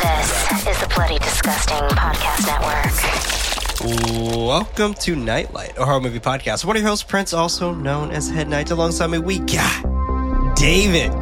This 0.00 0.66
is 0.66 0.80
the 0.80 0.90
Bloody 0.94 1.18
Disgusting 1.18 1.76
Podcast 1.90 2.46
Network. 3.82 4.46
Welcome 4.46 4.94
to 4.94 5.14
Knight 5.14 5.52
Light, 5.52 5.76
a 5.76 5.84
horror 5.84 6.00
movie 6.00 6.20
podcast. 6.20 6.64
One 6.64 6.76
of 6.76 6.80
your 6.82 6.88
hosts, 6.88 7.04
Prince, 7.04 7.34
also 7.34 7.74
known 7.74 8.10
as 8.10 8.30
Head 8.30 8.48
Knight. 8.48 8.70
Alongside 8.70 9.08
me, 9.08 9.18
we 9.18 9.40
got 9.40 10.56
David. 10.56 11.12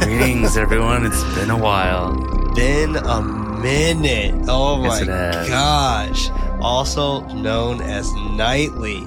Greetings, 0.00 0.56
everyone. 0.62 1.04
It's 1.04 1.22
been 1.34 1.50
a 1.50 1.58
while. 1.58 2.14
Been 2.54 2.96
a 2.96 3.20
minute. 3.20 4.46
Oh 4.48 4.78
my 4.78 5.02
it 5.02 5.48
gosh. 5.48 6.30
Also 6.62 7.20
known 7.34 7.82
as 7.82 8.10
Nightly. 8.14 9.06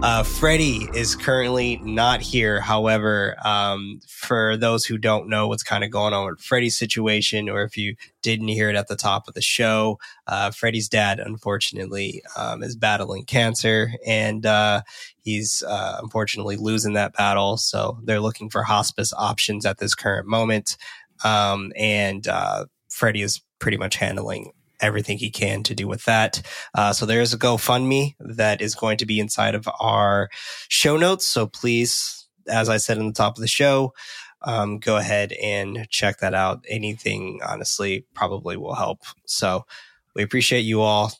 Uh, 0.00 0.22
Freddy 0.22 0.88
is 0.94 1.16
currently 1.16 1.78
not 1.78 2.20
here. 2.20 2.60
However, 2.60 3.34
um, 3.44 4.00
for 4.06 4.56
those 4.56 4.84
who 4.84 4.96
don't 4.96 5.28
know 5.28 5.48
what's 5.48 5.64
kind 5.64 5.82
of 5.82 5.90
going 5.90 6.14
on 6.14 6.26
with 6.26 6.40
Freddy's 6.40 6.76
situation, 6.76 7.48
or 7.48 7.64
if 7.64 7.76
you 7.76 7.96
didn't 8.22 8.46
hear 8.46 8.70
it 8.70 8.76
at 8.76 8.86
the 8.86 8.94
top 8.94 9.26
of 9.26 9.34
the 9.34 9.42
show, 9.42 9.98
uh, 10.28 10.52
Freddy's 10.52 10.88
dad, 10.88 11.18
unfortunately, 11.18 12.22
um, 12.36 12.62
is 12.62 12.76
battling 12.76 13.24
cancer 13.24 13.90
and, 14.06 14.46
uh, 14.46 14.82
he's, 15.24 15.64
uh, 15.64 15.98
unfortunately 16.00 16.56
losing 16.56 16.92
that 16.92 17.14
battle. 17.14 17.56
So 17.56 17.98
they're 18.04 18.20
looking 18.20 18.50
for 18.50 18.62
hospice 18.62 19.12
options 19.12 19.66
at 19.66 19.78
this 19.78 19.96
current 19.96 20.28
moment. 20.28 20.76
Um, 21.24 21.72
and, 21.76 22.26
uh, 22.28 22.66
Freddy 22.88 23.22
is 23.22 23.40
pretty 23.58 23.76
much 23.76 23.96
handling 23.96 24.52
everything 24.80 25.18
he 25.18 25.30
can 25.30 25.62
to 25.64 25.74
do 25.74 25.88
with 25.88 26.04
that. 26.04 26.42
Uh, 26.74 26.92
so 26.92 27.06
there 27.06 27.20
is 27.20 27.32
a 27.32 27.38
GoFundMe 27.38 28.14
that 28.20 28.60
is 28.60 28.74
going 28.74 28.98
to 28.98 29.06
be 29.06 29.20
inside 29.20 29.54
of 29.54 29.68
our 29.80 30.30
show 30.68 30.96
notes. 30.96 31.26
So 31.26 31.46
please, 31.46 32.26
as 32.48 32.68
I 32.68 32.76
said 32.76 32.98
in 32.98 33.06
the 33.06 33.12
top 33.12 33.36
of 33.36 33.40
the 33.40 33.48
show, 33.48 33.94
um, 34.42 34.78
go 34.78 34.96
ahead 34.96 35.32
and 35.32 35.86
check 35.90 36.18
that 36.18 36.34
out. 36.34 36.64
Anything, 36.68 37.40
honestly, 37.46 38.06
probably 38.14 38.56
will 38.56 38.74
help. 38.74 39.00
So 39.26 39.66
we 40.14 40.22
appreciate 40.22 40.60
you 40.60 40.80
all. 40.80 41.12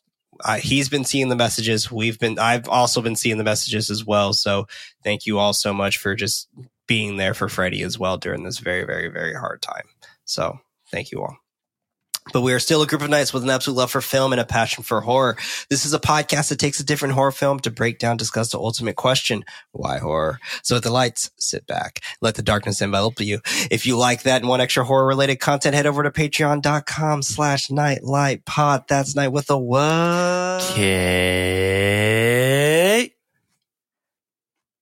Uh, 0.45 0.59
he's 0.59 0.89
been 0.89 1.05
seeing 1.05 1.29
the 1.29 1.36
messages. 1.36 1.91
We've 1.91 2.19
been, 2.19 2.39
I've 2.39 2.69
also 2.69 3.03
been 3.03 3.17
seeing 3.17 3.39
the 3.39 3.45
messages 3.45 3.91
as 3.91 4.05
well. 4.05 4.33
So 4.33 4.69
thank 5.03 5.27
you 5.27 5.39
all 5.39 5.53
so 5.53 5.75
much 5.75 5.98
for 5.98 6.14
just 6.14 6.48
being 6.86 7.17
there 7.17 7.34
for 7.34 7.48
Freddy 7.48 7.83
as 7.83 7.98
well 7.98 8.19
during 8.19 8.45
this 8.45 8.59
very, 8.59 8.84
very, 8.84 9.09
very 9.09 9.34
hard 9.34 9.61
time. 9.62 9.84
So 10.25 10.61
thank 10.92 11.11
you 11.11 11.23
all. 11.23 11.48
But 12.33 12.43
we 12.43 12.53
are 12.53 12.59
still 12.59 12.83
a 12.83 12.87
group 12.87 13.03
of 13.03 13.11
knights 13.11 13.33
with 13.33 13.43
an 13.43 13.51
absolute 13.51 13.77
love 13.77 13.91
for 13.91 14.01
film 14.01 14.33
and 14.33 14.41
a 14.41 14.45
passion 14.45 14.84
for 14.84 15.01
horror. 15.01 15.37
This 15.71 15.84
is 15.84 15.95
a 15.95 15.98
podcast 15.98 16.48
that 16.51 16.59
takes 16.59 16.81
a 16.81 16.85
different 16.85 17.15
horror 17.15 17.33
film 17.33 17.61
to 17.61 17.70
break 17.70 17.98
down, 17.98 18.17
discuss 18.17 18.51
the 18.51 18.59
ultimate 18.59 18.97
question. 18.97 19.45
Why 19.73 19.98
horror? 19.98 20.39
So 20.62 20.77
at 20.77 20.83
the 20.83 20.91
lights, 20.91 21.31
sit 21.39 21.67
back, 21.67 22.01
let 22.20 22.35
the 22.35 22.43
darkness 22.43 22.83
envelop 22.83 23.20
you. 23.20 23.41
If 23.70 23.87
you 23.87 23.97
like 23.97 24.23
that 24.23 24.43
and 24.43 24.48
want 24.48 24.62
extra 24.62 24.85
horror 24.85 25.07
related 25.07 25.37
content, 25.37 25.75
head 25.75 25.87
over 25.87 26.03
to 26.03 26.11
patreon.com 26.11 27.23
slash 27.23 27.70
nightlight 27.70 28.45
pod. 28.45 28.85
That's 28.89 29.15
night 29.15 29.29
with 29.29 29.51
a 29.51 29.59
what? 29.59 30.70
Okay. 30.73 31.98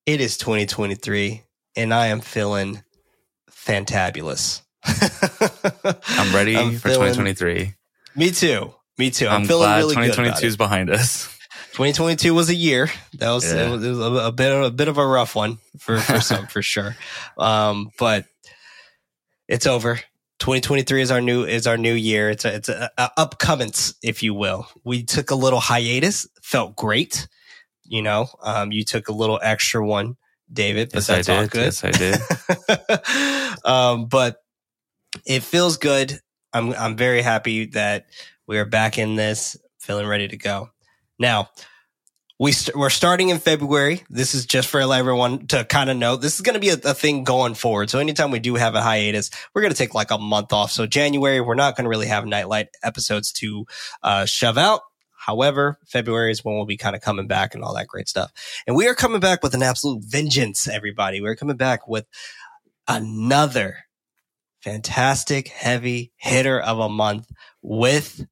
It 0.06 0.20
is 0.20 0.36
2023 0.38 1.42
and 1.74 1.92
I 1.92 2.06
am 2.06 2.20
feeling 2.20 2.82
fantabulous. 3.50 4.62
I'm 6.08 6.34
ready 6.34 6.56
I'm 6.56 6.72
for 6.78 6.88
feeling- 6.90 7.12
2023. 7.14 7.74
Me 8.14 8.30
too. 8.30 8.72
Me 8.98 9.10
too. 9.10 9.26
I'm, 9.28 9.42
I'm, 9.42 9.46
feeling 9.46 9.62
glad 9.64 9.76
really 9.78 9.94
good. 9.94 10.04
about 10.04 10.14
2022 10.16 10.46
it. 10.46 10.48
is 10.48 10.56
behind 10.56 10.90
us. 10.90 11.26
2022 11.72 12.32
was 12.32 12.48
a 12.48 12.54
year. 12.54 12.88
That 13.18 13.30
was, 13.30 13.44
Yeah. 13.52 13.70
was, 13.70 13.84
a, 13.84 14.02
a 14.26 14.32
bit 14.32 14.52
of, 14.52 14.62
a 14.64 14.70
bit 14.70 14.88
of 14.88 14.96
a 14.96 15.06
rough 15.06 15.34
one 15.34 15.58
for, 15.78 15.98
for 15.98 16.20
some 16.20 16.46
for 16.48 16.62
sure. 16.62 16.96
Um, 17.36 17.90
but 17.98 18.24
it's 19.48 19.66
over. 19.66 19.96
2023 20.38 21.02
is 21.02 21.10
our 21.10 21.20
new 21.20 21.44
is 21.44 21.66
our 21.66 21.76
new 21.78 21.92
year. 21.94 22.30
It's 22.30 22.44
a 22.44 22.54
it's 22.54 22.68
a, 22.68 22.90
a 22.98 23.10
upcomings, 23.18 23.94
if 24.02 24.22
you 24.22 24.32
will. 24.34 24.66
We 24.84 25.02
took 25.02 25.30
a 25.30 25.34
little 25.34 25.60
hiatus. 25.60 26.26
Felt 26.42 26.76
great. 26.76 27.26
You 27.84 28.02
know, 28.02 28.28
um, 28.42 28.72
you 28.72 28.84
took 28.84 29.08
a 29.08 29.12
little 29.12 29.38
extra 29.42 29.86
one, 29.86 30.16
David, 30.52 30.88
but 30.92 31.06
Yes, 31.08 31.10
I 31.10 31.16
that's 31.16 31.28
all 31.28 31.42
did. 31.42 31.50
good. 31.50 31.64
Yes, 31.64 31.84
I 31.84 31.90
did. 31.92 33.64
um, 33.64 34.06
but 34.06 34.42
it 35.24 35.42
feels 35.42 35.76
good. 35.76 36.20
I'm 36.52 36.72
I'm 36.74 36.96
very 36.96 37.22
happy 37.22 37.66
that 37.66 38.06
we 38.46 38.58
are 38.58 38.64
back 38.64 38.98
in 38.98 39.16
this, 39.16 39.56
feeling 39.78 40.06
ready 40.06 40.28
to 40.28 40.36
go. 40.36 40.70
Now, 41.18 41.50
we 42.38 42.52
st- 42.52 42.76
we're 42.76 42.90
starting 42.90 43.30
in 43.30 43.38
February. 43.38 44.02
This 44.10 44.34
is 44.34 44.46
just 44.46 44.68
for 44.68 44.80
everyone 44.80 45.46
to 45.48 45.64
kind 45.64 45.88
of 45.88 45.96
know. 45.96 46.16
This 46.16 46.34
is 46.34 46.42
going 46.42 46.54
to 46.54 46.60
be 46.60 46.68
a, 46.68 46.90
a 46.90 46.94
thing 46.94 47.24
going 47.24 47.54
forward. 47.54 47.88
So 47.88 47.98
anytime 47.98 48.30
we 48.30 48.38
do 48.38 48.56
have 48.56 48.74
a 48.74 48.82
hiatus, 48.82 49.30
we're 49.54 49.62
going 49.62 49.72
to 49.72 49.78
take 49.78 49.94
like 49.94 50.10
a 50.10 50.18
month 50.18 50.52
off. 50.52 50.70
So 50.70 50.86
January, 50.86 51.40
we're 51.40 51.54
not 51.54 51.76
going 51.76 51.84
to 51.84 51.88
really 51.88 52.06
have 52.06 52.26
Knight 52.26 52.48
Light 52.48 52.68
episodes 52.82 53.32
to 53.32 53.66
uh, 54.02 54.26
shove 54.26 54.58
out. 54.58 54.82
However, 55.16 55.78
February 55.86 56.30
is 56.30 56.44
when 56.44 56.54
we'll 56.54 56.66
be 56.66 56.76
kind 56.76 56.94
of 56.94 57.02
coming 57.02 57.26
back 57.26 57.54
and 57.54 57.64
all 57.64 57.74
that 57.74 57.88
great 57.88 58.08
stuff. 58.08 58.30
And 58.66 58.76
we 58.76 58.86
are 58.86 58.94
coming 58.94 59.18
back 59.18 59.42
with 59.42 59.54
an 59.54 59.62
absolute 59.62 60.04
vengeance, 60.04 60.68
everybody. 60.68 61.20
We're 61.20 61.36
coming 61.36 61.56
back 61.56 61.88
with 61.88 62.06
another 62.86 63.85
fantastic 64.66 65.46
heavy 65.46 66.10
hitter 66.16 66.58
of 66.60 66.80
a 66.80 66.88
month 66.88 67.30
with 67.62 68.26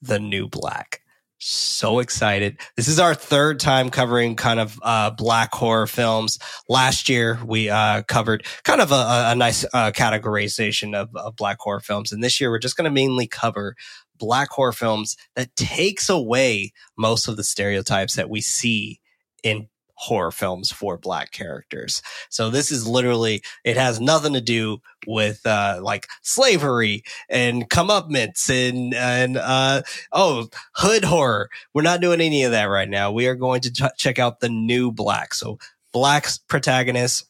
the 0.00 0.20
new 0.20 0.48
black. 0.48 1.00
So 1.38 1.98
excited. 1.98 2.60
This 2.76 2.86
is 2.86 3.00
our 3.00 3.16
third 3.16 3.58
time 3.58 3.90
covering 3.90 4.36
kind 4.36 4.60
of 4.60 4.78
uh, 4.80 5.10
black 5.10 5.52
horror 5.52 5.88
films. 5.88 6.38
Last 6.68 7.08
year, 7.08 7.40
we 7.44 7.68
uh, 7.68 8.02
covered 8.02 8.46
kind 8.62 8.80
of 8.80 8.92
a, 8.92 9.30
a, 9.30 9.34
nice 9.34 9.64
uh, 9.74 9.90
categorization 9.90 10.94
of, 10.94 11.10
of 11.16 11.34
black 11.34 11.58
horror 11.58 11.80
films. 11.80 12.12
And 12.12 12.22
this 12.22 12.40
year, 12.40 12.48
we're 12.48 12.60
just 12.60 12.76
going 12.76 12.84
to 12.84 12.90
mainly 12.94 13.26
cover 13.26 13.74
black 14.16 14.50
horror 14.50 14.72
films 14.72 15.16
that 15.34 15.56
takes 15.56 16.08
away 16.08 16.72
most 16.96 17.26
of 17.26 17.36
the 17.36 17.44
stereotypes 17.44 18.14
that 18.14 18.30
we 18.30 18.40
see 18.40 19.00
in 19.42 19.66
horror 19.94 20.32
films 20.32 20.72
for 20.72 20.98
black 20.98 21.30
characters. 21.30 22.02
So 22.28 22.50
this 22.50 22.72
is 22.72 22.86
literally, 22.86 23.42
it 23.64 23.76
has 23.76 24.00
nothing 24.00 24.32
to 24.32 24.40
do 24.40 24.78
with, 25.06 25.46
uh, 25.46 25.78
like 25.82 26.08
slavery 26.22 27.04
and 27.28 27.70
comeuppance 27.70 28.50
and, 28.50 28.92
and, 28.92 29.36
uh, 29.36 29.82
oh, 30.12 30.48
hood 30.74 31.04
horror. 31.04 31.48
We're 31.72 31.82
not 31.82 32.00
doing 32.00 32.20
any 32.20 32.42
of 32.42 32.50
that 32.52 32.64
right 32.64 32.88
now. 32.88 33.12
We 33.12 33.28
are 33.28 33.36
going 33.36 33.60
to 33.62 33.72
ch- 33.72 33.96
check 33.96 34.18
out 34.18 34.40
the 34.40 34.48
new 34.48 34.90
black. 34.90 35.32
So 35.32 35.58
black 35.92 36.26
protagonists 36.48 37.24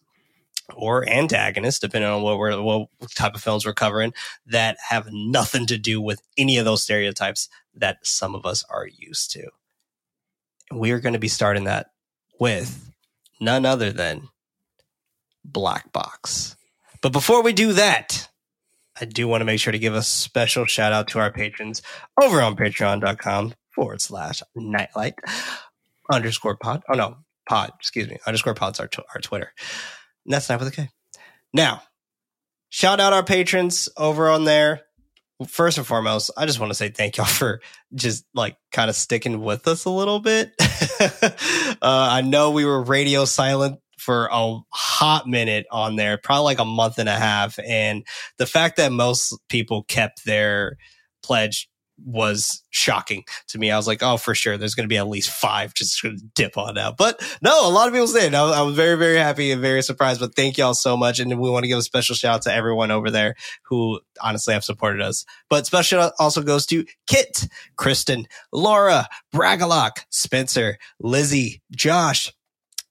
or 0.75 1.07
antagonists, 1.07 1.81
depending 1.81 2.11
on 2.11 2.23
what 2.23 2.39
we're, 2.39 2.61
what 2.63 2.89
type 3.15 3.35
of 3.35 3.43
films 3.43 3.67
we're 3.67 3.75
covering 3.75 4.15
that 4.47 4.79
have 4.89 5.09
nothing 5.13 5.67
to 5.67 5.77
do 5.77 6.01
with 6.01 6.23
any 6.39 6.57
of 6.57 6.65
those 6.65 6.83
stereotypes 6.83 7.51
that 7.75 7.99
some 8.03 8.35
of 8.35 8.47
us 8.47 8.65
are 8.71 8.87
used 8.87 9.31
to. 9.33 9.51
We 10.73 10.93
are 10.93 11.01
going 11.01 11.13
to 11.13 11.19
be 11.19 11.29
starting 11.29 11.65
that 11.65 11.91
with 12.39 12.91
none 13.41 13.67
other 13.67 13.93
than 13.93 14.29
Black 15.45 15.93
Box. 15.93 16.57
But 17.03 17.13
before 17.13 17.43
we 17.43 17.53
do 17.53 17.73
that, 17.75 18.29
I 19.01 19.05
do 19.05 19.27
want 19.29 19.41
to 19.41 19.45
make 19.45 19.61
sure 19.61 19.73
to 19.73 19.79
give 19.79 19.95
a 19.95 20.03
special 20.03 20.65
shout 20.67 20.93
out 20.93 21.09
to 21.09 21.19
our 21.19 21.33
patrons 21.33 21.83
over 22.21 22.41
on 22.41 22.57
patreon.com 22.57 23.55
forward 23.75 24.01
slash 24.01 24.43
nightlight 24.55 25.15
underscore 26.11 26.57
pod. 26.57 26.83
Oh 26.89 26.95
no, 26.95 27.17
pod, 27.49 27.73
excuse 27.79 28.09
me. 28.09 28.19
Underscore 28.27 28.55
pod's 28.55 28.81
our, 28.81 28.87
tw- 28.87 29.01
our 29.15 29.21
Twitter. 29.21 29.53
And 30.25 30.33
that's 30.33 30.49
not 30.49 30.61
with 30.61 30.69
a 30.69 30.73
K. 30.73 30.91
Now, 31.53 31.83
shout 32.69 33.01
out 33.01 33.13
our 33.13 33.25
patrons 33.25 33.89
over 33.97 34.29
on 34.29 34.45
there. 34.45 34.83
First 35.49 35.79
and 35.79 35.87
foremost, 35.87 36.31
I 36.37 36.47
just 36.47 36.61
want 36.61 36.71
to 36.71 36.75
say 36.75 36.91
thank 36.91 37.17
y'all 37.17 37.27
for 37.27 37.61
just 37.95 38.25
like 38.35 38.57
kind 38.73 38.89
of 38.89 38.97
sticking 38.97 39.43
with 39.43 39.67
us 39.67 39.85
a 39.85 39.91
little 39.91 40.21
bit. 40.21 40.53
uh, 41.01 41.75
I 41.83 42.21
know 42.23 42.53
we 42.53 42.65
were 42.65 42.83
radio 42.83 43.25
silent 43.25 43.81
for 43.99 44.29
a 44.31 44.59
hot 44.71 45.27
minute 45.27 45.67
on 45.71 45.97
there, 45.97 46.19
probably 46.19 46.45
like 46.45 46.59
a 46.59 46.65
month 46.65 46.99
and 46.99 47.09
a 47.09 47.17
half. 47.17 47.59
And 47.67 48.07
the 48.39 48.47
fact 48.47 48.77
that 48.77 48.93
most 48.93 49.37
people 49.49 49.85
kept 49.85 50.25
their 50.25 50.77
pledge 51.23 51.69
was 52.05 52.63
shocking 52.71 53.25
to 53.49 53.59
me. 53.59 53.71
I 53.71 53.77
was 53.77 53.87
like, 53.87 54.03
oh, 54.03 54.17
for 54.17 54.35
sure, 54.35 54.57
there's 54.57 54.75
going 54.75 54.85
to 54.85 54.93
be 54.93 54.97
at 54.97 55.09
least 55.09 55.31
five 55.31 55.75
just 55.75 56.03
going 56.03 56.17
to 56.17 56.25
dip 56.35 56.59
on 56.59 56.77
out. 56.77 56.97
But 56.97 57.23
no, 57.43 57.69
a 57.69 57.71
lot 57.71 57.89
of 57.89 57.95
people 57.95 58.07
did. 58.09 58.35
I, 58.35 58.43
I, 58.43 58.63
was 58.63 58.75
very, 58.75 58.97
very 58.97 59.17
happy 59.17 59.53
and 59.53 59.61
very 59.61 59.83
surprised. 59.83 60.21
But 60.21 60.35
thank 60.35 60.59
y'all 60.59 60.75
so 60.75 60.97
much. 60.97 61.21
And 61.21 61.39
we 61.39 61.51
want 61.51 61.65
to 61.65 61.69
give 61.69 61.79
a 61.79 61.83
special 61.83 62.15
shout 62.15 62.35
out 62.37 62.43
to 62.43 62.53
everyone 62.53 62.91
over 62.91 63.11
there 63.11 63.37
who 63.63 64.01
honestly 64.21 64.55
have 64.55 64.65
supported 64.65 65.01
us. 65.01 65.25
But 65.49 65.67
special 65.67 66.11
also 66.19 66.43
goes 66.43 66.67
to 66.67 66.85
Kit, 67.07 67.47
Kristen, 67.77 68.27
Laura, 68.53 69.09
Bragalock, 69.33 70.05
Spencer, 70.11 70.79
Lizzie, 71.01 71.63
Josh, 71.71 72.33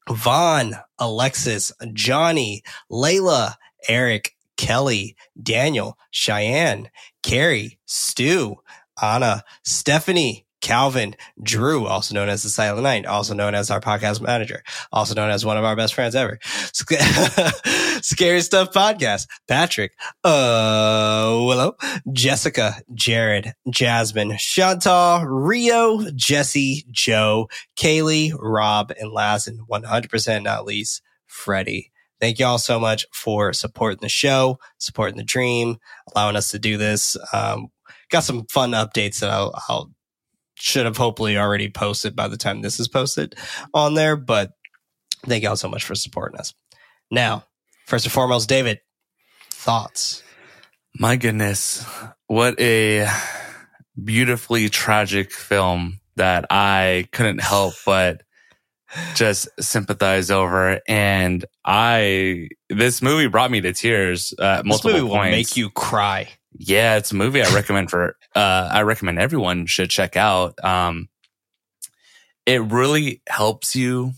Vaughn, 0.10 0.76
Alexis, 1.00 1.72
Johnny, 1.94 2.64
Layla, 2.92 3.56
Eric, 3.88 4.36
Kelly, 4.58 5.16
Daniel, 5.42 5.98
Cheyenne, 6.12 6.90
Carrie, 7.22 7.80
Stu, 7.86 8.58
Anna, 9.02 9.44
Stephanie, 9.64 10.46
Calvin, 10.64 11.14
Drew, 11.42 11.86
also 11.86 12.16
known 12.16 12.30
as 12.30 12.42
the 12.42 12.50
Silent 12.50 12.84
Night, 12.84 13.06
also 13.06 13.34
known 13.34 13.54
as 13.54 13.70
our 13.70 13.82
podcast 13.82 14.22
manager, 14.22 14.64
also 14.94 15.14
known 15.14 15.30
as 15.30 15.46
one 15.46 15.58
of 15.58 15.66
our 15.66 15.76
best 15.76 15.94
friends 15.94 16.16
ever. 16.16 16.40
Scary 18.02 18.40
Stuff 18.40 18.72
Podcast, 18.72 19.28
Patrick, 19.46 19.92
uh, 20.24 21.38
Willow, 21.46 21.76
Jessica, 22.14 22.76
Jared, 22.94 23.54
Jasmine, 23.70 24.38
Chantal, 24.38 25.26
Rio, 25.26 26.10
Jesse, 26.16 26.86
Joe, 26.90 27.50
Kaylee, 27.76 28.32
Rob, 28.40 28.94
and 28.98 29.12
last 29.12 29.48
and 29.48 29.68
100% 29.68 30.44
not 30.44 30.66
least, 30.66 31.02
Freddy. 31.28 31.92
Thank 32.22 32.40
you 32.40 32.46
all 32.46 32.58
so 32.58 32.80
much 32.80 33.06
for 33.12 33.52
supporting 33.52 34.00
the 34.02 34.08
show, 34.08 34.60
supporting 34.78 35.18
the 35.18 35.26
dream, 35.26 35.76
allowing 36.16 36.38
us 36.38 36.52
to 36.52 36.60
do 36.60 36.78
this. 36.78 37.18
Um, 37.34 37.68
got 38.10 38.24
some 38.24 38.46
fun 38.52 38.72
updates 38.72 39.20
that 39.20 39.30
I'll, 39.30 39.60
I'll 39.68 39.92
should 40.56 40.86
have 40.86 40.98
hopefully 40.98 41.38
already 41.38 41.70
posted 41.70 42.16
by 42.16 42.28
the 42.28 42.38
time 42.38 42.62
this 42.62 42.80
is 42.80 42.88
posted 42.88 43.36
on 43.74 43.96
there. 43.96 44.16
But 44.16 44.52
thank 45.26 45.44
you 45.44 45.50
all 45.50 45.58
so 45.58 45.70
much 45.70 45.84
for 45.84 45.96
supporting 45.96 46.40
us. 46.40 46.54
Now, 47.12 47.46
first 47.86 48.06
and 48.06 48.14
foremost, 48.14 48.48
David, 48.50 48.80
thoughts? 49.52 50.24
My 51.00 51.16
goodness, 51.16 51.86
what 52.28 52.60
a 52.60 53.08
beautifully 54.02 54.70
tragic 54.70 55.32
film 55.32 56.00
that 56.16 56.46
I 56.50 57.08
couldn't 57.12 57.42
help 57.42 57.74
but 57.86 58.22
just 59.16 59.48
sympathize 59.60 60.30
over. 60.30 60.80
And 60.88 61.44
I, 61.66 62.50
this 62.70 63.02
movie 63.02 63.28
brought 63.28 63.52
me 63.52 63.62
to 63.62 63.74
tears 63.74 64.34
at 64.40 64.66
multiple 64.66 64.92
this 64.92 65.02
movie 65.02 65.12
points. 65.12 65.26
will 65.26 65.32
make 65.32 65.58
you 65.58 65.70
cry. 65.72 66.30
Yeah, 66.56 66.98
it's 66.98 67.12
a 67.12 67.16
movie 67.16 67.42
I 67.42 67.54
recommend 67.54 67.90
for, 67.90 68.16
uh, 68.36 68.70
I 68.72 68.84
recommend 68.84 69.20
everyone 69.20 69.66
should 69.66 69.90
check 69.90 70.16
out. 70.16 70.64
Um, 70.64 71.10
it 72.46 72.62
really 72.62 73.22
helps 73.28 73.76
you 73.76 74.14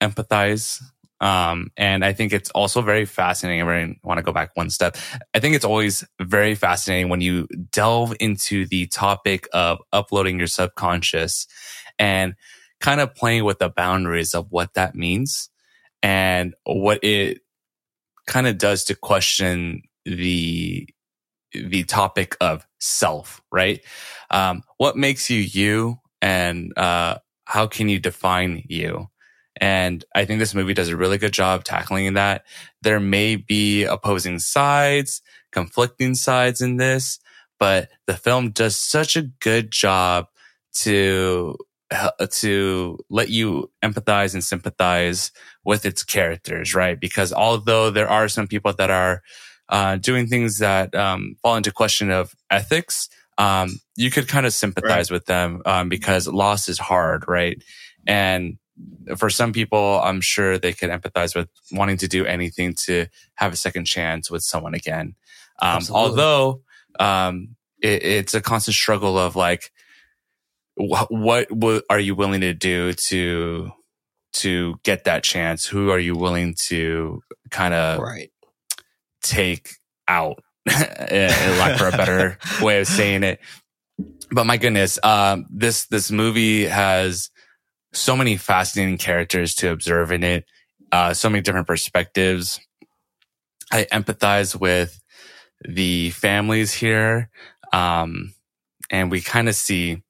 empathize. 0.00 0.82
Um, 1.20 1.70
and 1.76 2.04
I 2.04 2.12
think 2.12 2.32
it's 2.32 2.50
also 2.50 2.82
very 2.82 3.06
fascinating. 3.06 3.66
I 3.66 3.96
want 4.02 4.18
to 4.18 4.22
go 4.22 4.32
back 4.32 4.50
one 4.54 4.70
step. 4.70 4.96
I 5.34 5.40
think 5.40 5.54
it's 5.54 5.64
always 5.64 6.04
very 6.20 6.54
fascinating 6.54 7.08
when 7.08 7.22
you 7.22 7.48
delve 7.72 8.14
into 8.20 8.66
the 8.66 8.86
topic 8.86 9.48
of 9.52 9.78
uploading 9.92 10.38
your 10.38 10.46
subconscious 10.46 11.46
and 11.98 12.34
kind 12.80 13.00
of 13.00 13.14
playing 13.14 13.44
with 13.44 13.58
the 13.58 13.70
boundaries 13.70 14.34
of 14.34 14.46
what 14.50 14.74
that 14.74 14.94
means 14.94 15.48
and 16.02 16.54
what 16.64 17.02
it 17.02 17.40
kind 18.26 18.46
of 18.46 18.58
does 18.58 18.84
to 18.84 18.94
question 18.94 19.82
the 20.04 20.86
the 21.64 21.84
topic 21.84 22.36
of 22.40 22.66
self, 22.80 23.40
right? 23.50 23.82
Um, 24.30 24.62
what 24.76 24.96
makes 24.96 25.30
you 25.30 25.40
you, 25.40 25.98
and 26.20 26.76
uh, 26.76 27.18
how 27.44 27.66
can 27.66 27.88
you 27.88 27.98
define 27.98 28.64
you? 28.68 29.08
And 29.58 30.04
I 30.14 30.24
think 30.24 30.38
this 30.38 30.54
movie 30.54 30.74
does 30.74 30.88
a 30.88 30.96
really 30.96 31.18
good 31.18 31.32
job 31.32 31.64
tackling 31.64 32.14
that. 32.14 32.44
There 32.82 33.00
may 33.00 33.36
be 33.36 33.84
opposing 33.84 34.38
sides, 34.38 35.22
conflicting 35.50 36.14
sides 36.14 36.60
in 36.60 36.76
this, 36.76 37.18
but 37.58 37.88
the 38.06 38.16
film 38.16 38.50
does 38.50 38.76
such 38.76 39.16
a 39.16 39.22
good 39.22 39.70
job 39.70 40.26
to 40.74 41.56
to 42.30 42.98
let 43.08 43.28
you 43.28 43.70
empathize 43.82 44.34
and 44.34 44.42
sympathize 44.42 45.30
with 45.64 45.86
its 45.86 46.02
characters, 46.02 46.74
right? 46.74 47.00
Because 47.00 47.32
although 47.32 47.90
there 47.90 48.08
are 48.08 48.28
some 48.28 48.48
people 48.48 48.72
that 48.72 48.90
are 48.90 49.22
uh, 49.68 49.96
doing 49.96 50.26
things 50.26 50.58
that 50.58 50.94
um, 50.94 51.36
fall 51.42 51.56
into 51.56 51.72
question 51.72 52.10
of 52.10 52.34
ethics, 52.50 53.08
um, 53.38 53.80
you 53.96 54.10
could 54.10 54.28
kind 54.28 54.46
of 54.46 54.52
sympathize 54.52 55.10
right. 55.10 55.16
with 55.16 55.26
them 55.26 55.62
um, 55.66 55.88
because 55.88 56.26
loss 56.26 56.68
is 56.68 56.78
hard, 56.78 57.24
right? 57.28 57.62
And 58.06 58.58
for 59.16 59.30
some 59.30 59.52
people, 59.52 60.00
I'm 60.02 60.20
sure 60.20 60.58
they 60.58 60.72
could 60.72 60.90
empathize 60.90 61.34
with 61.34 61.48
wanting 61.72 61.96
to 61.98 62.08
do 62.08 62.24
anything 62.26 62.74
to 62.84 63.06
have 63.34 63.52
a 63.52 63.56
second 63.56 63.86
chance 63.86 64.30
with 64.30 64.42
someone 64.42 64.74
again. 64.74 65.14
Um, 65.60 65.82
although 65.90 66.62
um, 67.00 67.56
it, 67.82 68.02
it's 68.04 68.34
a 68.34 68.40
constant 68.40 68.74
struggle 68.74 69.18
of 69.18 69.36
like, 69.36 69.72
what, 70.74 71.10
what, 71.10 71.50
what 71.50 71.84
are 71.88 71.98
you 71.98 72.14
willing 72.14 72.42
to 72.42 72.52
do 72.52 72.92
to 72.92 73.72
to 74.34 74.78
get 74.82 75.04
that 75.04 75.24
chance? 75.24 75.64
Who 75.64 75.90
are 75.90 75.98
you 75.98 76.14
willing 76.14 76.54
to 76.66 77.22
kind 77.50 77.72
of 77.72 78.00
right. 78.00 78.30
Take 79.22 79.70
out, 80.08 80.42
lack 80.66 81.78
for 81.78 81.88
a 81.88 81.92
better 81.92 82.38
way 82.62 82.80
of 82.80 82.86
saying 82.86 83.22
it? 83.22 83.40
But 84.30 84.46
my 84.46 84.56
goodness, 84.56 84.98
um, 85.02 85.46
this 85.50 85.86
this 85.86 86.10
movie 86.10 86.64
has 86.66 87.30
so 87.92 88.16
many 88.16 88.36
fascinating 88.36 88.98
characters 88.98 89.54
to 89.56 89.70
observe 89.70 90.12
in 90.12 90.22
it, 90.24 90.44
uh, 90.92 91.14
so 91.14 91.30
many 91.30 91.42
different 91.42 91.66
perspectives. 91.66 92.60
I 93.72 93.84
empathize 93.84 94.58
with 94.58 95.00
the 95.66 96.10
families 96.10 96.72
here, 96.74 97.30
um, 97.72 98.34
and 98.90 99.10
we 99.10 99.20
kind 99.20 99.48
of 99.48 99.54
see 99.54 100.02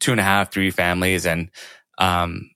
two 0.00 0.12
and 0.12 0.20
a 0.20 0.24
half, 0.24 0.52
three 0.52 0.70
families 0.70 1.26
and, 1.26 1.50
um, 1.98 2.50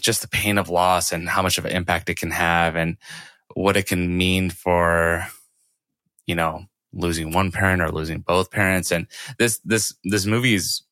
just 0.00 0.22
the 0.22 0.28
pain 0.28 0.58
of 0.58 0.68
loss 0.68 1.12
and 1.12 1.28
how 1.28 1.42
much 1.42 1.58
of 1.58 1.64
an 1.64 1.72
impact 1.72 2.08
it 2.10 2.18
can 2.18 2.30
have 2.30 2.76
and 2.76 2.96
what 3.54 3.76
it 3.76 3.86
can 3.86 4.16
mean 4.16 4.50
for, 4.50 5.26
you 6.26 6.34
know, 6.34 6.64
losing 6.92 7.32
one 7.32 7.50
parent 7.50 7.82
or 7.82 7.90
losing 7.90 8.20
both 8.20 8.50
parents. 8.50 8.90
And 8.90 9.06
this, 9.38 9.58
this, 9.64 9.94
this 10.04 10.26
movie 10.26 10.54
is 10.54 10.82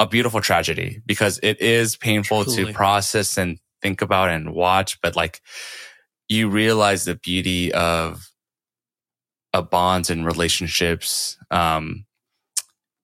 a 0.00 0.06
beautiful 0.06 0.40
tragedy 0.40 1.02
because 1.06 1.40
it 1.42 1.60
is 1.60 1.96
painful 1.96 2.44
Truly. 2.44 2.66
to 2.66 2.72
process 2.72 3.36
and 3.36 3.58
think 3.82 4.02
about 4.02 4.30
and 4.30 4.54
watch, 4.54 5.00
but 5.00 5.16
like 5.16 5.40
you 6.28 6.48
realize 6.48 7.04
the 7.04 7.14
beauty 7.14 7.72
of, 7.72 8.30
of 9.52 9.70
bonds 9.70 10.10
and 10.10 10.26
relationships, 10.26 11.38
um, 11.50 12.04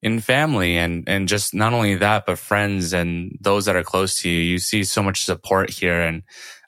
in 0.05 0.19
family 0.19 0.77
and 0.77 1.03
and 1.09 1.27
just 1.27 1.55
not 1.55 1.73
only 1.73 1.95
that 1.95 2.27
but 2.27 2.37
friends 2.37 2.93
and 2.93 3.35
those 3.41 3.65
that 3.65 3.75
are 3.75 3.83
close 3.83 4.21
to 4.21 4.29
you 4.29 4.39
you 4.39 4.59
see 4.59 4.83
so 4.83 5.01
much 5.01 5.23
support 5.23 5.71
here 5.71 5.99
and 5.99 6.21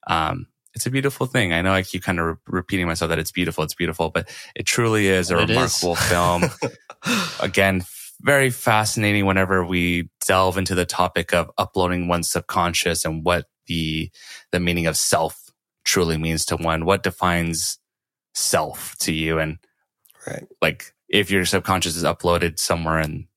um, 0.07 0.47
it's 0.77 0.85
a 0.85 0.91
beautiful 0.91 1.25
thing 1.25 1.53
i 1.53 1.61
know 1.61 1.73
i 1.73 1.81
keep 1.81 2.03
kind 2.03 2.19
of 2.19 2.25
re- 2.25 2.35
repeating 2.47 2.87
myself 2.87 3.09
that 3.09 3.19
it's 3.19 3.31
beautiful 3.31 3.63
it's 3.63 3.75
beautiful 3.75 4.09
but 4.09 4.29
it 4.55 4.65
truly 4.65 5.07
is 5.07 5.31
a 5.31 5.37
it 5.37 5.49
remarkable 5.49 5.93
is. 5.93 5.99
film 6.03 6.43
again 7.41 7.83
very 8.21 8.49
fascinating 8.49 9.25
whenever 9.25 9.63
we 9.65 10.09
delve 10.25 10.57
into 10.57 10.73
the 10.73 10.85
topic 10.85 11.33
of 11.33 11.51
uploading 11.57 12.07
one's 12.07 12.29
subconscious 12.29 13.05
and 13.05 13.25
what 13.25 13.45
the 13.67 14.09
the 14.51 14.59
meaning 14.59 14.87
of 14.87 14.95
self 14.95 15.51
truly 15.83 16.17
means 16.17 16.45
to 16.45 16.55
one 16.55 16.85
what 16.85 17.03
defines 17.03 17.79
self 18.33 18.95
to 18.99 19.13
you 19.13 19.39
and 19.39 19.57
right 20.25 20.47
like 20.61 20.93
if 21.09 21.31
your 21.31 21.45
subconscious 21.45 21.95
is 21.95 22.03
uploaded 22.03 22.59
somewhere 22.59 22.99
and 22.99 23.27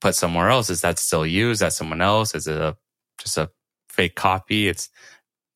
put 0.00 0.14
somewhere 0.14 0.48
else, 0.48 0.70
is 0.70 0.80
that 0.80 0.98
still 0.98 1.26
you? 1.26 1.50
Is 1.50 1.60
that 1.60 1.72
someone 1.72 2.00
else? 2.00 2.34
Is 2.34 2.46
it 2.46 2.56
a, 2.56 2.76
just 3.18 3.38
a 3.38 3.50
fake 3.88 4.14
copy? 4.14 4.68
It's 4.68 4.88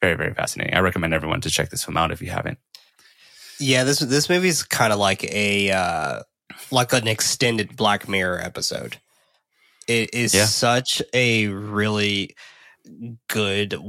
very, 0.04 0.16
very 0.16 0.34
fascinating. 0.34 0.75
I 0.75 0.80
recommend 0.80 1.14
everyone 1.14 1.40
to 1.42 1.50
check 1.50 1.70
this 1.70 1.84
film 1.84 1.96
out 1.96 2.12
if 2.12 2.20
you 2.20 2.28
haven't. 2.30 2.58
Yeah, 3.58 3.84
this 3.84 4.00
this 4.00 4.28
movie 4.28 4.49
is 4.49 4.62
kind 4.62 4.92
of 4.92 4.99
like 4.99 5.25
a 5.25 5.70
uh, 5.70 6.23
like 6.70 6.92
an 6.92 7.08
extended 7.08 7.75
Black 7.76 8.06
Mirror 8.08 8.40
episode. 8.40 8.99
It 9.88 10.12
is 10.12 10.34
yeah. 10.34 10.44
such 10.44 11.00
a 11.14 11.49
really 11.49 12.37
good 13.28 13.80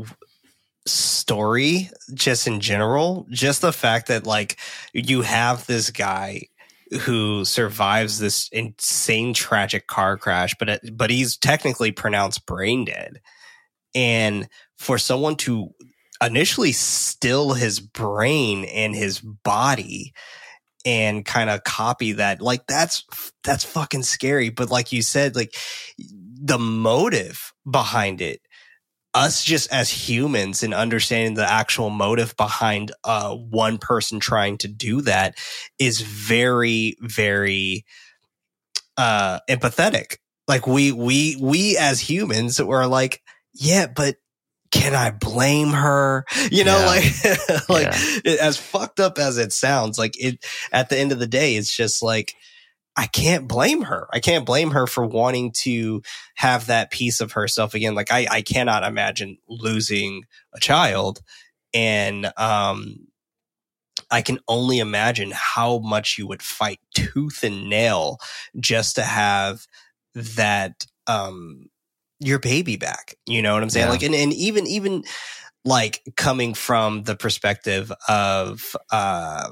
story 0.85 1.89
just 2.13 2.45
in 2.45 2.59
general 2.59 3.25
just 3.31 3.61
the 3.61 3.73
fact 3.73 4.07
that 4.07 4.27
like 4.27 4.57
you 4.93 5.23
have 5.23 5.65
this 5.65 5.89
guy 5.89 6.43
who 7.01 7.43
survives 7.43 8.19
this 8.19 8.47
insane 8.49 9.33
tragic 9.33 9.87
car 9.87 10.17
crash, 10.17 10.55
but 10.59 10.79
but 10.93 11.09
he's 11.09 11.35
technically 11.35 11.91
pronounced 11.91 12.45
brain 12.45 12.85
dead. 12.85 13.19
And 13.95 14.47
for 14.77 14.97
someone 14.97 15.35
to 15.37 15.69
initially 16.21 16.71
still 16.71 17.53
his 17.53 17.79
brain 17.79 18.65
and 18.65 18.95
his 18.95 19.19
body 19.19 20.13
and 20.85 21.25
kind 21.25 21.49
of 21.49 21.63
copy 21.63 22.13
that. 22.13 22.41
Like 22.41 22.67
that's 22.67 23.03
that's 23.43 23.63
fucking 23.63 24.03
scary. 24.03 24.49
But 24.49 24.69
like 24.69 24.91
you 24.91 25.01
said, 25.01 25.35
like 25.35 25.55
the 25.97 26.59
motive 26.59 27.53
behind 27.69 28.21
it 28.21 28.41
us 29.15 29.45
just 29.45 29.71
as 29.71 29.89
humans 29.89 30.61
and 30.61 30.73
understanding 30.73 31.35
the 31.35 31.49
actual 31.49 31.89
motive 31.89 32.35
behind 32.35 32.91
uh, 33.05 33.33
one 33.33 33.77
person 33.77 34.19
trying 34.19 34.57
to 34.57 34.67
do 34.67 35.01
that 35.01 35.35
is 35.79 36.01
very 36.01 36.97
very 36.99 37.85
uh, 38.97 39.39
empathetic 39.49 40.17
like 40.47 40.67
we 40.67 40.91
we 40.91 41.37
we 41.41 41.77
as 41.77 42.01
humans 42.01 42.61
were 42.61 42.85
like 42.85 43.23
yeah 43.53 43.87
but 43.87 44.17
can 44.75 44.93
i 44.93 45.09
blame 45.09 45.69
her 45.69 46.25
you 46.51 46.63
know 46.63 46.77
Yeah. 46.79 46.85
like 46.85 47.69
like 47.69 47.93
Yeah. 48.25 48.35
as 48.41 48.57
fucked 48.57 48.99
up 48.99 49.17
as 49.17 49.37
it 49.37 49.53
sounds 49.53 49.97
like 49.97 50.15
it 50.21 50.43
at 50.71 50.89
the 50.89 50.97
end 50.97 51.11
of 51.11 51.19
the 51.19 51.27
day 51.27 51.55
it's 51.55 51.75
just 51.75 52.03
like 52.03 52.33
I 52.97 53.07
can't 53.07 53.45
blame 53.45 53.81
her. 53.81 54.07
I 54.13 54.21
can't 54.21 54.45
blame 54.45 54.71
her 54.71 54.87
for 54.87 55.05
wanting 55.05 55.51
to 55.63 56.01
have 56.35 56.67
that 56.67 56.91
piece 56.91 57.19
of 57.19 57.33
herself 57.33 57.73
again. 57.73 57.93
Like 57.93 58.09
I, 58.09 58.25
I 58.31 58.41
cannot 58.41 58.85
imagine 58.85 59.37
losing 59.49 60.23
a 60.53 60.61
child. 60.61 61.19
And 61.73 62.31
um 62.37 63.07
I 64.09 64.21
can 64.21 64.39
only 64.47 64.79
imagine 64.79 65.33
how 65.35 65.79
much 65.79 66.17
you 66.17 66.25
would 66.27 66.41
fight 66.41 66.79
tooth 66.93 67.43
and 67.43 67.69
nail 67.69 68.17
just 68.61 68.95
to 68.95 69.03
have 69.03 69.67
that 70.13 70.85
um 71.07 71.69
your 72.19 72.39
baby 72.39 72.77
back. 72.77 73.15
You 73.25 73.41
know 73.41 73.53
what 73.53 73.63
I'm 73.63 73.69
saying? 73.69 73.87
Yeah. 73.87 73.91
Like 73.91 74.03
and, 74.03 74.15
and 74.15 74.33
even 74.33 74.67
even 74.67 75.03
like 75.63 76.01
coming 76.15 76.53
from 76.53 77.03
the 77.03 77.15
perspective 77.15 77.91
of 78.07 78.75
uh 78.91 79.49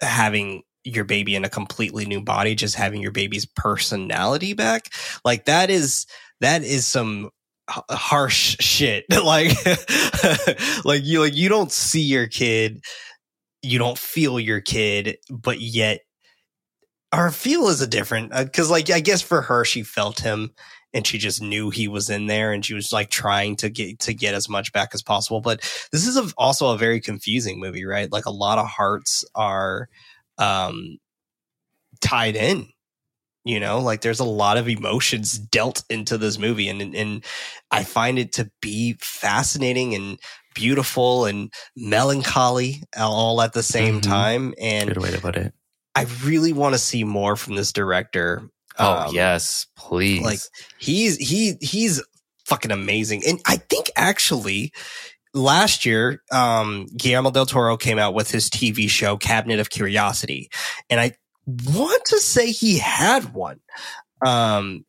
having 0.00 0.62
your 0.84 1.04
baby 1.04 1.34
in 1.34 1.44
a 1.44 1.50
completely 1.50 2.06
new 2.06 2.22
body, 2.22 2.54
just 2.54 2.74
having 2.74 3.02
your 3.02 3.12
baby's 3.12 3.46
personality 3.46 4.54
back. 4.54 4.88
Like 5.24 5.44
that 5.44 5.70
is 5.70 6.06
that 6.40 6.62
is 6.62 6.86
some 6.86 7.30
harsh 7.68 8.56
shit. 8.60 9.04
like 9.24 9.52
like 10.84 11.04
you 11.04 11.20
like 11.20 11.36
you 11.36 11.48
don't 11.48 11.72
see 11.72 12.02
your 12.02 12.26
kid, 12.26 12.82
you 13.62 13.78
don't 13.78 13.98
feel 13.98 14.40
your 14.40 14.60
kid, 14.60 15.18
but 15.30 15.60
yet 15.60 16.00
our 17.12 17.30
feel 17.30 17.68
is 17.68 17.80
a 17.80 17.86
different 17.86 18.32
because 18.32 18.70
like 18.70 18.90
I 18.90 19.00
guess 19.00 19.22
for 19.22 19.42
her 19.42 19.64
she 19.64 19.82
felt 19.82 20.20
him 20.20 20.52
and 20.92 21.06
she 21.06 21.18
just 21.18 21.40
knew 21.40 21.70
he 21.70 21.88
was 21.88 22.10
in 22.10 22.26
there 22.26 22.52
and 22.52 22.64
she 22.64 22.74
was 22.74 22.92
like 22.92 23.10
trying 23.10 23.56
to 23.56 23.68
get 23.70 24.00
to 24.00 24.14
get 24.14 24.34
as 24.34 24.48
much 24.48 24.72
back 24.72 24.90
as 24.94 25.02
possible. 25.02 25.40
But 25.40 25.60
this 25.92 26.06
is 26.06 26.16
a, 26.16 26.32
also 26.36 26.72
a 26.74 26.78
very 26.78 27.00
confusing 27.00 27.60
movie, 27.60 27.84
right? 27.84 28.10
Like 28.10 28.26
a 28.26 28.30
lot 28.30 28.58
of 28.58 28.66
hearts 28.66 29.24
are 29.34 29.88
um 30.38 30.98
tied 32.00 32.34
in 32.36 32.66
you 33.44 33.60
know 33.60 33.78
like 33.80 34.00
there's 34.00 34.20
a 34.20 34.24
lot 34.24 34.56
of 34.56 34.68
emotions 34.68 35.38
dealt 35.38 35.82
into 35.90 36.16
this 36.16 36.38
movie 36.38 36.68
and 36.68 36.94
and 36.94 37.24
i 37.70 37.82
find 37.84 38.18
it 38.18 38.32
to 38.32 38.50
be 38.62 38.96
fascinating 39.00 39.94
and 39.94 40.18
beautiful 40.54 41.26
and 41.26 41.52
melancholy 41.76 42.82
all 42.98 43.40
at 43.42 43.52
the 43.52 43.62
same 43.62 44.00
Mhm. 44.00 44.02
time 44.02 44.54
and 44.60 44.88
Good 44.88 45.02
way 45.02 45.10
to 45.10 45.20
put 45.20 45.36
it. 45.36 45.52
i 45.94 46.06
really 46.22 46.52
want 46.52 46.74
to 46.74 46.78
see 46.78 47.04
more 47.04 47.36
from 47.36 47.54
this 47.54 47.72
director 47.72 48.42
Oh 48.78 49.08
Um, 49.08 49.14
yes, 49.14 49.66
please. 49.76 50.22
like 50.22 50.40
he's 50.78 51.16
he 51.16 51.54
he's 51.60 52.02
fucking 52.46 52.70
amazing 52.72 53.22
and 53.28 53.38
i 53.46 53.56
think 53.56 53.90
actually 53.96 54.72
last 55.34 55.84
year 55.86 56.20
um 56.32 56.86
guillermo 56.96 57.30
del 57.30 57.46
toro 57.46 57.76
came 57.76 57.96
out 57.96 58.12
with 58.12 58.28
his 58.28 58.50
tv 58.50 58.90
show 58.90 59.16
cabinet 59.16 59.60
of 59.60 59.70
curiosity 59.70 60.50
and 60.88 60.98
i 60.98 61.12
want 61.66 62.04
to 62.06 62.18
say 62.18 62.50
he 62.50 62.78
had 62.78 63.32
one 63.32 63.60
um 64.26 64.84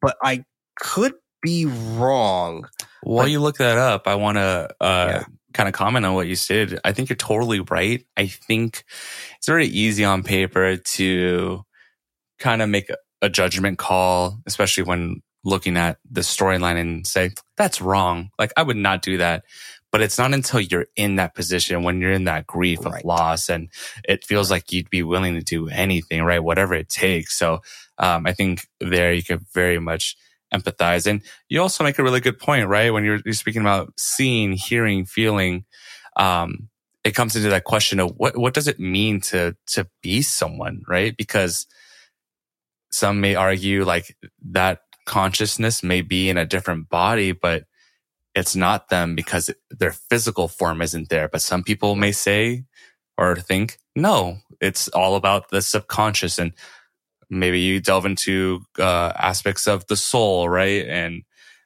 but 0.00 0.16
i 0.22 0.42
could 0.80 1.12
be 1.42 1.66
wrong 1.66 2.66
While 3.02 3.24
But- 3.26 3.30
you 3.30 3.40
look 3.40 3.58
that 3.58 3.76
up, 3.76 4.06
I 4.06 4.14
want 4.14 4.38
to 4.38 4.68
uh, 4.80 5.06
Yeah. 5.10 5.24
kind 5.52 5.68
of 5.68 5.74
comment 5.74 6.06
on 6.06 6.14
what 6.14 6.28
you 6.28 6.36
said. 6.36 6.78
I 6.84 6.92
think 6.92 7.08
you're 7.10 7.16
totally 7.16 7.58
right. 7.60 8.06
I 8.16 8.28
think 8.28 8.84
it's 9.36 9.46
very 9.48 9.66
easy 9.66 10.04
on 10.04 10.22
paper 10.22 10.76
to 10.76 11.62
kind 12.38 12.62
of 12.62 12.68
make 12.68 12.88
a, 13.22 13.30
judgment 13.30 13.78
call, 13.78 14.38
especially 14.46 14.84
when 14.84 15.22
looking 15.44 15.76
at 15.76 15.98
the 16.10 16.20
storyline 16.20 16.76
and 16.76 17.06
say, 17.06 17.30
that's 17.56 17.80
wrong. 17.80 18.30
Like, 18.38 18.52
I 18.56 18.62
would 18.62 18.76
not 18.76 19.02
do 19.02 19.18
that. 19.18 19.44
But 19.90 20.00
it's 20.00 20.18
not 20.18 20.32
until 20.32 20.60
you're 20.60 20.86
in 20.96 21.16
that 21.16 21.34
position 21.34 21.82
when 21.82 22.00
you're 22.00 22.12
in 22.12 22.24
that 22.24 22.46
grief 22.46 22.84
Right. 22.84 23.00
of 23.00 23.04
loss 23.04 23.50
and 23.50 23.68
it 24.08 24.24
feels 24.24 24.50
like 24.50 24.72
you'd 24.72 24.88
be 24.88 25.02
willing 25.02 25.34
to 25.34 25.42
do 25.42 25.68
anything, 25.68 26.22
right? 26.22 26.42
Whatever 26.42 26.74
it 26.74 26.88
takes. 26.88 27.36
So 27.36 27.60
um, 27.98 28.26
I 28.26 28.32
think 28.32 28.66
there 28.80 29.12
you 29.12 29.22
can 29.22 29.44
very 29.52 29.78
much 29.78 30.16
empathize. 30.52 31.06
And 31.06 31.22
you 31.48 31.60
also 31.60 31.84
make 31.84 31.98
a 31.98 32.02
really 32.02 32.20
good 32.20 32.38
point, 32.38 32.68
right? 32.68 32.90
When 32.92 33.04
you're, 33.04 33.20
you're 33.24 33.34
speaking 33.34 33.62
about 33.62 33.92
seeing, 33.98 34.52
hearing, 34.52 35.04
feeling, 35.04 35.64
um, 36.16 36.68
it 37.04 37.14
comes 37.14 37.36
into 37.36 37.50
that 37.50 37.64
question 37.64 38.00
of 38.00 38.12
what, 38.16 38.36
what 38.36 38.54
does 38.54 38.68
it 38.68 38.78
mean 38.78 39.20
to, 39.22 39.56
to 39.68 39.88
be 40.02 40.22
someone, 40.22 40.82
right? 40.88 41.16
Because 41.16 41.66
some 42.92 43.20
may 43.20 43.34
argue 43.34 43.84
like 43.84 44.16
that 44.50 44.82
consciousness 45.06 45.82
may 45.82 46.02
be 46.02 46.28
in 46.28 46.36
a 46.36 46.46
different 46.46 46.88
body, 46.88 47.32
but 47.32 47.64
it's 48.34 48.56
not 48.56 48.88
them 48.88 49.14
because 49.14 49.50
their 49.70 49.92
physical 49.92 50.48
form 50.48 50.80
isn't 50.80 51.08
there. 51.08 51.28
But 51.28 51.42
some 51.42 51.62
people 51.62 51.96
may 51.96 52.12
say 52.12 52.64
or 53.18 53.36
think, 53.36 53.78
no, 53.94 54.38
it's 54.60 54.88
all 54.88 55.16
about 55.16 55.50
the 55.50 55.60
subconscious 55.60 56.38
and 56.38 56.52
maybe 57.28 57.60
you 57.60 57.80
delve 57.80 58.06
into 58.06 58.62
uh, 58.78 59.12
aspects 59.16 59.66
of 59.66 59.86
the 59.86 59.96
soul, 59.96 60.48
right? 60.48 60.86
And 60.86 61.22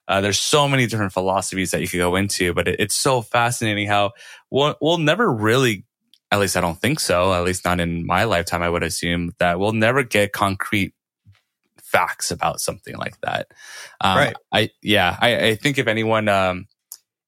uh, 0.09 0.21
there's 0.21 0.38
so 0.38 0.68
many 0.68 0.87
different 0.87 1.12
philosophies 1.12 1.73
that 1.73 1.80
you 1.80 1.88
could 1.88 1.99
go 1.99 2.16
into, 2.16 2.54
but 2.54 2.68
it, 2.68 2.76
it's 2.78 2.95
so 2.95 3.23
fascinating 3.23 3.88
how 3.88 4.12
we'll, 4.50 4.76
we'll 4.80 4.99
never 4.99 5.30
really, 5.30 5.85
at 6.30 6.38
least 6.38 6.56
I 6.56 6.61
don't 6.61 6.80
think 6.80 7.00
so, 7.00 7.33
at 7.33 7.45
least 7.45 7.64
not 7.64 7.80
in 7.80 8.06
my 8.06 8.25
lifetime, 8.25 8.62
I 8.62 8.71
would 8.71 8.85
assume 8.85 9.35
that 9.38 9.59
we'll 9.59 9.73
never 9.73 10.02
get 10.04 10.33
concrete 10.33 10.95
facts 11.93 12.31
about 12.31 12.61
something 12.61 12.97
like 12.97 13.21
that. 13.23 13.49
Um, 14.00 14.16
Right. 14.19 14.37
I, 14.52 14.71
yeah, 14.83 15.16
I, 15.21 15.47
I 15.49 15.55
think 15.57 15.78
if 15.78 15.87
anyone, 15.87 16.28
um, 16.28 16.66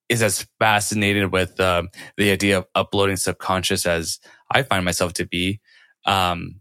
is 0.09 0.23
as 0.23 0.47
fascinated 0.59 1.33
with 1.33 1.61
um, 1.61 1.89
the 2.17 2.31
idea 2.31 2.59
of 2.59 2.67
uploading 2.75 3.17
subconscious 3.17 3.85
as 3.87 4.19
I 4.51 4.63
find 4.63 4.85
myself 4.85 5.13
to 5.15 5.27
be, 5.27 5.61
um, 6.07 6.61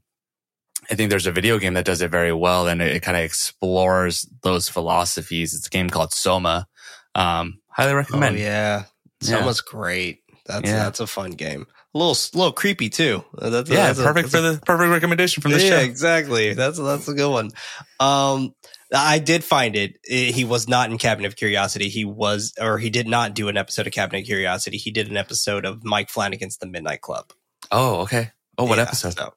I 0.92 0.96
think 0.96 1.10
there's 1.10 1.28
a 1.28 1.32
video 1.32 1.58
game 1.58 1.74
that 1.76 1.86
does 1.86 2.02
it 2.02 2.12
very 2.12 2.34
well 2.34 2.68
and 2.68 2.82
it, 2.82 2.96
it 2.96 3.02
kind 3.02 3.18
of 3.18 3.24
explores 3.24 4.28
those 4.44 4.70
philosophies. 4.70 5.54
It's 5.54 5.68
a 5.68 5.70
game 5.70 5.90
called 5.90 6.14
Soma. 6.14 6.68
Um, 7.16 7.60
highly 7.70 7.94
recommend. 7.94 8.36
oh 8.36 8.40
yeah 8.40 8.84
Yeah. 9.22 9.40
Soma's 9.40 9.62
great 9.62 10.20
that's 10.46 10.70
Yeah. 10.70 10.78
that's 10.84 11.00
a 11.00 11.08
fun 11.08 11.32
game 11.32 11.68
a 11.98 12.04
little 12.04 12.40
little 12.40 12.52
creepy 12.54 12.90
too 12.90 13.24
that's 13.38 13.70
a- 13.70 13.74
Yeah, 13.74 13.88
that's 13.88 14.00
perfect 14.02 14.28
a 14.28 14.32
for 14.32 14.42
the 14.42 14.60
perfect 14.66 14.92
recommendation 14.92 15.42
from 15.42 15.52
the 15.52 15.62
yeah, 15.62 15.70
show. 15.70 15.78
exactly. 15.80 16.54
That's 16.54 16.78
that's 16.78 17.08
a 17.08 17.14
good 17.14 17.32
one. 17.32 17.52
Um, 18.00 18.54
I 18.96 19.20
did 19.20 19.44
find 19.44 19.76
it. 19.76 19.98
He 20.06 20.46
was 20.46 20.68
not 20.70 20.90
in 20.92 20.98
Cabinet 20.98 21.28
of 21.28 21.36
Curiosity. 21.36 21.90
He 21.90 22.06
was, 22.06 22.54
or 22.60 22.78
he 22.78 22.90
did 22.90 23.06
not 23.08 23.34
do 23.34 23.50
an 23.50 23.58
episode 23.58 23.86
of 23.86 23.92
Cabinet 23.94 24.20
of 24.20 24.26
Curiosity. 24.28 24.78
He 24.78 24.92
did 24.92 25.10
an 25.10 25.18
episode 25.18 25.66
of 25.66 25.84
Mike 25.84 26.10
Flanagan's 26.10 26.58
The 26.58 26.68
Midnight 26.68 27.02
Club. 27.02 27.34
Oh, 27.70 28.02
okay. 28.04 28.32
Oh, 28.58 28.64
what 28.64 28.78
Yeah, 28.78 28.84
episode? 28.84 29.14
so, 29.16 29.34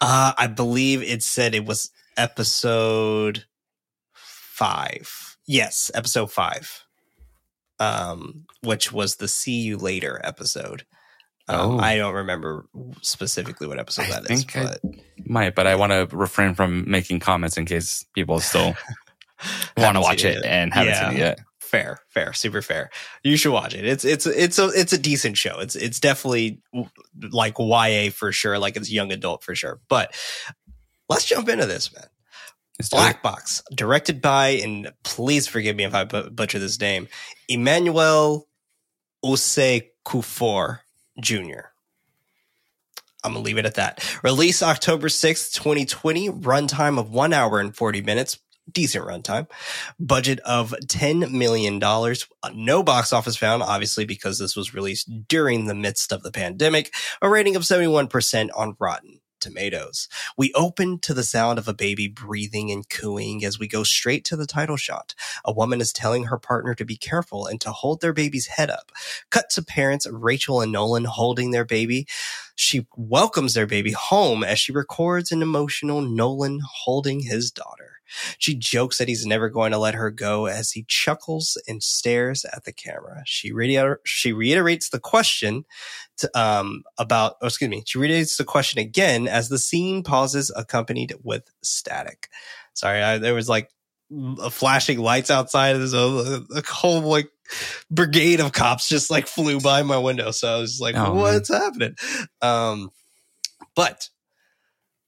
uh, 0.00 0.32
I 0.36 0.48
believe 0.48 1.02
it 1.02 1.22
said 1.22 1.54
it 1.54 1.64
was 1.64 1.90
episode 2.16 3.44
five. 4.14 5.36
Yes, 5.46 5.90
episode 5.94 6.32
five. 6.32 6.84
Um, 7.80 8.46
which 8.62 8.90
was 8.92 9.16
the 9.16 9.28
"See 9.28 9.60
You 9.60 9.76
Later" 9.76 10.20
episode. 10.24 10.84
Um, 11.48 11.72
Oh. 11.72 11.78
I 11.78 11.96
don't 11.96 12.14
remember 12.14 12.66
specifically 13.02 13.66
what 13.66 13.78
episode 13.78 14.02
I 14.06 14.20
that 14.20 14.30
is, 14.30 14.44
think 14.44 14.56
I- 14.56 14.64
but 14.64 14.80
Might, 15.26 15.54
but 15.54 15.66
I 15.66 15.74
want 15.76 15.92
to 15.92 16.16
refrain 16.16 16.54
from 16.54 16.88
making 16.90 17.20
comments 17.20 17.56
in 17.56 17.64
case 17.66 18.04
people 18.14 18.40
still 18.40 18.74
want 19.76 19.94
to 19.96 20.00
watch 20.00 20.22
seen 20.22 20.32
it 20.32 20.44
and 20.44 20.72
haven't 20.72 20.92
Yeah. 20.94 21.08
seen 21.08 21.16
it 21.16 21.20
yet. 21.20 21.38
fair 21.60 21.98
fair 22.08 22.32
super 22.32 22.62
fair. 22.62 22.90
You 23.22 23.36
should 23.36 23.52
watch 23.52 23.74
it. 23.74 23.84
It's 23.84 24.04
it's 24.04 24.26
it's 24.26 24.58
a 24.58 24.68
it's 24.68 24.92
a 24.92 24.98
decent 24.98 25.36
show. 25.36 25.58
It's 25.60 25.76
it's 25.76 26.00
definitely 26.00 26.60
like 27.30 27.58
ya 27.58 28.10
for 28.10 28.32
sure 28.32 28.58
like 28.58 28.76
it's 28.76 28.90
young 28.90 29.12
adult 29.12 29.42
for 29.44 29.54
sure. 29.54 29.80
But 29.88 30.14
let's 31.08 31.24
jump 31.26 31.48
into 31.48 31.66
this 31.66 31.92
man. 31.94 32.06
Black 32.92 33.22
box 33.24 33.62
directed 33.74 34.20
by 34.22 34.50
and 34.62 34.92
please 35.02 35.48
forgive 35.48 35.74
me 35.74 35.82
if 35.84 35.94
i 35.96 36.04
butcher 36.04 36.60
this 36.60 36.80
name 36.80 37.08
emmanuel 37.48 38.46
ose 39.24 39.58
kufor 40.06 40.78
jr 41.20 41.68
I'm 43.24 43.32
gonna 43.32 43.44
leave 43.44 43.58
it 43.58 43.66
at 43.66 43.74
that. 43.74 44.18
Release 44.22 44.62
October 44.62 45.08
6th, 45.08 45.52
2020. 45.54 46.30
Runtime 46.30 46.98
of 46.98 47.10
one 47.10 47.32
hour 47.32 47.58
and 47.58 47.76
40 47.76 48.00
minutes. 48.02 48.38
Decent 48.70 49.04
runtime. 49.04 49.48
Budget 49.98 50.40
of 50.40 50.74
$10 50.84 51.30
million. 51.32 51.78
No 52.54 52.82
box 52.82 53.12
office 53.12 53.36
found, 53.36 53.62
obviously, 53.62 54.04
because 54.04 54.38
this 54.38 54.54
was 54.54 54.74
released 54.74 55.10
during 55.26 55.66
the 55.66 55.74
midst 55.74 56.12
of 56.12 56.22
the 56.22 56.30
pandemic. 56.30 56.94
A 57.20 57.28
rating 57.28 57.56
of 57.56 57.62
71% 57.62 58.50
on 58.54 58.76
Rotten 58.78 59.20
tomatoes. 59.40 60.08
We 60.36 60.52
open 60.54 60.98
to 61.00 61.14
the 61.14 61.24
sound 61.24 61.58
of 61.58 61.68
a 61.68 61.74
baby 61.74 62.08
breathing 62.08 62.70
and 62.70 62.88
cooing 62.88 63.44
as 63.44 63.58
we 63.58 63.68
go 63.68 63.84
straight 63.84 64.24
to 64.26 64.36
the 64.36 64.46
title 64.46 64.76
shot. 64.76 65.14
A 65.44 65.52
woman 65.52 65.80
is 65.80 65.92
telling 65.92 66.24
her 66.24 66.38
partner 66.38 66.74
to 66.74 66.84
be 66.84 66.96
careful 66.96 67.46
and 67.46 67.60
to 67.60 67.72
hold 67.72 68.00
their 68.00 68.12
baby's 68.12 68.46
head 68.46 68.70
up. 68.70 68.92
Cut 69.30 69.50
to 69.50 69.62
parents 69.62 70.06
Rachel 70.10 70.60
and 70.60 70.72
Nolan 70.72 71.04
holding 71.04 71.50
their 71.50 71.64
baby. 71.64 72.06
She 72.56 72.86
welcomes 72.96 73.54
their 73.54 73.66
baby 73.66 73.92
home 73.92 74.44
as 74.44 74.58
she 74.58 74.72
records 74.72 75.32
an 75.32 75.42
emotional 75.42 76.02
Nolan 76.02 76.60
holding 76.64 77.20
his 77.20 77.50
daughter. 77.50 77.97
She 78.38 78.54
jokes 78.54 78.98
that 78.98 79.08
he's 79.08 79.26
never 79.26 79.48
going 79.48 79.72
to 79.72 79.78
let 79.78 79.94
her 79.94 80.10
go 80.10 80.46
as 80.46 80.72
he 80.72 80.84
chuckles 80.88 81.60
and 81.68 81.82
stares 81.82 82.44
at 82.44 82.64
the 82.64 82.72
camera. 82.72 83.22
She, 83.26 83.52
reiter- 83.52 84.00
she 84.04 84.32
reiterates 84.32 84.88
the 84.90 85.00
question 85.00 85.64
to, 86.18 86.30
um, 86.38 86.82
about, 86.98 87.36
oh, 87.42 87.46
excuse 87.46 87.70
me, 87.70 87.82
she 87.86 87.98
reiterates 87.98 88.36
the 88.36 88.44
question 88.44 88.80
again 88.80 89.28
as 89.28 89.48
the 89.48 89.58
scene 89.58 90.02
pauses, 90.02 90.52
accompanied 90.56 91.14
with 91.22 91.44
static. 91.62 92.28
Sorry, 92.74 93.02
I, 93.02 93.18
there 93.18 93.34
was 93.34 93.48
like 93.48 93.70
a 94.40 94.50
flashing 94.50 94.98
lights 94.98 95.30
outside. 95.30 95.74
There's 95.74 95.92
a, 95.94 96.44
a 96.54 96.62
whole 96.66 97.02
like 97.02 97.28
brigade 97.90 98.40
of 98.40 98.52
cops 98.52 98.88
just 98.88 99.10
like 99.10 99.26
flew 99.26 99.60
by 99.60 99.82
my 99.82 99.98
window. 99.98 100.30
So 100.30 100.56
I 100.56 100.58
was 100.60 100.80
like, 100.80 100.94
Oh, 100.94 101.12
man. 101.12 101.16
what's 101.16 101.48
happening? 101.48 101.94
Um, 102.40 102.90
but 103.74 104.08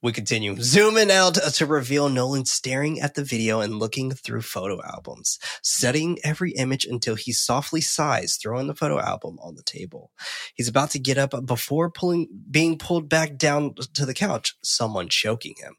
we 0.02 0.12
continue. 0.12 0.57
Zooming 0.61 1.11
out 1.11 1.35
to 1.35 1.66
reveal 1.66 2.09
Nolan 2.09 2.47
staring 2.47 3.00
at 3.00 3.14
the 3.14 3.25
video 3.25 3.61
and 3.61 3.78
looking 3.78 4.12
through 4.12 4.42
photo 4.42 4.80
albums, 4.83 5.38
studying 5.62 6.19
every 6.25 6.52
image 6.52 6.87
until 6.87 7.16
he 7.16 7.33
softly 7.33 7.80
sighs, 7.80 8.37
throwing 8.37 8.66
the 8.66 8.75
photo 8.75 8.99
album 8.99 9.38
on 9.42 9.57
the 9.57 9.62
table. 9.62 10.11
He's 10.54 10.69
about 10.69 10.90
to 10.90 10.99
get 10.99 11.19
up 11.19 11.35
before 11.45 11.90
pulling, 11.90 12.28
being 12.50 12.78
pulled 12.78 13.09
back 13.09 13.37
down 13.37 13.75
to 13.95 14.07
the 14.07 14.14
couch, 14.14 14.57
someone 14.62 15.09
choking 15.09 15.54
him. 15.59 15.76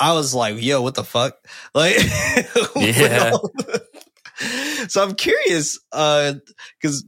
I 0.00 0.14
was 0.14 0.34
like, 0.34 0.60
yo, 0.62 0.82
what 0.82 0.94
the 0.94 1.04
fuck? 1.04 1.36
Like, 1.74 1.96
Yeah. 2.76 3.32
so 4.88 5.02
I'm 5.02 5.14
curious, 5.14 5.78
uh, 5.92 6.34
cause 6.82 7.04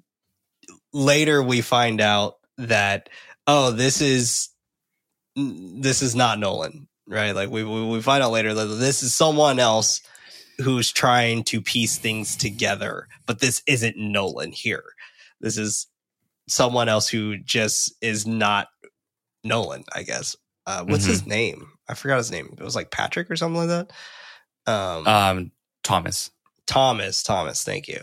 later 0.93 1.43
we 1.43 1.61
find 1.61 2.01
out 2.01 2.35
that, 2.59 3.09
oh, 3.47 3.73
this 3.73 4.01
is, 4.01 4.50
this 5.37 6.03
is 6.03 6.15
not 6.15 6.39
Nolan, 6.39 6.89
right? 7.07 7.33
Like 7.33 7.51
we, 7.51 7.65
we, 7.65 7.87
we 7.87 8.03
find 8.03 8.23
out 8.23 8.33
later 8.33 8.53
that 8.55 8.67
this 8.67 9.03
is 9.03 9.15
someone 9.15 9.59
else 9.59 10.01
who's 10.59 10.93
trying 10.93 11.43
to 11.45 11.61
piece 11.63 11.97
things 11.99 12.37
together, 12.37 13.09
but 13.27 13.41
this 13.41 13.63
isn't 13.67 13.97
Nolan 13.97 14.53
here. 14.53 14.85
This 15.41 15.57
is 15.57 15.87
someone 16.49 16.89
else 16.89 17.09
who 17.09 17.39
just 17.39 17.95
is 18.03 18.27
not 18.27 18.69
Nolan, 19.45 19.85
I 19.95 20.03
guess. 20.03 20.37
Uh, 20.67 20.85
what's 20.85 21.05
his 21.05 21.27
name? 21.27 21.73
I 21.89 21.95
forgot 21.95 22.19
his 22.19 22.31
name. 22.31 22.55
It 22.59 22.63
was 22.63 22.77
like 22.77 22.91
Patrick 22.91 23.31
or 23.31 23.37
something 23.37 23.67
like 23.67 23.69
that. 23.69 23.93
Um, 24.71 25.07
Um, 25.07 25.53
Thomas. 25.83 26.31
Thomas, 26.67 27.23
Thomas, 27.23 27.65
thank 27.65 27.89
you. 27.89 28.01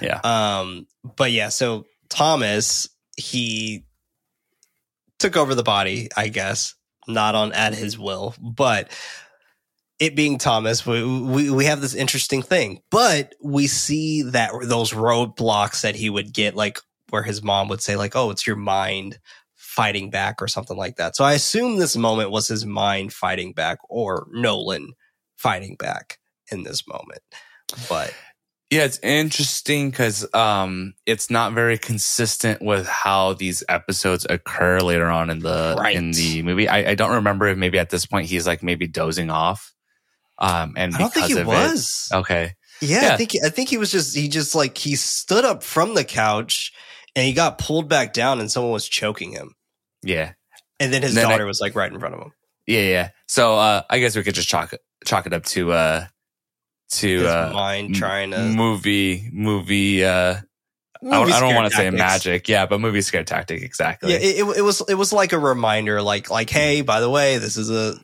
Yeah. 0.00 0.20
Um, 0.24 0.86
but 1.16 1.32
yeah, 1.32 1.48
so 1.48 1.86
Thomas, 2.08 2.88
he 3.16 3.84
took 5.18 5.36
over 5.36 5.54
the 5.54 5.62
body, 5.62 6.08
I 6.16 6.28
guess, 6.28 6.74
not 7.08 7.34
on 7.34 7.52
at 7.52 7.74
his 7.74 7.98
will, 7.98 8.34
but 8.40 8.90
it 9.98 10.14
being 10.14 10.38
Thomas, 10.38 10.86
we, 10.86 11.02
we 11.04 11.50
we 11.50 11.64
have 11.64 11.80
this 11.80 11.94
interesting 11.94 12.42
thing. 12.42 12.82
But 12.90 13.34
we 13.42 13.66
see 13.66 14.22
that 14.22 14.52
those 14.62 14.92
roadblocks 14.92 15.82
that 15.82 15.96
he 15.96 16.10
would 16.10 16.34
get, 16.34 16.54
like 16.54 16.78
where 17.10 17.22
his 17.22 17.42
mom 17.42 17.68
would 17.68 17.80
say, 17.80 17.96
like, 17.96 18.14
"Oh, 18.14 18.30
it's 18.30 18.46
your 18.46 18.56
mind 18.56 19.18
fighting 19.54 20.10
back" 20.10 20.42
or 20.42 20.48
something 20.48 20.76
like 20.76 20.96
that. 20.96 21.16
So 21.16 21.24
I 21.24 21.32
assume 21.32 21.76
this 21.76 21.96
moment 21.96 22.30
was 22.30 22.48
his 22.48 22.66
mind 22.66 23.12
fighting 23.12 23.52
back, 23.52 23.78
or 23.88 24.26
Nolan 24.30 24.92
fighting 25.36 25.76
back 25.76 26.18
in 26.50 26.62
this 26.62 26.86
moment. 26.86 27.22
But 27.88 28.14
Yeah, 28.76 28.84
it's 28.84 28.98
interesting 29.02 29.90
because 29.90 30.26
um, 30.34 30.94
it's 31.06 31.30
not 31.30 31.52
very 31.52 31.78
consistent 31.78 32.60
with 32.62 32.86
how 32.86 33.32
these 33.34 33.62
episodes 33.68 34.26
occur 34.28 34.80
later 34.80 35.06
on 35.06 35.30
in 35.30 35.38
the 35.40 35.76
Right. 35.78 35.96
in 35.96 36.10
the 36.12 36.42
movie. 36.42 36.68
I, 36.68 36.90
I 36.90 36.94
don't 36.94 37.12
remember 37.14 37.46
if 37.48 37.56
maybe 37.58 37.78
at 37.78 37.90
this 37.90 38.06
point 38.06 38.26
he's 38.26 38.46
like 38.46 38.62
maybe 38.62 38.86
dozing 38.86 39.30
off. 39.30 39.72
Um, 40.38 40.74
and 40.76 40.94
I 40.94 40.98
don't 40.98 41.12
think 41.14 41.26
he 41.26 41.42
was. 41.42 42.08
It, 42.12 42.16
okay, 42.16 42.52
Yeah, 42.80 43.10
I 43.14 43.16
think 43.16 43.30
I 43.44 43.48
think 43.48 43.68
he 43.70 43.78
was 43.78 43.90
just 43.90 44.14
he 44.14 44.28
just 44.28 44.54
like 44.54 44.76
he 44.76 44.94
stood 44.96 45.44
up 45.44 45.62
from 45.62 45.94
the 45.94 46.04
couch 46.04 46.72
and 47.14 47.24
he 47.26 47.32
got 47.32 47.58
pulled 47.58 47.88
back 47.88 48.12
down 48.12 48.40
and 48.40 48.50
someone 48.50 48.72
was 48.72 48.86
choking 48.88 49.32
him. 49.32 49.54
yeah, 50.02 50.32
And 50.78 50.92
then 50.92 51.02
his 51.02 51.14
Then 51.14 51.26
I- 51.26 51.30
daughter 51.30 51.46
was 51.46 51.60
like 51.60 51.74
right 51.74 51.90
in 51.90 51.98
front 51.98 52.14
of 52.14 52.20
him. 52.20 52.32
yeah, 52.66 52.80
yeah. 52.82 53.08
So 53.26 53.56
uh, 53.56 53.82
I 53.88 53.98
guess 53.98 54.14
we 54.14 54.22
could 54.22 54.34
just 54.34 54.48
chalk 54.48 54.72
it 54.74 54.80
chalk 55.06 55.24
it 55.26 55.32
up 55.32 55.44
to 55.44 55.72
uh 55.72 56.06
to 56.92 57.26
uh 57.26 57.50
mind 57.52 57.94
trying 57.94 58.30
to 58.30 58.38
movie 58.40 59.28
movie. 59.32 60.04
Uh, 60.04 60.36
I 61.02 61.10
don't, 61.10 61.20
movie 61.20 61.32
I 61.32 61.40
don't 61.40 61.54
want 61.54 61.70
to 61.70 61.76
say 61.76 61.90
magic, 61.90 62.48
yeah, 62.48 62.66
but 62.66 62.80
movie 62.80 63.02
scare 63.02 63.22
tactic 63.22 63.62
exactly. 63.62 64.12
Yeah, 64.12 64.18
it, 64.18 64.38
it, 64.46 64.56
it 64.58 64.62
was 64.62 64.82
it 64.88 64.94
was 64.94 65.12
like 65.12 65.32
a 65.32 65.38
reminder, 65.38 66.00
like 66.02 66.30
like 66.30 66.50
hey, 66.50 66.80
by 66.80 67.00
the 67.00 67.10
way, 67.10 67.38
this 67.38 67.56
is 67.56 67.70
a 67.70 67.94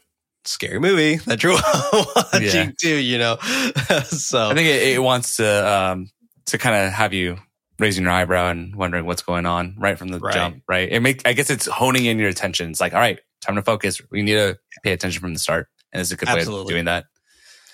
scary 0.45 0.79
movie 0.79 1.17
that 1.27 1.43
you're 1.43 1.53
watching 2.33 2.43
Yeah. 2.43 2.71
too. 2.79 2.97
You 2.97 3.19
know, 3.19 3.37
so 4.05 4.51
I 4.51 4.55
think 4.55 4.69
it, 4.69 4.83
it 4.95 5.03
wants 5.03 5.37
to 5.37 5.73
um 5.73 6.11
to 6.47 6.59
kind 6.59 6.77
of 6.87 6.93
have 6.93 7.13
you 7.15 7.39
raising 7.79 8.05
your 8.05 8.13
eyebrow 8.13 8.51
and 8.51 8.77
wondering 8.77 9.07
what's 9.07 9.23
going 9.23 9.47
on 9.47 9.75
right 9.79 9.99
from 9.99 10.09
the 10.09 10.21
Right. 10.21 10.35
jump, 10.35 10.63
right? 10.69 10.89
It 10.91 11.01
make 11.01 11.27
I 11.27 11.33
guess 11.33 11.51
it's 11.51 11.67
honing 11.67 12.05
in 12.05 12.19
your 12.19 12.29
attention. 12.29 12.71
It's 12.71 12.81
like, 12.81 12.93
all 12.93 13.01
right, 13.01 13.19
time 13.41 13.57
to 13.57 13.63
focus. 13.63 14.01
We 14.11 14.23
need 14.23 14.35
to 14.35 14.59
pay 14.85 14.93
attention 14.93 15.21
from 15.21 15.33
the 15.33 15.41
start, 15.41 15.69
and 15.93 16.01
it's 16.01 16.11
a 16.13 16.17
good 16.17 16.29
way 16.29 16.43
of 16.43 16.67
doing 16.69 16.85
that. 16.85 17.07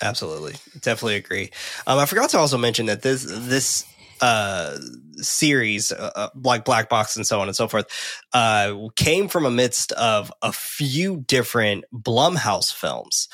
Absolutely. 0.01 0.55
Definitely 0.81 1.15
agree. 1.15 1.51
Um, 1.85 1.99
I 1.99 2.05
forgot 2.05 2.29
to 2.31 2.37
also 2.37 2.57
mention 2.57 2.87
that 2.87 3.01
this, 3.01 3.25
this, 3.27 3.85
uh, 4.21 4.77
series, 5.17 5.91
uh, 5.91 6.11
uh, 6.15 6.29
like 6.35 6.65
Black 6.65 6.89
Box 6.89 7.15
and 7.15 7.25
so 7.25 7.39
on 7.41 7.47
and 7.47 7.55
so 7.55 7.67
forth, 7.67 7.85
uh, 8.33 8.75
came 8.95 9.27
from 9.27 9.45
amidst 9.45 9.91
of 9.93 10.31
a 10.41 10.51
few 10.51 11.23
different 11.27 11.85
Blumhouse 11.93 12.73
films. 12.73 13.27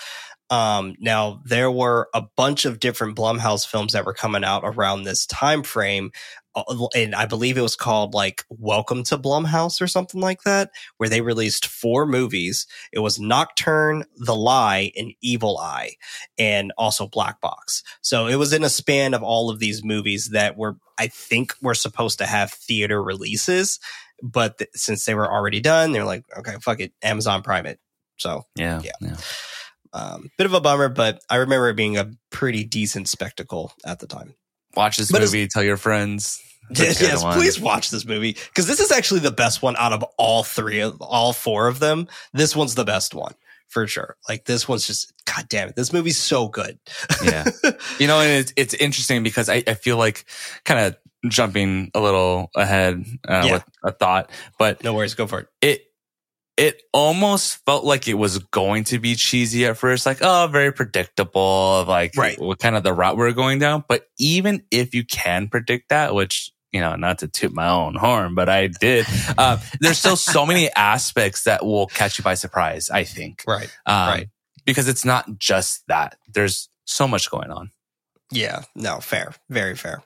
Um, 0.49 0.95
now 0.99 1.41
there 1.45 1.71
were 1.71 2.07
a 2.13 2.23
bunch 2.35 2.65
of 2.65 2.79
different 2.79 3.17
Blumhouse 3.17 3.65
films 3.65 3.93
that 3.93 4.05
were 4.05 4.13
coming 4.13 4.43
out 4.43 4.61
around 4.63 5.03
this 5.03 5.25
time 5.25 5.63
frame. 5.63 6.11
Uh, 6.55 6.87
And 6.95 7.13
I 7.15 7.25
believe 7.25 7.57
it 7.57 7.61
was 7.61 7.75
called 7.75 8.13
like 8.13 8.43
Welcome 8.49 9.03
to 9.05 9.17
Blumhouse 9.17 9.81
or 9.81 9.87
something 9.87 10.21
like 10.21 10.43
that, 10.43 10.71
where 10.97 11.09
they 11.09 11.21
released 11.21 11.65
four 11.67 12.05
movies. 12.05 12.65
It 12.91 12.99
was 12.99 13.19
Nocturne, 13.19 14.05
The 14.17 14.35
Lie, 14.35 14.91
and 14.97 15.13
Evil 15.21 15.57
Eye 15.57 15.95
and 16.37 16.71
also 16.77 17.07
Black 17.07 17.41
Box. 17.41 17.83
So 18.01 18.27
it 18.27 18.35
was 18.35 18.53
in 18.53 18.63
a 18.63 18.69
span 18.69 19.13
of 19.13 19.23
all 19.23 19.49
of 19.49 19.59
these 19.59 19.83
movies 19.83 20.29
that 20.29 20.57
were, 20.57 20.77
I 20.97 21.07
think, 21.07 21.53
were 21.61 21.75
supposed 21.75 22.17
to 22.19 22.25
have 22.25 22.51
theater 22.51 23.01
releases, 23.03 23.79
but 24.23 24.57
th- 24.59 24.69
since 24.73 25.05
they 25.05 25.13
were 25.15 25.31
already 25.31 25.59
done, 25.59 25.91
they're 25.91 26.05
like, 26.05 26.23
okay, 26.37 26.55
fuck 26.61 26.79
it, 26.79 26.93
Amazon 27.03 27.41
Prime 27.43 27.65
it. 27.65 27.79
So, 28.17 28.45
Yeah, 28.55 28.81
Yeah. 28.81 28.91
yeah. 29.01 29.17
um, 29.93 30.29
bit 30.37 30.45
of 30.45 30.53
a 30.53 30.61
bummer, 30.61 30.87
but 30.89 31.21
I 31.29 31.37
remember 31.37 31.69
it 31.69 31.75
being 31.75 31.97
a 31.97 32.11
pretty 32.29 32.63
decent 32.63 33.09
spectacle 33.09 33.73
at 33.85 33.99
the 33.99 34.07
time. 34.07 34.35
Watch 34.75 34.97
this 34.97 35.11
But 35.11 35.21
movie. 35.21 35.47
Tell 35.47 35.63
your 35.63 35.77
friends. 35.77 36.41
Yes, 36.75 36.99
yes, 36.99 37.23
please 37.35 37.59
watch 37.59 37.91
this 37.91 38.05
movie 38.05 38.33
because 38.33 38.65
this 38.65 38.79
is 38.79 38.91
actually 38.91 39.19
the 39.19 39.29
best 39.31 39.61
one 39.61 39.75
out 39.77 39.93
of 39.93 40.03
all 40.17 40.41
three 40.43 40.79
of 40.79 40.99
all 40.99 41.31
four 41.31 41.67
of 41.67 41.79
them. 41.79 42.07
This 42.33 42.55
one's 42.55 42.73
the 42.73 42.83
best 42.83 43.13
one 43.13 43.35
for 43.67 43.85
sure. 43.85 44.15
Like 44.27 44.45
this 44.45 44.67
one's 44.67 44.87
just, 44.87 45.13
god 45.25 45.47
damn 45.47 45.69
it, 45.69 45.75
this 45.75 45.93
movie's 45.93 46.17
so 46.17 46.47
good. 46.47 46.79
Yeah. 47.23 47.45
You 47.99 48.07
know, 48.07 48.19
and 48.19 48.31
it's 48.31 48.51
it's 48.57 48.73
interesting 48.73 49.21
because 49.21 49.47
I, 49.47 49.63
I 49.67 49.75
feel 49.75 49.97
like 49.97 50.25
kind 50.65 50.79
of 50.79 50.97
jumping 51.29 51.91
a 51.93 51.99
little 52.01 52.49
ahead 52.55 53.05
uh, 53.27 53.43
Yeah. 53.45 53.53
with 53.53 53.65
a 53.83 53.91
thought, 53.91 54.31
but 54.57 54.83
no 54.83 54.93
worries, 54.95 55.13
go 55.13 55.27
for 55.27 55.41
it. 55.41 55.47
it 55.61 55.81
it 56.57 56.81
almost 56.93 57.57
felt 57.65 57.83
like 57.83 58.07
it 58.07 58.13
was 58.13 58.39
going 58.39 58.85
to 58.85 58.99
be 58.99 59.15
cheesy 59.15 59.65
at 59.65 59.77
first, 59.77 60.05
like 60.05 60.19
oh, 60.21 60.47
very 60.51 60.71
predictable, 60.71 61.79
of 61.81 61.87
like 61.87 62.13
Right. 62.15 62.39
what 62.39 62.59
kind 62.59 62.75
of 62.75 62.83
the 62.83 62.93
route 62.93 63.17
we're 63.17 63.31
going 63.33 63.59
down. 63.59 63.83
But 63.87 64.07
even 64.17 64.63
if 64.71 64.93
you 64.95 65.03
can 65.05 65.47
predict 65.49 65.89
that, 65.89 66.13
which 66.15 66.51
you 66.71 66.81
know, 66.81 66.95
not 66.97 67.19
to 67.19 67.27
toot 67.29 67.53
my 67.53 67.69
own 67.69 67.95
horn, 67.95 68.35
but 68.35 68.49
I 68.49 68.67
did. 68.67 69.05
Uh, 69.37 69.57
there's 69.79 69.97
still 69.97 70.15
so 70.17 70.45
many 70.45 70.69
aspects 70.75 71.43
that 71.43 71.63
will 71.65 71.87
catch 71.87 72.17
you 72.17 72.23
by 72.23 72.33
surprise. 72.33 72.89
I 72.89 73.03
think, 73.05 73.43
Right. 73.47 73.69
um, 73.85 74.07
Right. 74.09 74.29
Because 74.65 74.87
it's 74.89 75.05
not 75.05 75.37
just 75.37 75.83
that. 75.87 76.17
There's 76.33 76.67
so 76.85 77.07
much 77.07 77.29
going 77.31 77.49
on. 77.51 77.71
Yeah, 78.31 78.63
no, 78.75 78.99
fair, 78.99 79.33
very 79.49 79.75
fair. 79.75 80.03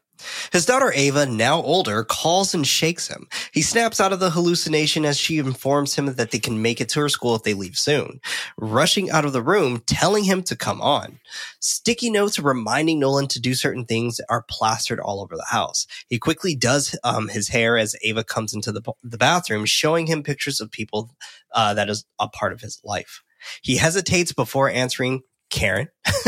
His 0.52 0.66
daughter 0.66 0.92
Ava, 0.94 1.26
now 1.26 1.62
older, 1.62 2.04
calls 2.04 2.54
and 2.54 2.66
shakes 2.66 3.08
him. 3.08 3.28
He 3.52 3.62
snaps 3.62 4.00
out 4.00 4.14
of 4.14 4.20
the 4.20 4.32
hallucination 4.32 5.06
as 5.06 5.18
she 5.18 5.38
informs 5.38 5.96
him 5.96 6.08
that 6.08 6.32
they 6.32 6.40
can 6.40 6.62
make 6.62 6.82
it 6.82 6.90
to 6.90 7.02
her 7.02 7.10
school 7.10 7.36
if 7.36 7.44
they 7.44 7.54
leave 7.54 7.78
soon, 7.78 8.20
rushing 8.58 9.10
out 9.10 9.26
of 9.26 9.34
the 9.34 9.42
room, 9.42 9.82
telling 9.86 10.24
him 10.24 10.44
to 10.44 10.56
come 10.56 10.82
on. 10.82 11.20
Sticky 11.60 12.10
notes 12.10 12.40
reminding 12.40 13.00
Nolan 13.00 13.28
to 13.30 13.40
do 13.40 13.54
certain 13.54 13.86
things 13.86 14.20
are 14.30 14.46
plastered 14.50 15.00
all 15.00 15.22
over 15.22 15.36
the 15.36 15.46
house. 15.50 15.88
He 16.10 16.20
quickly 16.20 16.56
does 16.56 16.98
um, 17.04 17.28
his 17.28 17.50
hair 17.50 17.78
as 17.78 17.96
Ava 18.04 18.24
comes 18.24 18.54
into 18.54 18.72
the, 18.72 18.82
the 19.04 19.18
bathroom, 19.18 19.66
showing 19.66 20.08
him 20.08 20.24
pictures 20.24 20.60
of 20.60 20.72
people 20.72 21.16
uh, 21.54 21.74
that 21.74 21.90
is 21.90 22.06
a 22.20 22.28
part 22.28 22.54
of 22.54 22.62
his 22.62 22.82
life. 22.84 23.24
He 23.62 23.78
hesitates 23.78 24.34
before 24.34 24.70
answering 24.70 25.24
Karen. 25.50 25.90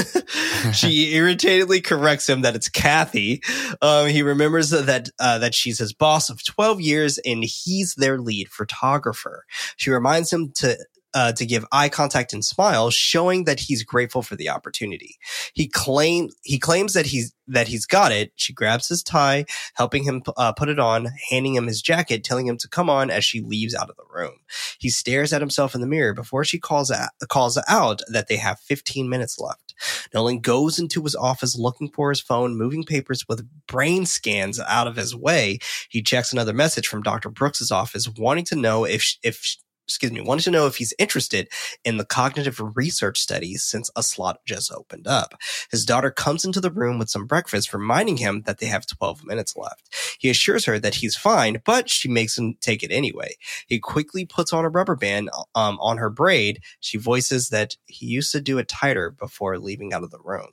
she 0.74 1.14
irritatedly 1.14 1.84
corrects 1.84 2.30
him 2.30 2.42
that 2.42 2.56
it's 2.56 2.70
Kathy. 2.70 3.42
Um, 3.82 4.08
he 4.08 4.22
remembers 4.22 4.70
that 4.70 5.10
uh, 5.20 5.40
that 5.40 5.54
she's 5.54 5.80
his 5.80 5.94
boss 5.94 6.30
of 6.30 6.44
12 6.44 6.82
years 6.82 7.18
and 7.20 7.44
he's 7.44 7.96
their 7.96 8.20
lead 8.20 8.50
photographer. 8.50 9.46
She 9.78 9.90
reminds 9.90 10.32
him 10.32 10.52
to 10.58 10.78
uh, 11.14 11.34
to 11.34 11.46
give 11.46 11.66
eye 11.72 11.90
contact 11.90 12.34
and 12.34 12.44
smile, 12.44 12.90
showing 12.90 13.46
that 13.46 13.60
he's 13.60 13.84
grateful 13.84 14.22
for 14.22 14.36
the 14.36 14.50
opportunity. 14.50 15.18
He 15.54 15.68
claims 15.68 16.36
he 16.44 16.60
claims 16.60 16.94
that 16.94 17.08
he's 17.08 17.34
that 17.48 17.68
he's 17.68 17.86
got 17.86 18.12
it. 18.12 18.32
She 18.36 18.54
grabs 18.54 18.88
his 18.88 19.04
tie, 19.04 19.46
helping 19.74 20.04
him 20.04 20.24
uh, 20.38 20.54
put 20.54 20.70
it 20.70 20.80
on, 20.80 21.10
handing 21.30 21.56
him 21.56 21.68
his 21.68 21.82
jacket, 21.82 22.24
telling 22.24 22.48
him 22.48 22.58
to 22.58 22.68
come 22.68 22.90
on 22.90 23.10
as 23.10 23.26
she 23.26 23.42
leaves 23.42 23.76
out 23.76 23.90
of 23.90 23.98
the 23.98 24.04
room. 24.10 24.36
He 24.80 24.90
stares 24.90 25.34
at 25.34 25.42
himself 25.42 25.76
in 25.76 25.82
the 25.82 25.88
mirror 25.88 26.14
before 26.14 26.46
she 26.46 26.60
calls 26.60 26.90
out, 26.90 27.10
calls 27.30 27.60
out 27.68 28.02
that 28.08 28.28
they 28.28 28.38
have 28.38 28.60
15 28.60 29.10
minutes 29.10 29.40
left. 29.40 29.76
Nolan 30.14 30.40
goes 30.40 30.80
into 30.80 31.04
his 31.04 31.16
office 31.16 31.58
looking 31.58 31.90
for 31.90 32.10
his 32.10 32.22
phone, 32.22 32.58
moving 32.58 32.84
papers 32.84 33.28
with 33.28 33.48
brain 33.68 34.06
scans 34.06 34.60
out 34.60 34.88
of 34.88 34.96
his 34.96 35.16
way. 35.16 35.60
He 35.90 36.02
checks 36.02 36.32
another 36.32 36.54
message 36.54 36.88
from 36.88 37.04
Dr. 37.04 37.30
Brooks's 37.30 37.72
office, 37.72 38.08
wanting 38.08 38.46
to 38.46 38.56
know 38.56 38.86
if 38.86 39.18
if 39.24 39.58
excuse 39.92 40.12
me, 40.12 40.22
wanted 40.22 40.44
to 40.44 40.52
know 40.52 40.68
if 40.68 40.78
he's 40.78 40.94
interested 40.98 41.50
in 41.84 41.98
the 41.98 42.06
cognitive 42.06 42.60
research 42.76 43.20
studies 43.20 43.64
since 43.64 43.90
a 43.96 44.04
slot 44.04 44.40
just 44.46 44.72
opened 44.72 45.08
up. 45.08 45.36
His 45.70 45.86
daughter 45.86 46.12
comes 46.12 46.46
into 46.46 46.62
the 46.62 46.72
room 46.72 46.98
with 46.98 47.10
some 47.10 47.28
breakfast, 47.28 47.74
reminding 47.74 48.18
him 48.18 48.44
that 48.46 48.60
they 48.60 48.68
have 48.68 48.88
12 48.88 49.26
minutes 49.26 49.58
left. 49.58 50.18
He 50.20 50.30
assures 50.30 50.66
her 50.66 50.80
that 50.80 50.96
he's 50.96 51.16
fine, 51.16 51.62
but 51.66 51.90
she 51.90 52.08
makes 52.08 52.38
him 52.38 52.56
take 52.62 52.84
it 52.84 52.92
anyway. 52.92 53.36
He 53.68 53.80
quickly 53.80 54.26
puts 54.26 54.54
on 54.54 54.66
a 54.66 54.70
rubber 54.70 54.96
band 54.96 55.30
um, 55.56 55.78
on 55.82 55.98
her 55.98 56.10
braid. 56.10 56.62
She 56.80 56.98
voices 56.98 57.50
that 57.50 57.76
he 57.86 58.06
used 58.06 58.32
to 58.32 58.42
do 58.42 58.58
it 58.58 58.70
tighter 58.70 59.12
before 59.12 59.60
leaving 59.60 59.94
out 59.94 60.04
of 60.04 60.12
the 60.12 60.22
room. 60.24 60.48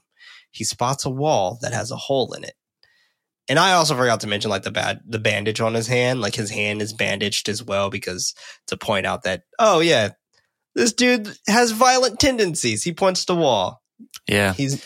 He 0.51 0.65
spots 0.65 1.05
a 1.05 1.11
wall 1.11 1.59
that 1.63 1.73
has 1.73 1.91
a 1.91 1.97
hole 1.97 2.33
in 2.33 2.43
it. 2.43 2.55
And 3.49 3.59
I 3.59 3.73
also 3.73 3.97
forgot 3.97 4.21
to 4.21 4.27
mention 4.27 4.51
like 4.51 4.63
the 4.63 4.71
bad 4.71 5.01
the 5.07 5.19
bandage 5.19 5.61
on 5.61 5.75
his 5.75 5.87
hand, 5.87 6.21
like 6.21 6.35
his 6.35 6.51
hand 6.51 6.83
is 6.83 6.93
bandaged 6.93 7.49
as 7.49 7.63
well 7.63 7.89
because 7.89 8.35
to 8.67 8.77
point 8.77 9.07
out 9.07 9.23
that 9.23 9.43
oh 9.59 9.81
yeah, 9.81 10.11
this 10.75 10.93
dude 10.93 11.35
has 11.47 11.71
violent 11.71 12.21
tendencies. 12.21 12.83
He 12.83 12.93
points 12.93 13.25
to 13.27 13.35
wall. 13.35 13.83
Yeah. 14.29 14.53
He's 14.53 14.85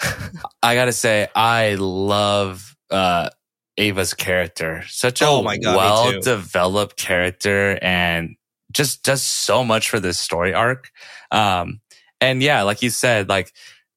I 0.62 0.74
got 0.74 0.86
to 0.86 0.92
say 0.92 1.28
I 1.34 1.76
love 1.78 2.74
uh 2.90 3.30
Ava's 3.76 4.14
character. 4.14 4.84
Such 4.88 5.20
a 5.20 5.26
Oh 5.26 5.42
God, 5.42 5.76
well 5.76 6.20
developed 6.20 6.96
character 6.96 7.78
and 7.82 8.36
just 8.70 9.02
does 9.04 9.22
so 9.22 9.62
much 9.62 9.90
for 9.90 10.00
this 10.00 10.18
story 10.18 10.54
arc. 10.54 10.90
Um 11.30 11.80
and 12.22 12.42
yeah, 12.42 12.62
like 12.62 12.82
you 12.82 12.90
said, 12.90 13.28
like 13.28 13.52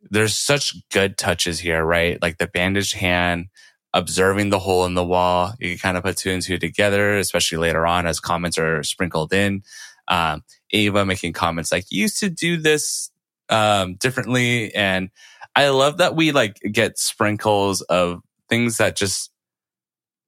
there's 0.10 0.36
such 0.36 0.76
good 0.92 1.18
touches 1.18 1.60
here, 1.60 1.84
right? 1.84 2.22
Like 2.22 2.38
the 2.38 2.48
bandaged 2.48 2.94
hand, 2.94 3.48
observing 3.96 4.50
the 4.50 4.60
hole 4.60 4.86
in 4.86 4.94
the 4.94 5.06
wall. 5.06 5.54
You 5.60 5.70
can 5.70 5.78
kind 5.80 5.98
of 5.98 6.04
put 6.04 6.18
two 6.18 6.30
and 6.30 6.42
two 6.42 6.58
together, 6.60 7.18
especially 7.18 7.58
later 7.58 7.88
on 7.88 8.06
as 8.06 8.20
comments 8.20 8.58
are 8.58 8.84
sprinkled 8.84 9.34
in. 9.34 9.64
Um, 10.08 10.44
Ava 10.72 11.06
making 11.06 11.34
comments 11.34 11.72
like, 11.72 11.86
you 11.90 12.02
used 12.02 12.20
to 12.20 12.30
do 12.30 12.58
this 12.58 13.10
um, 13.50 13.96
differently. 13.96 14.76
And 14.76 15.10
I 15.56 15.70
love 15.70 15.98
that 15.98 16.16
we 16.16 16.34
like 16.34 16.60
get 16.72 17.00
sprinkles 17.00 17.82
of 17.82 18.22
things 18.50 18.78
that 18.78 18.98
just 18.98 19.32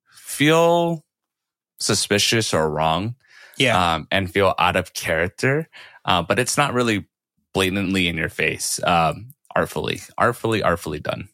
feel 0.09 1.03
suspicious 1.79 2.53
or 2.53 2.69
wrong 2.69 3.15
yeah. 3.57 3.95
um, 3.95 4.07
and 4.09 4.31
feel 4.31 4.55
out 4.57 4.77
of 4.77 4.93
character. 4.93 5.67
Uh, 6.05 6.21
but 6.21 6.39
it's 6.39 6.57
not 6.57 6.73
really 6.73 7.05
blatantly 7.53 8.07
in 8.07 8.15
your 8.15 8.29
face. 8.29 8.81
Um, 8.83 9.33
artfully, 9.53 9.99
artfully, 10.17 10.63
artfully 10.63 11.01
done. 11.01 11.27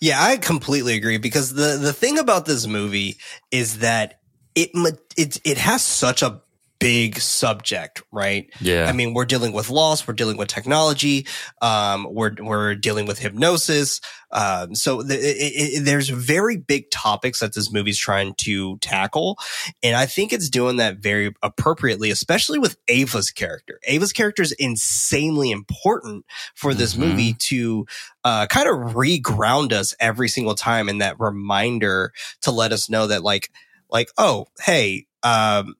Yeah, 0.00 0.22
I 0.22 0.36
completely 0.36 0.94
agree 0.96 1.18
because 1.18 1.54
the 1.54 1.78
the 1.80 1.92
thing 1.92 2.18
about 2.18 2.46
this 2.46 2.66
movie 2.66 3.18
is 3.50 3.78
that 3.78 4.20
it 4.54 4.70
it 5.16 5.40
it 5.44 5.58
has 5.58 5.82
such 5.84 6.22
a 6.22 6.41
big 6.82 7.18
subject, 7.20 8.02
right? 8.10 8.50
Yeah. 8.60 8.86
I 8.88 8.92
mean, 8.92 9.14
we're 9.14 9.24
dealing 9.24 9.52
with 9.52 9.70
loss, 9.70 10.06
we're 10.06 10.14
dealing 10.14 10.36
with 10.36 10.48
technology, 10.48 11.26
um, 11.60 12.06
we're 12.10 12.34
we're 12.38 12.74
dealing 12.74 13.06
with 13.06 13.18
hypnosis. 13.18 14.00
Um, 14.32 14.74
so 14.74 15.02
the, 15.02 15.14
it, 15.14 15.78
it, 15.80 15.84
there's 15.84 16.08
very 16.08 16.56
big 16.56 16.90
topics 16.90 17.40
that 17.40 17.54
this 17.54 17.70
movie's 17.70 17.98
trying 17.98 18.34
to 18.38 18.78
tackle, 18.78 19.38
and 19.82 19.94
I 19.94 20.06
think 20.06 20.32
it's 20.32 20.48
doing 20.50 20.76
that 20.78 20.98
very 20.98 21.32
appropriately, 21.42 22.10
especially 22.10 22.58
with 22.58 22.76
Ava's 22.88 23.30
character. 23.30 23.78
Ava's 23.86 24.12
character 24.12 24.42
is 24.42 24.52
insanely 24.52 25.50
important 25.50 26.24
for 26.54 26.74
this 26.74 26.94
Mhm. 26.94 26.98
movie 26.98 27.34
to 27.34 27.86
uh, 28.24 28.46
kind 28.46 28.68
of 28.68 28.94
reground 28.94 29.72
us 29.72 29.94
every 30.00 30.28
single 30.28 30.54
time, 30.54 30.88
and 30.88 31.00
that 31.00 31.20
reminder 31.20 32.12
to 32.40 32.50
let 32.50 32.72
us 32.72 32.88
know 32.90 33.06
that 33.06 33.22
like 33.22 33.50
like 33.90 34.08
oh 34.16 34.46
hey 34.64 35.06
um 35.22 35.74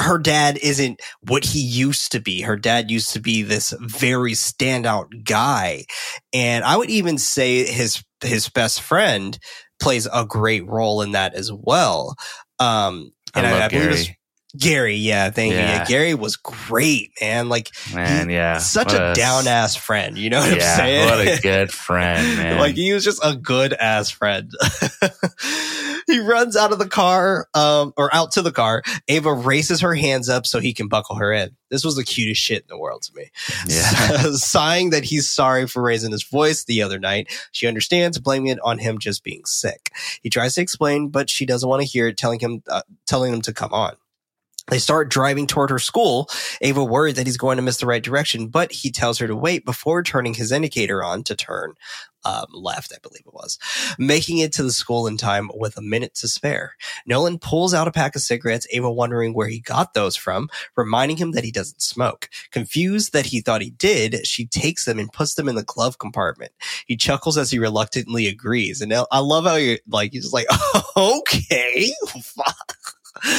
her 0.00 0.18
dad 0.18 0.58
isn't 0.62 1.00
what 1.20 1.44
he 1.44 1.60
used 1.60 2.12
to 2.12 2.20
be. 2.20 2.42
Her 2.42 2.56
dad 2.56 2.90
used 2.90 3.12
to 3.12 3.20
be 3.20 3.42
this 3.42 3.74
very 3.80 4.32
standout 4.32 5.24
guy. 5.24 5.84
And 6.32 6.64
I 6.64 6.76
would 6.76 6.90
even 6.90 7.18
say 7.18 7.64
his, 7.64 8.02
his 8.22 8.48
best 8.48 8.80
friend 8.80 9.38
plays 9.80 10.08
a 10.12 10.24
great 10.24 10.66
role 10.66 11.02
in 11.02 11.12
that 11.12 11.34
as 11.34 11.52
well. 11.52 12.14
Um, 12.58 13.12
I 13.34 13.38
and 13.38 13.46
I, 13.46 13.52
love 13.52 13.62
I 13.62 13.68
believe 13.68 13.90
Gary. 13.90 14.18
Gary. 14.58 14.96
Yeah. 14.96 15.30
Thank 15.30 15.52
you. 15.52 15.58
Yeah. 15.58 15.78
Yeah. 15.78 15.84
Gary 15.84 16.14
was 16.14 16.36
great, 16.36 17.12
man. 17.20 17.48
Like 17.48 17.70
Man, 17.94 18.30
yeah. 18.30 18.58
such 18.58 18.92
What 18.92 19.12
a 19.12 19.14
down 19.14 19.46
ass 19.46 19.76
friend. 19.76 20.16
You 20.16 20.30
know 20.30 20.40
what 20.40 20.56
yeah, 20.56 20.70
I'm 20.70 20.76
saying? 20.76 21.06
What 21.06 21.38
a 21.38 21.40
good 21.42 21.72
friend, 21.72 22.36
man. 22.36 22.58
like 22.58 22.74
he 22.74 22.92
was 22.92 23.04
just 23.04 23.20
a 23.24 23.36
good 23.36 23.72
ass 23.72 24.10
friend. 24.10 24.50
he 26.06 26.20
runs 26.20 26.56
out 26.56 26.72
of 26.72 26.78
the 26.78 26.88
car, 26.88 27.48
um, 27.54 27.92
or 27.96 28.14
out 28.14 28.32
to 28.32 28.42
the 28.42 28.52
car. 28.52 28.82
Ava 29.08 29.32
raises 29.32 29.80
her 29.80 29.94
hands 29.94 30.28
up 30.28 30.46
so 30.46 30.60
he 30.60 30.72
can 30.72 30.88
buckle 30.88 31.16
her 31.16 31.32
in. 31.32 31.56
This 31.68 31.84
was 31.84 31.96
the 31.96 32.04
cutest 32.04 32.40
shit 32.40 32.62
in 32.62 32.68
the 32.68 32.78
world 32.78 33.02
to 33.02 33.14
me. 33.14 33.30
yeah. 33.66 34.30
Sighing 34.32 34.90
that 34.90 35.04
he's 35.04 35.28
sorry 35.28 35.66
for 35.66 35.82
raising 35.82 36.12
his 36.12 36.22
voice 36.22 36.64
the 36.64 36.82
other 36.82 36.98
night. 36.98 37.28
She 37.50 37.66
understands, 37.66 38.18
blaming 38.18 38.48
it 38.48 38.60
on 38.62 38.78
him 38.78 38.98
just 38.98 39.24
being 39.24 39.44
sick. 39.44 39.90
He 40.22 40.30
tries 40.30 40.54
to 40.54 40.60
explain, 40.60 41.08
but 41.08 41.28
she 41.28 41.44
doesn't 41.44 41.68
want 41.68 41.82
to 41.82 41.88
hear 41.88 42.06
it, 42.08 42.16
telling 42.16 42.38
him, 42.38 42.62
uh, 42.68 42.82
telling 43.06 43.32
him 43.32 43.42
to 43.42 43.52
come 43.52 43.72
on. 43.72 43.96
They 44.68 44.78
start 44.78 45.10
driving 45.10 45.46
toward 45.46 45.70
her 45.70 45.78
school. 45.78 46.28
Ava 46.60 46.84
worried 46.84 47.16
that 47.16 47.26
he's 47.26 47.36
going 47.36 47.56
to 47.56 47.62
miss 47.62 47.78
the 47.78 47.86
right 47.86 48.02
direction, 48.02 48.48
but 48.48 48.72
he 48.72 48.90
tells 48.90 49.18
her 49.18 49.26
to 49.26 49.36
wait 49.36 49.64
before 49.64 50.02
turning 50.02 50.34
his 50.34 50.52
indicator 50.52 51.04
on 51.04 51.22
to 51.24 51.36
turn 51.36 51.74
um, 52.26 52.46
left, 52.52 52.92
I 52.92 52.98
believe 53.00 53.22
it 53.24 53.32
was, 53.32 53.58
making 53.98 54.38
it 54.38 54.52
to 54.54 54.62
the 54.64 54.72
school 54.72 55.06
in 55.06 55.16
time 55.16 55.50
with 55.54 55.76
a 55.76 55.82
minute 55.82 56.14
to 56.16 56.28
spare. 56.28 56.74
Nolan 57.06 57.38
pulls 57.38 57.72
out 57.72 57.86
a 57.86 57.92
pack 57.92 58.16
of 58.16 58.22
cigarettes, 58.22 58.66
Ava 58.72 58.90
wondering 58.90 59.32
where 59.32 59.46
he 59.46 59.60
got 59.60 59.94
those 59.94 60.16
from, 60.16 60.48
reminding 60.76 61.18
him 61.18 61.32
that 61.32 61.44
he 61.44 61.52
doesn't 61.52 61.80
smoke. 61.80 62.28
Confused 62.50 63.12
that 63.12 63.26
he 63.26 63.40
thought 63.40 63.62
he 63.62 63.70
did, 63.70 64.26
she 64.26 64.44
takes 64.46 64.84
them 64.84 64.98
and 64.98 65.12
puts 65.12 65.34
them 65.34 65.48
in 65.48 65.54
the 65.54 65.62
glove 65.62 65.98
compartment. 65.98 66.52
He 66.86 66.96
chuckles 66.96 67.38
as 67.38 67.50
he 67.50 67.60
reluctantly 67.60 68.26
agrees. 68.26 68.80
And 68.80 68.92
I 68.92 69.18
love 69.20 69.44
how 69.44 69.54
you're 69.54 69.78
like, 69.86 70.12
he's 70.12 70.24
just 70.24 70.34
like, 70.34 70.46
okay, 70.96 71.92
fuck. 72.20 72.75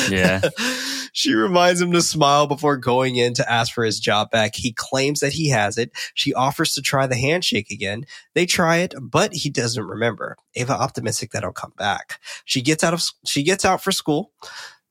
Yeah. 0.09 0.41
she 1.13 1.33
reminds 1.33 1.81
him 1.81 1.91
to 1.91 2.01
smile 2.01 2.47
before 2.47 2.77
going 2.77 3.15
in 3.15 3.33
to 3.35 3.51
ask 3.51 3.73
for 3.73 3.83
his 3.83 3.99
job 3.99 4.31
back. 4.31 4.55
He 4.55 4.71
claims 4.71 5.19
that 5.19 5.33
he 5.33 5.49
has 5.49 5.77
it. 5.77 5.91
She 6.13 6.33
offers 6.33 6.73
to 6.73 6.81
try 6.81 7.07
the 7.07 7.15
handshake 7.15 7.71
again. 7.71 8.05
They 8.33 8.45
try 8.45 8.77
it, 8.77 8.93
but 8.99 9.33
he 9.33 9.49
doesn't 9.49 9.83
remember. 9.83 10.37
Ava 10.55 10.73
optimistic 10.73 11.31
that 11.31 11.39
it'll 11.39 11.53
come 11.53 11.73
back. 11.77 12.19
She 12.45 12.61
gets 12.61 12.83
out 12.83 12.93
of 12.93 13.03
she 13.25 13.43
gets 13.43 13.65
out 13.65 13.83
for 13.83 13.91
school. 13.91 14.31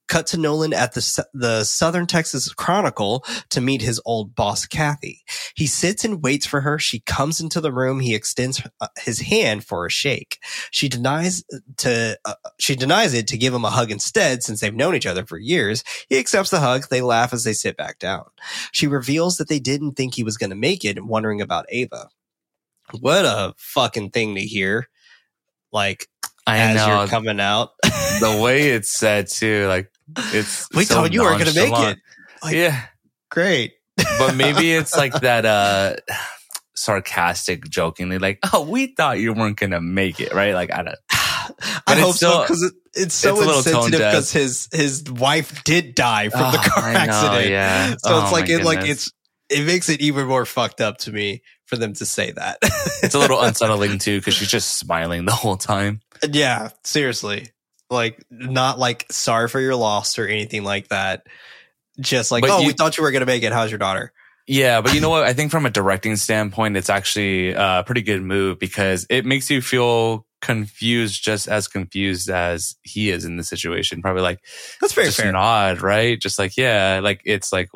Cut 0.09 0.27
to 0.29 0.37
Nolan 0.37 0.73
at 0.73 0.95
the 0.95 1.27
the 1.35 1.64
Southern 1.64 2.07
Texas 2.07 2.53
Chronicle 2.53 3.25
to 3.51 3.61
meet 3.61 3.83
his 3.83 4.01
old 4.05 4.35
boss 4.35 4.66
Kathy. 4.66 5.23
He 5.55 5.66
sits 5.66 6.05
and 6.05 6.23
waits 6.23 6.47
for 6.47 6.61
her. 6.61 6.79
She 6.79 7.01
comes 7.01 7.40
into 7.40 7.61
the 7.61 7.73
room. 7.73 8.01
He 8.01 8.14
extends 8.14 8.62
uh, 8.81 8.88
his 8.99 9.21
hand 9.21 9.64
for 9.64 9.85
a 9.87 9.90
shake. 9.90 10.38
She 10.71 10.88
denies 10.88 11.45
to 11.79 12.19
uh, 12.25 12.35
she 12.59 12.77
denies 12.77 13.14
it 13.14 13.27
to 13.29 13.37
give 13.38 13.53
him 13.55 13.64
a 13.64 13.71
hug 13.71 13.90
instead 13.90 14.42
since 14.42 14.61
they've 14.61 14.75
known 14.75 14.95
each 14.95 15.07
other 15.07 15.27
for 15.27 15.38
years. 15.38 15.83
He 16.09 16.19
accepts 16.19 16.51
the 16.51 16.61
hug. 16.61 16.88
They 16.88 17.01
laugh 17.03 17.33
as 17.33 17.45
they 17.45 17.53
sit 17.53 17.77
back 17.77 17.99
down. 17.99 18.25
She 18.73 18.87
reveals 18.87 19.37
that 19.38 19.49
they 19.49 19.59
didn't 19.59 19.92
think 19.92 20.14
he 20.14 20.23
was 20.25 20.37
going 20.37 20.51
to 20.51 20.57
make 20.57 20.85
it, 20.85 21.05
wondering 21.05 21.40
about 21.40 21.66
Ava. 21.69 22.09
What 23.01 23.25
a 23.25 23.55
fucking 23.57 24.11
thing 24.11 24.37
to 24.37 24.40
hear. 24.40 24.88
like 25.73 26.09
I 26.47 26.59
as 26.59 26.77
know 26.77 27.01
you're 27.01 27.09
coming 27.09 27.40
out. 27.40 27.73
the 27.83 28.38
way 28.42 28.71
it's 28.71 28.88
said 28.88 29.27
too. 29.29 29.66
Like 29.66 29.90
it's 30.16 30.69
we 30.75 30.85
so 30.85 30.95
thought 30.97 31.12
you 31.12 31.23
weren't 31.23 31.40
going 31.42 31.53
to 31.53 31.61
make 31.61 31.73
it. 31.73 31.99
Like- 32.42 32.55
yeah, 32.55 32.83
Great. 33.31 33.73
but 34.19 34.35
maybe 34.37 34.73
it's 34.75 34.97
like 34.97 35.12
that 35.21 35.45
uh 35.47 35.97
sarcastic, 36.75 37.69
jokingly, 37.69 38.19
like, 38.19 38.38
"Oh, 38.53 38.62
we 38.62 38.88
thought 38.88 39.19
you 39.19 39.33
weren't 39.33 39.57
going 39.59 39.71
to 39.73 39.81
make 39.81 40.21
it," 40.21 40.33
right? 40.35 40.55
Like 40.55 40.73
I 40.73 40.83
don't. 40.83 40.99
I 41.11 41.81
But 41.87 41.99
it's 41.99 42.07
hope 42.07 42.14
so 42.16 42.42
because 42.42 42.62
it, 42.62 42.75
it's 42.95 43.14
so 43.14 43.31
it's 43.35 43.42
a 43.42 43.47
little 43.47 43.62
tone 43.62 43.75
insensitive 43.87 43.99
because 44.01 44.33
his 44.33 44.69
his 44.73 45.05
wife 45.11 45.62
did 45.64 45.95
die 45.95 46.29
from 46.29 46.53
the 46.53 46.59
Oh, 46.59 46.71
car 46.71 46.92
know, 46.92 46.99
accident. 46.99 47.51
yeah. 47.51 47.90
So 47.90 47.97
Oh, 48.05 48.23
it's 48.23 48.33
like 48.33 48.49
it 48.49 48.64
like 48.64 48.87
it's 48.87 49.11
it 49.49 49.64
makes 49.64 49.88
it 49.88 50.01
even 50.01 50.27
more 50.27 50.45
fucked 50.45 50.81
up 50.81 50.99
to 50.99 51.12
me 51.12 51.42
for 51.66 51.77
them 51.77 51.95
to 51.95 52.05
say 52.07 52.33
that. 52.33 52.59
It's 53.03 53.14
a 53.14 53.19
little 53.19 53.40
unsettling 53.42 53.99
too 53.99 54.19
because 54.19 54.35
she's 54.35 54.51
just 54.51 54.79
smiling 54.79 55.25
the 55.25 55.33
whole 55.33 55.57
time. 55.57 56.01
yeah, 56.29 56.71
seriously. 56.85 57.49
Like 57.90 58.25
not 58.31 58.79
like 58.79 59.07
sorry 59.12 59.49
for 59.49 59.61
your 59.61 59.77
loss 59.77 60.18
or 60.18 60.27
anything 60.27 60.64
like 60.64 60.88
that. 60.88 61.27
Just 62.01 62.31
like, 62.31 62.42
But 62.42 62.51
oh, 62.51 62.61
you- 62.61 62.68
we 62.68 62.72
thought 62.72 62.96
you 62.99 63.05
were 63.05 63.11
gonna 63.12 63.27
make 63.27 63.42
it. 63.42 63.53
How's 63.53 63.70
your 63.70 63.79
daughter? 63.79 64.12
Yeah, 64.49 64.81
but 64.81 64.94
you 64.94 65.01
know 65.01 65.11
what? 65.11 65.25
I 65.25 65.33
think 65.33 65.51
from 65.51 65.66
a 65.66 65.70
directing 65.70 66.14
standpoint, 66.14 66.77
it's 66.77 66.88
actually 66.88 67.51
a 67.53 67.83
pretty 67.85 68.03
good 68.03 68.22
move 68.22 68.61
because 68.61 69.05
it 69.11 69.25
makes 69.27 69.51
you 69.51 69.61
feel 69.61 70.25
confused, 70.40 71.20
just 71.25 71.49
as 71.49 71.66
confused 71.66 72.31
as 72.31 72.77
he 72.83 73.11
is 73.11 73.25
in 73.25 73.37
the 73.38 73.42
situation. 73.42 74.03
Probably 74.03 74.22
like 74.22 74.38
That's 74.81 74.92
very 74.92 75.09
just 75.09 75.20
fair. 75.20 75.33
nod, 75.33 75.83
right? 75.83 76.20
Just 76.20 76.38
like 76.38 76.57
yeah, 76.57 77.01
like 77.03 77.22
it's 77.25 77.53
like 77.53 77.70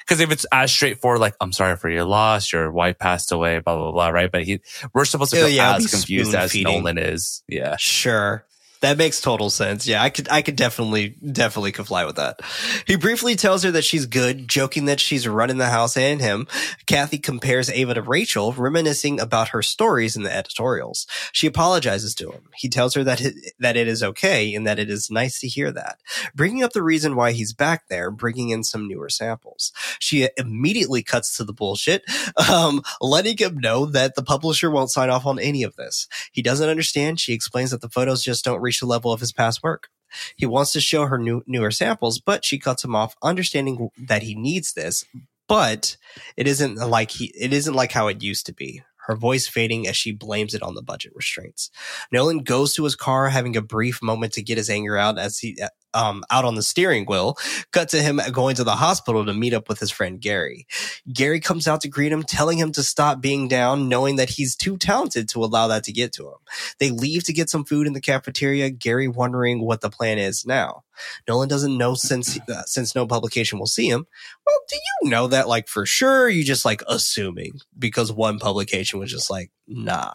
because 0.00 0.20
if 0.20 0.30
it's 0.30 0.46
as 0.50 0.72
straightforward, 0.72 1.20
like 1.20 1.34
I'm 1.38 1.52
sorry 1.52 1.76
for 1.76 1.90
your 1.90 2.04
loss, 2.04 2.50
your 2.50 2.70
wife 2.72 2.98
passed 2.98 3.30
away, 3.30 3.58
blah 3.58 3.76
blah 3.76 3.92
blah, 3.92 4.08
right? 4.08 4.32
But 4.32 4.44
he, 4.44 4.60
we're 4.94 5.04
supposed 5.04 5.32
to 5.32 5.36
feel 5.36 5.48
yeah, 5.50 5.76
as 5.76 5.86
confused 5.90 6.34
as. 6.34 6.54
Nolan 6.54 6.96
is. 6.96 7.42
Yeah, 7.46 7.76
Sure. 7.78 8.46
That 8.80 8.96
makes 8.96 9.20
total 9.20 9.50
sense. 9.50 9.86
Yeah, 9.86 10.02
I 10.02 10.08
could 10.08 10.28
I 10.30 10.40
could 10.40 10.56
definitely 10.56 11.10
definitely 11.10 11.72
comply 11.72 12.06
with 12.06 12.16
that. 12.16 12.40
He 12.86 12.96
briefly 12.96 13.36
tells 13.36 13.62
her 13.62 13.70
that 13.72 13.84
she's 13.84 14.06
good, 14.06 14.48
joking 14.48 14.86
that 14.86 15.00
she's 15.00 15.28
running 15.28 15.58
the 15.58 15.66
house 15.66 15.98
and 15.98 16.18
him. 16.20 16.46
Kathy 16.86 17.18
compares 17.18 17.68
Ava 17.68 17.94
to 17.94 18.02
Rachel, 18.02 18.52
reminiscing 18.52 19.20
about 19.20 19.48
her 19.48 19.60
stories 19.60 20.16
in 20.16 20.22
the 20.22 20.34
editorials. 20.34 21.06
She 21.30 21.46
apologizes 21.46 22.14
to 22.16 22.30
him. 22.30 22.48
He 22.56 22.70
tells 22.70 22.94
her 22.94 23.04
that 23.04 23.20
it, 23.20 23.34
that 23.58 23.76
it 23.76 23.86
is 23.86 24.02
okay 24.02 24.54
and 24.54 24.66
that 24.66 24.78
it 24.78 24.88
is 24.88 25.10
nice 25.10 25.40
to 25.40 25.48
hear 25.48 25.70
that. 25.72 25.98
Bringing 26.34 26.62
up 26.62 26.72
the 26.72 26.82
reason 26.82 27.16
why 27.16 27.32
he's 27.32 27.52
back 27.52 27.88
there, 27.88 28.10
bringing 28.10 28.48
in 28.48 28.64
some 28.64 28.88
newer 28.88 29.10
samples. 29.10 29.72
She 29.98 30.26
immediately 30.38 31.02
cuts 31.02 31.36
to 31.36 31.44
the 31.44 31.52
bullshit, 31.52 32.02
um, 32.50 32.82
letting 33.02 33.36
him 33.36 33.58
know 33.58 33.84
that 33.84 34.14
the 34.14 34.22
publisher 34.22 34.70
won't 34.70 34.90
sign 34.90 35.10
off 35.10 35.26
on 35.26 35.38
any 35.38 35.62
of 35.62 35.76
this. 35.76 36.08
He 36.32 36.40
doesn't 36.40 36.68
understand. 36.68 37.20
She 37.20 37.34
explains 37.34 37.72
that 37.72 37.82
the 37.82 37.90
photos 37.90 38.22
just 38.22 38.44
don't 38.44 38.62
the 38.78 38.86
level 38.86 39.12
of 39.12 39.20
his 39.20 39.32
past 39.32 39.62
work. 39.62 39.88
He 40.36 40.46
wants 40.46 40.72
to 40.72 40.80
show 40.80 41.06
her 41.06 41.18
new, 41.18 41.42
newer 41.46 41.70
samples, 41.70 42.20
but 42.20 42.44
she 42.44 42.58
cuts 42.58 42.84
him 42.84 42.94
off, 42.94 43.16
understanding 43.22 43.90
that 43.98 44.22
he 44.22 44.34
needs 44.34 44.72
this. 44.72 45.04
But 45.48 45.96
it 46.36 46.46
isn't 46.46 46.76
like 46.76 47.10
he, 47.10 47.32
it 47.38 47.52
isn't 47.52 47.74
like 47.74 47.92
how 47.92 48.08
it 48.08 48.22
used 48.22 48.46
to 48.46 48.52
be. 48.52 48.82
Her 49.06 49.16
voice 49.16 49.48
fading 49.48 49.88
as 49.88 49.96
she 49.96 50.12
blames 50.12 50.54
it 50.54 50.62
on 50.62 50.74
the 50.74 50.82
budget 50.82 51.12
restraints. 51.14 51.70
Nolan 52.12 52.40
goes 52.40 52.74
to 52.74 52.84
his 52.84 52.94
car, 52.94 53.30
having 53.30 53.56
a 53.56 53.62
brief 53.62 54.00
moment 54.02 54.34
to 54.34 54.42
get 54.42 54.58
his 54.58 54.70
anger 54.70 54.96
out 54.96 55.18
as 55.18 55.38
he, 55.38 55.56
um, 55.94 56.24
out 56.30 56.44
on 56.44 56.54
the 56.54 56.62
steering 56.62 57.04
wheel. 57.06 57.36
Cut 57.72 57.88
to 57.90 58.02
him 58.02 58.20
going 58.32 58.56
to 58.56 58.64
the 58.64 58.76
hospital 58.76 59.24
to 59.24 59.34
meet 59.34 59.54
up 59.54 59.68
with 59.68 59.78
his 59.78 59.90
friend 59.90 60.20
Gary. 60.20 60.66
Gary 61.12 61.40
comes 61.40 61.66
out 61.66 61.80
to 61.82 61.88
greet 61.88 62.12
him, 62.12 62.22
telling 62.22 62.58
him 62.58 62.72
to 62.72 62.82
stop 62.82 63.20
being 63.20 63.48
down, 63.48 63.88
knowing 63.88 64.16
that 64.16 64.30
he's 64.30 64.56
too 64.56 64.76
talented 64.76 65.28
to 65.30 65.44
allow 65.44 65.68
that 65.68 65.84
to 65.84 65.92
get 65.92 66.12
to 66.14 66.26
him. 66.26 66.38
They 66.78 66.90
leave 66.90 67.24
to 67.24 67.32
get 67.32 67.50
some 67.50 67.64
food 67.64 67.86
in 67.86 67.92
the 67.92 68.00
cafeteria, 68.00 68.70
Gary 68.70 69.08
wondering 69.08 69.64
what 69.64 69.80
the 69.80 69.90
plan 69.90 70.18
is 70.18 70.46
now. 70.46 70.84
Nolan 71.28 71.48
doesn't 71.48 71.76
know 71.76 71.94
since 71.94 72.38
uh, 72.48 72.62
since 72.64 72.94
no 72.94 73.06
publication 73.06 73.58
will 73.58 73.66
see 73.66 73.88
him. 73.88 74.06
Well, 74.46 74.60
do 74.68 74.76
you 74.76 75.10
know 75.10 75.28
that 75.28 75.48
like 75.48 75.68
for 75.68 75.86
sure? 75.86 76.28
You 76.28 76.44
just 76.44 76.64
like 76.64 76.82
assuming 76.88 77.60
because 77.78 78.12
one 78.12 78.38
publication 78.38 78.98
was 79.00 79.10
just 79.10 79.30
like 79.30 79.50
nah, 79.66 80.12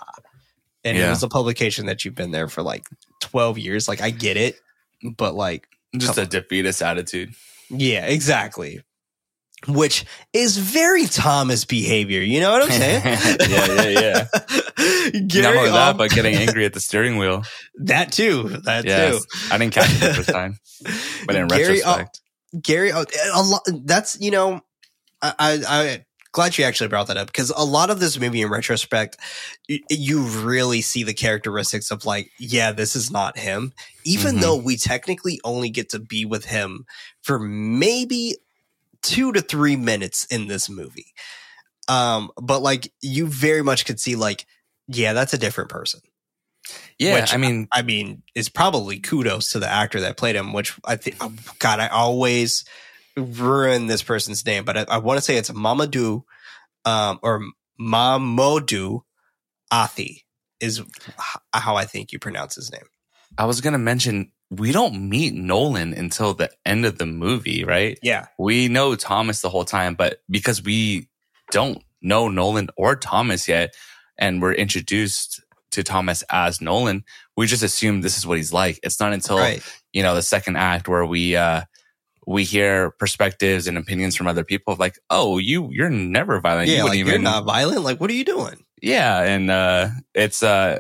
and 0.83 0.97
it 0.97 1.09
was 1.09 1.23
a 1.23 1.27
publication 1.27 1.87
that 1.87 2.05
you've 2.05 2.15
been 2.15 2.31
there 2.31 2.47
for 2.47 2.61
like 2.61 2.85
twelve 3.19 3.57
years. 3.57 3.87
Like 3.87 4.01
I 4.01 4.11
get 4.11 4.37
it, 4.37 4.59
but 5.11 5.35
like 5.35 5.67
just 5.97 6.17
a 6.17 6.25
defeatist 6.25 6.81
attitude. 6.81 7.33
yeah, 7.69 8.05
exactly. 8.05 8.81
Which 9.67 10.05
is 10.31 10.57
very 10.57 11.05
Thomas 11.05 11.65
behavior. 11.65 12.21
You 12.21 12.39
know 12.39 12.51
what 12.51 12.63
I'm 12.63 12.69
saying? 12.69 13.01
yeah, 13.49 13.89
yeah, 13.89 13.99
yeah. 13.99 14.27
Not 15.41 15.55
only 15.55 15.71
that, 15.71 15.91
um, 15.91 15.97
but 15.97 16.11
getting 16.11 16.35
angry 16.35 16.65
at 16.65 16.73
the 16.73 16.79
steering 16.79 17.17
wheel. 17.17 17.43
that 17.75 18.11
too. 18.11 18.49
That 18.65 18.85
Yes, 18.85 19.25
I 19.51 19.57
didn't 19.57 19.73
catch 19.73 19.89
it 19.89 19.99
the 19.99 20.13
first 20.13 20.29
time, 20.29 20.59
but 21.25 21.35
in 21.35 21.47
Gary, 21.47 21.81
uh, 21.81 21.97
retrospect, 21.97 22.21
Gary, 22.61 22.91
uh, 22.91 23.05
a 23.33 23.41
lot. 23.41 23.61
That's 23.85 24.19
you 24.19 24.29
know, 24.29 24.61
I, 25.21 25.33
I, 25.39 25.63
I 25.67 26.05
glad 26.35 26.57
you 26.57 26.65
actually 26.65 26.89
brought 26.89 27.07
that 27.07 27.15
up 27.15 27.27
because 27.27 27.49
a 27.55 27.63
lot 27.63 27.89
of 27.89 28.01
this 28.01 28.19
movie, 28.19 28.41
in 28.41 28.49
retrospect, 28.49 29.15
you, 29.69 29.79
you 29.89 30.21
really 30.21 30.81
see 30.81 31.01
the 31.03 31.13
characteristics 31.13 31.91
of 31.91 32.03
like, 32.05 32.29
yeah, 32.37 32.73
this 32.73 32.93
is 32.93 33.09
not 33.09 33.37
him. 33.37 33.71
Even 34.03 34.35
Mhm. 34.35 34.41
though 34.41 34.55
we 34.57 34.75
technically 34.75 35.39
only 35.45 35.69
get 35.69 35.89
to 35.91 35.99
be 35.99 36.25
with 36.25 36.43
him 36.43 36.85
for 37.21 37.39
maybe 37.39 38.35
two 39.01 39.31
to 39.31 39.39
three 39.39 39.77
minutes 39.77 40.25
in 40.25 40.47
this 40.47 40.69
movie, 40.69 41.13
um, 41.87 42.29
but 42.35 42.59
like 42.61 42.91
you 43.01 43.27
very 43.27 43.61
much 43.63 43.85
could 43.85 44.01
see 44.01 44.17
like, 44.17 44.45
yeah, 44.89 45.13
that's 45.13 45.33
a 45.33 45.37
different 45.37 45.69
person. 45.69 46.01
yeah. 46.99 47.13
which 47.21 47.33
I 47.33 47.37
mean, 47.37 47.67
I 47.71 47.81
mean, 47.81 48.23
it's 48.33 48.49
probably 48.49 48.99
kudos 48.99 49.51
to 49.51 49.59
the 49.59 49.69
actor 49.69 50.01
that 50.01 50.17
played 50.17 50.35
him, 50.35 50.51
which 50.51 50.73
I 50.83 50.95
think, 50.97 51.15
oh, 51.21 51.31
God, 51.59 51.79
I 51.79 51.87
always 51.87 52.65
ruin 53.17 53.87
this 53.87 54.03
person's 54.03 54.45
name, 54.45 54.65
but 54.65 54.77
I, 54.77 54.85
I 54.89 54.97
want 54.99 55.17
to 55.17 55.21
say 55.21 55.37
it's 55.37 55.49
Mamadou, 55.51 56.23
um, 56.85 57.19
or 57.23 57.41
Mamoudou 57.79 59.01
Athie 59.71 60.25
is 60.59 60.79
h- 60.79 60.85
how 61.53 61.75
I 61.75 61.85
think 61.85 62.11
you 62.11 62.19
pronounce 62.19 62.55
his 62.55 62.71
name. 62.71 62.85
I 63.37 63.45
was 63.45 63.61
gonna 63.61 63.77
mention 63.77 64.31
we 64.49 64.71
don't 64.71 65.09
meet 65.09 65.33
Nolan 65.33 65.93
until 65.93 66.33
the 66.33 66.49
end 66.65 66.85
of 66.85 66.97
the 66.97 67.05
movie, 67.05 67.63
right? 67.65 67.97
Yeah. 68.01 68.27
We 68.37 68.67
know 68.67 68.95
Thomas 68.95 69.41
the 69.41 69.49
whole 69.49 69.65
time, 69.65 69.95
but 69.95 70.21
because 70.29 70.61
we 70.63 71.09
don't 71.51 71.81
know 72.01 72.29
Nolan 72.29 72.69
or 72.77 72.95
Thomas 72.95 73.47
yet, 73.47 73.73
and 74.17 74.41
we're 74.41 74.53
introduced 74.53 75.41
to 75.71 75.83
Thomas 75.83 76.23
as 76.29 76.61
Nolan, 76.61 77.03
we 77.35 77.47
just 77.47 77.63
assume 77.63 78.01
this 78.01 78.17
is 78.17 78.25
what 78.25 78.37
he's 78.37 78.53
like. 78.53 78.79
It's 78.83 78.99
not 78.99 79.11
until 79.13 79.37
Right. 79.39 79.63
you 79.91 80.03
know 80.03 80.15
the 80.15 80.21
second 80.21 80.55
act 80.57 80.87
where 80.87 81.05
we 81.05 81.35
uh 81.35 81.63
we 82.27 82.43
hear 82.43 82.91
perspectives 82.91 83.67
and 83.67 83.77
opinions 83.77 84.15
from 84.15 84.27
other 84.27 84.43
people 84.43 84.73
of 84.73 84.79
like, 84.79 84.97
oh, 85.09 85.37
you 85.37 85.69
you're 85.71 85.89
never 85.89 86.39
violent. 86.41 86.69
yeah. 86.69 86.83
wouldn't 86.83 87.01
Like, 87.05 87.11
you're 87.13 87.21
not 87.21 87.45
violent. 87.45 87.81
Like, 87.83 87.99
what 87.99 88.09
are 88.09 88.13
you 88.13 88.25
doing? 88.25 88.63
yeah, 88.81 89.21
and 89.21 89.49
uh 89.49 89.89
it's 90.13 90.43
uh 90.43 90.79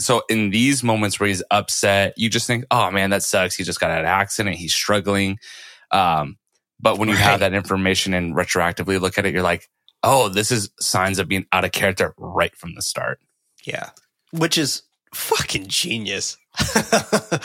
so 0.00 0.22
in 0.28 0.50
these 0.50 0.82
moments 0.82 1.20
where 1.20 1.28
he's 1.28 1.42
upset, 1.50 2.14
you 2.16 2.28
just 2.28 2.46
think, 2.46 2.64
oh 2.70 2.90
man, 2.90 3.10
that 3.10 3.22
sucks. 3.22 3.54
He 3.54 3.62
just 3.64 3.78
got 3.80 3.90
an 3.90 4.04
accident. 4.04 4.56
He's 4.56 4.74
struggling. 4.74 5.38
Um, 5.92 6.38
but 6.80 6.98
when 6.98 7.08
you 7.08 7.14
Right. 7.14 7.22
have 7.22 7.40
that 7.40 7.54
information 7.54 8.14
and 8.14 8.34
retroactively 8.34 9.00
look 9.00 9.18
at 9.18 9.26
it, 9.26 9.32
you're 9.32 9.42
like, 9.42 9.68
oh, 10.02 10.28
this 10.28 10.50
is 10.50 10.70
signs 10.80 11.18
of 11.20 11.28
being 11.28 11.46
out 11.52 11.64
of 11.64 11.70
character 11.70 12.14
right 12.18 12.56
from 12.56 12.74
the 12.74 12.82
start. 12.82 13.20
Yeah. 13.64 13.90
Which 14.32 14.58
is 14.58 14.82
fucking 15.14 15.66
genius. 15.68 16.38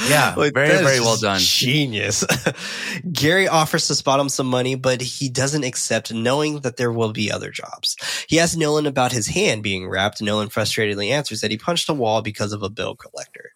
Yeah, 0.10 0.36
very, 0.36 0.52
very 0.52 1.00
well 1.00 1.18
done. 1.18 1.40
Genius. 1.40 2.24
Gary 3.12 3.48
offers 3.48 3.88
to 3.88 3.96
spot 3.96 4.20
him 4.20 4.30
some 4.30 4.48
money, 4.48 4.76
but 4.76 5.02
he 5.02 5.30
doesn't 5.30 5.64
accept, 5.64 6.14
knowing 6.14 6.60
that 6.62 6.78
there 6.78 6.92
will 6.92 7.12
be 7.12 7.32
other 7.32 7.52
jobs. 7.52 7.96
He 8.28 8.40
asks 8.40 8.56
Nolan 8.56 8.86
about 8.86 9.12
his 9.12 9.28
hand 9.28 9.64
being 9.64 9.90
wrapped. 9.90 10.22
Nolan 10.22 10.50
frustratedly 10.50 11.10
answers 11.10 11.42
that 11.42 11.52
he 11.52 11.58
punched 11.58 11.90
a 11.90 11.94
wall 11.94 12.22
because 12.22 12.54
of 12.54 12.64
a 12.64 12.70
bill 12.70 12.96
collector. 12.96 13.52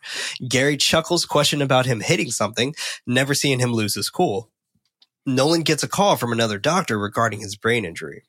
Gary 0.48 0.78
chuckles, 0.78 1.26
question 1.26 1.62
about 1.62 1.86
him 1.86 2.02
hitting 2.02 2.32
something, 2.32 2.74
never 3.06 3.34
seeing 3.34 3.60
him 3.60 3.74
lose 3.74 3.96
his 3.96 4.10
cool. 4.10 4.50
Nolan 5.26 5.62
gets 5.62 5.84
a 5.84 5.88
call 5.88 6.18
from 6.18 6.32
another 6.32 6.58
doctor 6.58 6.98
regarding 6.98 7.40
his 7.40 7.56
brain 7.56 7.86
injury. 7.86 8.24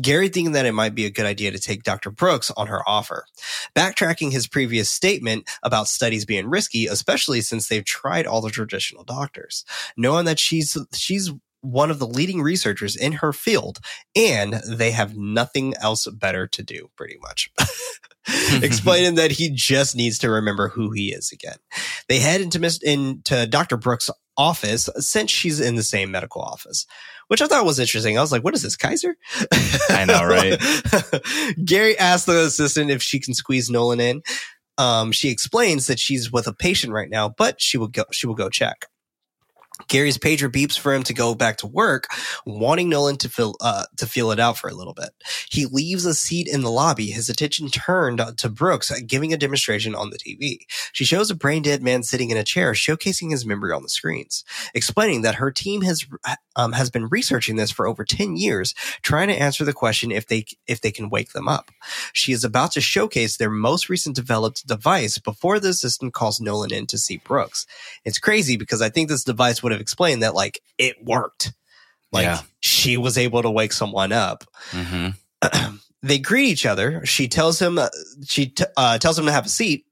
Gary 0.00 0.28
thinking 0.28 0.52
that 0.52 0.66
it 0.66 0.72
might 0.72 0.94
be 0.94 1.06
a 1.06 1.10
good 1.10 1.26
idea 1.26 1.50
to 1.50 1.58
take 1.58 1.84
Dr. 1.84 2.10
Brooks 2.10 2.50
on 2.56 2.66
her 2.66 2.82
offer. 2.88 3.26
Backtracking 3.76 4.32
his 4.32 4.48
previous 4.48 4.90
statement 4.90 5.48
about 5.62 5.88
studies 5.88 6.24
being 6.24 6.48
risky, 6.48 6.86
especially 6.86 7.40
since 7.40 7.68
they've 7.68 7.84
tried 7.84 8.26
all 8.26 8.40
the 8.40 8.50
traditional 8.50 9.04
doctors, 9.04 9.64
knowing 9.96 10.24
that 10.24 10.40
she's 10.40 10.76
she's 10.92 11.30
one 11.64 11.90
of 11.90 11.98
the 11.98 12.06
leading 12.06 12.42
researchers 12.42 12.94
in 12.94 13.12
her 13.12 13.32
field 13.32 13.78
and 14.14 14.54
they 14.68 14.90
have 14.90 15.16
nothing 15.16 15.74
else 15.80 16.06
better 16.08 16.46
to 16.46 16.62
do 16.62 16.90
pretty 16.96 17.16
much 17.22 17.50
explaining 18.62 19.14
that 19.14 19.30
he 19.32 19.50
just 19.50 19.96
needs 19.96 20.18
to 20.18 20.30
remember 20.30 20.68
who 20.68 20.90
he 20.90 21.12
is 21.12 21.32
again 21.32 21.56
they 22.08 22.18
head 22.18 22.40
into 22.40 22.58
into 22.82 23.46
dr 23.46 23.76
brooks 23.78 24.10
office 24.36 24.88
since 24.98 25.30
she's 25.30 25.60
in 25.60 25.76
the 25.76 25.82
same 25.82 26.10
medical 26.10 26.42
office 26.42 26.86
which 27.28 27.40
i 27.40 27.46
thought 27.46 27.64
was 27.64 27.78
interesting 27.78 28.18
i 28.18 28.20
was 28.20 28.32
like 28.32 28.44
what 28.44 28.54
is 28.54 28.62
this 28.62 28.76
kaiser 28.76 29.16
I 29.90 30.04
know, 30.04 30.24
right? 30.24 30.60
gary 31.64 31.98
asks 31.98 32.26
the 32.26 32.44
assistant 32.44 32.90
if 32.90 33.02
she 33.02 33.20
can 33.20 33.34
squeeze 33.34 33.70
nolan 33.70 34.00
in 34.00 34.22
Um, 34.76 35.12
she 35.12 35.30
explains 35.30 35.86
that 35.86 36.00
she's 36.00 36.32
with 36.32 36.46
a 36.46 36.52
patient 36.52 36.92
right 36.92 37.08
now, 37.08 37.28
but 37.28 37.60
she 37.60 37.78
will 37.78 37.88
go. 37.88 38.04
She 38.10 38.26
will 38.26 38.34
go 38.34 38.50
check. 38.50 38.86
Gary's 39.88 40.18
pager 40.18 40.48
beeps 40.48 40.78
for 40.78 40.94
him 40.94 41.02
to 41.02 41.12
go 41.12 41.34
back 41.34 41.56
to 41.58 41.66
work, 41.66 42.06
wanting 42.46 42.88
Nolan 42.88 43.16
to 43.18 43.28
feel 43.28 43.56
uh, 43.60 43.84
to 43.96 44.06
feel 44.06 44.30
it 44.30 44.38
out 44.38 44.56
for 44.56 44.68
a 44.68 44.74
little 44.74 44.94
bit. 44.94 45.10
He 45.50 45.66
leaves 45.66 46.04
a 46.04 46.14
seat 46.14 46.46
in 46.46 46.60
the 46.60 46.70
lobby, 46.70 47.06
his 47.06 47.28
attention 47.28 47.68
turned 47.68 48.22
to 48.38 48.48
Brooks, 48.48 48.92
giving 49.02 49.32
a 49.32 49.36
demonstration 49.36 49.94
on 49.94 50.10
the 50.10 50.18
TV. 50.18 50.58
She 50.92 51.04
shows 51.04 51.28
a 51.28 51.34
brain 51.34 51.62
dead 51.62 51.82
man 51.82 52.04
sitting 52.04 52.30
in 52.30 52.36
a 52.36 52.44
chair, 52.44 52.72
showcasing 52.72 53.32
his 53.32 53.44
memory 53.44 53.72
on 53.72 53.82
the 53.82 53.88
screens, 53.88 54.44
explaining 54.74 55.22
that 55.22 55.36
her 55.36 55.50
team 55.50 55.82
has 55.82 56.06
um, 56.54 56.72
has 56.72 56.88
been 56.90 57.08
researching 57.08 57.56
this 57.56 57.72
for 57.72 57.88
over 57.88 58.04
ten 58.04 58.36
years, 58.36 58.74
trying 59.02 59.26
to 59.26 59.34
answer 59.34 59.64
the 59.64 59.72
question 59.72 60.12
if 60.12 60.28
they 60.28 60.44
if 60.68 60.82
they 60.82 60.92
can 60.92 61.10
wake 61.10 61.32
them 61.32 61.48
up. 61.48 61.72
She 62.12 62.30
is 62.30 62.44
about 62.44 62.70
to 62.72 62.80
showcase 62.80 63.36
their 63.36 63.50
most 63.50 63.88
recent 63.88 64.14
developed 64.14 64.68
device 64.68 65.18
before 65.18 65.58
the 65.58 65.70
assistant 65.70 66.14
calls 66.14 66.40
Nolan 66.40 66.72
in 66.72 66.86
to 66.86 66.98
see 66.98 67.16
Brooks. 67.16 67.66
It's 68.04 68.20
crazy 68.20 68.56
because 68.56 68.80
I 68.80 68.88
think 68.88 69.08
this 69.08 69.24
device 69.24 69.63
would 69.64 69.72
have 69.72 69.80
explained 69.80 70.22
that 70.22 70.34
like 70.34 70.60
it 70.78 71.04
worked. 71.04 71.52
Like 72.12 72.24
Yeah. 72.24 72.40
she 72.60 72.96
was 72.96 73.18
able 73.18 73.42
to 73.42 73.50
wake 73.50 73.72
someone 73.72 74.12
up. 74.12 74.44
hmm 74.70 75.08
they 76.02 76.18
greet 76.18 76.48
each 76.50 76.64
other. 76.66 77.04
She 77.04 77.26
tells 77.28 77.60
him 77.60 77.78
uh, 77.78 77.88
she 78.24 78.46
t- 78.46 78.64
uh, 78.76 78.98
tells 78.98 79.18
him 79.18 79.26
to 79.26 79.32
have 79.32 79.46
a 79.46 79.48
seat, 79.50 79.84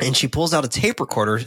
and 0.00 0.16
she 0.16 0.28
pulls 0.28 0.54
out 0.54 0.64
a 0.64 0.68
tape 0.68 1.00
recorder 1.00 1.42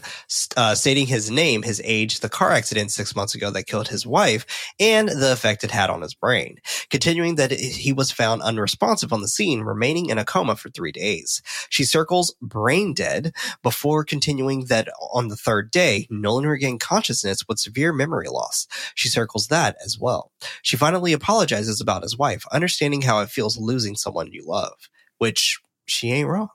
uh, 0.55 0.75
stating 0.75 1.07
his 1.07 1.31
name, 1.31 1.63
his 1.63 1.81
age, 1.83 2.19
the 2.19 2.29
car 2.29 2.51
accident 2.51 2.91
six 2.91 3.15
months 3.15 3.35
ago 3.35 3.51
that 3.51 3.67
killed 3.67 3.87
his 3.87 4.05
wife, 4.05 4.45
and 4.79 5.09
the 5.09 5.31
effect 5.31 5.63
it 5.63 5.71
had 5.71 5.89
on 5.89 6.01
his 6.01 6.13
brain. 6.13 6.57
Continuing 6.89 7.35
that 7.35 7.51
he 7.51 7.93
was 7.93 8.11
found 8.11 8.41
unresponsive 8.41 9.11
on 9.11 9.21
the 9.21 9.27
scene, 9.27 9.61
remaining 9.61 10.09
in 10.09 10.17
a 10.17 10.25
coma 10.25 10.55
for 10.55 10.69
three 10.69 10.91
days. 10.91 11.41
She 11.69 11.83
circles 11.83 12.35
brain 12.41 12.93
dead 12.93 13.33
before 13.61 14.03
continuing 14.03 14.65
that 14.65 14.87
on 15.13 15.27
the 15.27 15.35
third 15.35 15.71
day, 15.71 16.07
Nolan 16.09 16.47
regained 16.47 16.79
consciousness 16.79 17.47
with 17.47 17.59
severe 17.59 17.93
memory 17.93 18.27
loss. 18.27 18.67
She 18.95 19.09
circles 19.09 19.47
that 19.47 19.77
as 19.83 19.97
well. 19.99 20.31
She 20.61 20.77
finally 20.77 21.13
apologizes 21.13 21.81
about 21.81 22.03
his 22.03 22.17
wife, 22.17 22.45
understanding 22.51 23.01
how 23.01 23.19
it 23.21 23.29
feels 23.29 23.57
losing 23.57 23.95
someone 23.95 24.31
you 24.31 24.43
love, 24.45 24.89
which 25.17 25.59
she 25.85 26.11
ain't 26.11 26.29
wrong. 26.29 26.49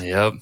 Yep. 0.00 0.34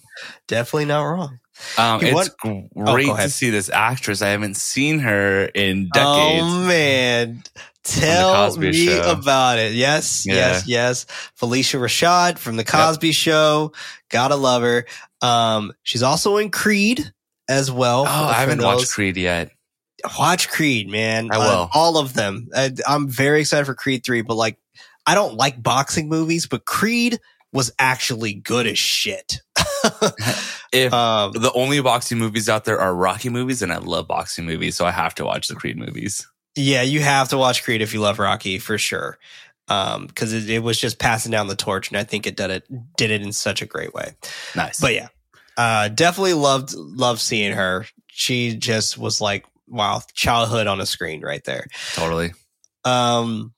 Definitely 0.47 0.85
not 0.87 1.03
wrong. 1.03 1.41
Um, 1.77 2.01
Hey, 2.01 2.13
it's 2.15 2.31
what- 2.43 2.69
great 2.77 3.07
go 3.07 3.17
to 3.17 3.29
see 3.31 3.51
this 3.51 3.69
actress. 3.71 4.23
I 4.23 4.29
haven't 4.29 4.57
seen 4.57 5.01
her 5.01 5.47
in 5.47 5.89
decades. 5.93 6.43
Oh 6.45 6.67
man. 6.67 7.43
Tell 7.85 8.55
me 8.57 8.73
Show. 8.87 9.11
about 9.11 9.59
it. 9.59 9.73
Yes, 9.73 10.25
Yeah. 10.27 10.35
yes, 10.35 10.67
yes. 10.69 11.07
Phylicia 11.41 11.81
Rashad 11.81 12.39
from 12.39 12.57
the 12.57 12.65
Cosby 12.65 13.13
Show. 13.13 13.73
Gotta 14.11 14.37
love 14.37 14.63
her. 14.63 14.85
Um, 15.23 15.73
she's 15.83 16.03
also 16.03 16.37
in 16.37 16.51
Creed 16.51 17.11
as 17.49 17.71
well. 17.71 18.03
oh, 18.03 18.07
I 18.27 18.35
haven't 18.35 18.59
those. 18.59 18.67
watched 18.67 18.93
Creed 18.93 19.17
yet. 19.17 19.51
Watch 20.19 20.49
Creed, 20.51 20.89
man. 20.91 21.31
I 21.33 21.37
Uh, 21.37 21.41
will. 21.41 21.71
all 21.73 21.97
of 21.99 22.13
them. 22.15 22.49
I, 22.55 22.71
I'm 22.87 23.09
very 23.09 23.41
excited 23.41 23.65
for 23.65 23.75
Creed 23.75 24.05
3, 24.05 24.21
but 24.23 24.35
like, 24.35 24.59
I 25.07 25.15
don't 25.15 25.35
like 25.35 25.61
boxing 25.63 26.09
movies, 26.09 26.47
but 26.47 26.67
Creed 26.67 27.19
was 27.53 27.73
actually 27.79 28.35
good 28.35 28.67
as 28.67 28.79
shit. 28.79 29.41
If 30.71 30.93
um, 30.93 31.33
the 31.33 31.53
only 31.55 31.81
boxing 31.81 32.19
movies 32.19 32.49
out 32.49 32.67
there 32.67 32.79
are 32.79 32.95
Rocky 32.95 33.31
movies, 33.31 33.63
and 33.63 33.73
I 33.73 33.79
love 33.79 34.07
boxing 34.07 34.45
movies, 34.45 34.77
so 34.77 34.85
I 34.85 34.91
have 34.91 35.15
to 35.15 35.25
watch 35.25 35.49
the 35.49 35.55
Creed 35.55 35.79
movies. 35.79 36.27
Yeah, 36.57 36.83
you 36.83 37.01
have 37.01 37.31
to 37.31 37.39
watch 37.39 37.65
Creed 37.65 37.81
if 37.81 37.95
you 37.95 38.01
love 38.01 38.19
Rocky 38.19 38.59
for 38.59 38.77
sure. 38.77 39.19
Um, 39.69 40.07
because 40.07 40.33
it, 40.33 40.49
it 40.49 40.63
was 40.63 40.79
just 40.79 40.99
passing 40.99 41.33
down 41.33 41.47
the 41.47 41.57
torch, 41.57 41.89
and 41.89 41.97
I 41.97 42.05
think 42.05 42.27
it 42.27 42.37
did 42.37 42.51
it 42.51 42.97
did 42.97 43.11
it 43.11 43.23
in 43.23 43.33
such 43.33 43.63
a 43.63 43.67
great 43.67 43.95
way. 43.95 44.13
Nice. 44.55 44.81
But 44.81 44.95
yeah, 44.95 45.09
uh, 45.57 45.89
definitely 45.89 46.35
loved 46.35 46.75
loved 46.75 47.21
seeing 47.21 47.53
her. 47.53 47.87
She 48.09 48.57
just 48.57 48.99
was 48.99 49.21
like, 49.21 49.47
wow, 49.67 50.03
childhood 50.13 50.67
on 50.67 50.81
a 50.81 50.87
screen 50.87 51.23
right 51.23 51.45
there. 51.45 51.67
totally. 51.95 52.33
Um, 52.85 53.55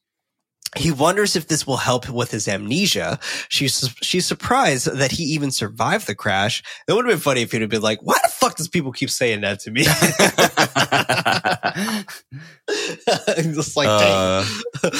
he 0.76 0.92
wonders 0.92 1.36
if 1.36 1.48
this 1.48 1.66
will 1.66 1.78
help 1.78 2.08
with 2.08 2.30
his 2.30 2.46
amnesia. 2.46 3.18
She's 3.48 3.92
she's 4.02 4.26
surprised 4.26 4.86
that 4.86 5.12
he 5.12 5.24
even 5.24 5.50
survived 5.50 6.06
the 6.06 6.14
crash. 6.14 6.62
It 6.86 6.92
would 6.92 7.06
have 7.06 7.12
been 7.12 7.20
funny 7.20 7.42
if 7.42 7.52
he'd 7.52 7.62
have 7.62 7.70
been 7.70 7.82
like, 7.82 8.00
"Why 8.02 8.18
the 8.22 8.30
fuck 8.30 8.56
does 8.56 8.68
people 8.68 8.92
keep 8.92 9.10
saying 9.10 9.40
that 9.40 9.60
to 9.60 9.70
me?" 9.70 9.84
Just 13.54 13.76
like, 13.76 13.88
dang. 13.88 14.44
Uh, 14.84 14.90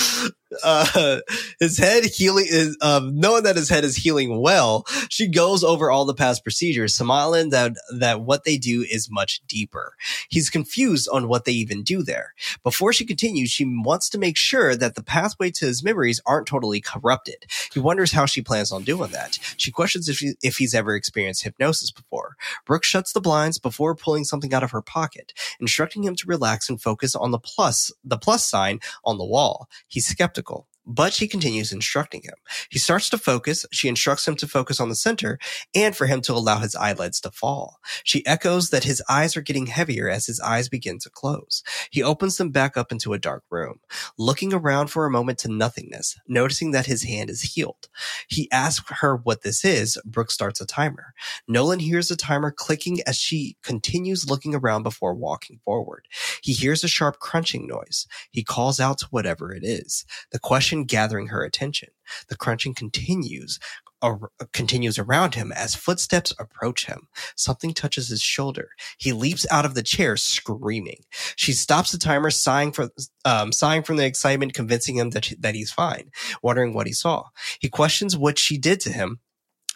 uh, 0.63 1.21
his 1.59 1.79
head 1.79 2.05
healing 2.05 2.47
is 2.49 2.77
um, 2.81 3.19
knowing 3.19 3.45
that 3.45 3.57
his 3.57 3.69
head 3.69 3.85
is 3.85 3.97
healing 3.97 4.41
well. 4.41 4.85
She 5.09 5.29
goes 5.29 5.65
over 5.65 5.91
all 5.91 6.05
the 6.05 6.15
past 6.15 6.43
procedures, 6.43 6.95
smiling 6.95 7.51
that 7.51 7.73
that 7.99 8.23
what 8.23 8.45
they 8.45 8.57
do 8.57 8.83
is 8.83 9.11
much 9.11 9.41
deeper. 9.47 9.95
He's 10.29 10.51
confused 10.51 11.09
on 11.13 11.29
what 11.29 11.45
they 11.45 11.53
even 11.53 11.83
do 11.83 12.03
there. 12.03 12.35
Before 12.63 12.93
she 12.93 13.05
continues, 13.05 13.51
she 13.51 13.65
wants 13.65 14.09
to 14.11 14.19
make 14.19 14.37
sure 14.37 14.77
that 14.77 14.95
the 14.95 15.03
pathway 15.03 15.51
to 15.53 15.67
his 15.67 15.83
memories 15.83 16.21
aren't 16.27 16.47
totally 16.47 16.81
corrupted. 16.81 17.47
He 17.73 17.81
wonders 17.81 18.13
how 18.13 18.27
she 18.27 18.43
plans 18.43 18.73
on 18.73 18.85
doing 18.85 19.11
that. 19.13 19.39
She 19.57 19.71
questions 19.71 20.09
if 20.09 20.19
he, 20.19 20.35
if 20.43 20.57
he's 20.57 20.75
ever 20.75 20.95
experienced 20.95 21.43
hypnosis 21.43 21.91
before. 21.91 22.37
Brooks 22.65 22.89
shuts 22.89 23.13
the 23.13 23.21
blinds 23.21 23.59
before 23.59 23.95
pulling 23.95 24.25
something 24.25 24.53
out 24.53 24.63
of 24.63 24.71
her 24.73 24.83
pocket, 24.83 25.33
instructing 25.61 26.05
him 26.05 26.17
to 26.17 26.27
relax 26.27 26.69
and 26.69 26.81
focus 26.81 27.15
on 27.15 27.31
the 27.31 27.39
plus 27.39 27.93
the 28.05 28.19
plus 28.19 28.47
sign 28.47 28.81
on 29.05 29.19
the 29.19 29.25
wall. 29.25 29.69
He's 29.89 30.07
skeptical, 30.07 30.39
skeptical 30.40 30.70
but 30.90 31.14
she 31.14 31.29
continues 31.29 31.72
instructing 31.72 32.22
him. 32.22 32.35
He 32.70 32.81
starts 32.81 33.11
to 33.11 33.18
focus. 33.18 33.66
She 33.72 33.88
instructs 33.88 34.29
him 34.29 34.37
to 34.37 34.48
focus 34.48 34.81
on 34.81 34.90
the 34.90 34.96
center 34.96 35.38
and 35.74 35.96
for 35.96 36.07
him 36.07 36.22
to 36.22 36.35
allow 36.35 36.59
his 36.61 36.76
eyelids 36.76 37.20
to 37.22 37.33
fall. 37.33 37.79
She 38.05 38.26
echoes 38.26 38.70
that 38.70 38.85
his 38.85 39.03
eyes 39.09 39.37
are 39.38 39.42
getting 39.42 39.68
heavier 39.68 40.11
as 40.11 40.26
his 40.26 40.40
eyes 40.40 40.68
begin 40.68 40.98
to 41.00 41.11
close. 41.11 41.62
He 41.92 42.03
opens 42.03 42.38
them 42.38 42.50
back 42.50 42.76
up 42.76 42.92
into 42.92 43.14
a 43.14 43.20
dark 43.20 43.44
room, 43.50 43.81
looking 44.18 44.55
around 44.55 44.88
for 44.88 45.07
a 45.07 45.12
moment 45.12 45.38
to 45.40 45.48
nothingness, 45.53 46.18
noticing 46.29 46.72
that 46.72 46.87
his 46.87 47.05
hand 47.05 47.31
is 47.31 47.42
healed. 47.55 47.88
He 48.29 48.50
asks 48.53 48.90
her 49.00 49.16
what 49.16 49.42
this 49.42 49.64
is. 49.64 49.98
Brooke 50.05 50.33
starts 50.33 50.61
a 50.61 50.66
timer. 50.66 51.14
Nolan 51.48 51.81
hears 51.81 52.09
the 52.09 52.16
timer 52.16 52.53
clicking 52.53 53.00
as 53.07 53.16
she 53.18 53.57
continues 53.62 54.31
looking 54.31 54.57
around 54.57 54.85
before 54.85 55.14
walking 55.14 55.61
forward. 55.64 56.09
He 56.42 56.55
hears 56.55 56.85
a 56.85 56.88
sharp 56.88 57.20
crunching 57.20 57.68
noise. 57.68 58.07
He 58.33 58.42
calls 58.44 58.81
out 58.81 58.98
to 58.98 59.07
whatever 59.11 59.55
it 59.55 59.64
is, 59.64 60.05
the 60.33 60.40
question 60.40 60.80
gathering 60.85 61.29
her 61.29 61.45
attention. 61.45 61.90
The 62.29 62.37
crunching 62.37 62.75
continues. 62.75 63.59
ar- 64.03 64.31
continues 64.53 64.99
around 64.99 65.35
him 65.35 65.53
as 65.53 65.75
footsteps 65.75 66.33
approach 66.38 66.87
him. 66.87 67.09
Something 67.37 67.75
touches 67.75 68.09
his 68.09 68.23
shoulder. 68.23 68.71
He 68.99 69.12
leaps 69.12 69.47
out 69.51 69.66
of 69.66 69.75
the 69.75 69.83
chair 69.83 70.16
screaming. 70.16 71.03
She 71.37 71.53
stops 71.53 71.93
the 71.93 71.99
timer, 71.99 72.31
sighing 72.31 72.73
for 72.73 72.90
um, 73.25 73.53
sighing 73.53 73.83
from 73.83 73.97
the 73.97 74.07
excitement, 74.07 74.55
convincing 74.55 74.97
him 74.97 75.11
that 75.11 75.33
that 75.40 75.55
he's 75.55 75.71
fine, 75.71 76.11
wondering 76.43 76.73
what 76.73 76.87
he 76.87 76.93
saw. 76.95 77.25
He 77.61 77.69
questions 77.69 78.16
what 78.16 78.38
she 78.38 78.57
did 78.59 78.81
to 78.81 78.90
him. 78.90 79.21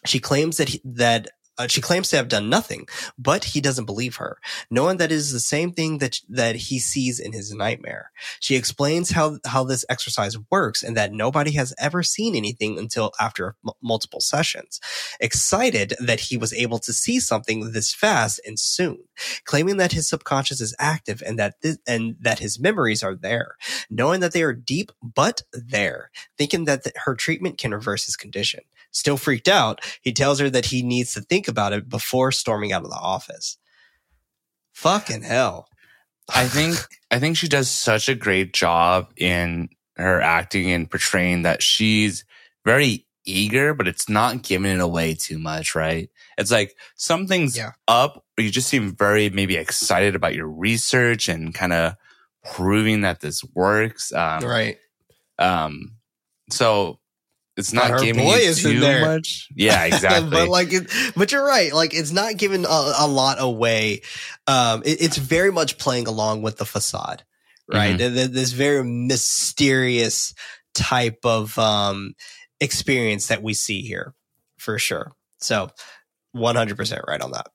She 0.07 0.21
claims 0.21 0.57
that 0.57 0.71
he, 0.71 0.81
that 0.85 1.29
uh, 1.59 1.67
she 1.69 1.81
claims 1.81 2.09
to 2.09 2.17
have 2.17 2.29
done 2.29 2.49
nothing, 2.49 2.87
but 3.19 3.45
he 3.45 3.61
doesn't 3.61 3.85
believe 3.85 4.17
her, 4.17 4.39
knowing 4.71 4.97
that 4.97 5.13
it 5.13 5.15
is 5.15 5.33
the 5.33 5.41
same 5.41 5.73
thing 5.73 5.99
that 5.99 6.21
that 6.29 6.57
he 6.57 6.79
sees 6.79 7.21
in 7.21 7.33
his 7.33 7.55
nightmare. 7.55 8.11
She 8.41 8.57
explains 8.57 9.11
how 9.11 9.39
how 9.47 9.65
this 9.65 9.85
exercise 9.89 10.37
works 10.51 10.83
and 10.83 10.97
that 10.97 11.13
nobody 11.13 11.53
has 11.53 11.75
ever 11.79 12.03
seen 12.03 12.35
anything 12.35 12.79
until 12.79 13.13
after 13.21 13.57
m- 13.67 13.73
multiple 13.83 14.21
sessions. 14.21 14.81
Excited 15.21 15.95
that 16.01 16.21
he 16.21 16.37
was 16.37 16.53
able 16.53 16.79
to 16.81 16.93
see 16.93 17.21
something 17.21 17.73
this 17.73 17.95
fast 17.95 18.41
and 18.47 18.59
soon, 18.59 18.99
claiming 19.45 19.77
that 19.77 19.93
his 19.93 20.09
subconscious 20.09 20.61
is 20.61 20.75
active 20.79 21.23
and 21.25 21.39
that 21.39 21.61
this, 21.63 21.79
and 21.87 22.17
that 22.21 22.41
his 22.41 22.59
memories 22.59 23.03
are 23.03 23.15
there, 23.15 23.57
knowing 23.91 24.21
that 24.21 24.33
they 24.33 24.43
are 24.43 24.53
deep 24.53 24.91
but 25.03 25.43
there, 25.53 26.11
thinking 26.37 26.65
that 26.65 26.85
th- 26.85 26.97
her 27.05 27.15
treatment 27.15 27.59
can 27.59 27.73
reverse 27.73 28.07
his 28.07 28.17
condition. 28.17 28.61
Still 28.95 29.17
freaked 29.17 29.49
out, 29.49 29.81
he 30.03 30.13
tells 30.13 30.39
her 30.39 30.49
that 30.49 30.67
he 30.67 30.83
needs 30.83 31.13
to 31.15 31.21
think 31.21 31.49
about 31.49 31.73
it 31.73 31.89
before 31.89 32.31
storming 32.33 32.73
out 32.73 32.85
of 32.85 32.91
the 32.91 32.97
office. 32.97 33.59
Fucking 34.73 35.23
hell. 35.23 35.69
I 36.35 36.47
think 36.47 36.77
I 37.11 37.19
think 37.19 37.37
she 37.37 37.49
does 37.49 37.71
such 37.71 38.09
a 38.09 38.15
great 38.15 38.55
job 38.55 39.11
in 39.17 39.69
her 39.97 40.21
acting 40.21 40.71
and 40.71 40.91
portraying 40.91 41.43
that 41.43 41.63
she's 41.63 42.25
very 42.65 43.07
eager, 43.27 43.75
but 43.75 43.89
it's 43.89 44.09
not 44.09 44.43
giving 44.43 44.71
it 44.71 44.81
away 44.81 45.15
too 45.15 45.39
much, 45.39 45.75
right? 45.75 46.09
It's 46.39 46.51
like 46.51 46.77
something's 46.97 47.57
Yeah. 47.57 47.73
up, 47.89 48.25
you 48.39 48.51
just 48.51 48.69
seem 48.69 48.95
very 48.97 49.29
maybe 49.29 49.57
excited 49.57 50.15
about 50.15 50.35
your 50.35 50.49
research 50.49 51.29
and 51.29 51.53
kind 51.53 51.73
of 51.73 51.95
proving 52.45 53.01
that 53.03 53.21
this 53.21 53.43
works. 53.55 54.13
Um, 54.13 54.45
right. 54.45 54.79
um, 55.39 55.97
so 56.51 57.01
it's 57.57 57.71
But 57.71 57.77
not 57.77 57.91
her 57.91 58.01
giving 58.05 58.25
boy 58.25 58.37
you 58.37 58.55
too 58.55 58.81
there. 58.81 59.07
much. 59.07 59.49
Yeah, 59.57 59.85
exactly. 59.85 60.31
but 60.31 60.49
like, 60.49 60.73
it, 60.73 60.91
but 61.17 61.31
you're 61.33 61.45
right. 61.47 61.73
Like, 61.73 61.95
it's 61.95 62.11
not 62.11 62.37
giving 62.37 62.65
a, 62.65 62.93
a 62.99 63.07
lot 63.07 63.37
away. 63.41 64.03
Um, 64.47 64.83
it- 64.85 65.01
it's 65.01 65.17
very 65.17 65.53
much 65.53 65.79
playing 65.79 66.07
along 66.09 66.43
with 66.43 66.57
the 66.59 66.65
facade, 66.65 67.23
right? 67.73 67.91
Mm-hmm. 67.91 67.99
Th- 67.99 68.15
th- 68.15 68.31
This 68.31 68.53
very 68.53 68.83
mysterious 68.85 70.35
type 70.75 71.21
of 71.25 71.57
um 71.59 72.15
experience 72.61 73.29
that 73.29 73.43
we 73.43 73.55
see 73.55 73.83
here, 73.83 74.15
for 74.59 74.79
sure. 74.79 75.13
So, 75.39 75.71
100% 76.35 77.07
right 77.07 77.21
on 77.21 77.33
that. 77.33 77.47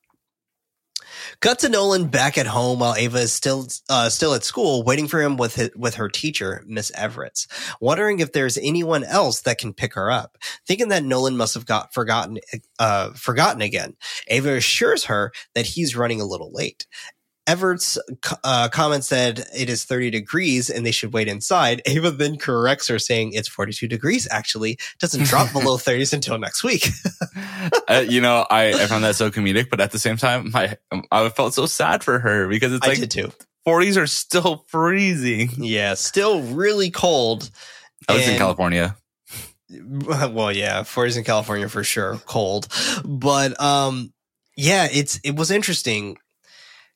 Cut 1.40 1.60
to 1.60 1.70
Nolan 1.70 2.08
back 2.08 2.36
at 2.36 2.46
home 2.46 2.80
while 2.80 2.94
Ava 2.94 3.18
is 3.20 3.32
still 3.32 3.66
uh, 3.88 4.10
still 4.10 4.34
at 4.34 4.44
school, 4.44 4.82
waiting 4.82 5.08
for 5.08 5.22
him 5.22 5.38
with 5.38 5.54
his, 5.54 5.70
with 5.74 5.94
her 5.94 6.10
teacher, 6.10 6.62
Miss 6.66 6.92
Everett, 6.94 7.46
wondering 7.80 8.18
if 8.18 8.32
there's 8.32 8.58
anyone 8.58 9.04
else 9.04 9.40
that 9.42 9.56
can 9.56 9.72
pick 9.72 9.94
her 9.94 10.10
up. 10.10 10.36
Thinking 10.66 10.88
that 10.88 11.02
Nolan 11.02 11.38
must 11.38 11.54
have 11.54 11.64
got 11.64 11.94
forgotten 11.94 12.40
uh, 12.78 13.12
forgotten 13.14 13.62
again, 13.62 13.96
Ava 14.28 14.56
assures 14.56 15.04
her 15.04 15.32
that 15.54 15.64
he's 15.64 15.96
running 15.96 16.20
a 16.20 16.26
little 16.26 16.52
late. 16.52 16.86
Everett's 17.50 17.98
uh, 18.44 18.68
comment 18.68 19.02
said 19.02 19.44
it 19.52 19.68
is 19.68 19.82
30 19.82 20.10
degrees 20.10 20.70
and 20.70 20.86
they 20.86 20.92
should 20.92 21.12
wait 21.12 21.26
inside. 21.26 21.82
Ava 21.86 22.12
then 22.12 22.38
corrects 22.38 22.86
her, 22.86 23.00
saying 23.00 23.32
it's 23.32 23.48
42 23.48 23.88
degrees. 23.88 24.28
Actually, 24.30 24.78
doesn't 25.00 25.24
drop 25.24 25.52
below 25.52 25.76
30s 25.76 26.12
until 26.12 26.38
next 26.38 26.62
week. 26.62 26.86
uh, 27.88 28.04
you 28.06 28.20
know, 28.20 28.46
I, 28.48 28.68
I 28.68 28.86
found 28.86 29.02
that 29.02 29.16
so 29.16 29.32
comedic, 29.32 29.68
but 29.68 29.80
at 29.80 29.90
the 29.90 29.98
same 29.98 30.16
time, 30.16 30.52
my 30.52 30.76
I 31.10 31.28
felt 31.30 31.54
so 31.54 31.66
sad 31.66 32.04
for 32.04 32.20
her 32.20 32.46
because 32.46 32.72
it's 32.72 32.86
I 32.86 32.90
like 32.90 33.00
did 33.00 33.10
too. 33.10 33.32
40s 33.66 34.00
are 34.00 34.06
still 34.06 34.64
freezing. 34.68 35.50
Yeah, 35.56 35.94
still 35.94 36.42
really 36.42 36.92
cold. 36.92 37.50
I 38.08 38.14
was 38.14 38.28
in 38.28 38.38
California. 38.38 38.96
well 39.70 40.50
yeah 40.50 40.80
40s 40.80 41.16
in 41.16 41.22
california 41.22 41.68
for 41.68 41.84
sure 41.84 42.20
cold 42.26 42.66
but 43.04 43.60
um 43.60 44.12
yeah 44.56 44.88
it's 44.90 45.20
it 45.22 45.36
was 45.36 45.52
interesting 45.52 46.16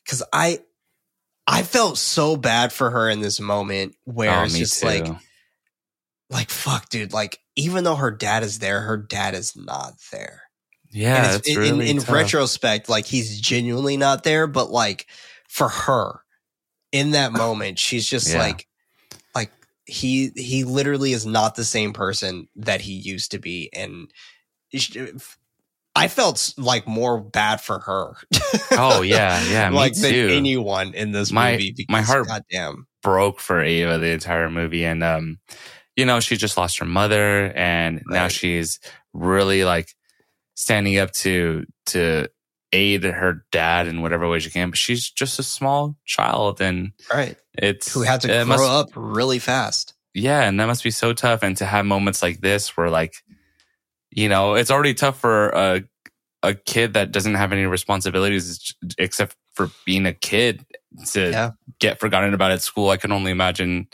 because 0.05 0.22
i 0.32 0.59
i 1.46 1.62
felt 1.62 1.98
so 1.98 2.36
bad 2.36 2.72
for 2.72 2.90
her 2.90 3.09
in 3.09 3.20
this 3.20 3.40
moment 3.40 3.94
where 4.05 4.40
oh, 4.40 4.44
it's 4.44 4.59
just 4.59 4.80
too. 4.80 4.86
like 4.86 5.07
like 6.30 6.50
fuck 6.50 6.88
dude 6.88 7.12
like 7.12 7.38
even 7.57 7.84
though 7.84 7.94
her 7.94 8.11
dad 8.11 8.42
is 8.42 8.59
there 8.59 8.80
her 8.80 8.96
dad 8.96 9.34
is 9.34 9.57
not 9.57 9.92
there 10.12 10.42
yeah, 10.90 11.34
it's 11.34 11.48
it's, 11.48 11.57
in, 11.57 11.59
really 11.59 11.90
in 11.90 11.98
tough. 11.98 12.14
retrospect 12.14 12.88
like 12.88 13.05
he's 13.05 13.40
genuinely 13.40 13.96
not 13.96 14.22
there 14.22 14.46
but 14.46 14.70
like 14.70 15.07
for 15.48 15.68
her 15.68 16.20
in 16.92 17.11
that 17.12 17.32
moment 17.32 17.78
she's 17.78 18.09
just 18.09 18.32
Yeah. 18.32 18.38
like 18.38 18.68
like 19.34 19.50
he 19.86 20.30
he 20.36 20.64
literally 20.64 21.12
is 21.12 21.26
not 21.26 21.57
the 21.57 21.64
same 21.64 21.92
person 21.92 22.48
that 22.57 22.80
he 22.80 22.92
used 22.92 23.32
to 23.32 23.38
be 23.38 23.70
and 23.74 24.11
i 25.97 26.09
felt 26.09 26.53
like 26.59 26.86
more 26.86 27.20
bad 27.20 27.61
for 27.61 27.78
her 27.80 28.14
Oh 28.72 29.03
yeah, 29.03 29.42
yeah, 29.51 29.70
me 29.70 29.76
like 29.76 29.95
than 29.95 30.11
too. 30.12 30.28
anyone 30.32 30.95
in 30.95 31.12
this 31.12 31.30
My- 31.30 31.53
movie 31.53 31.72
because 31.76 31.92
my 31.92 32.03
heart- 32.03 32.26
goddamn 32.26 32.86
broke 33.03 33.38
for 33.40 33.61
Ava 33.62 33.99
the 33.99 34.09
entire 34.11 34.51
movie, 34.51 34.84
and 34.84 35.05
um, 35.05 35.38
you 35.97 36.05
know, 36.07 36.18
she 36.20 36.36
just 36.36 36.57
lost 36.57 36.78
her 36.78 36.84
mother, 36.86 37.53
and 37.55 38.03
now 38.07 38.28
she's 38.28 38.80
really 39.12 39.62
like 39.64 39.90
standing 40.55 40.99
up 40.99 41.12
to 41.12 41.64
to 41.86 42.28
aid 42.72 43.05
her 43.05 43.45
dad 43.53 43.86
in 43.86 44.03
whatever 44.03 44.28
way 44.28 44.40
she 44.40 44.51
can. 44.51 44.70
But 44.70 44.78
she's 44.78 45.09
just 45.11 45.38
a 45.38 45.42
small 45.45 45.97
child, 46.07 46.61
and 46.61 46.92
right 47.12 47.36
it's 47.57 47.92
who 47.92 48.03
had 48.03 48.22
to 48.22 48.28
grow 48.28 48.45
must- 48.47 48.64
up 48.64 48.88
really 48.97 49.38
fast 49.38 49.95
Yeah, 50.14 50.42
and 50.42 50.59
that 50.59 50.66
must 50.66 50.82
be 50.82 50.90
so 50.90 51.12
tough. 51.12 51.42
And 51.42 51.57
to 51.59 51.66
have 51.66 51.84
moments 51.86 52.22
like 52.22 52.40
this 52.40 52.76
where 52.76 52.90
like, 52.90 53.14
you 54.14 54.28
know, 54.28 54.54
it's 54.54 54.70
already 54.70 54.94
tough 54.94 55.18
for 55.18 55.48
a 55.50 55.82
a 56.42 56.54
kid 56.54 56.92
that 56.92 57.10
doesn't 57.10 57.34
have 57.36 57.52
any 57.52 57.64
responsibilities 57.64 58.74
except 58.98 59.34
for 59.54 59.70
being 59.86 60.04
a 60.06 60.12
kid 60.12 60.64
to 61.12 61.30
Yeah. 61.30 61.50
get 61.80 61.98
forgotten 61.98 62.34
about 62.34 62.50
at 62.52 62.60
school. 62.62 62.90
I 62.90 62.98
can 62.98 63.12
only 63.12 63.30
imagine 63.32 63.88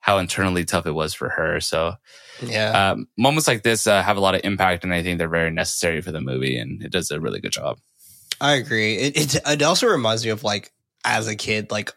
how 0.00 0.18
internally 0.18 0.64
tough 0.64 0.86
it 0.86 0.92
was 0.92 1.14
for 1.14 1.28
her. 1.28 1.60
So 1.60 1.94
yeah 2.42 2.90
um, 2.92 3.08
moments 3.16 3.48
like 3.48 3.62
this 3.62 3.86
uh, 3.86 4.02
have 4.02 4.16
a 4.16 4.20
lot 4.20 4.34
of 4.34 4.40
impact, 4.44 4.84
and 4.84 4.92
I 4.94 5.02
think 5.02 5.18
they're 5.18 5.28
very 5.28 5.50
necessary 5.50 6.00
for 6.00 6.12
the 6.12 6.20
movie, 6.20 6.58
and 6.58 6.82
it 6.82 6.92
does 6.92 7.10
a 7.10 7.20
really 7.20 7.40
good 7.40 7.52
job. 7.52 7.78
I 8.40 8.52
agree. 8.54 8.96
It, 8.96 9.16
it 9.16 9.42
it 9.46 9.62
also 9.62 9.86
reminds 9.88 10.24
me 10.24 10.30
of 10.30 10.44
like 10.44 10.72
as 11.04 11.26
a 11.26 11.34
kid, 11.34 11.70
like 11.70 11.92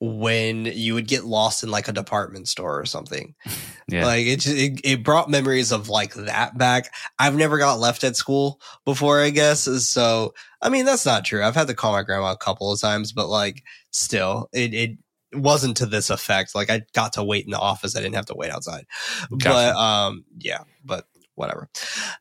when 0.00 0.64
you 0.64 0.94
would 0.94 1.06
get 1.06 1.24
lost 1.24 1.62
in 1.62 1.70
like 1.70 1.86
a 1.86 1.92
department 1.92 2.48
store 2.48 2.80
or 2.80 2.86
something. 2.86 3.34
Yeah. 3.92 4.06
Like 4.06 4.24
it, 4.24 4.38
just, 4.38 4.56
it 4.56 4.80
it 4.84 5.02
brought 5.02 5.28
memories 5.28 5.72
of 5.72 5.88
like 5.88 6.14
that 6.14 6.56
back. 6.56 6.94
I've 7.18 7.34
never 7.34 7.58
got 7.58 7.80
left 7.80 8.04
at 8.04 8.14
school 8.14 8.60
before, 8.84 9.20
I 9.20 9.30
guess. 9.30 9.62
So 9.84 10.32
I 10.62 10.68
mean 10.68 10.84
that's 10.84 11.04
not 11.04 11.24
true. 11.24 11.42
I've 11.42 11.56
had 11.56 11.66
to 11.66 11.74
call 11.74 11.90
my 11.90 12.04
grandma 12.04 12.30
a 12.30 12.36
couple 12.36 12.70
of 12.70 12.80
times, 12.80 13.10
but 13.10 13.26
like 13.28 13.64
still, 13.90 14.48
it 14.52 14.74
it 14.74 14.98
wasn't 15.32 15.76
to 15.78 15.86
this 15.86 16.08
effect. 16.08 16.54
Like 16.54 16.70
I 16.70 16.82
got 16.92 17.14
to 17.14 17.24
wait 17.24 17.46
in 17.46 17.50
the 17.50 17.58
office. 17.58 17.96
I 17.96 18.00
didn't 18.00 18.14
have 18.14 18.26
to 18.26 18.36
wait 18.36 18.52
outside. 18.52 18.86
But 19.28 19.74
um 19.74 20.24
yeah, 20.38 20.60
but 20.84 21.06
whatever. 21.40 21.68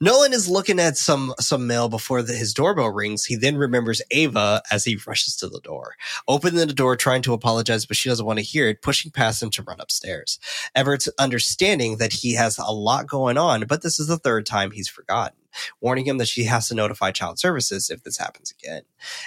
Nolan 0.02 0.34
is 0.34 0.50
looking 0.50 0.80
at 0.80 0.98
some 0.98 1.34
some 1.40 1.68
mail 1.68 1.90
before 1.90 2.22
the, 2.22 2.34
his 2.34 2.54
doorbell 2.54 2.90
rings. 2.90 3.26
He 3.26 3.36
then 3.36 3.58
remembers 3.58 4.02
Ava 4.12 4.64
as 4.72 4.86
he 4.86 4.98
rushes 5.06 5.36
to 5.38 5.48
the 5.48 5.60
door, 5.60 5.96
opening 6.28 6.66
the 6.66 6.74
door, 6.74 6.96
trying 6.96 7.22
to 7.24 7.34
apologize, 7.34 7.86
but 7.86 7.98
she 7.98 8.10
doesn't 8.10 8.26
want 8.26 8.40
to 8.40 8.46
hear 8.46 8.70
it, 8.70 8.82
pushing 8.82 9.12
past 9.12 9.44
him 9.44 9.50
to 9.52 9.64
run 9.64 9.80
upstairs. 9.80 10.40
Everett's 10.74 11.10
understanding 11.20 11.98
that 11.98 12.14
he 12.14 12.34
has 12.34 12.58
a 12.58 12.72
lot 12.72 13.08
going 13.08 13.38
on, 13.38 13.66
but 13.68 13.84
this 13.84 14.00
is 14.00 14.08
the 14.08 14.18
third 14.18 14.46
time 14.46 14.72
he's 14.72 14.90
forgotten, 14.90 15.38
warning 15.82 16.06
him 16.06 16.18
that 16.18 16.28
she 16.28 16.46
has 16.46 16.70
to 16.70 16.76
notify 16.76 17.12
child 17.12 17.38
services 17.38 17.90
if 17.90 18.04
this 18.04 18.18
happens 18.18 18.52
again. 18.52 18.84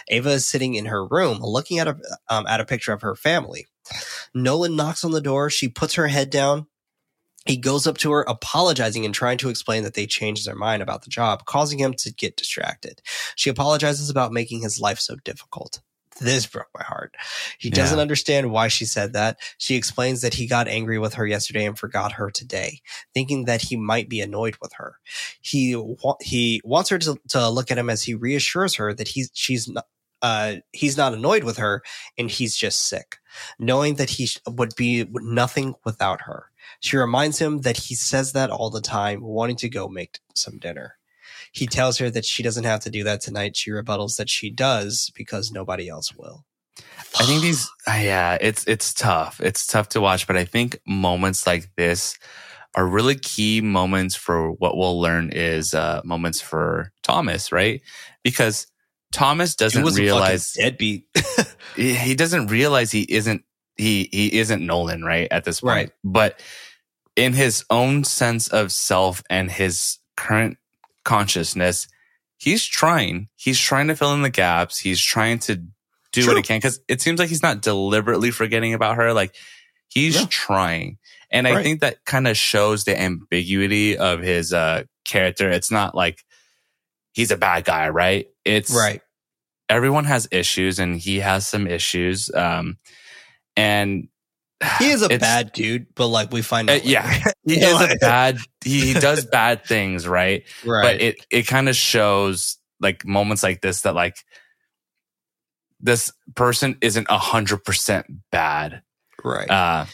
Ava 0.09 0.31
is 0.31 0.47
sitting 0.47 0.75
in 0.75 0.87
her 0.87 1.07
room, 1.07 1.39
looking 1.41 1.79
at 1.79 1.87
a 1.87 1.97
um, 2.29 2.47
at 2.47 2.61
a 2.61 2.65
picture 2.65 2.93
of 2.93 3.03
her 3.03 3.15
family. 3.15 3.67
Nolan 4.35 4.77
knocks 4.77 5.05
on 5.05 5.11
the 5.11 5.21
door. 5.21 5.51
She 5.51 5.69
puts 5.69 5.95
her 5.95 6.09
head 6.09 6.31
down. 6.31 6.67
He 7.47 7.57
goes 7.57 7.87
up 7.87 7.99
to 7.99 8.13
her, 8.13 8.23
apologizing 8.23 9.05
and 9.05 9.15
trying 9.15 9.39
to 9.39 9.49
explain 9.49 9.83
that 9.85 9.95
they 9.95 10.07
changed 10.07 10.47
their 10.47 10.55
mind 10.55 10.83
about 10.83 11.03
the 11.03 11.11
job, 11.11 11.45
causing 11.45 11.79
him 11.79 11.95
to 11.99 12.13
get 12.13 12.37
distracted. 12.37 13.03
She 13.37 13.51
apologizes 13.51 14.11
about 14.11 14.33
making 14.33 14.61
his 14.63 14.81
life 14.81 14.99
so 14.99 15.17
difficult. 15.25 15.81
This 16.21 16.47
broke 16.47 16.69
my 16.77 16.85
heart. 16.85 17.15
He 17.59 17.69
Yeah. 17.71 17.77
doesn't 17.77 17.99
understand 17.99 18.51
why 18.53 18.69
she 18.69 18.85
said 18.85 19.15
that. 19.15 19.39
She 19.59 19.75
explains 19.77 20.21
that 20.21 20.35
he 20.35 20.47
got 20.47 20.69
angry 20.69 20.99
with 20.99 21.15
her 21.15 21.27
yesterday 21.27 21.65
and 21.65 21.77
forgot 21.77 22.13
her 22.13 22.31
today, 22.31 22.81
thinking 23.15 23.47
that 23.47 23.63
he 23.63 23.77
might 23.77 24.09
be 24.11 24.21
annoyed 24.21 24.57
with 24.61 24.75
her. 24.75 24.97
He 25.41 25.75
wa- 25.75 26.19
he 26.21 26.61
wants 26.65 26.91
her 26.91 26.99
to, 26.99 27.19
to 27.31 27.49
look 27.49 27.71
at 27.71 27.79
him 27.79 27.89
as 27.91 28.03
he 28.05 28.15
reassures 28.15 28.75
her 28.75 28.93
that 28.95 29.09
he's 29.09 29.31
she's 29.33 29.67
not 29.69 29.87
uh, 30.21 30.57
he's 30.73 30.97
not 30.97 31.13
annoyed 31.15 31.43
with 31.43 31.57
her 31.57 31.83
and 32.17 32.31
he's 32.31 32.55
just 32.55 32.87
sick, 32.87 33.17
knowing 33.59 33.97
that 33.97 34.11
he 34.11 34.27
sh- 34.27 34.39
would 34.47 34.73
be 34.77 35.05
nothing 35.15 35.75
without 35.85 36.21
her. 36.21 36.52
She 36.83 36.97
reminds 36.97 37.39
him 37.39 37.61
that 37.61 37.77
he 37.77 37.95
says 37.95 38.33
that 38.33 38.51
all 38.51 38.69
the 38.69 38.81
time, 38.81 39.23
wanting 39.23 39.57
to 39.57 39.69
go 39.69 39.89
make 39.89 40.19
some 40.35 40.59
dinner. 40.59 40.97
He 41.53 41.67
tells 41.67 41.99
her 41.99 42.11
that 42.11 42.25
she 42.25 42.43
doesn't 42.43 42.65
have 42.65 42.81
to 42.81 42.91
do 42.91 43.05
that 43.05 43.21
tonight. 43.21 43.57
She 43.57 43.71
rebuttals 43.71 44.17
that 44.17 44.29
she 44.29 44.51
does 44.51 45.13
because 45.15 45.53
nobody 45.53 45.89
else 45.89 46.13
will. 46.17 46.45
I 47.21 47.25
think 47.25 47.41
these, 47.41 47.71
uh, 47.87 47.93
yeah, 48.01 48.37
it's 48.41 48.65
it's 48.67 48.93
tough. 48.93 49.41
It's 49.41 49.65
tough 49.65 49.91
to 49.91 50.01
watch, 50.01 50.27
but 50.27 50.37
I 50.37 50.45
think 50.45 50.81
moments 50.85 51.47
like 51.47 51.71
this 51.77 52.19
are 52.75 52.87
really 52.87 53.15
key 53.15 53.61
moments 53.61 54.17
for 54.17 54.51
what 54.51 54.77
we'll 54.77 55.01
learn 55.01 55.31
is 55.31 55.75
uh, 55.75 56.01
moments 56.05 56.41
for 56.41 56.91
Thomas, 57.05 57.53
right? 57.53 57.81
Because 58.25 58.67
Thomas 59.13 59.55
doesn't 59.55 59.85
was 59.85 60.01
realize 60.01 60.55
deadbeat. 60.55 61.07
he 61.77 61.95
he 61.95 62.17
doesn't 62.17 62.49
realize 62.49 62.91
he 62.91 63.03
isn't 63.03 63.45
he 63.77 64.09
he 64.11 64.39
isn't 64.39 64.67
Nolan, 64.67 65.05
right? 65.05 65.29
At 65.31 65.45
this 65.45 65.61
point, 65.61 65.75
Right. 65.75 65.91
But 66.03 66.41
in 67.17 67.33
his 67.35 67.65
own 67.71 68.05
sense 68.05 68.49
of 68.49 68.73
self 68.73 69.23
and 69.29 69.51
his 69.51 69.99
current 70.17 70.59
consciousness, 71.05 71.89
he's 72.39 72.65
trying. 72.65 73.29
He's 73.37 73.59
trying 73.59 73.89
to 73.89 73.97
fill 73.97 74.15
in 74.15 74.23
the 74.23 74.31
gaps. 74.31 74.79
He's 74.79 75.01
trying 75.01 75.39
to 75.41 75.63
do 76.13 76.27
what 76.27 76.37
he 76.37 76.43
can 76.43 76.59
because 76.59 76.81
it 76.89 77.01
seems 77.01 77.19
like 77.19 77.29
he's 77.29 77.43
not 77.43 77.63
deliberately 77.63 78.31
forgetting 78.31 78.75
about 78.75 78.97
her. 78.97 79.13
Like 79.13 79.35
he's 79.89 80.17
Yeah. 80.21 80.27
trying, 80.29 80.99
and 81.31 81.49
I 81.49 81.63
think 81.63 81.81
that 81.81 82.05
kind 82.05 82.29
of 82.29 82.37
shows 82.37 82.85
the 82.85 82.99
ambiguity 83.01 83.97
of 83.97 84.21
his 84.21 84.53
uh 84.53 84.85
character. 85.07 85.51
It's 85.51 85.71
not 85.71 85.95
like 85.95 86.23
he's 87.13 87.31
a 87.31 87.37
bad 87.37 87.65
guy, 87.65 87.89
right? 87.89 88.27
It's 88.45 88.71
right. 88.75 89.01
everyone 89.69 90.05
has 90.05 90.29
issues 90.31 90.79
and 90.79 90.99
he 91.01 91.21
has 91.21 91.47
some 91.49 91.67
issues 91.67 92.31
um 92.35 92.77
and 93.57 94.09
He 94.79 94.91
is 94.91 95.03
a 95.03 95.19
bad 95.19 95.53
dude, 95.53 95.87
but 95.95 96.09
like 96.09 96.33
we 96.33 96.43
find 96.43 96.71
uh, 96.71 96.75
out. 96.75 96.85
yeah 96.85 97.25
he 97.45 97.61
is 97.61 97.81
a 97.81 97.97
bad 98.01 98.39
he, 98.65 98.93
he 98.93 98.95
does 98.95 99.25
bad 99.33 99.65
things 99.65 100.07
right, 100.07 100.45
right. 100.65 100.83
but 100.83 101.01
it 101.01 101.27
it 101.31 101.43
kind 101.47 101.69
of 101.69 101.77
shows 101.77 102.59
like 102.81 103.05
moments 103.07 103.43
like 103.43 103.61
this 103.61 103.83
that 103.83 103.95
like 103.95 104.17
this 105.81 106.13
person 106.35 106.77
isn't 106.81 107.07
a 107.11 107.19
hundred 107.19 107.65
percent 107.65 108.07
bad 108.31 108.83
right. 109.25 109.51
uh 109.51 109.85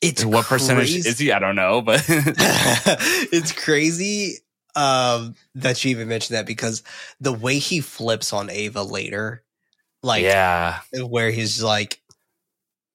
it's 0.00 0.24
what 0.24 0.46
percentage 0.46 0.94
is 0.94 1.18
he 1.18 1.30
i 1.30 1.38
don't 1.38 1.54
know 1.54 1.80
but 1.80 2.04
it's 2.08 3.52
crazy 3.52 4.38
um, 4.74 5.34
that 5.54 5.84
you 5.84 5.90
even 5.90 6.08
mentioned 6.08 6.36
that 6.36 6.46
because 6.46 6.82
the 7.20 7.32
way 7.32 7.58
he 7.58 7.80
flips 7.80 8.32
on 8.32 8.50
Ava 8.50 8.82
later, 8.82 9.42
like 10.02 10.22
yeah 10.22 10.80
where 10.92 11.30
he's 11.30 11.62
like, 11.62 12.00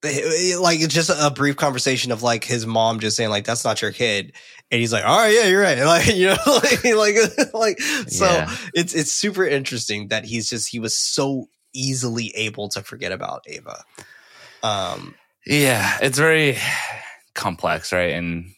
like 0.02 0.80
it's 0.80 0.94
just 0.94 1.10
a 1.10 1.30
brief 1.30 1.56
conversation 1.56 2.12
of 2.12 2.22
like 2.22 2.44
his 2.44 2.66
mom 2.66 3.00
just 3.00 3.16
saying 3.16 3.30
like 3.30 3.44
that's 3.44 3.64
not 3.64 3.82
your 3.82 3.90
kid, 3.92 4.32
and 4.70 4.80
he's 4.80 4.92
like, 4.92 5.04
"All 5.04 5.18
right, 5.18 5.34
yeah, 5.34 5.46
you're 5.46 5.60
right." 5.62 5.76
and 5.78 5.86
Like 5.86 6.06
you 6.14 6.26
know, 6.28 6.36
like 6.46 6.84
like, 6.84 7.52
like 7.54 7.80
so 7.80 8.24
Yeah. 8.26 8.56
it's 8.74 8.94
it's 8.94 9.10
super 9.12 9.44
interesting 9.44 10.08
that 10.08 10.24
he's 10.24 10.48
just 10.48 10.68
he 10.68 10.78
was 10.78 10.94
so 10.96 11.48
easily 11.74 12.32
able 12.36 12.68
to 12.70 12.82
forget 12.82 13.12
about 13.12 13.44
Ava. 13.48 13.82
Um, 14.62 15.14
Yeah, 15.46 15.98
it's 16.00 16.18
very 16.18 16.58
complex, 17.34 17.92
right? 17.92 18.12
And 18.12 18.52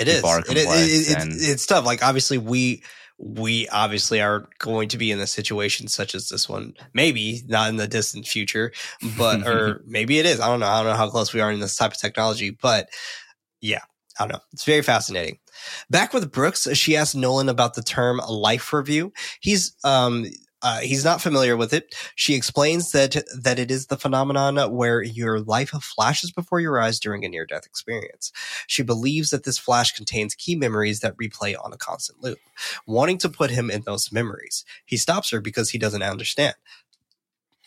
It 0.00 0.08
is. 0.08 0.22
It 0.24 0.56
is- 0.56 1.08
it- 1.08 1.12
it- 1.12 1.22
and- 1.22 1.32
it's 1.34 1.66
tough. 1.66 1.84
Like 1.84 2.02
obviously 2.02 2.38
we 2.38 2.82
we 3.18 3.68
obviously 3.68 4.20
are 4.20 4.48
going 4.58 4.88
to 4.88 4.98
be 4.98 5.10
in 5.10 5.20
a 5.20 5.26
situation 5.26 5.88
such 5.88 6.14
as 6.14 6.28
this 6.28 6.48
one. 6.48 6.74
Maybe 6.92 7.42
not 7.46 7.68
in 7.70 7.76
the 7.76 7.88
distant 7.88 8.26
future, 8.26 8.72
but 9.16 9.46
or 9.46 9.82
maybe 9.86 10.18
it 10.18 10.26
is. 10.26 10.40
I 10.40 10.48
don't 10.48 10.60
know. 10.60 10.66
I 10.66 10.82
don't 10.82 10.92
know 10.92 10.98
how 10.98 11.08
close 11.08 11.32
we 11.32 11.40
are 11.40 11.50
in 11.50 11.60
this 11.60 11.76
type 11.76 11.92
of 11.92 11.98
technology, 11.98 12.50
but 12.50 12.88
yeah, 13.60 13.80
I 14.18 14.24
don't 14.24 14.32
know. 14.32 14.40
It's 14.52 14.64
very 14.64 14.82
fascinating. 14.82 15.38
Back 15.90 16.12
with 16.12 16.30
Brooks, 16.30 16.68
she 16.74 16.96
asked 16.96 17.16
Nolan 17.16 17.48
about 17.48 17.74
the 17.74 17.82
term 17.82 18.20
life 18.28 18.72
review. 18.72 19.12
He's 19.40 19.74
um 19.84 20.26
uh, 20.66 20.80
he's 20.80 21.04
not 21.04 21.20
familiar 21.20 21.56
with 21.56 21.72
it. 21.72 21.94
She 22.16 22.34
explains 22.34 22.90
that 22.90 23.22
that 23.40 23.60
it 23.60 23.70
is 23.70 23.86
the 23.86 23.96
phenomenon 23.96 24.56
where 24.72 25.00
your 25.00 25.38
life 25.38 25.70
flashes 25.70 26.32
before 26.32 26.58
your 26.58 26.80
eyes 26.80 26.98
during 26.98 27.24
a 27.24 27.28
near 27.28 27.46
death 27.46 27.66
experience. 27.66 28.32
She 28.66 28.82
believes 28.82 29.30
that 29.30 29.44
this 29.44 29.58
flash 29.58 29.92
contains 29.92 30.34
key 30.34 30.56
memories 30.56 30.98
that 31.00 31.16
replay 31.18 31.54
on 31.62 31.72
a 31.72 31.76
constant 31.76 32.20
loop, 32.20 32.40
wanting 32.84 33.18
to 33.18 33.28
put 33.28 33.52
him 33.52 33.70
in 33.70 33.82
those 33.82 34.10
memories. 34.10 34.64
He 34.84 34.96
stops 34.96 35.30
her 35.30 35.40
because 35.40 35.70
he 35.70 35.78
doesn't 35.78 36.02
understand. 36.02 36.56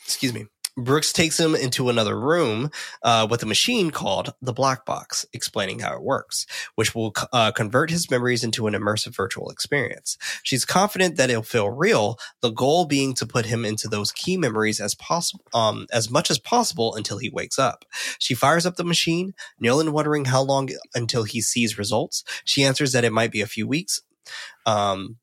Excuse 0.03 0.33
me. 0.33 0.47
Brooks 0.77 1.11
takes 1.11 1.39
him 1.39 1.55
into 1.55 1.89
another 1.89 2.19
room 2.19 2.71
uh, 3.03 3.27
with 3.29 3.43
a 3.43 3.45
machine 3.45 3.91
called 3.91 4.33
the 4.41 4.53
Black 4.53 4.85
Box, 4.85 5.25
explaining 5.33 5.79
how 5.79 5.93
it 5.93 6.01
works, 6.01 6.45
which 6.75 6.95
will 6.95 7.13
uh, 7.33 7.51
convert 7.51 7.89
his 7.89 8.09
memories 8.09 8.43
into 8.43 8.67
an 8.67 8.73
immersive 8.73 9.15
virtual 9.15 9.49
experience. 9.49 10.17
She's 10.43 10.65
confident 10.65 11.17
that 11.17 11.29
it'll 11.29 11.43
feel 11.43 11.69
real, 11.69 12.17
the 12.41 12.51
goal 12.51 12.85
being 12.85 13.13
to 13.15 13.25
put 13.25 13.45
him 13.45 13.65
into 13.65 13.87
those 13.87 14.11
key 14.11 14.37
memories 14.37 14.79
as 14.79 14.95
possible, 14.95 15.45
um, 15.53 15.87
as 15.91 16.09
much 16.09 16.31
as 16.31 16.39
possible 16.39 16.95
until 16.95 17.17
he 17.17 17.29
wakes 17.29 17.59
up. 17.59 17.85
She 18.19 18.33
fires 18.33 18.65
up 18.65 18.75
the 18.75 18.83
machine, 18.83 19.33
Nolan 19.59 19.91
wondering 19.91 20.25
how 20.25 20.41
long 20.41 20.69
until 20.95 21.23
he 21.23 21.41
sees 21.41 21.77
results. 21.77 22.23
She 22.45 22.63
answers 22.63 22.91
that 22.93 23.03
it 23.03 23.13
might 23.13 23.31
be 23.31 23.41
a 23.41 23.47
few 23.47 23.67
weeks. 23.67 24.01
Um, 24.65 25.17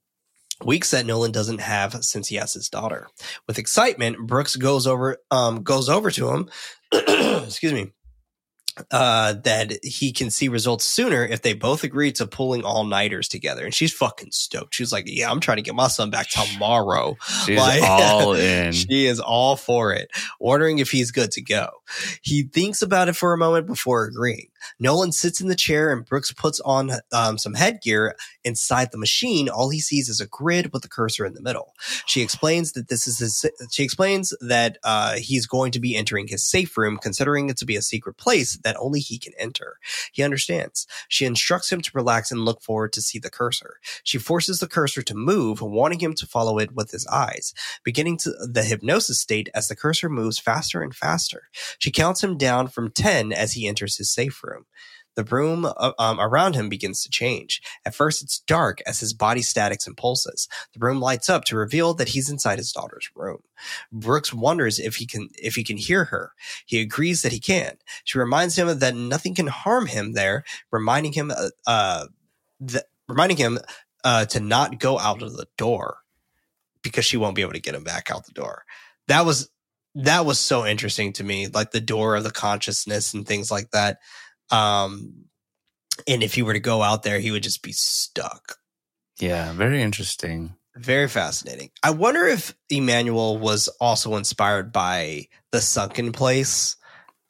weeks 0.64 0.90
that 0.92 1.07
Nolan 1.07 1.32
doesn't 1.32 1.61
have 1.61 2.04
since 2.04 2.28
he 2.28 2.36
has 2.36 2.52
his 2.54 2.68
daughter. 2.68 3.09
With 3.46 3.59
excitement, 3.59 4.18
Brooks 4.26 4.57
goes 4.57 4.86
over 4.86 5.18
um, 5.30 5.62
goes 5.62 5.88
over 5.88 6.11
to 6.11 6.30
him. 6.30 6.50
excuse 6.92 7.72
me. 7.72 7.92
Uh, 8.90 9.32
that 9.44 9.82
he 9.82 10.12
can 10.12 10.28
see 10.30 10.48
results 10.48 10.84
sooner 10.84 11.24
if 11.24 11.40
they 11.40 11.54
both 11.54 11.82
agree 11.82 12.12
to 12.12 12.26
pulling 12.26 12.62
all 12.62 12.84
nighters 12.84 13.26
together. 13.26 13.64
And 13.64 13.72
she's 13.72 13.90
fucking 13.90 14.32
stoked. 14.32 14.74
She's 14.74 14.92
like, 14.92 15.04
Yeah, 15.07 15.30
I'm 15.30 15.40
trying 15.40 15.57
to 15.57 15.62
get 15.62 15.74
my 15.74 15.88
son 15.88 16.11
back 16.11 16.28
tomorrow. 16.28 17.16
she's 17.46 17.57
Like- 17.59 17.82
all 17.82 18.34
in. 18.34 18.72
She 18.72 19.07
is 19.07 19.18
all 19.18 19.57
for 19.57 19.94
it, 19.94 20.11
wondering 20.40 20.78
if 20.78 20.90
he's 20.90 21.11
good 21.11 21.30
to 21.32 21.42
go. 21.42 21.70
He 22.20 22.42
thinks 22.42 22.82
about 22.82 23.09
it 23.09 23.16
for 23.16 23.32
a 23.32 23.38
moment 23.38 23.66
before 23.66 24.04
agreeing. 24.04 24.48
Nolan 24.79 25.12
sits 25.12 25.41
in 25.41 25.49
the 25.49 25.55
chair 25.55 25.93
and 25.93 26.05
Brooks 26.05 26.33
puts 26.33 26.61
on 26.61 26.91
um, 27.12 27.39
some 27.39 27.55
headgear 27.55 28.17
inside 28.45 28.91
the 28.93 28.99
machine. 28.99 29.49
All 29.49 29.71
he 29.71 29.81
sees 29.81 30.09
is 30.09 30.21
a 30.21 30.27
grid 30.27 30.73
with 30.73 30.85
a 30.85 30.89
cursor 30.89 31.25
in 31.25 31.35
the 31.35 31.43
middle. 31.43 31.75
She 32.07 32.23
explains 32.23 32.73
that 32.73 32.89
this 32.89 33.07
is 33.07 33.19
his, 33.19 33.45
she 33.71 33.85
explains 33.85 34.35
that 34.41 34.79
uh, 34.85 35.17
he's 35.17 35.47
going 35.47 35.73
to 35.73 35.81
be 35.81 35.97
entering 35.97 36.29
his 36.29 36.47
safe 36.47 36.77
room, 36.77 36.99
considering 37.01 37.49
it 37.49 37.57
to 37.59 37.67
be 37.67 37.77
a 37.77 37.83
secret 37.83 38.17
place 38.17 38.57
that 38.59 38.77
only 38.79 39.01
he 39.01 39.19
can 39.19 39.33
enter. 39.39 39.79
He 40.12 40.23
understands. 40.23 40.87
She 41.09 41.25
instructs 41.25 41.71
him 41.71 41.81
to 41.83 41.91
relax 41.95 42.31
and 42.31 42.45
look 42.45 42.62
forward 42.62 42.93
to 42.95 43.03
see 43.03 43.19
the 43.19 43.31
cursor. 43.31 43.77
She 44.03 44.19
forces 44.19 44.61
the 44.61 44.69
cursor 44.69 45.03
to 45.03 45.14
move, 45.14 45.61
wanting 45.61 46.01
him 46.01 46.14
to 46.14 46.27
follow 46.27 46.59
it 46.59 46.75
with 46.75 46.91
his 46.91 47.07
eyes 47.09 47.53
beginning 47.85 48.17
to 48.19 48.33
the 48.47 48.64
hypnosis 48.64 49.21
state 49.21 49.49
as 49.55 49.69
the 49.69 49.77
cursor 49.77 50.09
moves 50.09 50.39
faster 50.39 50.83
and 50.83 50.95
faster. 50.95 51.49
She 51.79 51.91
counts 51.91 52.23
him 52.23 52.37
down 52.37 52.69
from 52.69 52.91
10 52.91 53.33
as 53.33 53.53
he 53.53 53.67
enters 53.67 53.97
his 53.97 54.11
safe 54.11 54.43
room. 54.43 54.55
The 55.16 55.24
room 55.24 55.64
uh, 55.64 55.92
um, 55.98 56.20
around 56.20 56.54
him 56.54 56.68
begins 56.68 57.02
to 57.02 57.11
change. 57.11 57.62
At 57.86 57.94
first, 57.94 58.22
it's 58.22 58.38
dark 58.40 58.82
as 58.86 59.00
his 59.00 59.14
body 59.14 59.40
statics 59.40 59.86
and 59.86 59.96
pulses. 59.96 60.46
The 60.74 60.84
room 60.84 61.00
lights 61.00 61.30
up 61.30 61.44
to 61.46 61.57
reveal 61.57 61.94
that 61.94 62.11
he's 62.11 62.28
inside 62.28 62.59
his 62.59 62.70
daughter's 62.70 63.11
room. 63.14 63.40
Brooks 63.90 64.32
wonders 64.34 64.78
if 64.78 64.96
he 64.96 65.07
can 65.07 65.30
if 65.42 65.54
he 65.54 65.64
can 65.64 65.78
hear 65.78 66.04
her. 66.04 66.32
He 66.66 66.80
agrees 66.80 67.22
that 67.22 67.32
he 67.32 67.40
can. 67.40 67.78
She 68.04 68.18
reminds 68.18 68.57
him 68.57 68.78
that 68.78 68.94
nothing 68.94 69.34
can 69.34 69.46
harm 69.46 69.86
him 69.86 70.12
there, 70.12 70.44
reminding 70.70 71.12
him 71.14 71.30
uh, 71.30 71.48
uh 71.66 72.07
that 72.61 72.84
reminding 73.09 73.38
him 73.38 73.59
uh, 74.04 74.26
to 74.26 74.40
not 74.40 74.78
go 74.78 74.98
out 74.98 75.22
of 75.22 75.36
the 75.36 75.46
door 75.57 75.98
because 76.82 77.04
she 77.04 77.16
won't 77.16 77.34
be 77.34 77.42
able 77.42 77.52
to 77.52 77.61
get 77.61 77.74
him 77.74 77.84
back 77.84 78.11
out 78.11 78.26
the 78.26 78.32
door. 78.32 78.64
That 79.09 79.24
was 79.24 79.50
that 79.96 80.26
was 80.26 80.38
so 80.38 80.66
interesting 80.66 81.14
to 81.14 81.24
me, 81.24 81.46
like 81.46 81.70
the 81.70 81.80
door 81.80 82.16
of 82.16 82.24
the 82.24 82.30
consciousness 82.30 83.14
and 83.14 83.26
things 83.26 83.50
like 83.50 83.70
that. 83.70 83.98
Um, 84.51 85.26
and 86.07 86.22
if 86.22 86.34
he 86.34 86.42
were 86.42 86.53
to 86.53 86.61
go 86.61 86.82
out 86.82 87.03
there, 87.03 87.18
he 87.18 87.30
would 87.30 87.42
just 87.42 87.62
be 87.62 87.72
stuck. 87.72 88.59
Yeah, 89.18 89.53
very 89.53 89.82
interesting. 89.82 90.57
Very 90.76 91.09
fascinating. 91.09 91.70
I 91.82 91.90
wonder 91.90 92.26
if 92.26 92.55
Emmanuel 92.68 93.38
was 93.38 93.68
also 93.80 94.16
inspired 94.16 94.72
by 94.72 95.28
the 95.51 95.61
sunken 95.61 96.12
place 96.12 96.76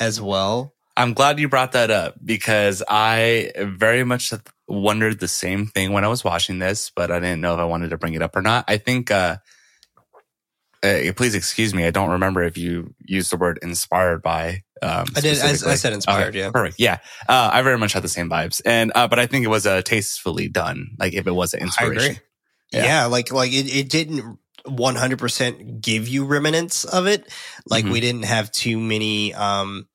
as 0.01 0.21
well. 0.21 0.75
I'm 0.97 1.13
glad 1.13 1.39
you 1.39 1.49
brought 1.49 1.73
that 1.73 1.91
up 1.91 2.15
because 2.25 2.83
I 2.89 3.53
very 3.57 4.03
much 4.03 4.33
wondered 4.67 5.21
the 5.21 5.29
same 5.29 5.67
thing 5.67 5.93
when 5.93 6.05
I 6.05 6.09
was 6.09 6.25
watching 6.25 6.59
this, 6.59 6.91
but 6.95 7.11
I 7.13 7.21
didn't 7.21 7.41
know 7.41 7.55
if 7.55 7.61
I 7.61 7.65
wanted 7.65 7.91
to 7.91 7.99
bring 7.99 8.15
it 8.15 8.23
up 8.23 8.35
or 8.35 8.43
not. 8.43 8.65
I 8.67 8.79
think, 8.79 9.11
uh, 9.11 9.37
uh 10.83 11.13
please 11.15 11.35
excuse 11.35 11.73
me. 11.73 11.87
I 11.87 11.91
don't 11.91 12.11
remember 12.11 12.43
if 12.43 12.59
you 12.59 12.95
used 13.05 13.31
the 13.31 13.37
word 13.37 13.61
inspired 13.63 14.23
by. 14.23 14.63
Um, 14.83 15.07
I 15.17 15.21
did. 15.21 15.39
I, 15.41 15.51
I 15.51 15.75
said 15.75 15.93
inspired. 15.95 16.29
Okay, 16.29 16.39
yeah. 16.41 16.51
Perfect. 16.51 16.79
Yeah. 16.79 16.99
Uh, 17.29 17.51
I 17.53 17.63
very 17.63 17.79
much 17.79 17.93
had 17.95 18.03
the 18.03 18.09
same 18.09 18.29
vibes. 18.29 18.61
And, 18.65 18.93
uh, 18.95 19.09
but 19.09 19.19
I 19.19 19.27
think 19.27 19.45
it 19.45 19.49
was, 19.49 19.67
uh, 19.67 19.81
tastefully 19.83 20.49
done. 20.49 20.91
Like 20.99 21.15
if 21.15 21.27
it 21.27 21.33
was 21.33 21.55
an 21.55 21.61
I 21.61 21.65
inspiration. 21.65 22.03
agree. 22.13 22.19
Yeah. 22.73 22.85
Yeah. 22.85 23.05
like 23.07 23.33
like 23.33 23.53
it, 23.53 23.75
it 23.75 23.89
didn't 23.89 24.39
100% 24.67 25.81
give 25.81 26.09
you 26.09 26.25
remnants 26.25 26.85
of 26.85 27.07
it. 27.07 27.27
Like 27.67 27.85
Mhm. 27.85 27.93
we 27.93 28.01
didn't 28.01 28.25
have 28.25 28.51
too 28.53 28.79
many 28.79 29.33
um 29.35 29.89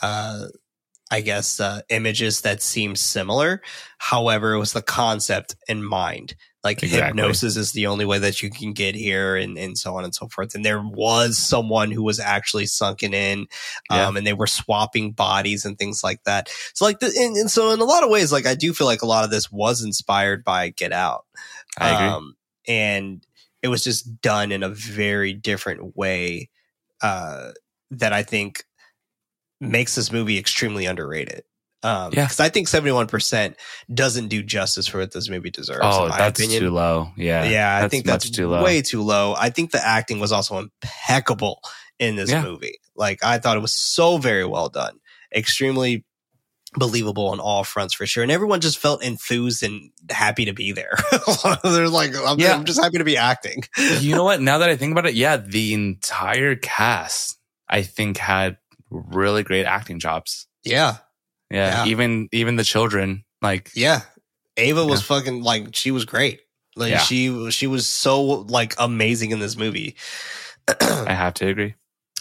uh 0.00 0.46
I 1.12 1.20
guess 1.20 1.60
uh 1.60 1.82
images 1.90 2.40
that 2.40 2.62
seem 2.62 2.96
similar. 2.96 3.62
However, 3.98 4.54
it 4.54 4.58
was 4.58 4.72
the 4.72 4.82
concept 4.82 5.54
in 5.68 5.84
mind. 5.84 6.34
Like 6.64 6.82
Exactly. 6.82 7.06
hypnosis 7.08 7.56
is 7.56 7.72
the 7.72 7.86
only 7.88 8.04
way 8.04 8.18
that 8.20 8.40
you 8.40 8.48
can 8.48 8.72
get 8.72 8.94
here 8.94 9.34
and, 9.36 9.58
and 9.58 9.76
so 9.76 9.96
on 9.96 10.04
and 10.04 10.14
so 10.14 10.28
forth. 10.28 10.54
And 10.54 10.64
there 10.64 10.80
was 10.80 11.36
someone 11.36 11.90
who 11.90 12.04
was 12.04 12.20
actually 12.20 12.66
sunken 12.66 13.12
in 13.14 13.46
Yeah. 13.90 14.06
um 14.08 14.16
and 14.16 14.26
they 14.26 14.32
were 14.32 14.46
swapping 14.46 15.12
bodies 15.12 15.64
and 15.64 15.76
things 15.76 16.02
like 16.04 16.22
that. 16.24 16.48
So 16.74 16.84
like 16.84 17.00
the 17.00 17.06
and, 17.06 17.36
and 17.36 17.50
so 17.50 17.72
in 17.72 17.80
a 17.80 17.84
lot 17.84 18.04
of 18.04 18.10
ways, 18.10 18.32
like 18.32 18.46
I 18.46 18.54
do 18.54 18.72
feel 18.72 18.86
like 18.86 19.02
a 19.02 19.06
lot 19.06 19.24
of 19.24 19.30
this 19.30 19.50
was 19.52 19.82
inspired 19.84 20.44
by 20.44 20.70
Get 20.70 20.92
Out. 20.92 21.26
I 21.78 21.90
agree. 21.90 22.06
Um, 22.06 22.36
and 22.68 23.26
it 23.60 23.68
was 23.68 23.84
just 23.84 24.20
done 24.22 24.50
in 24.52 24.62
a 24.62 24.68
very 24.68 25.32
different 25.34 25.96
way 25.96 26.48
uh, 27.02 27.50
that 27.90 28.12
I 28.12 28.22
think 28.22 28.64
makes 29.62 29.94
this 29.94 30.12
movie 30.12 30.38
extremely 30.38 30.86
underrated. 30.86 31.42
Um, 31.84 32.12
Yeah. 32.12 32.24
because 32.24 32.38
I 32.40 32.48
think 32.48 32.68
seventy 32.68 32.92
one 32.92 33.06
percent 33.08 33.56
doesn't 33.92 34.28
do 34.28 34.42
justice 34.42 34.86
for 34.86 34.98
what 34.98 35.12
this 35.12 35.28
movie 35.28 35.50
deserves. 35.50 35.80
oh, 35.82 36.04
in 36.04 36.10
my 36.10 36.18
that's 36.18 36.38
opinion. 36.38 36.60
too 36.62 36.70
low. 36.70 37.10
Yeah. 37.16 37.44
Yeah, 37.44 37.80
I 37.84 37.88
think 37.88 38.04
that's 38.04 38.30
too 38.30 38.48
low. 38.48 38.62
way 38.62 38.82
too 38.82 39.02
low. 39.02 39.34
I 39.36 39.50
think 39.50 39.72
the 39.72 39.84
acting 39.84 40.20
was 40.20 40.30
also 40.32 40.58
impeccable 40.58 41.60
in 41.98 42.14
this 42.16 42.30
Yeah. 42.30 42.42
movie. 42.42 42.78
Like 42.94 43.24
I 43.24 43.38
thought 43.38 43.56
it 43.56 43.60
was 43.60 43.72
so 43.72 44.18
very 44.18 44.44
well 44.44 44.68
done, 44.68 44.98
extremely 45.34 46.04
believable 46.74 47.28
on 47.28 47.40
all 47.40 47.64
fronts 47.64 47.92
for 47.94 48.06
sure. 48.06 48.22
And 48.22 48.32
everyone 48.32 48.60
just 48.60 48.78
felt 48.78 49.02
enthused 49.04 49.62
and 49.62 49.90
happy 50.10 50.44
to 50.46 50.52
be 50.54 50.72
there. 50.72 50.94
They're 51.64 51.88
like, 51.88 52.12
I'm, 52.16 52.38
Yeah. 52.38 52.54
I'm 52.54 52.64
just 52.64 52.80
happy 52.82 52.98
to 52.98 53.04
be 53.04 53.16
acting. 53.16 53.62
you 54.00 54.14
know 54.14 54.24
what? 54.24 54.40
Now 54.40 54.58
that 54.58 54.70
I 54.70 54.76
think 54.76 54.92
about 54.92 55.06
it, 55.06 55.14
yeah, 55.14 55.36
the 55.36 55.74
entire 55.74 56.54
cast, 56.56 57.36
I 57.68 57.82
think, 57.82 58.16
had 58.18 58.56
really 58.92 59.42
great 59.42 59.64
acting 59.66 59.98
jobs. 59.98 60.46
Yeah, 60.64 60.96
Yeah, 61.50 61.84
Yeah. 61.84 61.90
even 61.90 62.28
even 62.32 62.56
the 62.56 62.64
children, 62.64 63.24
like 63.40 63.70
yeah. 63.74 64.00
Ava 64.56 64.84
was 64.84 65.02
fucking 65.02 65.42
like 65.42 65.74
she 65.74 65.90
was 65.90 66.04
great. 66.04 66.40
Like 66.76 66.90
Yeah. 66.90 66.98
she 66.98 67.50
she 67.50 67.66
was 67.66 67.86
so 67.86 68.22
like 68.22 68.74
amazing 68.78 69.30
in 69.30 69.38
this 69.40 69.56
movie. 69.56 69.96
I 70.80 71.12
have 71.14 71.34
to 71.34 71.48
agree. 71.48 71.74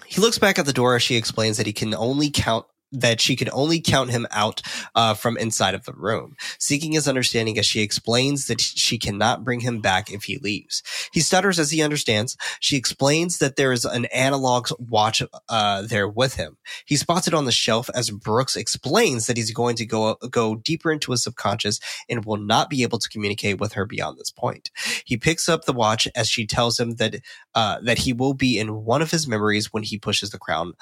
He 0.05 0.19
looks 0.21 0.39
back 0.39 0.57
at 0.59 0.65
the 0.65 0.73
door 0.73 0.95
as 0.95 1.03
she 1.03 1.15
explains 1.15 1.57
that 1.57 1.65
he 1.67 1.73
can 1.73 1.93
only 1.93 2.29
count 2.29 2.65
that 2.91 3.21
she 3.21 3.35
could 3.35 3.49
only 3.53 3.79
count 3.79 4.09
him 4.09 4.27
out 4.31 4.61
uh, 4.95 5.13
from 5.13 5.37
inside 5.37 5.73
of 5.73 5.85
the 5.85 5.93
room, 5.93 6.35
seeking 6.59 6.91
his 6.91 7.07
understanding 7.07 7.57
as 7.57 7.65
she 7.65 7.81
explains 7.81 8.47
that 8.47 8.59
she 8.61 8.97
cannot 8.97 9.43
bring 9.43 9.61
him 9.61 9.79
back 9.79 10.11
if 10.11 10.23
he 10.23 10.37
leaves. 10.37 10.83
He 11.11 11.21
stutters 11.21 11.59
as 11.59 11.71
he 11.71 11.81
understands. 11.81 12.37
She 12.59 12.77
explains 12.77 13.37
that 13.39 13.55
there 13.55 13.71
is 13.71 13.85
an 13.85 14.05
analog 14.05 14.69
watch 14.79 15.23
uh, 15.49 15.81
there 15.83 16.07
with 16.07 16.35
him. 16.35 16.57
He 16.85 16.95
spots 16.97 17.27
it 17.27 17.33
on 17.33 17.45
the 17.45 17.51
shelf 17.51 17.89
as 17.95 18.09
Brooks 18.09 18.55
explains 18.55 19.27
that 19.27 19.37
he's 19.37 19.51
going 19.51 19.75
to 19.77 19.85
go 19.85 20.15
go 20.29 20.55
deeper 20.55 20.91
into 20.91 21.11
his 21.11 21.23
subconscious 21.23 21.79
and 22.09 22.25
will 22.25 22.37
not 22.37 22.69
be 22.69 22.83
able 22.83 22.99
to 22.99 23.09
communicate 23.09 23.59
with 23.59 23.73
her 23.73 23.85
beyond 23.85 24.17
this 24.17 24.31
point. 24.31 24.71
He 25.05 25.17
picks 25.17 25.47
up 25.47 25.65
the 25.65 25.73
watch 25.73 26.07
as 26.15 26.29
she 26.29 26.45
tells 26.45 26.79
him 26.79 26.95
that 26.95 27.15
uh, 27.55 27.79
that 27.81 27.99
he 27.99 28.13
will 28.13 28.33
be 28.33 28.59
in 28.59 28.83
one 28.83 29.01
of 29.01 29.11
his 29.11 29.27
memories 29.27 29.71
when 29.71 29.83
he 29.83 29.97
pushes 29.97 30.31
the 30.31 30.39
crown 30.39 30.73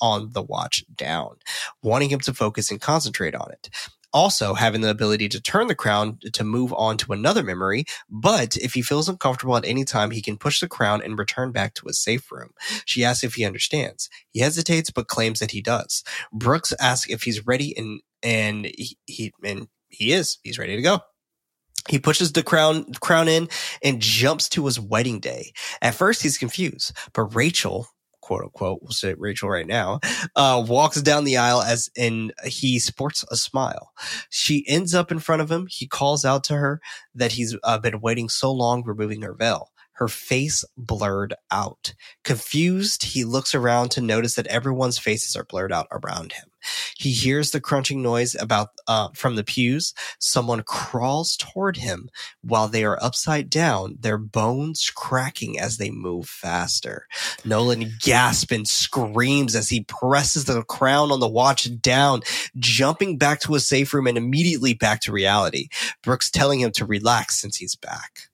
on 0.00 0.32
the 0.32 0.42
watch 0.42 0.84
down, 0.94 1.36
wanting 1.82 2.10
him 2.10 2.20
to 2.20 2.34
focus 2.34 2.70
and 2.70 2.80
concentrate 2.80 3.34
on 3.34 3.50
it. 3.52 3.70
Also, 4.12 4.54
having 4.54 4.80
the 4.80 4.88
ability 4.88 5.28
to 5.28 5.40
turn 5.40 5.66
the 5.66 5.74
crown 5.74 6.18
to 6.32 6.42
move 6.42 6.72
on 6.72 6.96
to 6.96 7.12
another 7.12 7.42
memory, 7.42 7.84
but 8.08 8.56
if 8.56 8.72
he 8.72 8.80
feels 8.80 9.06
uncomfortable 9.08 9.56
at 9.56 9.66
any 9.66 9.84
time, 9.84 10.10
he 10.10 10.22
can 10.22 10.38
push 10.38 10.60
the 10.60 10.68
crown 10.68 11.02
and 11.02 11.18
return 11.18 11.52
back 11.52 11.74
to 11.74 11.86
his 11.86 11.98
safe 11.98 12.32
room. 12.32 12.50
She 12.86 13.04
asks 13.04 13.22
if 13.22 13.34
he 13.34 13.44
understands. 13.44 14.08
He 14.30 14.40
hesitates, 14.40 14.90
but 14.90 15.08
claims 15.08 15.40
that 15.40 15.50
he 15.50 15.60
does. 15.60 16.02
Brooks 16.32 16.72
asks 16.80 17.10
if 17.10 17.22
he's 17.22 17.46
ready, 17.46 17.76
and 17.76 18.00
and 18.22 18.64
he, 18.64 18.96
he 19.04 19.32
and 19.44 19.68
he 19.88 20.12
is. 20.12 20.38
He's 20.42 20.58
ready 20.58 20.74
to 20.76 20.82
go. 20.82 21.00
He 21.88 21.98
pushes 21.98 22.32
the 22.32 22.42
crown 22.42 22.92
crown 23.00 23.28
in 23.28 23.48
and 23.82 24.00
jumps 24.00 24.48
to 24.50 24.64
his 24.66 24.80
wedding 24.80 25.20
day. 25.20 25.52
At 25.82 25.94
first, 25.94 26.22
he's 26.22 26.38
confused, 26.38 26.92
but 27.12 27.34
Rachel, 27.34 27.88
quote 28.28 28.42
unquote, 28.42 28.82
we'll 28.82 28.90
say 28.90 29.14
Rachel 29.14 29.48
right 29.48 29.66
now, 29.66 30.00
uh, 30.36 30.62
walks 30.68 31.00
down 31.00 31.24
the 31.24 31.38
aisle 31.38 31.62
as 31.62 31.88
in 31.96 32.30
he 32.44 32.78
sports 32.78 33.24
a 33.30 33.36
smile. 33.36 33.90
She 34.28 34.68
ends 34.68 34.94
up 34.94 35.10
in 35.10 35.18
front 35.18 35.40
of 35.40 35.50
him. 35.50 35.66
He 35.70 35.86
calls 35.86 36.26
out 36.26 36.44
to 36.44 36.56
her 36.56 36.82
that 37.14 37.32
he's 37.32 37.56
uh, 37.64 37.78
been 37.78 38.02
waiting 38.02 38.28
so 38.28 38.52
long, 38.52 38.84
removing 38.84 39.22
her 39.22 39.32
veil 39.32 39.70
her 39.92 40.08
face 40.08 40.64
blurred 40.76 41.34
out. 41.50 41.94
Confused, 42.22 43.02
he 43.02 43.24
looks 43.24 43.52
around 43.52 43.90
to 43.90 44.00
notice 44.00 44.34
that 44.34 44.46
everyone's 44.46 44.96
faces 44.96 45.34
are 45.34 45.42
blurred 45.42 45.72
out 45.72 45.88
around 45.90 46.32
him. 46.32 46.47
He 46.96 47.12
hears 47.12 47.50
the 47.50 47.60
crunching 47.60 48.02
noise 48.02 48.34
about 48.34 48.70
uh, 48.86 49.08
from 49.14 49.36
the 49.36 49.44
pews. 49.44 49.94
Someone 50.18 50.62
crawls 50.62 51.36
toward 51.36 51.76
him 51.76 52.10
while 52.42 52.68
they 52.68 52.84
are 52.84 53.02
upside 53.02 53.50
down, 53.50 53.96
their 54.00 54.18
bones 54.18 54.90
cracking 54.94 55.58
as 55.58 55.78
they 55.78 55.90
move 55.90 56.28
faster. 56.28 57.06
Nolan 57.44 57.92
gasps 58.00 58.52
and 58.52 58.68
screams 58.68 59.54
as 59.54 59.68
he 59.68 59.84
presses 59.84 60.44
the 60.44 60.62
crown 60.64 61.12
on 61.12 61.20
the 61.20 61.28
watch 61.28 61.68
down, 61.80 62.22
jumping 62.56 63.18
back 63.18 63.40
to 63.40 63.54
his 63.54 63.66
safe 63.66 63.92
room 63.94 64.06
and 64.06 64.18
immediately 64.18 64.74
back 64.74 65.00
to 65.02 65.12
reality. 65.12 65.68
Brooks 66.02 66.30
telling 66.30 66.60
him 66.60 66.72
to 66.72 66.84
relax 66.84 67.40
since 67.40 67.56
he's 67.56 67.74
back. 67.74 68.28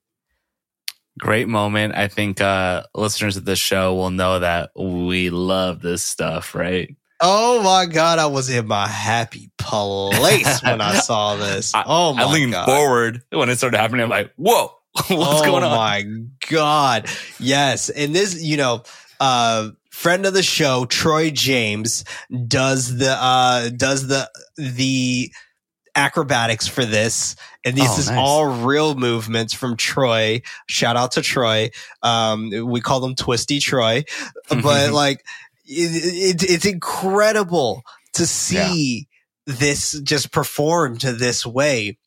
Great 1.17 1.47
moment. 1.47 1.95
I 1.95 2.09
think 2.09 2.41
uh, 2.41 2.83
listeners 2.93 3.37
of 3.37 3.45
this 3.45 3.59
show 3.59 3.95
will 3.95 4.09
know 4.09 4.39
that 4.39 4.71
we 4.75 5.29
love 5.29 5.81
this 5.81 6.03
stuff, 6.03 6.53
right? 6.53 6.93
Oh 7.21 7.61
my 7.63 7.85
god, 7.85 8.19
I 8.19 8.25
was 8.27 8.49
in 8.49 8.67
my 8.67 8.87
happy 8.87 9.49
place 9.57 10.61
when 10.63 10.81
I 10.81 10.95
saw 10.95 11.35
this. 11.37 11.71
Oh 11.75 12.13
my 12.13 12.23
god. 12.23 12.29
I 12.29 12.33
leaned 12.33 12.51
god. 12.51 12.65
forward 12.65 13.23
when 13.31 13.49
it 13.49 13.57
started 13.57 13.77
happening. 13.77 14.01
I'm 14.03 14.09
like, 14.09 14.31
whoa, 14.35 14.71
what's 14.93 15.11
oh 15.11 15.45
going 15.45 15.63
on? 15.63 15.71
Oh 15.71 15.75
my 15.75 16.05
god. 16.49 17.07
Yes. 17.39 17.89
And 17.89 18.13
this, 18.13 18.41
you 18.43 18.57
know, 18.57 18.83
uh 19.19 19.69
friend 19.91 20.25
of 20.25 20.33
the 20.33 20.43
show, 20.43 20.85
Troy 20.85 21.29
James, 21.31 22.03
does 22.47 22.97
the 22.97 23.11
uh 23.11 23.69
does 23.69 24.07
the 24.07 24.29
the 24.57 25.31
acrobatics 25.95 26.67
for 26.67 26.83
this. 26.83 27.35
And 27.63 27.75
this 27.77 27.89
Oh, 27.95 27.99
is 27.99 28.09
nice. 28.09 28.17
all 28.19 28.45
real 28.65 28.95
movements 28.95 29.53
from 29.53 29.77
Troy. 29.77 30.41
Shout 30.67 30.97
out 30.97 31.13
to 31.13 31.21
Troy. 31.21 31.71
Um, 32.03 32.51
we 32.67 32.81
call 32.81 32.99
them 32.99 33.15
Twisty 33.15 33.59
Troy, 33.59 34.03
but 34.49 34.91
like 34.91 35.25
it, 35.65 36.41
it, 36.41 36.49
it's 36.49 36.65
incredible 36.65 37.83
to 38.13 38.25
see 38.25 39.07
this 39.45 39.99
just 40.01 40.31
performed 40.31 41.01
this 41.01 41.45
way. 41.45 41.97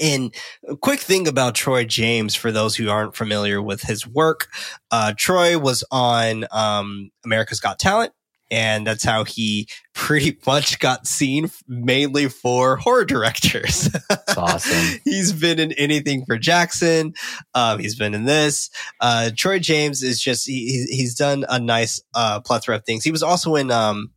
And 0.00 0.34
a 0.68 0.76
quick 0.76 1.00
thing 1.00 1.26
about 1.26 1.54
Troy 1.54 1.84
James, 1.84 2.34
for 2.34 2.52
those 2.52 2.76
who 2.76 2.90
aren't 2.90 3.16
familiar 3.16 3.62
with 3.62 3.82
his 3.82 4.06
work, 4.06 4.48
uh, 4.90 5.14
Troy 5.16 5.58
was 5.58 5.82
on 5.90 6.44
um, 6.50 7.10
America's 7.24 7.60
Got 7.60 7.78
Talent, 7.78 8.12
and 8.50 8.86
that's 8.86 9.04
how 9.04 9.24
he 9.24 9.68
pretty 9.94 10.38
much 10.46 10.78
got 10.78 11.06
seen 11.06 11.50
mainly 11.66 12.28
for 12.28 12.76
horror 12.76 13.04
directors. 13.04 13.88
That's 14.08 14.36
awesome. 14.36 15.00
he's 15.04 15.32
been 15.32 15.58
in 15.58 15.72
anything 15.72 16.24
for 16.24 16.38
Jackson. 16.38 17.14
Um, 17.54 17.78
he's 17.78 17.96
been 17.96 18.14
in 18.14 18.24
this. 18.24 18.70
Uh, 19.00 19.30
Troy 19.36 19.58
James 19.58 20.02
is 20.02 20.20
just 20.20 20.46
he, 20.46 20.86
he's- 20.90 21.14
done 21.14 21.44
a 21.48 21.58
nice 21.58 22.00
uh, 22.14 22.40
plethora 22.40 22.76
of 22.76 22.84
things. 22.84 23.02
He 23.04 23.10
was 23.10 23.22
also 23.22 23.56
in 23.56 23.70
um, 23.70 24.10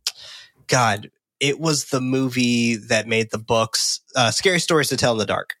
God. 0.68 1.10
It 1.40 1.58
was 1.58 1.86
the 1.86 2.00
movie 2.00 2.76
that 2.76 3.08
made 3.08 3.30
the 3.32 3.38
books 3.38 4.00
uh, 4.14 4.30
"Scary 4.30 4.60
Stories 4.60 4.88
to 4.90 4.96
Tell 4.96 5.12
in 5.12 5.18
the 5.18 5.26
Dark." 5.26 5.54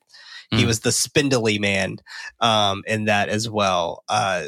He 0.52 0.62
Mm. 0.64 0.66
was 0.66 0.80
the 0.80 0.92
spindly 0.92 1.58
man 1.58 1.96
um, 2.40 2.82
in 2.86 3.06
that 3.06 3.28
as 3.30 3.48
well. 3.50 4.04
Uh, 4.08 4.44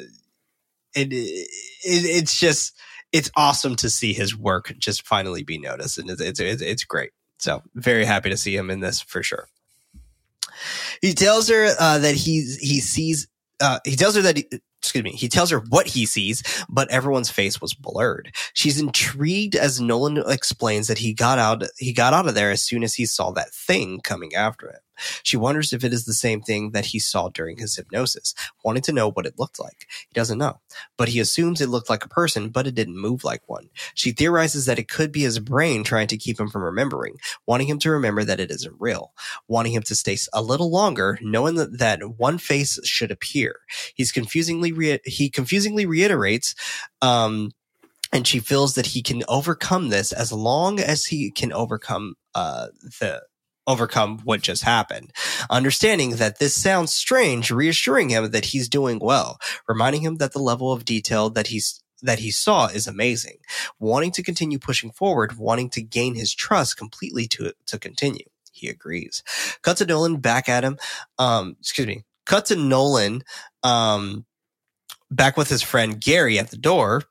it, 0.95 1.13
it 1.13 1.49
it's 1.83 2.39
just 2.39 2.79
it's 3.15 3.31
awesome 3.37 3.77
to 3.77 3.89
see 3.89 4.13
his 4.13 4.37
work 4.37 4.75
just 4.77 5.07
finally 5.07 5.45
be 5.45 5.57
noticed, 5.57 5.99
and 5.99 6.11
it's 6.11 6.21
it's 6.21 6.41
it's, 6.41 6.85
great. 6.85 7.13
So 7.39 7.63
very 7.77 8.05
happy 8.05 8.29
to 8.29 8.37
see 8.37 8.57
him 8.57 8.71
in 8.71 8.81
this 8.81 9.01
for 9.01 9.23
sure. 9.23 9.47
He 11.01 11.15
tells 11.15 11.49
her 11.49 11.69
uh, 11.79 11.99
that 12.01 12.17
he's 12.17 12.59
he 12.59 12.81
sees. 12.81 13.29
Uh, 13.61 13.79
he 13.85 13.95
tells 13.95 14.17
her 14.17 14.23
that. 14.23 14.37
He, 14.37 14.49
excuse 14.83 15.05
me. 15.05 15.13
He 15.13 15.29
tells 15.29 15.51
her 15.51 15.61
what 15.61 15.87
he 15.87 16.07
sees, 16.07 16.43
but 16.69 16.91
everyone's 16.91 17.31
face 17.31 17.61
was 17.61 17.73
blurred. 17.73 18.35
She's 18.53 18.81
intrigued 18.81 19.55
as 19.55 19.81
Nolan 19.81 20.23
explains 20.27 20.89
that 20.89 20.99
he 20.99 21.15
got 21.15 21.39
out. 21.39 21.63
He 21.79 21.93
got 21.93 22.15
out 22.15 22.27
of 22.27 22.35
there 22.35 22.51
as 22.51 22.63
soon 22.63 22.83
as 22.83 22.95
he 22.95 23.07
saw 23.07 23.31
that 23.31 23.55
thing 23.55 24.01
coming 24.03 24.35
after 24.35 24.71
him. 24.71 24.81
She 25.23 25.37
wonders 25.37 25.73
if 25.73 25.85
it 25.85 25.93
is 25.93 26.05
the 26.05 26.15
same 26.15 26.41
thing 26.41 26.71
that 26.71 26.87
he 26.87 26.99
saw 26.99 27.29
during 27.29 27.59
his 27.59 27.77
hypnosis, 27.77 28.35
wanting 28.65 28.83
to 28.85 28.93
know 28.93 29.11
what 29.11 29.27
it 29.27 29.39
looked 29.39 29.61
like. 29.61 29.87
He 30.09 30.15
doesn't 30.15 30.39
know, 30.39 30.61
but 30.97 31.09
he 31.09 31.21
assumes 31.21 31.61
it 31.61 31.69
looked 31.69 31.91
like 31.91 32.05
a 32.05 32.09
person, 32.09 32.49
but 32.49 32.67
it 32.67 32.75
didn't 32.75 33.01
move 33.01 33.25
like 33.25 33.43
one. 33.47 33.69
She 33.95 34.13
theorizes 34.13 34.67
that 34.67 34.79
it 34.79 34.89
could 34.89 35.13
be 35.13 35.23
his 35.23 35.39
brain 35.39 35.85
trying 35.85 36.09
to 36.09 36.17
keep 36.17 36.41
him 36.41 36.49
from 36.49 36.63
remembering, 36.63 37.17
wanting 37.47 37.67
him 37.67 37.79
to 37.81 37.91
remember 37.91 38.25
that 38.25 38.41
it 38.41 38.51
isn't 38.51 38.75
real, 38.79 39.13
wanting 39.49 39.73
him 39.73 39.83
to 39.83 39.95
stay 39.95 40.17
a 40.33 40.43
little 40.43 40.71
longer, 40.71 41.19
knowing 41.23 41.57
that, 41.57 41.79
that 41.79 42.19
one 42.19 42.39
face 42.39 42.79
should 42.85 43.11
appear. 43.11 43.57
He's 43.95 44.13
confusingly 44.13 44.73
re- 44.73 45.01
he 45.05 45.31
confusingly 45.31 45.87
reiterates, 45.87 46.55
um, 47.03 47.53
and 48.13 48.27
she 48.27 48.39
feels 48.39 48.75
that 48.77 48.87
he 48.87 49.03
can 49.03 49.25
overcome 49.29 49.89
this 49.89 50.13
as 50.13 50.33
long 50.33 50.79
as 50.79 51.07
he 51.07 51.31
can 51.31 51.53
overcome 51.53 52.15
uh, 52.35 52.69
the 53.01 53.23
overcome 53.67 54.19
what 54.25 54.43
just 54.43 54.63
happened. 54.63 55.13
Understanding 55.51 56.17
that 56.17 56.39
this 56.39 56.55
sounds 56.55 56.95
strange, 56.95 57.51
reassuring 57.51 58.11
him 58.11 58.31
that 58.31 58.47
he's 58.47 58.69
doing 58.69 58.99
well, 58.99 59.39
reminding 59.69 60.03
him 60.03 60.17
that 60.17 60.33
the 60.33 60.39
level 60.39 60.73
of 60.73 60.85
detail 60.85 61.31
that 61.31 61.49
he's 61.49 61.81
that 62.03 62.19
he 62.19 62.31
saw 62.31 62.67
is 62.67 62.87
amazing, 62.87 63.39
wanting 63.79 64.13
to 64.13 64.23
continue 64.23 64.59
pushing 64.59 64.91
forward, 64.91 65.39
wanting 65.39 65.71
to 65.71 65.83
gain 65.83 66.15
his 66.15 66.35
trust 66.35 66.77
completely 66.77 67.27
to 67.29 67.53
to 67.67 67.79
continue. 67.79 68.27
He 68.53 68.69
agrees. 68.69 69.23
Cut 69.63 69.79
to 69.79 69.87
Nolan 69.87 70.19
back 70.19 70.49
at 70.49 70.65
him. 70.65 70.79
Um, 71.19 71.57
excuse 71.59 71.89
me. 71.89 72.05
Cut 72.25 72.47
to 72.47 72.57
Nolan 72.57 73.23
um, 73.63 74.25
back 75.11 75.37
with 75.37 75.49
his 75.49 75.63
friend 75.63 76.01
Gary 76.01 76.39
at 76.39 76.51
the 76.51 76.57
door. 76.57 77.03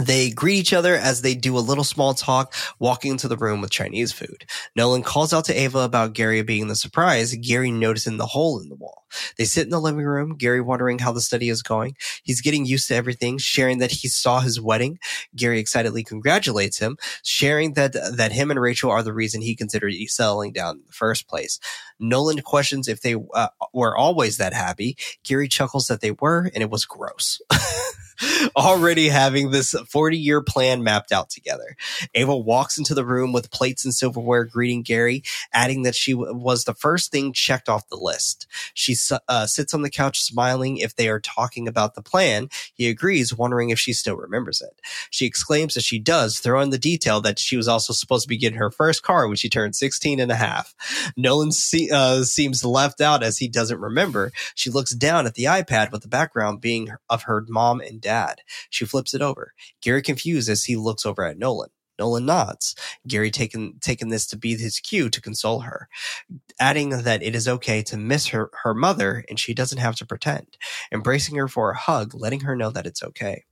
They 0.00 0.30
greet 0.30 0.58
each 0.58 0.72
other 0.72 0.94
as 0.94 1.22
they 1.22 1.34
do 1.34 1.56
a 1.56 1.60
little 1.60 1.84
small 1.84 2.14
talk, 2.14 2.54
walking 2.78 3.12
into 3.12 3.28
the 3.28 3.36
room 3.36 3.60
with 3.60 3.70
Chinese 3.70 4.12
food. 4.12 4.44
Nolan 4.76 5.02
calls 5.02 5.32
out 5.32 5.44
to 5.46 5.54
Ava 5.54 5.80
about 5.80 6.12
Gary 6.14 6.42
being 6.42 6.68
the 6.68 6.76
surprise, 6.76 7.34
Gary 7.36 7.70
noticing 7.70 8.16
the 8.16 8.26
hole 8.26 8.60
in 8.60 8.68
the 8.68 8.74
wall. 8.76 9.04
They 9.38 9.44
sit 9.44 9.64
in 9.64 9.70
the 9.70 9.80
living 9.80 10.04
room, 10.04 10.36
Gary 10.36 10.60
wondering 10.60 10.98
how 11.00 11.12
the 11.12 11.20
study 11.20 11.48
is 11.48 11.62
going. 11.62 11.96
He's 12.22 12.40
getting 12.42 12.66
used 12.66 12.88
to 12.88 12.94
everything, 12.94 13.38
sharing 13.38 13.78
that 13.78 13.90
he 13.90 14.08
saw 14.08 14.40
his 14.40 14.60
wedding. 14.60 14.98
Gary 15.34 15.58
excitedly 15.58 16.04
congratulates 16.04 16.78
him, 16.78 16.98
sharing 17.24 17.74
that 17.74 17.94
that 17.94 18.32
him 18.32 18.50
and 18.50 18.60
Rachel 18.60 18.90
are 18.90 19.02
the 19.02 19.14
reason 19.14 19.40
he 19.42 19.56
considered 19.56 19.94
settling 20.08 20.52
down 20.52 20.76
in 20.76 20.82
the 20.86 20.92
first 20.92 21.28
place. 21.28 21.58
Nolan 21.98 22.40
questions 22.42 22.88
if 22.88 23.00
they 23.00 23.16
uh, 23.34 23.48
were 23.72 23.96
always 23.96 24.36
that 24.36 24.52
happy. 24.54 24.96
Gary 25.24 25.48
chuckles 25.48 25.86
that 25.88 26.00
they 26.00 26.12
were, 26.12 26.50
and 26.54 26.62
it 26.62 26.70
was 26.70 26.84
gross. 26.84 27.40
already 28.56 29.08
having 29.08 29.50
this 29.50 29.74
40 29.88 30.18
year 30.18 30.42
plan 30.42 30.82
mapped 30.82 31.12
out 31.12 31.30
together. 31.30 31.76
Ava 32.14 32.36
walks 32.36 32.78
into 32.78 32.94
the 32.94 33.04
room 33.04 33.32
with 33.32 33.50
plates 33.50 33.84
and 33.84 33.94
silverware, 33.94 34.44
greeting 34.44 34.82
Gary, 34.82 35.22
adding 35.52 35.82
that 35.82 35.94
she 35.94 36.12
w- 36.12 36.34
was 36.34 36.64
the 36.64 36.74
first 36.74 37.10
thing 37.10 37.32
checked 37.32 37.68
off 37.68 37.88
the 37.88 37.96
list. 37.96 38.46
She 38.74 38.96
uh, 39.28 39.46
sits 39.46 39.74
on 39.74 39.82
the 39.82 39.90
couch 39.90 40.20
smiling 40.20 40.78
if 40.78 40.96
they 40.96 41.08
are 41.08 41.20
talking 41.20 41.68
about 41.68 41.94
the 41.94 42.02
plan. 42.02 42.48
He 42.74 42.88
agrees, 42.88 43.34
wondering 43.34 43.70
if 43.70 43.78
she 43.78 43.92
still 43.92 44.16
remembers 44.16 44.60
it. 44.60 44.80
She 45.10 45.26
exclaims 45.26 45.74
that 45.74 45.84
she 45.84 45.98
does, 45.98 46.40
throwing 46.40 46.70
the 46.70 46.78
detail 46.78 47.20
that 47.20 47.38
she 47.38 47.56
was 47.56 47.68
also 47.68 47.92
supposed 47.92 48.24
to 48.24 48.28
be 48.28 48.36
getting 48.36 48.58
her 48.58 48.70
first 48.70 49.02
car 49.02 49.26
when 49.26 49.36
she 49.36 49.48
turned 49.48 49.76
16 49.76 50.20
and 50.20 50.32
a 50.32 50.36
half. 50.36 50.74
Nolan 51.16 51.52
see, 51.52 51.90
uh, 51.90 52.22
seems 52.22 52.64
left 52.64 53.00
out 53.00 53.22
as 53.22 53.38
he 53.38 53.48
doesn't 53.48 53.80
remember. 53.80 54.32
She 54.54 54.70
looks 54.70 54.92
down 54.92 55.26
at 55.26 55.34
the 55.34 55.44
iPad 55.44 55.92
with 55.92 56.02
the 56.02 56.08
background 56.08 56.60
being 56.60 56.90
of 57.08 57.24
her 57.24 57.44
mom 57.48 57.80
and 57.80 58.00
dad. 58.00 58.07
She 58.70 58.84
flips 58.84 59.14
it 59.14 59.22
over. 59.22 59.54
Gary 59.82 60.02
confused 60.02 60.48
as 60.48 60.64
he 60.64 60.76
looks 60.76 61.06
over 61.06 61.24
at 61.24 61.38
Nolan. 61.38 61.70
Nolan 61.98 62.26
nods. 62.26 62.76
Gary 63.08 63.30
taking 63.30 63.74
taking 63.80 64.08
this 64.08 64.26
to 64.28 64.36
be 64.36 64.56
his 64.56 64.78
cue 64.78 65.10
to 65.10 65.20
console 65.20 65.60
her, 65.60 65.88
adding 66.60 66.90
that 66.90 67.22
it 67.24 67.34
is 67.34 67.48
okay 67.48 67.82
to 67.82 67.96
miss 67.96 68.28
her 68.28 68.50
her 68.62 68.72
mother 68.72 69.24
and 69.28 69.38
she 69.40 69.52
doesn't 69.52 69.78
have 69.78 69.96
to 69.96 70.06
pretend, 70.06 70.56
embracing 70.92 71.34
her 71.36 71.48
for 71.48 71.70
a 71.72 71.76
hug, 71.76 72.14
letting 72.14 72.40
her 72.40 72.54
know 72.54 72.70
that 72.70 72.86
it's 72.86 73.02
okay. 73.02 73.44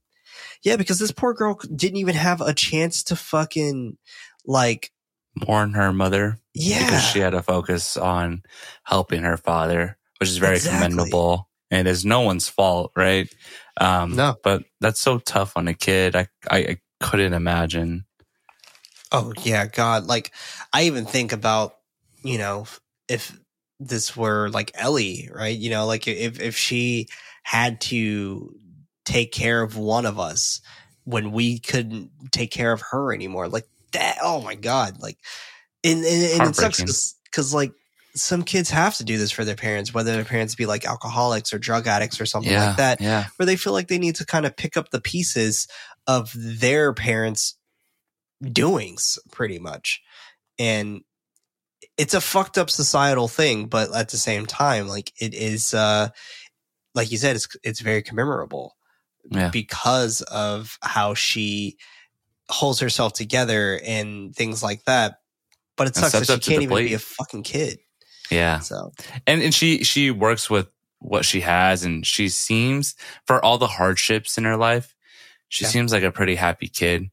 Yeah, 0.62 0.76
because 0.76 0.98
this 0.98 1.10
poor 1.12 1.34
girl 1.34 1.58
didn't 1.74 1.96
even 1.98 2.14
have 2.14 2.40
a 2.40 2.54
chance 2.54 3.02
to 3.04 3.16
fucking 3.16 3.96
like 4.44 4.92
mourn 5.46 5.72
her 5.74 5.92
mother. 5.92 6.38
Yeah, 6.54 6.84
because 6.84 7.02
she 7.02 7.18
had 7.18 7.30
to 7.30 7.42
focus 7.42 7.96
on 7.96 8.42
helping 8.84 9.22
her 9.24 9.36
father, 9.36 9.98
which 10.20 10.28
is 10.28 10.38
very 10.38 10.56
Exactly. 10.56 10.88
commendable. 10.94 11.45
And 11.70 11.88
it's 11.88 12.04
no 12.04 12.20
one's 12.20 12.48
fault, 12.48 12.92
right? 12.96 13.32
Um, 13.80 14.16
No. 14.16 14.36
but 14.42 14.64
that's 14.80 15.00
so 15.00 15.18
tough 15.18 15.56
on 15.56 15.68
a 15.68 15.74
kid. 15.74 16.14
I, 16.14 16.28
I, 16.50 16.58
I 16.58 16.78
couldn't 17.00 17.34
imagine. 17.34 18.04
Oh 19.12 19.32
yeah, 19.42 19.66
God. 19.66 20.06
Like 20.06 20.32
I 20.72 20.84
even 20.84 21.06
think 21.06 21.32
about, 21.32 21.76
you 22.22 22.38
know, 22.38 22.66
if 23.08 23.38
this 23.80 24.16
were 24.16 24.48
like 24.50 24.72
Ellie, 24.74 25.28
right? 25.32 25.56
You 25.56 25.70
know, 25.70 25.86
like 25.86 26.08
if 26.08 26.40
if 26.40 26.56
she 26.56 27.08
had 27.42 27.80
to 27.82 28.54
take 29.04 29.32
care 29.32 29.62
of 29.62 29.76
one 29.76 30.06
of 30.06 30.18
us 30.18 30.60
when 31.04 31.30
we 31.30 31.58
couldn't 31.60 32.10
take 32.32 32.50
care 32.50 32.72
of 32.72 32.82
her 32.90 33.12
anymore. 33.14 33.48
Like 33.48 33.68
that 33.92 34.18
oh 34.22 34.40
my 34.40 34.54
God. 34.54 35.00
Like 35.00 35.18
and, 35.84 36.04
and, 36.04 36.32
and 36.32 36.46
it 36.46 36.56
sucks 36.56 37.14
because 37.24 37.54
like 37.54 37.72
some 38.16 38.42
kids 38.42 38.70
have 38.70 38.96
to 38.96 39.04
do 39.04 39.18
this 39.18 39.30
for 39.30 39.44
their 39.44 39.54
parents, 39.56 39.92
whether 39.92 40.12
their 40.12 40.24
parents 40.24 40.54
be 40.54 40.66
like 40.66 40.86
alcoholics 40.86 41.52
or 41.52 41.58
drug 41.58 41.86
addicts 41.86 42.20
or 42.20 42.26
something 42.26 42.50
yeah, 42.52 42.68
like 42.68 42.76
that 42.78 43.00
Yeah. 43.00 43.26
where 43.36 43.46
they 43.46 43.56
feel 43.56 43.72
like 43.74 43.88
they 43.88 43.98
need 43.98 44.16
to 44.16 44.26
kind 44.26 44.46
of 44.46 44.56
pick 44.56 44.76
up 44.76 44.90
the 44.90 45.00
pieces 45.00 45.68
of 46.06 46.32
their 46.34 46.92
parents' 46.94 47.56
doings 48.42 49.18
pretty 49.30 49.58
much. 49.58 50.02
And 50.58 51.02
it's 51.98 52.14
a 52.14 52.20
fucked 52.20 52.58
up 52.58 52.70
societal 52.70 53.28
thing, 53.28 53.66
but 53.66 53.94
at 53.94 54.08
the 54.08 54.16
same 54.16 54.46
time, 54.46 54.88
like 54.88 55.12
it 55.20 55.34
is, 55.34 55.74
uh, 55.74 56.08
like 56.94 57.10
you 57.10 57.18
said, 57.18 57.36
it's, 57.36 57.48
it's 57.62 57.80
very 57.80 58.02
commemorable 58.02 58.70
Yeah. 59.30 59.50
because 59.50 60.22
of 60.22 60.78
how 60.82 61.14
she 61.14 61.76
holds 62.48 62.80
herself 62.80 63.12
together 63.12 63.80
and 63.84 64.34
things 64.34 64.62
like 64.62 64.84
that. 64.84 65.16
But 65.76 65.88
it 65.88 65.96
sucks 65.96 66.12
that 66.26 66.42
she 66.44 66.50
can't 66.52 66.62
even 66.62 66.76
be 66.78 66.94
a 66.94 66.98
fucking 66.98 67.42
kid. 67.42 67.78
Yeah. 68.30 68.60
So 68.60 68.92
and 69.26 69.42
and 69.42 69.54
she 69.54 69.84
she 69.84 70.10
works 70.10 70.48
with 70.50 70.68
what 70.98 71.24
she 71.24 71.40
has 71.42 71.84
and 71.84 72.04
she 72.06 72.28
seems 72.28 72.94
for 73.26 73.44
all 73.44 73.58
the 73.58 73.66
hardships 73.66 74.38
in 74.38 74.44
her 74.44 74.56
life 74.56 74.94
she 75.48 75.64
Yeah. 75.64 75.70
seems 75.70 75.92
like 75.92 76.02
a 76.02 76.10
pretty 76.10 76.34
happy 76.34 76.68
kid 76.68 77.10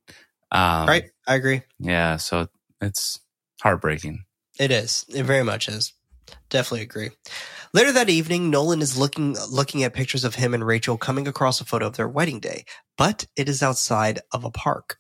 um 0.51 0.88
right, 0.88 1.05
I 1.28 1.36
agree. 1.36 1.61
yeah 1.80 2.16
so 2.18 2.47
it's 2.82 3.20
heartbreaking 3.61 4.24
It 4.59 4.72
is. 4.72 5.05
It 5.09 5.24
very 5.24 5.43
much 5.43 5.68
is. 5.68 5.93
Definitely 6.49 6.82
agree. 6.84 7.09
Later 7.74 7.91
that 7.93 8.09
evening, 8.09 8.49
Nolan 8.51 8.82
is 8.82 8.97
looking 8.97 9.36
looking 9.49 9.84
at 9.84 9.93
pictures 9.93 10.24
of 10.24 10.36
him 10.36 10.53
and 10.53 10.66
Rachel 10.66 10.97
coming 10.97 11.28
across 11.28 11.59
a 11.59 11.66
photo 11.66 11.88
of 11.88 11.95
their 11.97 12.07
wedding 12.07 12.39
day, 12.39 12.66
but 12.97 13.26
it 13.36 13.49
is 13.49 13.61
outside 13.64 14.20
of 14.32 14.43
a 14.45 14.51
park. 14.51 14.97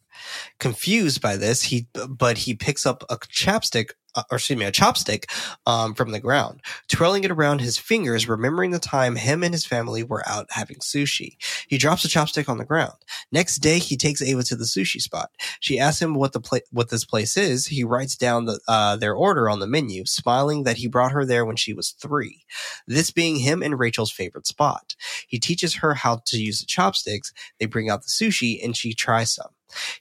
Confused 0.59 1.21
by 1.21 1.37
this, 1.37 1.63
he 1.63 1.87
but 2.07 2.39
he 2.39 2.53
picks 2.53 2.85
up 2.85 3.03
a 3.09 3.17
chapstick, 3.17 3.91
uh, 4.15 4.23
or 4.31 4.37
excuse 4.37 4.57
me, 4.57 4.65
a 4.65 4.71
chopstick 4.71 5.25
um, 5.65 5.93
from 5.93 6.11
the 6.11 6.19
ground, 6.19 6.61
twirling 6.87 7.23
it 7.23 7.31
around 7.31 7.59
his 7.59 7.77
fingers, 7.77 8.29
remembering 8.29 8.71
the 8.71 8.79
time 8.79 9.15
him 9.15 9.43
and 9.43 9.53
his 9.53 9.65
family 9.65 10.03
were 10.03 10.23
out 10.27 10.47
having 10.51 10.77
sushi. 10.77 11.37
He 11.67 11.77
drops 11.77 12.03
the 12.03 12.09
chopstick 12.09 12.47
on 12.47 12.57
the 12.57 12.65
ground. 12.65 12.93
Next 13.31 13.57
day, 13.57 13.79
he 13.79 13.97
takes 13.97 14.21
Ava 14.21 14.43
to 14.43 14.55
the 14.55 14.65
sushi 14.65 15.01
spot. 15.01 15.31
She 15.59 15.79
asks 15.79 16.01
him 16.01 16.13
what 16.13 16.33
the 16.33 16.39
pla- 16.41 16.59
what 16.71 16.89
this 16.89 17.05
place 17.05 17.35
is. 17.37 17.67
He 17.67 17.83
writes 17.83 18.15
down 18.15 18.45
the, 18.45 18.59
uh, 18.67 18.95
their 18.95 19.15
order 19.15 19.49
on 19.49 19.59
the 19.59 19.67
menu, 19.67 20.05
smiling 20.05 20.63
that 20.63 20.77
he 20.77 20.87
brought 20.87 21.11
her 21.11 21.25
there 21.25 21.45
when 21.45 21.55
she 21.55 21.73
was 21.73 21.91
three. 21.91 22.45
This 22.87 23.11
being 23.11 23.37
him 23.37 23.61
and 23.61 23.79
Rachel's 23.79 24.11
favorite 24.11 24.47
spot. 24.47 24.95
He 25.27 25.39
teaches 25.39 25.75
her 25.75 25.95
how 25.95 26.21
to 26.27 26.37
use 26.37 26.59
the 26.59 26.65
chopsticks. 26.65 27.33
They 27.59 27.65
bring 27.65 27.89
out 27.89 28.03
the 28.03 28.09
sushi, 28.09 28.63
and 28.63 28.77
she 28.77 28.93
tries 28.93 29.33
some. 29.33 29.49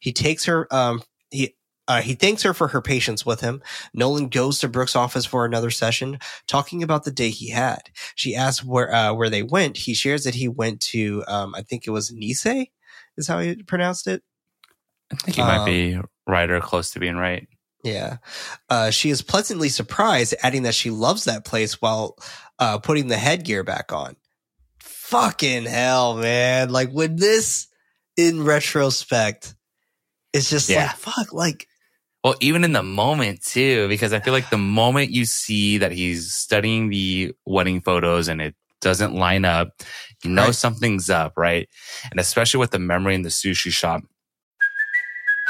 He 0.01 0.13
takes 0.13 0.45
her. 0.47 0.73
Um, 0.75 1.03
he. 1.31 1.55
Uh, 1.89 2.01
he 2.01 2.15
thanks 2.15 2.45
her 2.45 2.55
for 2.55 2.69
her 2.69 2.81
patience 2.81 3.27
with 3.27 3.41
him. 3.41 3.61
Nolan 3.93 4.29
goes 4.29 4.61
to 4.61 4.69
Brooks's 4.69 4.95
office 4.95 5.27
for 5.27 5.45
another 5.45 5.69
session, 5.71 6.19
talking 6.47 6.81
about 6.81 7.03
the 7.03 7.11
day 7.11 7.31
he 7.31 7.51
had. 7.51 7.91
She 8.15 8.37
asks 8.37 8.65
where 8.65 8.95
uh, 8.95 9.13
where 9.15 9.29
they 9.29 9.43
went. 9.43 9.77
He 9.77 9.93
shares 9.93 10.23
that 10.23 10.37
he 10.37 10.47
went 10.47 10.81
to, 10.93 11.25
um, 11.27 11.57
I 11.57 11.63
think 11.63 11.85
it 11.87 11.91
was 11.91 12.13
Nisei, 12.13 12.71
is 13.17 13.27
how 13.27 13.41
he 13.41 13.57
pronounced 13.65 14.07
it. 14.07 14.23
i 15.13 15.17
think 15.17 15.39
might 15.39 15.59
Um, 15.59 15.65
be 15.67 15.99
right 16.29 16.49
or 16.49 16.61
close 16.61 16.93
to 16.93 17.01
being 17.01 17.17
right 17.17 17.49
Yeah. 17.83 18.19
Uh, 18.71 18.91
she 18.91 19.11
is 19.11 19.21
pleasantly 19.21 19.69
surprised, 19.69 20.37
adding 20.45 20.63
that 20.63 20.77
she 20.77 20.91
loves 20.91 21.25
that 21.25 21.45
place 21.45 21.83
while 21.83 22.17
uh, 22.61 22.79
putting 22.79 23.09
the 23.09 23.19
headgear 23.19 23.65
back 23.65 23.93
on. 23.93 24.15
Fucking 24.79 25.65
hell, 25.65 26.15
man. 26.17 26.71
Like, 26.71 26.91
when 26.93 27.17
this, 27.17 27.67
in 28.17 28.45
retrospect, 28.45 29.57
it's 30.33 30.49
just 30.51 30.69
Yeah. 30.69 30.87
like, 30.87 30.97
fuck, 30.97 31.33
like, 31.33 31.67
well 32.25 32.35
even 32.41 32.63
in 32.65 32.73
the 32.73 32.83
moment 32.85 33.43
too 33.43 33.89
because 33.89 34.13
i 34.13 34.21
feel 34.21 34.33
like 34.33 34.49
the 34.51 34.57
moment 34.59 35.11
you 35.11 35.25
see 35.25 35.77
that 35.79 35.91
he's 35.91 36.33
studying 36.33 36.89
the 36.89 37.33
wedding 37.47 37.81
photos 37.81 38.29
and 38.29 38.41
it 38.41 38.55
doesn't 38.81 39.13
line 39.15 39.45
up 39.45 39.71
you 40.23 40.31
know 40.31 40.47
Right. 40.47 40.55
something's 40.55 41.11
up 41.11 41.33
right 41.37 41.69
and 42.13 42.21
especially 42.21 42.59
with 42.59 42.71
the 42.71 42.79
memory 42.79 43.15
in 43.17 43.23
the 43.23 43.29
sushi 43.29 43.73
shop 43.73 44.03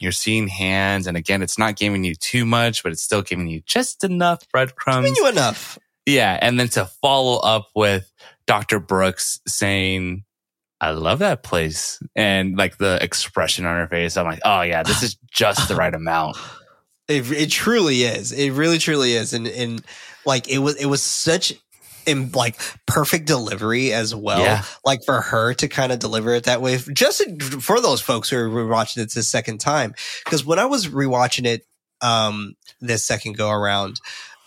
You're 0.00 0.12
seeing 0.12 0.48
hands 0.48 1.06
and 1.06 1.16
again 1.16 1.42
it's 1.42 1.58
not 1.58 1.76
giving 1.76 2.04
you 2.04 2.14
too 2.14 2.44
much 2.44 2.82
but 2.82 2.92
it's 2.92 3.02
still 3.02 3.22
giving 3.22 3.48
you 3.48 3.60
just 3.66 4.04
enough 4.04 4.40
breadcrumbs 4.52 5.06
giving 5.06 5.16
you 5.16 5.28
enough. 5.28 5.78
yeah 6.04 6.38
and 6.40 6.58
then 6.58 6.68
to 6.68 6.84
follow 7.02 7.38
up 7.40 7.68
with 7.74 8.10
dr 8.46 8.78
brooks 8.80 9.40
saying 9.46 10.24
i 10.80 10.90
love 10.90 11.20
that 11.20 11.42
place 11.42 12.00
and 12.14 12.56
like 12.56 12.78
the 12.78 13.02
expression 13.02 13.66
on 13.66 13.76
her 13.76 13.88
face 13.88 14.16
i'm 14.16 14.26
like 14.26 14.40
oh 14.44 14.62
yeah 14.62 14.82
this 14.82 15.02
is 15.02 15.16
just 15.30 15.68
the 15.68 15.76
right 15.76 15.94
amount 15.94 16.36
It, 17.08 17.30
it 17.30 17.50
truly 17.50 18.02
is. 18.02 18.32
It 18.32 18.50
really, 18.50 18.78
truly 18.78 19.12
is. 19.12 19.32
And, 19.32 19.46
and 19.46 19.84
like, 20.24 20.48
it 20.48 20.58
was, 20.58 20.74
it 20.76 20.86
was 20.86 21.02
such, 21.02 21.54
in 22.06 22.30
like 22.32 22.56
perfect 22.86 23.26
delivery 23.26 23.92
as 23.92 24.14
well. 24.14 24.40
Yeah. 24.40 24.64
Like 24.84 25.00
for 25.04 25.20
her 25.20 25.54
to 25.54 25.68
kind 25.68 25.92
of 25.92 25.98
deliver 25.98 26.34
it 26.34 26.44
that 26.44 26.62
way, 26.62 26.78
just 26.92 27.22
for 27.60 27.80
those 27.80 28.00
folks 28.00 28.30
who 28.30 28.36
are 28.36 28.48
rewatching 28.48 28.98
it 28.98 29.12
the 29.12 29.22
second 29.22 29.58
time. 29.58 29.94
Because 30.24 30.44
when 30.44 30.58
I 30.58 30.66
was 30.66 30.88
rewatching 30.88 31.46
it, 31.46 31.66
um, 32.00 32.54
this 32.80 33.04
second 33.04 33.36
go 33.36 33.50
around, 33.50 34.00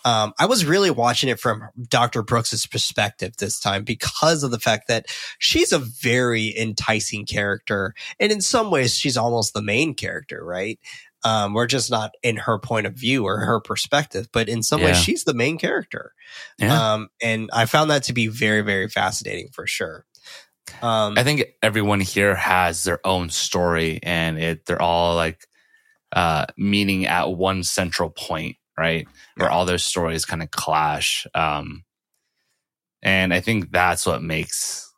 um, 0.04 0.32
I 0.38 0.46
was 0.46 0.64
really 0.64 0.90
watching 0.90 1.28
it 1.28 1.38
from 1.38 1.68
Dr. 1.88 2.22
Brooks's 2.22 2.66
perspective 2.66 3.36
this 3.36 3.60
time 3.60 3.84
because 3.84 4.42
of 4.42 4.50
the 4.50 4.58
fact 4.58 4.88
that 4.88 5.06
she's 5.38 5.72
a 5.72 5.78
very 5.78 6.56
enticing 6.58 7.26
character. 7.26 7.94
And 8.18 8.32
in 8.32 8.40
some 8.40 8.70
ways, 8.70 8.96
she's 8.96 9.16
almost 9.16 9.52
the 9.52 9.62
main 9.62 9.94
character, 9.94 10.42
right? 10.42 10.78
Um, 11.22 11.52
we're 11.52 11.66
just 11.66 11.90
not 11.90 12.12
in 12.22 12.36
her 12.36 12.58
point 12.58 12.86
of 12.86 12.94
view 12.94 13.24
or 13.24 13.38
her 13.40 13.60
perspective, 13.60 14.28
but 14.32 14.48
in 14.48 14.62
some 14.62 14.80
ways, 14.82 14.96
she's 14.96 15.24
the 15.24 15.34
main 15.34 15.58
character. 15.58 16.14
yeah 16.58 16.94
Um, 16.94 17.08
and 17.22 17.50
I 17.52 17.66
found 17.66 17.90
that 17.90 18.04
to 18.04 18.12
be 18.12 18.26
very, 18.28 18.62
very 18.62 18.88
fascinating 18.88 19.48
for 19.52 19.66
sure. 19.66 20.06
Um, 20.82 21.14
I 21.18 21.24
think 21.24 21.44
everyone 21.62 22.00
here 22.00 22.34
has 22.34 22.84
their 22.84 23.04
own 23.06 23.28
story 23.30 23.98
and 24.02 24.38
it 24.38 24.66
they're 24.66 24.80
all 24.80 25.14
like 25.14 25.46
uh 26.12 26.46
meaning 26.56 27.06
at 27.06 27.32
one 27.32 27.64
central 27.64 28.10
point, 28.10 28.56
right? 28.78 29.06
Where 29.36 29.50
all 29.50 29.64
their 29.64 29.78
stories 29.78 30.24
kind 30.24 30.42
of 30.42 30.50
clash. 30.50 31.26
Um 31.34 31.84
and 33.02 33.32
I 33.32 33.40
think 33.40 33.70
that's 33.70 34.06
what 34.06 34.22
makes 34.22 34.92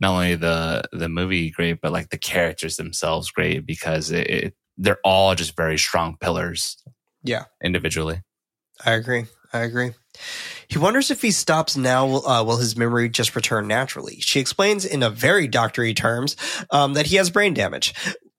not 0.00 0.12
only 0.12 0.34
the 0.34 0.82
the 0.92 1.08
movie 1.08 1.50
great, 1.50 1.80
but 1.80 1.92
like 1.92 2.08
the 2.08 2.18
characters 2.18 2.76
themselves 2.76 3.30
great 3.30 3.66
because 3.66 4.10
it, 4.10 4.26
it 4.28 4.54
they're 4.80 4.98
all 5.04 5.34
just 5.34 5.56
very 5.56 5.78
strong 5.78 6.16
pillars. 6.18 6.82
Yeah. 7.22 7.44
Individually. 7.62 8.22
I 8.84 8.92
agree. 8.92 9.26
I 9.52 9.60
agree. 9.60 9.90
He 10.68 10.78
wonders 10.78 11.10
if 11.10 11.20
he 11.20 11.32
stops 11.32 11.76
now, 11.76 12.06
uh, 12.06 12.42
will 12.44 12.56
his 12.56 12.76
memory 12.76 13.08
just 13.08 13.36
return 13.36 13.68
naturally? 13.68 14.16
She 14.20 14.40
explains 14.40 14.84
in 14.84 15.02
a 15.02 15.10
very 15.10 15.48
doctory 15.48 15.92
terms 15.92 16.36
um, 16.70 16.94
that 16.94 17.06
he 17.06 17.16
has 17.16 17.30
brain 17.30 17.52
damage, 17.52 17.94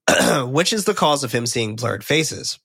which 0.44 0.72
is 0.72 0.84
the 0.84 0.94
cause 0.94 1.22
of 1.22 1.32
him 1.32 1.46
seeing 1.46 1.76
blurred 1.76 2.04
faces. 2.04 2.58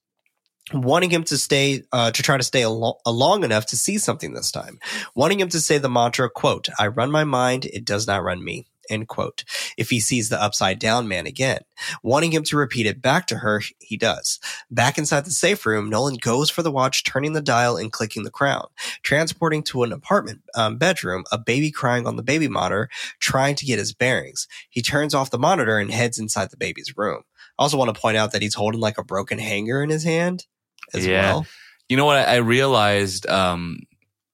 Wanting 0.73 1.11
him 1.11 1.23
to 1.25 1.37
stay, 1.37 1.83
uh, 1.93 2.11
to 2.11 2.23
try 2.23 2.35
to 2.35 2.43
stay 2.43 2.63
al- 2.63 2.99
long 3.05 3.45
enough 3.45 3.67
to 3.67 3.77
see 3.77 3.97
something 3.97 4.33
this 4.33 4.51
time. 4.51 4.79
Wanting 5.15 5.39
him 5.39 5.49
to 5.49 5.61
say 5.61 5.77
the 5.77 5.89
mantra, 5.89 6.29
quote, 6.29 6.67
I 6.77 6.87
run 6.87 7.09
my 7.09 7.23
mind, 7.23 7.65
it 7.65 7.85
does 7.85 8.05
not 8.05 8.23
run 8.23 8.43
me, 8.43 8.65
end 8.89 9.07
quote. 9.07 9.43
If 9.77 9.89
he 9.89 9.99
sees 9.99 10.29
the 10.29 10.41
upside 10.41 10.79
down 10.79 11.07
man 11.07 11.25
again. 11.27 11.61
Wanting 12.03 12.31
him 12.31 12.43
to 12.43 12.57
repeat 12.57 12.85
it 12.85 13.01
back 13.01 13.27
to 13.27 13.37
her, 13.37 13.61
he 13.79 13.97
does. 13.97 14.39
Back 14.71 14.97
inside 14.97 15.25
the 15.25 15.31
safe 15.31 15.65
room, 15.65 15.89
Nolan 15.89 16.15
goes 16.15 16.49
for 16.49 16.63
the 16.63 16.71
watch, 16.71 17.03
turning 17.03 17.33
the 17.33 17.41
dial 17.41 17.77
and 17.77 17.91
clicking 17.91 18.23
the 18.23 18.31
crown, 18.31 18.67
transporting 19.03 19.63
to 19.63 19.83
an 19.83 19.91
apartment 19.91 20.41
um, 20.55 20.77
bedroom, 20.77 21.23
a 21.31 21.37
baby 21.37 21.71
crying 21.71 22.07
on 22.07 22.15
the 22.15 22.23
baby 22.23 22.47
monitor, 22.47 22.89
trying 23.19 23.55
to 23.55 23.65
get 23.65 23.79
his 23.79 23.93
bearings. 23.93 24.47
He 24.69 24.81
turns 24.81 25.13
off 25.13 25.29
the 25.31 25.37
monitor 25.39 25.77
and 25.77 25.91
heads 25.91 26.17
inside 26.19 26.49
the 26.51 26.57
baby's 26.57 26.97
room. 26.97 27.23
I 27.59 27.63
also 27.63 27.77
want 27.77 27.93
to 27.93 27.99
point 27.99 28.17
out 28.17 28.31
that 28.31 28.41
he's 28.41 28.53
holding 28.55 28.81
like 28.81 28.97
a 28.97 29.03
broken 29.03 29.39
hanger 29.39 29.81
in 29.83 29.89
his 29.89 30.03
hand 30.03 30.45
as 30.93 31.05
Yeah. 31.05 31.21
well. 31.21 31.47
You 31.89 31.97
know 31.97 32.05
what? 32.05 32.17
I 32.27 32.37
realized 32.37 33.27
um, 33.27 33.79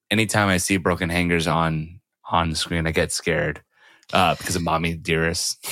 anytime 0.10 0.50
I 0.50 0.58
see 0.58 0.78
broken 0.78 1.10
hangers 1.10 1.48
on 1.48 2.00
on 2.30 2.50
the 2.50 2.56
screen, 2.56 2.88
I 2.88 2.92
get 2.92 3.12
scared 3.12 3.62
uh, 4.14 4.36
because 4.36 4.56
of 4.56 4.62
Mommy 4.62 4.94
Dearest. 4.96 5.66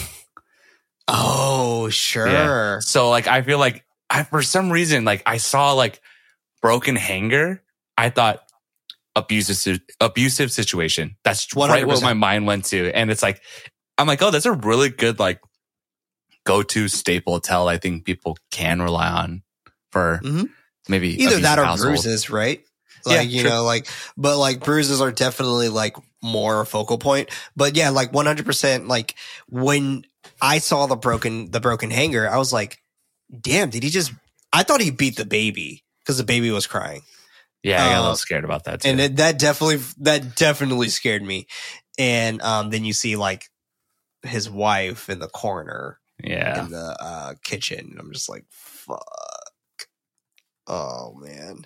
Oh, 1.08 1.90
sure. 1.90 2.80
So 2.82 3.10
like, 3.10 3.28
I 3.28 3.42
feel 3.42 3.60
like 3.60 3.86
I 4.10 4.24
for 4.24 4.42
some 4.42 4.72
reason 4.72 5.06
like 5.06 5.24
I 5.26 5.38
saw 5.38 5.74
like 5.74 6.02
broken 6.62 6.96
hanger. 6.96 7.64
I 7.98 8.10
thought 8.10 8.40
abusive 9.16 9.80
abusive 10.00 10.52
situation. 10.52 11.18
That's 11.24 11.48
right 11.56 11.86
what 11.86 12.02
my 12.02 12.14
mind 12.14 12.46
went 12.48 12.66
to, 12.66 12.92
and 12.96 13.12
it's 13.12 13.24
like 13.24 13.42
I'm 13.98 14.08
like, 14.08 14.22
oh, 14.22 14.32
that's 14.32 14.46
a 14.46 14.54
really 14.54 14.90
good 14.90 15.20
like 15.20 15.42
go 16.46 16.64
to 16.64 16.88
staple 16.88 17.40
tell. 17.40 17.68
I 17.68 17.78
think 17.78 18.06
people 18.06 18.38
can 18.52 18.82
rely 18.82 19.10
on 19.10 19.44
for 19.92 20.20
Mhm. 20.24 20.50
maybe 20.88 21.22
Either 21.22 21.40
that 21.40 21.60
or 21.60 21.66
household. 21.66 21.94
bruises, 21.96 22.30
right? 22.30 22.64
Like, 23.06 23.16
Yeah, 23.16 23.22
you 23.22 23.42
true. 23.42 23.50
know, 23.50 23.64
like, 23.64 23.88
but 24.18 24.38
like 24.38 24.64
bruises 24.64 25.02
are 25.02 25.12
definitely 25.12 25.70
like 25.70 25.96
more 26.22 26.62
a 26.62 26.66
focal 26.66 26.98
point. 26.98 27.30
But 27.56 27.76
yeah, 27.76 27.90
like 27.90 28.12
100%, 28.12 28.88
like 28.88 29.16
when 29.50 30.06
I 30.42 30.60
saw 30.60 30.86
the 30.88 30.96
broken, 30.96 31.52
the 31.52 31.60
broken 31.60 31.92
hanger, 31.92 32.30
I 32.30 32.38
was 32.38 32.52
like, 32.54 32.80
damn, 33.40 33.70
did 33.70 33.84
he 33.84 33.90
just, 33.90 34.12
I 34.54 34.64
thought 34.64 34.82
he 34.82 34.92
beat 34.92 35.16
the 35.18 35.26
baby 35.26 35.84
because 36.00 36.18
the 36.18 36.24
baby 36.24 36.52
was 36.52 36.68
crying. 36.68 37.02
Yeah, 37.64 37.84
I 37.84 37.90
got 37.90 37.94
a 37.94 37.98
Uh, 37.98 38.02
little 38.02 38.16
scared 38.16 38.44
about 38.44 38.64
that 38.66 38.82
too. 38.82 38.90
And 38.90 39.00
it, 39.00 39.16
that 39.18 39.38
definitely, 39.40 39.78
that 40.00 40.36
definitely 40.36 40.90
scared 40.90 41.22
me. 41.24 41.48
And, 41.98 42.42
um, 42.42 42.70
then 42.72 42.84
you 42.86 42.94
see 42.94 43.16
like 43.16 43.46
his 44.24 44.50
wife 44.50 45.10
in 45.10 45.20
the 45.20 45.28
corner 45.28 46.00
yeah. 46.24 46.64
in 46.66 46.72
the 46.72 46.98
uh, 47.00 47.34
kitchen. 47.44 47.90
And 47.92 48.00
I'm 48.00 48.12
just 48.14 48.30
like, 48.30 48.46
fuck. 48.50 49.04
Oh 50.74 51.14
man. 51.20 51.66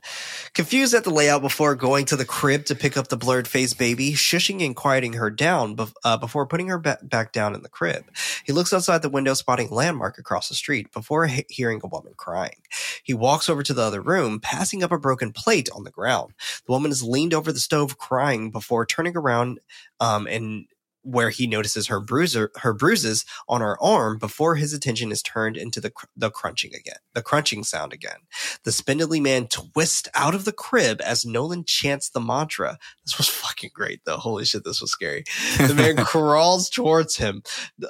Confused 0.56 0.96
at 0.96 1.04
the 1.04 1.12
layout 1.12 1.44
before 1.44 1.76
going 1.76 2.06
to 2.06 2.16
the 2.16 2.26
crib 2.26 2.66
to 2.66 2.76
pick 2.76 2.98
up 2.98 3.08
the 3.08 3.18
blurred 3.18 3.48
faced 3.48 3.78
baby, 3.78 4.14
shushing 4.14 4.66
and 4.66 4.76
quieting 4.76 5.14
her 5.14 5.30
down 5.30 5.78
uh, 6.04 6.18
before 6.18 6.48
putting 6.48 6.70
her 6.70 6.80
ba- 6.80 6.98
back 7.04 7.32
down 7.32 7.54
in 7.54 7.62
the 7.62 7.70
crib. 7.70 8.06
He 8.46 8.52
looks 8.52 8.74
outside 8.74 9.04
the 9.04 9.10
window, 9.10 9.36
spotting 9.36 9.70
landmark 9.70 10.18
across 10.18 10.50
the 10.50 10.56
street 10.56 10.92
before 10.92 11.28
he- 11.28 11.46
hearing 11.50 11.82
a 11.84 11.88
woman 11.88 12.14
crying. 12.18 12.64
He 13.04 13.14
walks 13.14 13.48
over 13.48 13.62
to 13.62 13.76
the 13.76 13.84
other 13.84 14.02
room, 14.02 14.40
passing 14.40 14.82
up 14.82 14.92
a 14.92 14.98
broken 14.98 15.32
plate 15.34 15.70
on 15.76 15.84
the 15.84 15.92
ground. 15.92 16.34
The 16.66 16.72
woman 16.72 16.90
is 16.90 17.04
leaned 17.04 17.36
over 17.36 17.52
the 17.52 17.60
stove 17.60 18.00
crying 18.00 18.50
before 18.50 18.88
turning 18.88 19.16
around 19.16 19.60
um, 20.00 20.26
and 20.26 20.66
where 21.06 21.30
he 21.30 21.48
notices 21.48 21.88
her 21.88 22.00
bruiser 22.00 22.52
her 22.58 22.74
bruises 22.74 23.26
on 23.48 23.62
her 23.62 23.82
arm 23.82 24.18
before 24.18 24.56
his 24.56 24.74
attention 24.74 25.12
is 25.12 25.22
turned 25.22 25.58
into 25.58 25.80
the 25.80 25.92
cr- 25.92 26.08
the 26.18 26.30
crunching 26.32 26.74
again 26.76 26.98
the 27.14 27.22
crunching 27.22 27.64
sound 27.64 27.94
again. 27.94 28.20
The 28.64 28.72
spindly 28.72 29.20
man 29.20 29.48
twists 29.48 30.10
out 30.14 30.36
of 30.36 30.46
the 30.46 30.52
crib 30.52 31.02
as 31.02 31.26
nolan 31.26 31.64
chants 31.66 32.10
the 32.10 32.20
mantra. 32.20 32.78
This 33.06 33.18
was 33.18 33.28
fucking 33.30 33.72
great 33.74 34.02
though. 34.06 34.18
Holy 34.18 34.46
shit 34.46 34.64
this 34.64 34.82
was 34.82 34.92
scary. 34.92 35.24
The 35.58 35.74
man 35.74 35.96
crawls 36.06 36.70
towards 36.70 37.18
him 37.18 37.44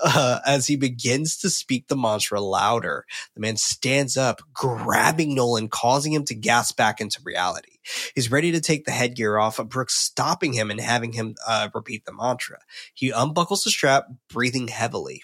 uh, 0.04 0.40
as 0.46 0.68
he 0.68 0.76
begins 0.76 1.38
to 1.38 1.50
speak 1.50 1.88
the 1.88 1.98
mantra 1.98 2.42
louder. 2.42 3.06
The 3.34 3.42
man 3.42 3.58
stands 3.58 4.18
up 4.18 4.42
grabbing 4.54 5.36
nolan 5.36 5.70
causing 5.70 6.14
him 6.14 6.26
to 6.26 6.36
gasp 6.36 6.78
back 6.78 7.02
into 7.02 7.22
reality 7.24 7.75
he's 8.14 8.32
ready 8.32 8.52
to 8.52 8.62
take 8.62 8.86
the 8.86 8.92
headgear 8.92 9.38
off 9.38 9.58
but 9.58 9.70
brooks 9.70 9.96
stopping 9.96 10.54
him 10.54 10.72
and 10.72 10.80
having 10.80 11.14
him 11.14 11.36
uh, 11.48 11.70
repeat 11.74 12.06
the 12.06 12.14
mantra 12.14 12.60
he 12.94 13.12
unbuckles 13.12 13.64
the 13.64 13.70
strap, 13.70 14.08
breathing 14.30 14.68
heavily. 14.68 15.24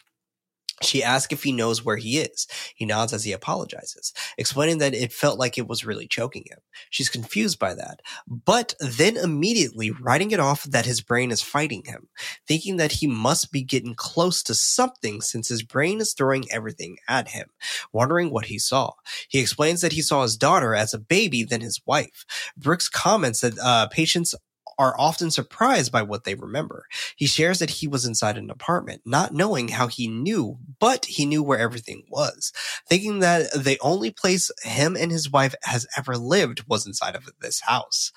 She 0.81 1.03
asks 1.03 1.31
if 1.31 1.43
he 1.43 1.51
knows 1.51 1.83
where 1.83 1.97
he 1.97 2.17
is. 2.17 2.47
He 2.75 2.85
nods 2.85 3.13
as 3.13 3.23
he 3.23 3.31
apologizes, 3.31 4.13
explaining 4.37 4.79
that 4.79 4.93
it 4.93 5.13
felt 5.13 5.39
like 5.39 5.57
it 5.57 5.67
was 5.67 5.85
really 5.85 6.07
choking 6.07 6.43
him. 6.49 6.59
She's 6.89 7.09
confused 7.09 7.59
by 7.59 7.75
that, 7.75 8.01
but 8.27 8.75
then 8.79 9.17
immediately 9.17 9.91
writing 9.91 10.31
it 10.31 10.39
off 10.39 10.63
that 10.63 10.85
his 10.85 11.01
brain 11.01 11.31
is 11.31 11.41
fighting 11.41 11.83
him, 11.85 12.09
thinking 12.47 12.77
that 12.77 12.93
he 12.93 13.07
must 13.07 13.51
be 13.51 13.63
getting 13.63 13.95
close 13.95 14.43
to 14.43 14.55
something 14.55 15.21
since 15.21 15.47
his 15.47 15.63
brain 15.63 16.01
is 16.01 16.13
throwing 16.13 16.51
everything 16.51 16.97
at 17.07 17.29
him, 17.29 17.47
wondering 17.91 18.31
what 18.31 18.45
he 18.45 18.57
saw. 18.57 18.91
He 19.29 19.39
explains 19.39 19.81
that 19.81 19.93
he 19.93 20.01
saw 20.01 20.23
his 20.23 20.37
daughter 20.37 20.73
as 20.73 20.93
a 20.93 20.99
baby, 20.99 21.43
then 21.43 21.61
his 21.61 21.81
wife. 21.85 22.25
Brooks 22.57 22.89
comments 22.89 23.41
that 23.41 23.57
uh, 23.59 23.87
patients 23.87 24.35
are 24.81 24.99
often 24.99 25.29
surprised 25.29 25.91
by 25.91 26.01
what 26.01 26.23
they 26.23 26.33
remember. 26.33 26.87
He 27.15 27.27
shares 27.27 27.59
that 27.59 27.69
he 27.69 27.87
was 27.87 28.03
inside 28.03 28.35
an 28.35 28.49
apartment, 28.49 29.03
not 29.05 29.31
knowing 29.31 29.67
how 29.67 29.85
he 29.85 30.07
knew, 30.07 30.57
but 30.79 31.05
he 31.05 31.23
knew 31.27 31.43
where 31.43 31.59
everything 31.59 32.03
was, 32.09 32.51
thinking 32.89 33.19
that 33.19 33.51
the 33.53 33.77
only 33.81 34.09
place 34.09 34.49
him 34.63 34.97
and 34.97 35.11
his 35.11 35.29
wife 35.29 35.53
has 35.65 35.85
ever 35.95 36.17
lived 36.17 36.63
was 36.67 36.87
inside 36.87 37.15
of 37.15 37.29
this 37.41 37.61
house. 37.61 38.11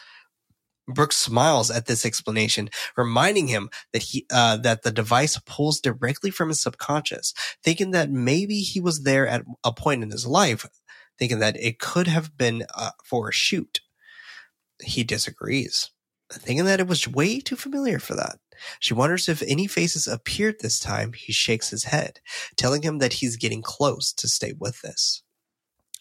Brooks 0.89 1.17
smiles 1.17 1.71
at 1.71 1.85
this 1.85 2.07
explanation, 2.07 2.71
reminding 2.97 3.49
him 3.49 3.69
that 3.93 4.03
he 4.03 4.27
uh, 4.33 4.57
that 4.59 4.85
the 4.85 4.91
device 4.91 5.39
pulls 5.45 5.81
directly 5.81 6.31
from 6.31 6.49
his 6.49 6.63
subconscious, 6.63 7.35
thinking 7.63 7.91
that 7.91 8.11
maybe 8.11 8.61
he 8.61 8.81
was 8.81 9.03
there 9.03 9.27
at 9.27 9.45
a 9.65 9.73
point 9.73 10.03
in 10.03 10.11
his 10.11 10.27
life, 10.27 10.65
thinking 11.19 11.41
that 11.41 11.59
it 11.59 11.79
could 11.79 12.07
have 12.07 12.39
been 12.39 12.65
uh, 12.75 12.93
for 13.05 13.29
a 13.29 13.33
shoot. 13.33 13.81
He 14.83 15.05
disagrees 15.05 15.91
thinking 16.43 16.67
that 16.67 16.81
it 16.81 16.87
was 16.87 17.09
way 17.09 17.41
too 17.41 17.57
familiar 17.57 17.99
for 17.99 18.15
that. 18.15 18.39
She 18.81 18.95
wonders 18.95 19.29
if 19.29 19.43
any 19.43 19.67
faces 19.67 20.07
appeared 20.07 20.57
this 20.61 20.79
time. 20.79 21.13
He 21.13 21.33
shakes 21.33 21.71
his 21.71 21.85
head, 21.85 22.21
telling 22.57 22.83
him 22.83 22.99
that 22.99 23.15
he's 23.15 23.37
getting 23.37 23.63
close 23.63 24.13
to 24.15 24.29
stay 24.29 24.55
with 24.59 24.81
this. 24.83 25.23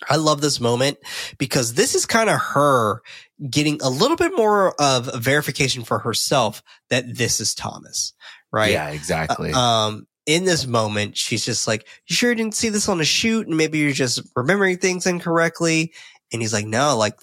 I 0.10 0.18
love 0.18 0.42
this 0.42 0.60
moment 0.60 0.98
because 1.38 1.76
this 1.76 1.96
is 1.96 2.06
kind 2.06 2.30
of 2.30 2.40
her 2.40 3.02
getting 3.50 3.82
a 3.82 3.90
little 3.90 4.18
bit 4.18 4.36
more 4.36 4.74
of 4.82 5.10
a 5.14 5.18
verification 5.18 5.84
for 5.84 6.00
herself 6.00 6.62
that 6.90 7.16
this 7.16 7.40
is 7.40 7.56
Thomas, 7.56 8.14
right? 8.52 8.72
Yeah, 8.72 8.90
exactly. 8.90 9.52
Um, 9.54 10.08
in 10.26 10.46
this 10.46 10.66
moment, 10.66 11.18
she's 11.18 11.46
just 11.46 11.68
like, 11.68 11.88
"You 12.08 12.16
sure 12.16 12.34
didn't 12.36 12.56
see 12.56 12.70
this 12.70 12.88
on 12.88 13.02
a 13.02 13.06
shoot, 13.06 13.48
and 13.48 13.58
maybe 13.58 13.80
you're 13.80 13.92
just 13.92 14.22
remembering 14.36 14.78
things 14.78 15.06
incorrectly." 15.06 15.94
And 16.32 16.42
he's 16.42 16.54
like, 16.54 16.66
"No, 16.66 16.98
like 16.98 17.18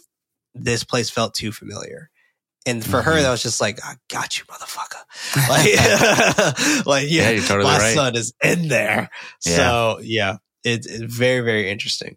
this 0.55 0.85
place 0.85 1.11
felt 1.11 1.35
too 1.35 1.53
familiar." 1.53 2.10
And 2.67 2.85
for 2.85 3.01
her, 3.03 3.13
Mhm. 3.13 3.23
that 3.23 3.31
was 3.31 3.43
just 3.43 3.61
like, 3.61 3.79
"I 3.85 3.95
got 4.09 4.39
you, 4.39 4.45
motherfucker!" 4.45 5.03
Like, 5.49 6.87
like 6.87 7.07
yeah, 7.11 7.31
yeah, 7.31 7.41
totally 7.47 7.65
my 7.65 7.79
right. 7.79 7.95
son 7.95 8.17
is 8.17 8.35
in 8.45 8.69
there. 8.69 9.09
Yeah. 9.47 9.57
So 9.57 10.01
yeah, 10.03 10.37
it's, 10.65 10.87
it's 10.87 11.15
very 11.15 11.41
very 11.41 11.71
interesting. 11.71 12.17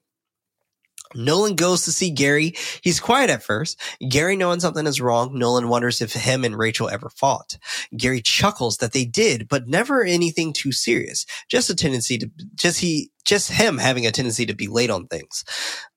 Nolan 1.15 1.55
goes 1.55 1.83
to 1.83 1.91
see 1.91 2.09
Gary. 2.09 2.55
He's 2.81 2.99
quiet 2.99 3.29
at 3.29 3.43
first. 3.43 3.79
Gary 4.09 4.35
knowing 4.35 4.59
something 4.59 4.87
is 4.87 4.99
wrong, 4.99 5.37
Nolan 5.37 5.67
wonders 5.69 6.01
if 6.01 6.11
him 6.13 6.43
and 6.43 6.57
Rachel 6.57 6.89
ever 6.89 7.09
fought. 7.09 7.57
Gary 7.95 8.19
chuckles 8.19 8.77
that 8.77 8.93
they 8.93 9.05
did, 9.05 9.47
but 9.47 9.67
never 9.67 10.03
anything 10.03 10.53
too 10.53 10.71
serious. 10.71 11.27
Just 11.49 11.69
a 11.69 11.75
tendency 11.75 12.17
to 12.17 12.31
just 12.55 12.79
he 12.79 13.11
just 13.25 13.51
him 13.51 13.77
having 13.77 14.05
a 14.05 14.11
tendency 14.11 14.45
to 14.45 14.53
be 14.53 14.67
late 14.67 14.89
on 14.89 15.07
things. 15.07 15.45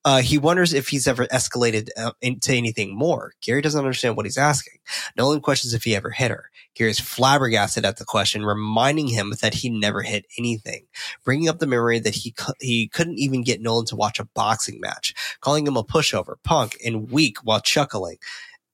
Uh, 0.05 0.20
he 0.20 0.39
wonders 0.39 0.72
if 0.72 0.89
he's 0.89 1.09
ever 1.09 1.27
escalated 1.27 1.89
uh, 1.97 2.12
into 2.20 2.53
anything 2.53 2.97
more. 2.97 3.33
Gary 3.43 3.61
doesn't 3.61 3.81
understand 3.81 4.16
what 4.16 4.27
he's 4.27 4.39
asking. 4.39 4.74
Nolan 5.16 5.41
questions 5.41 5.74
if 5.74 5.85
he 5.85 5.97
ever 5.97 6.11
hit 6.11 6.31
her. 6.31 6.51
Gary's 6.77 7.01
flabbergasted 7.01 7.85
at 7.85 7.97
the 7.97 8.05
question, 8.05 8.45
reminding 8.45 9.09
him 9.09 9.33
that 9.41 9.55
he 9.55 9.70
never 9.70 10.03
hit 10.03 10.27
anything, 10.39 10.87
bringing 11.24 11.49
up 11.49 11.59
the 11.59 11.66
memory 11.66 11.99
that 11.99 12.14
he 12.14 12.33
cou- 12.33 12.53
he 12.61 12.87
couldn't 12.89 13.18
even 13.18 13.43
get 13.43 13.61
Nolan 13.61 13.87
to 13.87 13.97
watch 13.97 14.20
a 14.20 14.24
boxing 14.24 14.81
match, 14.81 15.14
calling 15.41 15.66
him 15.66 15.77
a 15.77 15.83
pushover, 15.83 16.35
punk, 16.45 16.77
and 16.85 17.11
weak 17.11 17.39
while 17.39 17.61
chuckling. 17.61 18.18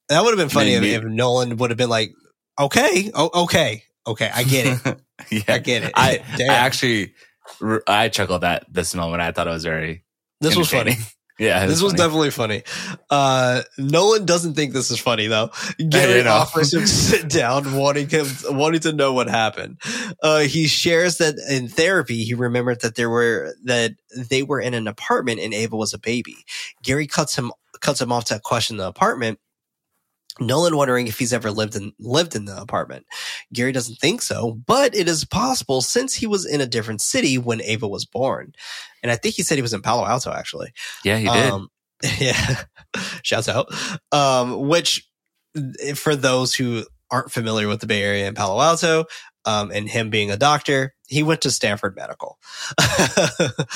That 0.09 0.22
would 0.22 0.30
have 0.30 0.38
been 0.38 0.48
funny 0.48 0.74
if, 0.74 0.82
if 0.82 1.05
Nolan 1.05 1.57
would 1.57 1.70
have 1.70 1.78
been 1.78 1.88
like, 1.88 2.12
"Okay, 2.59 3.11
oh, 3.14 3.30
okay, 3.44 3.84
okay, 4.07 4.30
I 4.34 4.42
get 4.42 4.66
it." 4.66 5.00
yeah, 5.30 5.55
I 5.55 5.59
get 5.59 5.84
it. 5.84 5.92
I, 5.94 6.22
I 6.38 6.55
actually, 6.55 7.14
I 7.86 8.09
chuckled 8.09 8.45
at 8.45 8.66
this 8.72 8.95
moment. 8.95 9.22
I 9.22 9.32
thought 9.32 9.47
it 9.47 9.51
was 9.51 9.64
very. 9.64 10.05
This 10.40 10.57
was 10.57 10.70
funny. 10.70 10.97
Yeah, 11.38 11.64
it 11.64 11.68
This 11.68 11.82
was 11.82 11.93
funny. 11.93 12.03
definitely 12.05 12.30
funny. 12.30 12.62
Uh, 13.11 13.62
Nolan 13.78 14.26
doesn't 14.26 14.53
think 14.55 14.74
this 14.74 14.90
is 14.90 15.01
funny 15.01 15.26
though. 15.28 15.51
Gary 15.88 16.24
offers 16.26 16.74
him 16.74 16.82
to 16.82 16.86
sit 16.86 17.28
down, 17.30 17.74
wanting 17.74 18.09
him, 18.11 18.26
wanting 18.51 18.80
to 18.80 18.93
know 18.93 19.14
what 19.14 19.28
happened. 19.30 19.80
Uh, 20.22 20.40
he 20.40 20.68
shares 20.68 21.16
that 21.18 21.36
in 21.51 21.68
therapy, 21.68 22.22
he 22.22 22.34
remembered 22.34 22.82
that 22.82 22.97
there 22.97 23.09
were, 23.11 23.55
that 23.64 23.93
they 24.14 24.43
were 24.43 24.61
in 24.61 24.74
an 24.74 24.86
apartment 24.86 25.40
and 25.40 25.55
Ava 25.55 25.74
was 25.74 25.95
a 25.95 25.99
baby. 25.99 26.36
Gary 26.82 27.07
cuts 27.07 27.36
him, 27.36 27.51
cuts 27.80 28.01
him 28.01 28.12
off 28.12 28.26
to 28.26 28.38
question 28.38 28.76
the 28.76 28.86
apartment. 28.86 29.40
Nolan 30.41 30.76
wondering 30.76 31.07
if 31.07 31.18
he's 31.18 31.33
ever 31.33 31.51
lived 31.51 31.76
in 31.76 31.93
lived 31.99 32.35
in 32.35 32.47
the 32.47 32.61
apartment. 32.61 33.07
Gary 33.53 33.72
doesn't 33.72 33.97
think 33.97 34.22
so, 34.22 34.59
but 34.66 34.95
it 34.95 35.09
is 35.09 35.24
possible 35.24 35.83
since 35.83 36.14
he 36.14 36.26
was 36.26 36.47
in 36.47 36.61
a 36.61 36.66
different 36.66 37.01
city 37.01 37.37
when 37.39 37.61
Ava 37.62 37.87
was 37.87 38.07
born. 38.07 38.53
And 39.03 39.12
I 39.12 39.16
think 39.16 39.35
he 39.35 39.43
said 39.43 39.57
he 39.57 39.62
was 39.62 39.74
in 39.74 39.83
Palo 39.83 40.07
Alto 40.07 40.33
actually. 40.33 40.72
Yeah, 41.05 41.18
he 41.18 41.28
did. 41.28 41.51
Um, 41.51 41.68
yeah. 42.18 42.64
Shouts 43.22 43.49
out. 43.49 43.72
Um, 44.11 44.68
which 44.68 45.07
eh, 45.57 45.95
for 45.95 46.16
those 46.16 46.55
who 46.55 46.85
aren't 47.11 47.30
familiar 47.30 47.68
with 47.68 47.80
the 47.80 47.87
Bay 47.87 48.03
Area 48.03 48.26
and 48.26 48.37
Palo 48.37 48.61
Alto, 48.61 49.05
um, 49.45 49.70
and 49.72 49.88
him 49.88 50.11
being 50.11 50.30
a 50.30 50.36
doctor, 50.36 50.95
he 51.09 51.22
went 51.22 51.40
to 51.43 51.51
Stanford 51.51 51.97
Medical. 51.97 52.38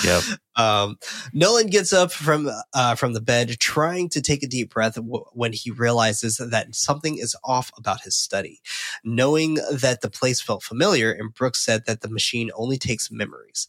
Yep. 0.05 0.23
Um, 0.57 0.99
Nolan 1.33 1.67
gets 1.67 1.93
up 1.93 2.13
from 2.13 2.49
uh, 2.73 2.95
from 2.95 3.13
the 3.13 3.21
bed, 3.21 3.59
trying 3.59 4.09
to 4.11 4.23
take 4.23 4.43
a 4.43 4.47
deep 4.47 4.73
breath 4.73 4.95
w- 4.95 5.25
when 5.33 5.53
he 5.53 5.71
realizes 5.71 6.37
that 6.39 6.75
something 6.75 7.19
is 7.19 7.37
off 7.45 7.71
about 7.77 8.03
his 8.03 8.17
study. 8.17 8.61
Knowing 9.05 9.55
that 9.73 10.01
the 10.01 10.11
place 10.11 10.41
felt 10.41 10.63
familiar, 10.63 11.13
and 11.13 11.35
Brooks 11.35 11.65
said 11.65 11.85
that 11.87 12.01
the 12.01 12.09
machine 12.09 12.51
only 12.55 12.79
takes 12.79 13.11
memories. 13.11 13.69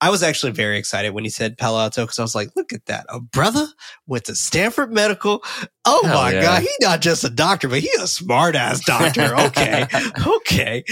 I 0.00 0.10
was 0.10 0.22
actually 0.22 0.52
very 0.52 0.78
excited 0.78 1.14
when 1.14 1.24
he 1.24 1.30
said 1.30 1.56
Palo 1.56 1.80
Alto 1.80 2.02
because 2.02 2.18
I 2.18 2.22
was 2.22 2.34
like, 2.34 2.50
"Look 2.54 2.72
at 2.72 2.84
that! 2.86 3.06
A 3.08 3.20
brother 3.20 3.66
went 4.06 4.24
to 4.24 4.34
Stanford 4.34 4.92
Medical. 4.92 5.42
Oh 5.84 6.02
Hell 6.04 6.14
my 6.14 6.32
yeah. 6.32 6.42
god, 6.42 6.62
he's 6.62 6.76
not 6.80 7.00
just 7.00 7.24
a 7.24 7.30
doctor, 7.30 7.68
but 7.68 7.80
he's 7.80 8.00
a 8.00 8.08
smart 8.08 8.56
ass 8.56 8.84
doctor. 8.84 9.34
Okay, 9.46 9.86
okay." 10.26 10.84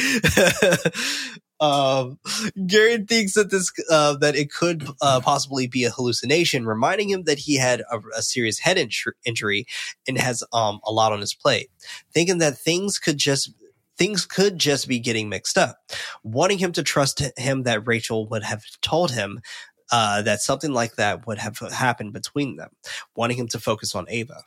um, 1.61 2.19
Gary 2.67 3.05
thinks 3.05 3.35
that 3.35 3.51
this 3.51 3.71
uh, 3.91 4.17
that 4.17 4.37
it 4.37 4.51
could 4.51 4.89
uh, 5.03 5.21
possibly 5.21 5.67
be 5.67 5.85
a 5.85 5.91
hallucination, 5.91 6.67
reminding 6.67 7.11
him 7.11 7.25
that 7.25 7.39
he 7.39 7.57
had 7.57 7.83
a, 7.91 8.01
a 8.17 8.23
serious 8.23 8.59
head 8.59 8.77
inju- 8.79 9.13
injury 9.25 9.67
and 10.09 10.19
has 10.19 10.43
um, 10.53 10.81
a 10.85 10.93
lot 10.93 11.13
on 11.13 11.21
his 11.21 11.35
plate. 11.35 11.69
Thinking 12.13 12.39
that 12.39 12.57
things 12.57 12.99
could 12.99 13.19
just 13.19 13.51
things 13.99 14.27
could 14.27 14.59
just 14.59 14.89
be 14.89 14.99
getting 14.99 15.29
mixed 15.29 15.59
up, 15.59 15.79
wanting 16.23 16.59
him 16.59 16.73
to 16.73 16.83
trust 16.83 17.23
him 17.37 17.63
that 17.65 17.87
Rachel 17.87 18.27
would 18.29 18.43
have 18.43 18.63
told 18.83 19.11
him. 19.11 19.41
Uh, 19.93 20.23
that 20.23 20.41
something 20.41 20.73
like 20.73 20.97
that 20.97 21.27
would 21.27 21.37
have 21.37 21.59
happened 21.59 22.15
between 22.15 22.57
them, 22.57 22.71
wanting 23.15 23.37
him 23.37 23.47
to 23.47 23.61
focus 23.61 23.95
on 23.95 24.07
Ava. 24.09 24.43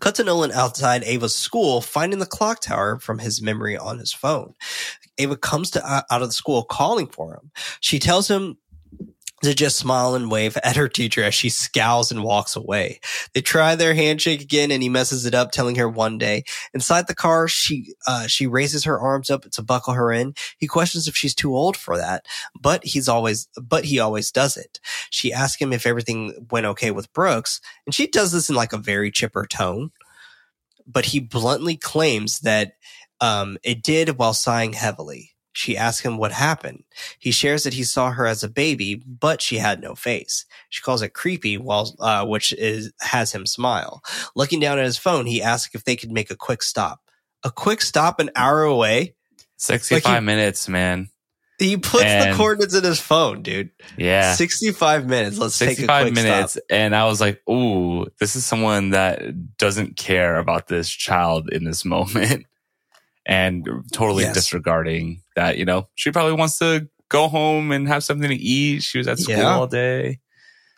Cut 0.00 0.16
to 0.16 0.24
Nolan 0.24 0.50
outside 0.52 1.04
Ava's 1.04 1.34
school, 1.34 1.80
finding 1.80 2.18
the 2.18 2.26
clock 2.26 2.60
tower 2.60 2.98
from 2.98 3.18
his 3.18 3.40
memory 3.40 3.76
on 3.76 3.98
his 3.98 4.12
phone. 4.12 4.54
Ava 5.18 5.36
comes 5.36 5.70
to 5.70 5.84
uh, 5.84 6.02
out 6.10 6.22
of 6.22 6.28
the 6.28 6.34
school 6.34 6.64
calling 6.64 7.06
for 7.06 7.34
him. 7.34 7.50
She 7.80 7.98
tells 7.98 8.28
him 8.28 8.58
to 9.42 9.54
just 9.54 9.76
smile 9.76 10.14
and 10.14 10.30
wave 10.30 10.56
at 10.64 10.76
her 10.76 10.88
teacher 10.88 11.22
as 11.22 11.34
she 11.34 11.50
scowls 11.50 12.10
and 12.10 12.24
walks 12.24 12.56
away. 12.56 13.00
They 13.34 13.42
try 13.42 13.74
their 13.74 13.94
handshake 13.94 14.40
again 14.40 14.70
and 14.70 14.82
he 14.82 14.88
messes 14.88 15.26
it 15.26 15.34
up, 15.34 15.52
telling 15.52 15.76
her 15.76 15.88
one 15.88 16.16
day. 16.16 16.44
Inside 16.72 17.06
the 17.06 17.14
car, 17.14 17.46
she 17.46 17.94
uh, 18.06 18.26
she 18.26 18.46
raises 18.46 18.84
her 18.84 18.98
arms 18.98 19.30
up 19.30 19.42
to 19.50 19.62
buckle 19.62 19.94
her 19.94 20.10
in. 20.10 20.34
He 20.56 20.66
questions 20.66 21.06
if 21.06 21.16
she's 21.16 21.34
too 21.34 21.54
old 21.54 21.76
for 21.76 21.96
that, 21.98 22.24
but 22.58 22.84
he's 22.84 23.08
always 23.08 23.48
but 23.60 23.84
he 23.84 23.98
always 23.98 24.32
does 24.32 24.56
it. 24.56 24.80
She 25.10 25.32
asks 25.32 25.60
him 25.60 25.72
if 25.72 25.86
everything 25.86 26.46
went 26.50 26.66
okay 26.66 26.90
with 26.90 27.12
Brooks, 27.12 27.60
and 27.84 27.94
she 27.94 28.06
does 28.06 28.32
this 28.32 28.48
in 28.48 28.56
like 28.56 28.72
a 28.72 28.78
very 28.78 29.10
chipper 29.10 29.46
tone. 29.46 29.90
But 30.86 31.06
he 31.06 31.20
bluntly 31.20 31.76
claims 31.76 32.40
that 32.40 32.74
um, 33.20 33.58
it 33.62 33.82
did 33.82 34.18
while 34.18 34.34
sighing 34.34 34.72
heavily. 34.72 35.35
She 35.56 35.74
asks 35.74 36.04
him 36.04 36.18
what 36.18 36.32
happened. 36.32 36.84
He 37.18 37.30
shares 37.30 37.62
that 37.64 37.72
he 37.72 37.82
saw 37.82 38.10
her 38.10 38.26
as 38.26 38.44
a 38.44 38.48
baby, 38.48 38.96
but 39.06 39.40
she 39.40 39.56
had 39.56 39.80
no 39.80 39.94
face. 39.94 40.44
She 40.68 40.82
calls 40.82 41.00
it 41.00 41.14
creepy, 41.14 41.56
while 41.56 41.94
uh, 41.98 42.26
which 42.26 42.52
is 42.52 42.92
has 43.00 43.32
him 43.32 43.46
smile. 43.46 44.02
Looking 44.34 44.60
down 44.60 44.78
at 44.78 44.84
his 44.84 44.98
phone, 44.98 45.24
he 45.24 45.42
asks 45.42 45.74
if 45.74 45.82
they 45.84 45.96
could 45.96 46.12
make 46.12 46.30
a 46.30 46.36
quick 46.36 46.62
stop. 46.62 47.00
A 47.42 47.50
quick 47.50 47.80
stop 47.80 48.20
an 48.20 48.28
hour 48.36 48.64
away. 48.64 49.14
65 49.56 50.04
Like 50.04 50.20
he- 50.20 50.26
minutes, 50.26 50.68
man. 50.68 51.08
He 51.58 51.78
puts 51.78 52.02
the 52.04 52.34
coordinates 52.36 52.74
in 52.74 52.84
his 52.84 53.00
phone, 53.00 53.40
dude. 53.40 53.70
Yeah. 53.96 54.34
Sixty-five 54.34 55.06
minutes. 55.06 55.38
Let's 55.38 55.58
take 55.58 55.70
a 55.70 55.88
65 55.88 56.02
quick 56.02 56.14
minutes. 56.14 56.52
stop. 56.52 56.62
And 56.68 56.94
I 56.94 57.06
was 57.06 57.18
like, 57.18 57.40
ooh, 57.48 58.04
this 58.20 58.36
is 58.36 58.44
someone 58.44 58.90
that 58.90 59.56
doesn't 59.56 59.96
care 59.96 60.36
about 60.36 60.68
this 60.68 60.90
child 60.90 61.48
in 61.50 61.64
this 61.64 61.82
moment 61.96 62.44
and 63.26 63.66
totally 63.92 64.24
Yes. 64.24 64.34
disregarding 64.34 65.20
that, 65.34 65.58
you 65.58 65.64
know, 65.64 65.88
she 65.96 66.10
probably 66.12 66.32
wants 66.34 66.58
to 66.60 66.88
go 67.08 67.28
home 67.28 67.72
and 67.72 67.86
have 67.88 68.02
something 68.04 68.28
to 68.30 68.34
eat. 68.36 68.82
She 68.82 68.98
was 68.98 69.08
at 69.08 69.18
school 69.18 69.36
Yeah. 69.36 69.56
all 69.56 69.66
day. 69.66 70.20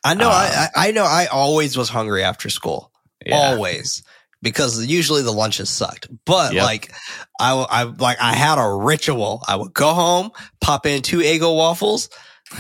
I 0.05 0.15
know. 0.15 0.29
Um, 0.29 0.35
I, 0.35 0.69
I 0.75 0.91
know. 0.93 1.05
I 1.05 1.27
always 1.27 1.77
was 1.77 1.89
hungry 1.89 2.23
after 2.25 2.49
school. 2.51 2.91
Yeah. 3.27 3.37
always 3.37 4.03
because 4.43 4.87
usually 4.87 5.23
the 5.23 5.33
lunches 5.33 5.69
sucked 5.69 6.07
but 6.25 6.55
Yep. 6.55 6.63
like 6.63 6.93
I, 7.41 7.53
I 7.55 7.83
like 7.83 8.19
i 8.21 8.33
had 8.33 8.57
a 8.59 8.73
ritual 8.77 9.43
i 9.49 9.57
would 9.57 9.75
go 9.75 9.93
home 9.93 10.31
pop 10.61 10.87
in 10.87 11.03
two 11.03 11.19
Eggo 11.19 11.55
waffles 11.57 12.09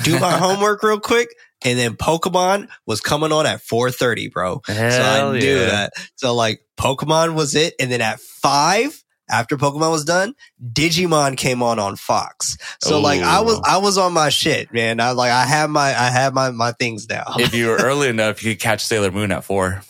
do 0.02 0.18
my 0.18 0.32
homework 0.36 0.82
real 0.82 0.98
quick 0.98 1.28
and 1.64 1.78
then 1.78 1.94
pokemon 1.94 2.66
was 2.86 3.00
coming 3.00 3.30
on 3.30 3.46
at 3.46 3.60
4.30 3.60 4.32
bro 4.32 4.60
so 4.66 4.74
i 4.74 5.38
knew 5.38 5.60
yeah. 5.60 5.66
that 5.66 5.92
so 6.16 6.34
like 6.34 6.60
pokemon 6.76 7.34
was 7.34 7.54
it 7.54 7.74
and 7.78 7.90
then 7.92 8.00
at 8.00 8.18
five 8.18 9.00
after 9.30 9.56
pokemon 9.56 9.90
was 9.90 10.04
done 10.04 10.34
digimon 10.72 11.36
came 11.36 11.62
on 11.62 11.78
on 11.78 11.96
fox 11.96 12.56
so 12.80 13.00
like 13.00 13.20
i 13.22 13.40
was 13.40 13.60
i 13.66 13.78
was 13.78 13.98
on 13.98 14.12
my 14.12 14.28
shit 14.28 14.72
man 14.72 15.00
i 15.00 15.10
like 15.12 15.30
i 15.30 15.44
had 15.44 15.68
my 15.70 15.88
i 15.88 16.10
had 16.10 16.34
my 16.34 16.50
my 16.50 16.72
things 16.72 17.08
now 17.08 17.24
If 17.38 17.54
you 17.54 17.68
were 17.68 17.76
early 17.80 18.08
enough, 18.08 18.42
you 18.42 18.52
could 18.54 18.60
catch 18.60 18.84
Sailor 18.84 19.10
Moon 19.10 19.32
at 19.32 19.44
four. 19.44 19.82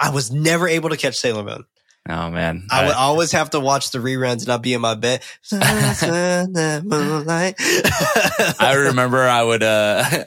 i 0.00 0.10
was 0.10 0.30
never 0.30 0.68
able 0.68 0.90
to 0.90 0.96
catch 0.96 1.16
sailor 1.16 1.44
moon 1.44 1.64
Oh, 2.08 2.32
man. 2.32 2.66
I 2.68 2.86
would 2.86 2.94
I- 2.96 2.98
always 2.98 3.30
have 3.30 3.50
to 3.50 3.60
watch 3.60 3.92
the 3.92 4.00
reruns 4.00 4.42
and 4.42 4.48
I'd 4.50 4.60
be 4.60 4.74
in 4.74 4.80
my 4.80 4.96
bed. 4.96 5.22
Moonlight. 5.52 7.54
I 7.60 8.74
remember 8.88 9.20
I 9.22 9.40
would 9.42 9.62
uh 9.62 10.24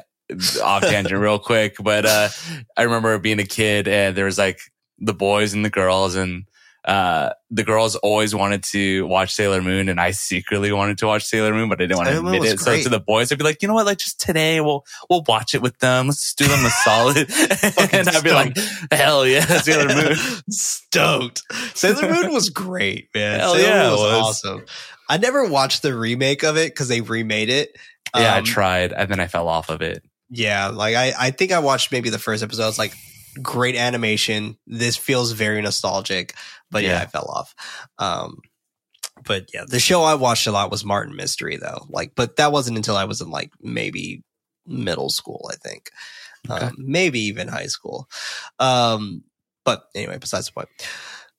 off 0.63 0.83
tangent 0.83 1.19
real 1.19 1.38
quick, 1.39 1.75
but 1.83 2.05
uh 2.05 2.29
I 2.77 2.83
remember 2.83 3.19
being 3.19 3.39
a 3.39 3.43
kid 3.45 3.89
and 3.89 4.15
there 4.15 4.23
was 4.23 4.38
like 4.38 4.59
the 4.99 5.13
boys 5.13 5.53
and 5.53 5.65
the 5.65 5.69
girls 5.69 6.15
and 6.15 6.45
uh 6.86 7.31
the 7.49 7.63
girls 7.63 7.95
always 7.95 8.36
wanted 8.36 8.63
to 8.63 9.07
watch 9.07 9.33
Sailor 9.33 9.61
Moon 9.61 9.89
and 9.89 9.99
I 9.99 10.11
secretly 10.11 10.71
wanted 10.71 10.97
to 10.99 11.07
watch 11.07 11.23
Sailor 11.25 11.53
Moon, 11.53 11.67
but 11.69 11.79
I 11.81 11.86
didn't 11.86 11.97
want 11.97 12.09
to 12.09 12.15
Sailor 12.15 12.25
admit 12.27 12.41
was 12.41 12.51
it. 12.53 12.59
So 12.59 12.65
great. 12.71 12.83
to 12.83 12.89
the 12.89 12.99
boys, 12.99 13.31
I'd 13.31 13.38
be 13.39 13.43
like, 13.43 13.61
you 13.61 13.67
know 13.67 13.73
what, 13.73 13.86
like 13.88 13.97
just 13.97 14.19
today 14.21 14.61
we'll 14.61 14.86
we'll 15.09 15.23
watch 15.27 15.55
it 15.55 15.61
with 15.61 15.77
them. 15.79 16.07
Let's 16.07 16.21
just 16.21 16.38
do 16.38 16.45
them 16.47 16.63
a 16.65 16.69
solid. 16.83 17.17
and 17.93 18.07
I'd 18.09 18.23
be 18.23 18.31
like, 18.31 18.55
hell 18.91 19.25
yeah, 19.25 19.45
Sailor 19.61 19.93
Moon. 19.95 20.15
Stoked. 20.49 21.41
Sailor 21.73 22.09
Moon 22.13 22.31
was 22.33 22.49
great, 22.49 23.09
man. 23.15 23.39
Hell 23.39 23.55
Sailor 23.55 23.67
yeah, 23.67 23.83
Moon 23.83 23.88
it 23.88 23.91
was, 23.91 24.01
was. 24.01 24.21
awesome. 24.45 24.65
I 25.09 25.17
never 25.17 25.45
watched 25.47 25.81
the 25.81 25.95
remake 25.95 26.43
of 26.43 26.57
it 26.57 26.71
because 26.73 26.88
they 26.88 27.01
remade 27.01 27.49
it. 27.49 27.75
yeah, 28.15 28.33
I 28.36 28.38
Um, 28.39 28.43
tried 28.43 28.91
and 28.93 29.09
then 29.09 29.19
I 29.19 29.27
fell 29.27 29.47
off 29.47 29.69
of 29.69 29.81
it. 29.81 30.03
Yeah, 30.29 30.67
like 30.69 30.95
I, 30.95 31.13
I 31.17 31.31
think 31.31 31.51
I 31.51 31.59
watched 31.59 31.91
maybe 31.91 32.09
the 32.09 32.17
first 32.19 32.41
episode. 32.43 32.67
It's 32.67 32.79
like 32.79 32.95
great 33.41 33.75
animation. 33.75 34.57
This 34.67 34.95
feels 34.97 35.31
very 35.31 35.61
nostalgic, 35.61 36.33
but 36.71 36.83
yeah, 36.83 36.89
Yeah. 36.97 37.01
I 37.01 37.05
fell 37.07 37.25
off. 37.29 37.55
Um, 37.99 38.39
but 39.23 39.49
yeah, 39.53 39.63
the 39.67 39.79
show 39.79 40.03
I 40.03 40.15
watched 40.15 40.45
a 40.47 40.51
lot 40.51 40.71
was 40.71 40.83
Martin 40.83 41.15
Mystery 41.15 41.57
though. 41.57 41.86
Like, 41.89 42.13
but 42.15 42.36
that 42.36 42.51
wasn't 42.51 42.77
until 42.77 42.97
I 42.97 43.05
was 43.05 43.21
in 43.21 43.29
like 43.31 43.51
maybe 43.61 44.23
middle 44.67 45.09
school, 45.09 45.49
I 45.51 45.55
think, 45.55 45.89
Okay. 46.49 46.65
um, 46.65 46.75
maybe 46.77 47.19
even 47.21 47.47
high 47.47 47.67
school. 47.67 48.07
Um, 48.59 49.23
but 49.63 49.86
anyway, 49.95 50.17
besides 50.19 50.47
the 50.47 50.51
point. 50.53 50.69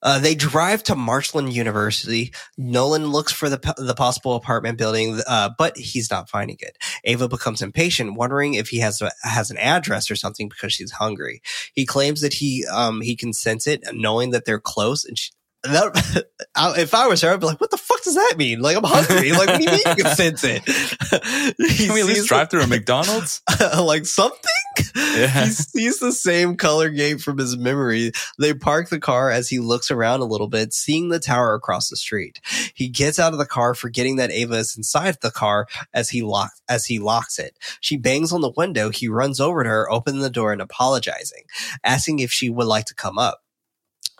Uh, 0.06 0.20
they 0.20 0.36
drive 0.36 0.84
to 0.84 0.94
Marshland 0.94 1.52
University. 1.52 2.32
Nolan 2.56 3.08
looks 3.08 3.32
for 3.32 3.48
the 3.50 3.58
the 3.76 3.94
possible 3.94 4.36
apartment 4.36 4.78
building, 4.78 5.20
uh, 5.26 5.50
but 5.58 5.76
he's 5.76 6.12
not 6.12 6.30
finding 6.30 6.58
it. 6.60 6.78
Ava 7.04 7.28
becomes 7.28 7.60
impatient, 7.60 8.14
wondering 8.14 8.54
if 8.54 8.68
he 8.68 8.78
has 8.78 9.02
a, 9.02 9.10
has 9.24 9.50
an 9.50 9.58
address 9.58 10.08
or 10.08 10.14
something 10.14 10.48
because 10.48 10.72
she's 10.72 10.92
hungry. 10.92 11.42
He 11.74 11.84
claims 11.84 12.20
that 12.20 12.34
he 12.34 12.64
um 12.66 13.00
he 13.00 13.16
can 13.16 13.32
sense 13.32 13.66
it, 13.66 13.82
knowing 13.92 14.30
that 14.30 14.44
they're 14.44 14.60
close, 14.60 15.04
and 15.04 15.18
she, 15.18 15.32
that, 15.64 16.24
I- 16.56 16.80
if 16.80 16.94
I 16.94 17.06
was 17.06 17.20
her, 17.22 17.32
I'd 17.32 17.40
be 17.40 17.46
like, 17.46 17.60
"What 17.60 17.70
the 17.70 17.76
fuck 17.76 18.02
does 18.04 18.14
that 18.14 18.34
mean? 18.36 18.60
Like, 18.60 18.76
I'm 18.76 18.84
hungry. 18.84 19.32
Like, 19.32 19.48
what 19.48 19.58
do 19.58 19.64
you 19.64 19.70
mean 19.70 19.80
you 19.86 19.94
can 20.04 20.16
sense 20.16 20.44
it? 20.44 20.64
Can 20.64 21.94
we 21.94 22.00
at 22.00 22.06
least 22.06 22.28
drive 22.28 22.50
through 22.50 22.62
a 22.62 22.66
McDonald's? 22.68 23.42
like 23.78 24.06
something. 24.06 24.40
Yeah. 24.94 25.44
He 25.44 25.50
sees 25.50 25.98
the 25.98 26.12
same 26.12 26.56
color 26.56 26.90
gate 26.90 27.20
from 27.20 27.38
his 27.38 27.56
memory. 27.56 28.12
They 28.38 28.52
park 28.54 28.90
the 28.90 29.00
car 29.00 29.30
as 29.30 29.48
he 29.48 29.58
looks 29.58 29.90
around 29.90 30.20
a 30.20 30.24
little 30.26 30.48
bit, 30.48 30.72
seeing 30.74 31.08
the 31.08 31.18
tower 31.18 31.54
across 31.54 31.88
the 31.88 31.96
street. 31.96 32.40
He 32.74 32.88
gets 32.88 33.18
out 33.18 33.32
of 33.32 33.38
the 33.38 33.46
car, 33.46 33.74
forgetting 33.74 34.16
that 34.16 34.30
Ava 34.30 34.54
is 34.56 34.76
inside 34.76 35.16
the 35.22 35.30
car 35.30 35.66
as 35.94 36.10
he 36.10 36.22
locks 36.22 36.60
as 36.68 36.86
he 36.86 36.98
locks 36.98 37.38
it. 37.38 37.56
She 37.80 37.96
bangs 37.96 38.32
on 38.32 38.40
the 38.42 38.52
window. 38.56 38.90
He 38.90 39.08
runs 39.08 39.40
over 39.40 39.62
to 39.62 39.68
her, 39.68 39.90
opening 39.90 40.20
the 40.20 40.30
door 40.30 40.52
and 40.52 40.60
apologizing, 40.60 41.44
asking 41.82 42.18
if 42.18 42.30
she 42.30 42.50
would 42.50 42.66
like 42.66 42.86
to 42.86 42.94
come 42.94 43.18
up. 43.18 43.40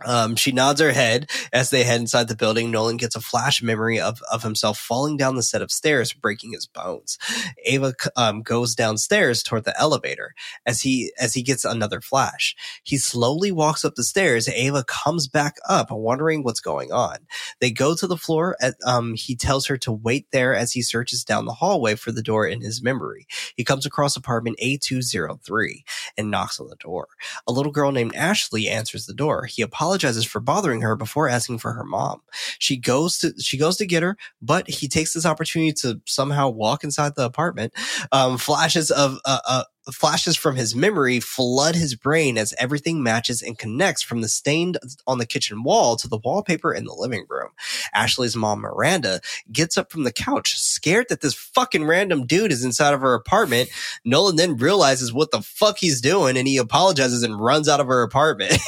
Um, 0.05 0.37
she 0.37 0.53
nods 0.53 0.81
her 0.81 0.93
head 0.93 1.31
as 1.53 1.71
they 1.71 1.83
head 1.83 2.01
inside 2.01 2.29
the 2.29 2.37
building. 2.37 2.71
Nolan 2.71 2.99
gets 2.99 3.17
a 3.17 3.21
flash 3.21 3.63
memory 3.63 3.99
of, 3.99 4.21
of 4.31 4.43
himself 4.43 4.79
falling 4.79 5.17
down 5.17 5.37
the 5.37 5.43
set 5.43 5.63
of 5.63 5.71
stairs, 5.71 6.13
breaking 6.13 6.53
his 6.53 6.67
bones. 6.67 7.19
Ava 7.65 7.95
um, 8.15 8.43
goes 8.43 8.75
downstairs 8.75 9.43
toward 9.43 9.65
the 9.65 9.79
elevator 9.81 10.35
as 10.67 10.83
he 10.83 11.13
as 11.19 11.33
he 11.33 11.43
gets 11.43 11.65
another 11.65 12.03
flash. 12.03 12.55
He 12.85 12.99
slowly 12.99 13.51
walks 13.51 13.85
up 13.85 13.95
the 13.95 14.05
stairs. 14.05 14.49
Ava 14.49 14.85
comes 14.85 15.29
back 15.29 15.57
up, 15.67 15.91
wondering 15.91 16.43
what's 16.43 16.61
going 16.61 16.93
on. 16.93 17.19
They 17.61 17.71
go 17.71 17.95
to 17.95 18.07
the 18.07 18.19
floor. 18.19 18.57
At, 18.61 18.75
um, 18.85 19.15
he 19.15 19.35
tells 19.35 19.67
her 19.67 19.79
to 19.79 19.93
wait 19.93 20.27
there 20.31 20.55
as 20.55 20.73
he 20.73 20.83
searches 20.83 21.25
down 21.25 21.47
the 21.47 21.55
hallway 21.55 21.95
for 21.95 22.13
the 22.13 22.23
door 22.23 22.47
in 22.47 22.61
his 22.61 22.83
memory. 22.83 23.27
He 23.57 23.65
comes 23.65 23.87
across 23.87 24.15
apartment 24.15 24.59
A203 24.63 25.85
and 26.19 26.31
knocks 26.31 26.61
on 26.61 26.69
the 26.69 26.77
door. 26.77 27.09
A 27.47 27.53
little 27.53 27.73
girl 27.73 27.93
named 27.93 28.15
Ashley 28.15 28.69
answers 28.69 29.07
the 29.07 29.15
door. 29.15 29.47
He 29.47 29.63
apologizes 29.63 29.86
for 30.27 30.41
bothering 30.41 30.81
her 30.83 30.97
before 30.97 31.29
asking 31.29 31.59
for 31.59 31.73
her 31.73 31.85
mom. 31.85 32.21
She 32.59 32.77
goes 32.77 33.19
to 33.19 33.33
she 33.39 33.57
goes 33.57 33.77
to 33.77 33.87
get 33.87 34.03
her, 34.03 34.17
but 34.43 34.69
he 34.69 34.89
takes 34.89 35.15
this 35.15 35.27
opportunity 35.27 35.73
to 35.75 36.01
somehow 36.07 36.49
walk 36.49 36.85
inside 36.85 37.15
the 37.15 37.25
apartment. 37.25 37.73
Um, 38.13 38.39
flashes 38.39 38.91
of 38.91 39.19
uh, 39.25 39.41
uh, 39.47 39.65
flashes 39.93 40.37
from 40.37 40.57
his 40.57 40.75
memory 40.75 41.21
flood 41.21 41.75
his 41.75 41.95
brain 41.95 42.37
as 42.39 42.55
everything 42.59 43.03
matches 43.03 43.43
and 43.43 43.59
connects 43.59 44.03
from 44.03 44.21
the 44.21 44.29
stain 44.29 44.75
on 45.07 45.19
the 45.19 45.27
kitchen 45.27 45.63
wall 45.63 45.97
to 45.97 46.09
the 46.09 46.19
wallpaper 46.19 46.73
in 46.73 46.85
the 46.85 46.95
living 46.95 47.25
room. 47.29 47.51
Ashley's 47.95 48.37
mom, 48.37 48.61
Miranda, 48.61 49.21
gets 49.51 49.79
up 49.79 49.91
from 49.91 50.05
the 50.05 50.13
couch, 50.13 50.59
scared 50.59 51.07
that 51.09 51.21
this 51.21 51.35
fucking 51.35 51.85
random 51.85 52.27
dude 52.27 52.53
is 52.53 52.65
inside 52.65 52.95
of 52.95 53.01
her 53.01 53.15
apartment. 53.15 53.69
Nolan 54.05 54.37
then 54.37 54.57
realizes 54.57 55.13
what 55.13 55.31
the 55.31 55.43
fuck 55.43 55.79
he's 55.79 56.01
doing 56.01 56.37
and 56.37 56.49
he 56.49 56.57
apologizes 56.57 57.23
and 57.23 57.41
runs 57.41 57.69
out 57.69 57.81
of 57.81 57.87
her 57.87 58.03
apartment. 58.03 58.59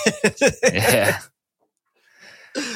yeah. 0.73 1.21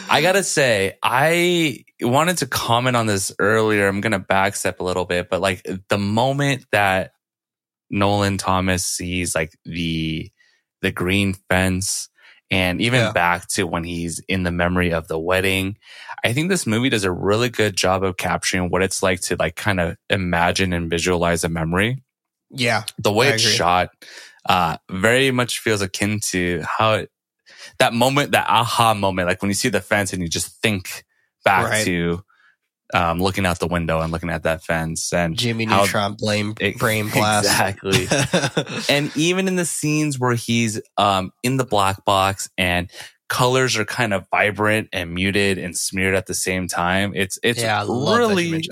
I 0.09 0.22
gotta 0.22 0.45
say, 0.45 0.99
I 1.03 1.84
wanted 2.01 2.38
to 2.38 2.47
comment 2.47 2.97
on 2.97 3.07
this 3.07 3.32
earlier. 3.38 3.88
I'm 3.88 4.01
gonna 4.01 4.20
backstep 4.20 4.80
a 4.80 4.84
little 4.84 5.05
bit, 5.05 5.28
but 5.30 5.40
like 5.40 5.66
the 5.88 5.99
moment 5.99 6.66
that 6.72 7.12
Nolan 7.93 8.38
Thomas 8.38 8.84
sees 8.86 9.34
like 9.34 9.53
the 9.64 10.30
the 10.80 10.90
green 10.90 11.34
fence 11.49 12.09
and 12.51 12.80
even 12.82 13.01
Yeah. 13.01 13.12
back 13.12 13.47
to 13.51 13.64
when 13.66 13.84
he's 13.84 14.18
in 14.28 14.43
the 14.43 14.51
memory 14.51 14.93
of 14.93 15.07
the 15.09 15.18
wedding, 15.18 15.76
I 16.24 16.32
think 16.32 16.49
this 16.51 16.66
movie 16.66 16.88
does 16.90 17.05
a 17.05 17.12
really 17.12 17.49
good 17.49 17.76
job 17.76 18.03
of 18.05 18.16
capturing 18.16 18.68
what 18.68 18.82
it's 18.82 19.03
like 19.03 19.20
to 19.22 19.36
like 19.38 19.55
kind 19.57 19.78
of 19.80 19.97
imagine 20.11 20.72
and 20.72 20.90
visualize 20.90 21.45
a 21.45 21.49
memory 21.49 22.03
yeah. 22.51 22.82
the 22.99 23.12
way 23.12 23.28
I 23.28 23.34
it's 23.34 23.45
agree. 23.45 23.55
shot 23.55 23.90
uh 24.49 24.76
very 24.90 25.30
much 25.30 25.61
feels 25.61 25.80
akin 25.82 26.18
to 26.20 26.62
how 26.68 26.95
it, 26.95 27.11
that 27.78 27.95
moment 27.95 28.32
that 28.32 28.47
aha 28.49 28.93
moment 28.93 29.28
like 29.28 29.40
when 29.40 29.49
you 29.51 29.55
see 29.55 29.68
the 29.70 29.80
fence 29.80 30.12
and 30.12 30.20
you 30.20 30.28
just 30.28 30.61
think 30.61 31.05
back 31.45 31.70
Right. 31.70 31.84
to 31.84 32.22
um 32.95 33.20
looking 33.20 33.47
out 33.47 33.59
the 33.59 33.66
window 33.66 34.01
and 34.01 34.12
looking 34.12 34.30
at 34.30 34.43
that 34.43 34.62
fence 34.62 35.12
and 35.12 35.36
Jimmy 35.36 35.64
how- 35.64 35.82
Neutron 35.82 36.14
blame 36.18 36.55
it- 36.61 36.78
brain 36.78 37.09
blast. 37.09 37.47
exactly 37.47 38.07
and 38.95 39.11
even 39.16 39.49
in 39.49 39.57
the 39.57 39.64
scenes 39.64 40.18
where 40.18 40.34
he's 40.34 40.80
um 40.97 41.30
in 41.43 41.57
the 41.57 41.64
black 41.64 42.05
box 42.05 42.49
and 42.59 42.90
colors 43.28 43.78
are 43.78 43.84
kind 43.86 44.12
of 44.12 44.26
vibrant 44.30 44.88
and 44.93 45.14
muted 45.14 45.57
and 45.59 45.76
smeared 45.76 46.14
at 46.14 46.26
the 46.26 46.34
same 46.34 46.68
time 46.68 47.12
it's 47.14 47.38
it's 47.43 47.61
yeah, 47.62 47.82
really 47.82 48.62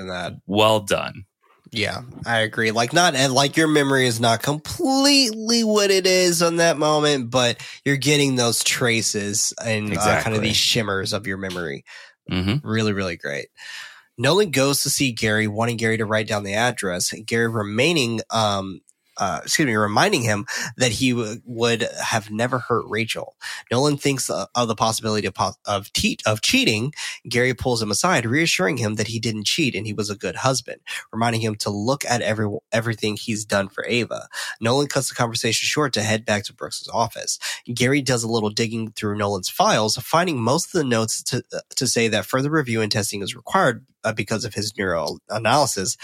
well 0.46 0.80
done 0.80 1.24
Yeah, 1.72 2.02
I 2.26 2.40
agree. 2.40 2.72
Like 2.72 2.92
not 2.92 3.14
and 3.14 3.32
like 3.32 3.56
your 3.56 3.68
memory 3.68 4.06
is 4.06 4.18
not 4.20 4.42
completely 4.42 5.62
what 5.62 5.90
it 5.92 6.04
is 6.04 6.42
on 6.42 6.56
that 6.56 6.76
moment, 6.78 7.30
but 7.30 7.62
you're 7.84 7.96
getting 7.96 8.34
those 8.36 8.64
traces 8.64 9.54
and 9.64 9.96
uh, 9.96 10.20
kind 10.20 10.34
of 10.34 10.42
these 10.42 10.56
shimmers 10.56 11.12
of 11.12 11.26
your 11.28 11.38
memory. 11.38 11.84
hmm 12.28 12.56
Really, 12.64 12.92
really 12.92 13.16
great. 13.16 13.46
Nolan 14.20 14.50
goes 14.50 14.82
to 14.82 14.90
see 14.90 15.12
Gary, 15.12 15.46
wanting 15.46 15.78
Gary 15.78 15.96
to 15.96 16.04
write 16.04 16.28
down 16.28 16.42
the 16.42 16.52
address. 16.52 17.10
Gary 17.24 17.48
remaining, 17.48 18.20
um, 18.28 18.82
uh, 19.20 19.40
excuse 19.44 19.66
me, 19.66 19.76
reminding 19.76 20.22
him 20.22 20.46
that 20.78 20.92
he 20.92 21.10
w- 21.10 21.40
would 21.44 21.82
have 22.02 22.30
never 22.30 22.58
hurt 22.58 22.84
Rachel. 22.88 23.36
Nolan 23.70 23.98
thinks 23.98 24.30
uh, 24.30 24.46
of 24.54 24.66
the 24.66 24.74
possibility 24.74 25.26
of, 25.26 25.34
of, 25.66 25.92
te- 25.92 26.18
of 26.26 26.40
cheating. 26.40 26.92
Gary 27.28 27.54
pulls 27.54 27.82
him 27.82 27.90
aside, 27.90 28.24
reassuring 28.24 28.78
him 28.78 28.94
that 28.94 29.08
he 29.08 29.20
didn't 29.20 29.46
cheat 29.46 29.74
and 29.74 29.86
he 29.86 29.92
was 29.92 30.10
a 30.10 30.16
good 30.16 30.36
husband, 30.36 30.80
reminding 31.12 31.42
him 31.42 31.54
to 31.56 31.70
look 31.70 32.04
at 32.06 32.22
every 32.22 32.48
everything 32.72 33.16
he's 33.16 33.44
done 33.44 33.68
for 33.68 33.84
Ava. 33.86 34.28
Nolan 34.60 34.88
cuts 34.88 35.10
the 35.10 35.14
conversation 35.14 35.66
short 35.66 35.92
to 35.92 36.02
head 36.02 36.24
back 36.24 36.44
to 36.44 36.54
Brooks's 36.54 36.88
office. 36.88 37.38
Gary 37.72 38.00
does 38.00 38.22
a 38.22 38.28
little 38.28 38.50
digging 38.50 38.90
through 38.92 39.18
Nolan's 39.18 39.50
files, 39.50 39.96
finding 39.98 40.40
most 40.40 40.66
of 40.66 40.72
the 40.72 40.84
notes 40.84 41.22
to 41.24 41.44
to 41.76 41.86
say 41.86 42.08
that 42.08 42.26
further 42.26 42.50
review 42.50 42.80
and 42.80 42.90
testing 42.90 43.22
is 43.22 43.36
required 43.36 43.84
uh, 44.04 44.12
because 44.12 44.44
of 44.44 44.54
his 44.54 44.76
neural 44.78 45.20
analysis 45.28 45.96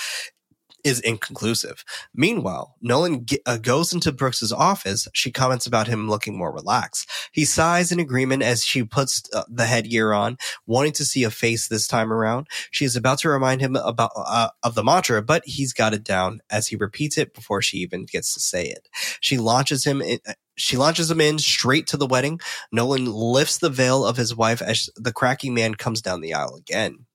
is 0.84 1.00
inconclusive. 1.00 1.84
Meanwhile, 2.14 2.76
Nolan 2.80 3.26
ge- 3.26 3.38
uh, 3.46 3.58
goes 3.58 3.92
into 3.92 4.12
Brooks's 4.12 4.52
office. 4.52 5.08
She 5.12 5.30
comments 5.30 5.66
about 5.66 5.88
him 5.88 6.08
looking 6.08 6.36
more 6.36 6.52
relaxed. 6.52 7.08
He 7.32 7.44
sighs 7.44 7.92
in 7.92 8.00
agreement 8.00 8.42
as 8.42 8.64
she 8.64 8.84
puts 8.84 9.22
uh, 9.32 9.44
the 9.48 9.66
headgear 9.66 10.12
on, 10.12 10.38
wanting 10.66 10.92
to 10.92 11.04
see 11.04 11.24
a 11.24 11.30
face 11.30 11.68
this 11.68 11.88
time 11.88 12.12
around. 12.12 12.46
She 12.70 12.84
is 12.84 12.96
about 12.96 13.18
to 13.20 13.28
remind 13.28 13.60
him 13.60 13.76
about 13.76 14.12
uh, 14.16 14.50
of 14.62 14.74
the 14.74 14.84
mantra, 14.84 15.22
but 15.22 15.42
he's 15.46 15.72
got 15.72 15.94
it 15.94 16.04
down 16.04 16.40
as 16.50 16.68
he 16.68 16.76
repeats 16.76 17.18
it 17.18 17.34
before 17.34 17.62
she 17.62 17.78
even 17.78 18.04
gets 18.04 18.34
to 18.34 18.40
say 18.40 18.66
it. 18.66 18.88
She 19.20 19.38
launches 19.38 19.84
him 19.84 20.00
in, 20.00 20.20
she 20.56 20.76
launches 20.76 21.10
him 21.10 21.20
in 21.20 21.38
straight 21.38 21.86
to 21.88 21.96
the 21.96 22.06
wedding. 22.06 22.40
Nolan 22.72 23.06
lifts 23.06 23.58
the 23.58 23.70
veil 23.70 24.04
of 24.04 24.16
his 24.16 24.34
wife 24.34 24.62
as 24.62 24.90
the 24.96 25.12
cracking 25.12 25.54
man 25.54 25.74
comes 25.74 26.00
down 26.00 26.20
the 26.20 26.34
aisle 26.34 26.54
again. 26.56 27.05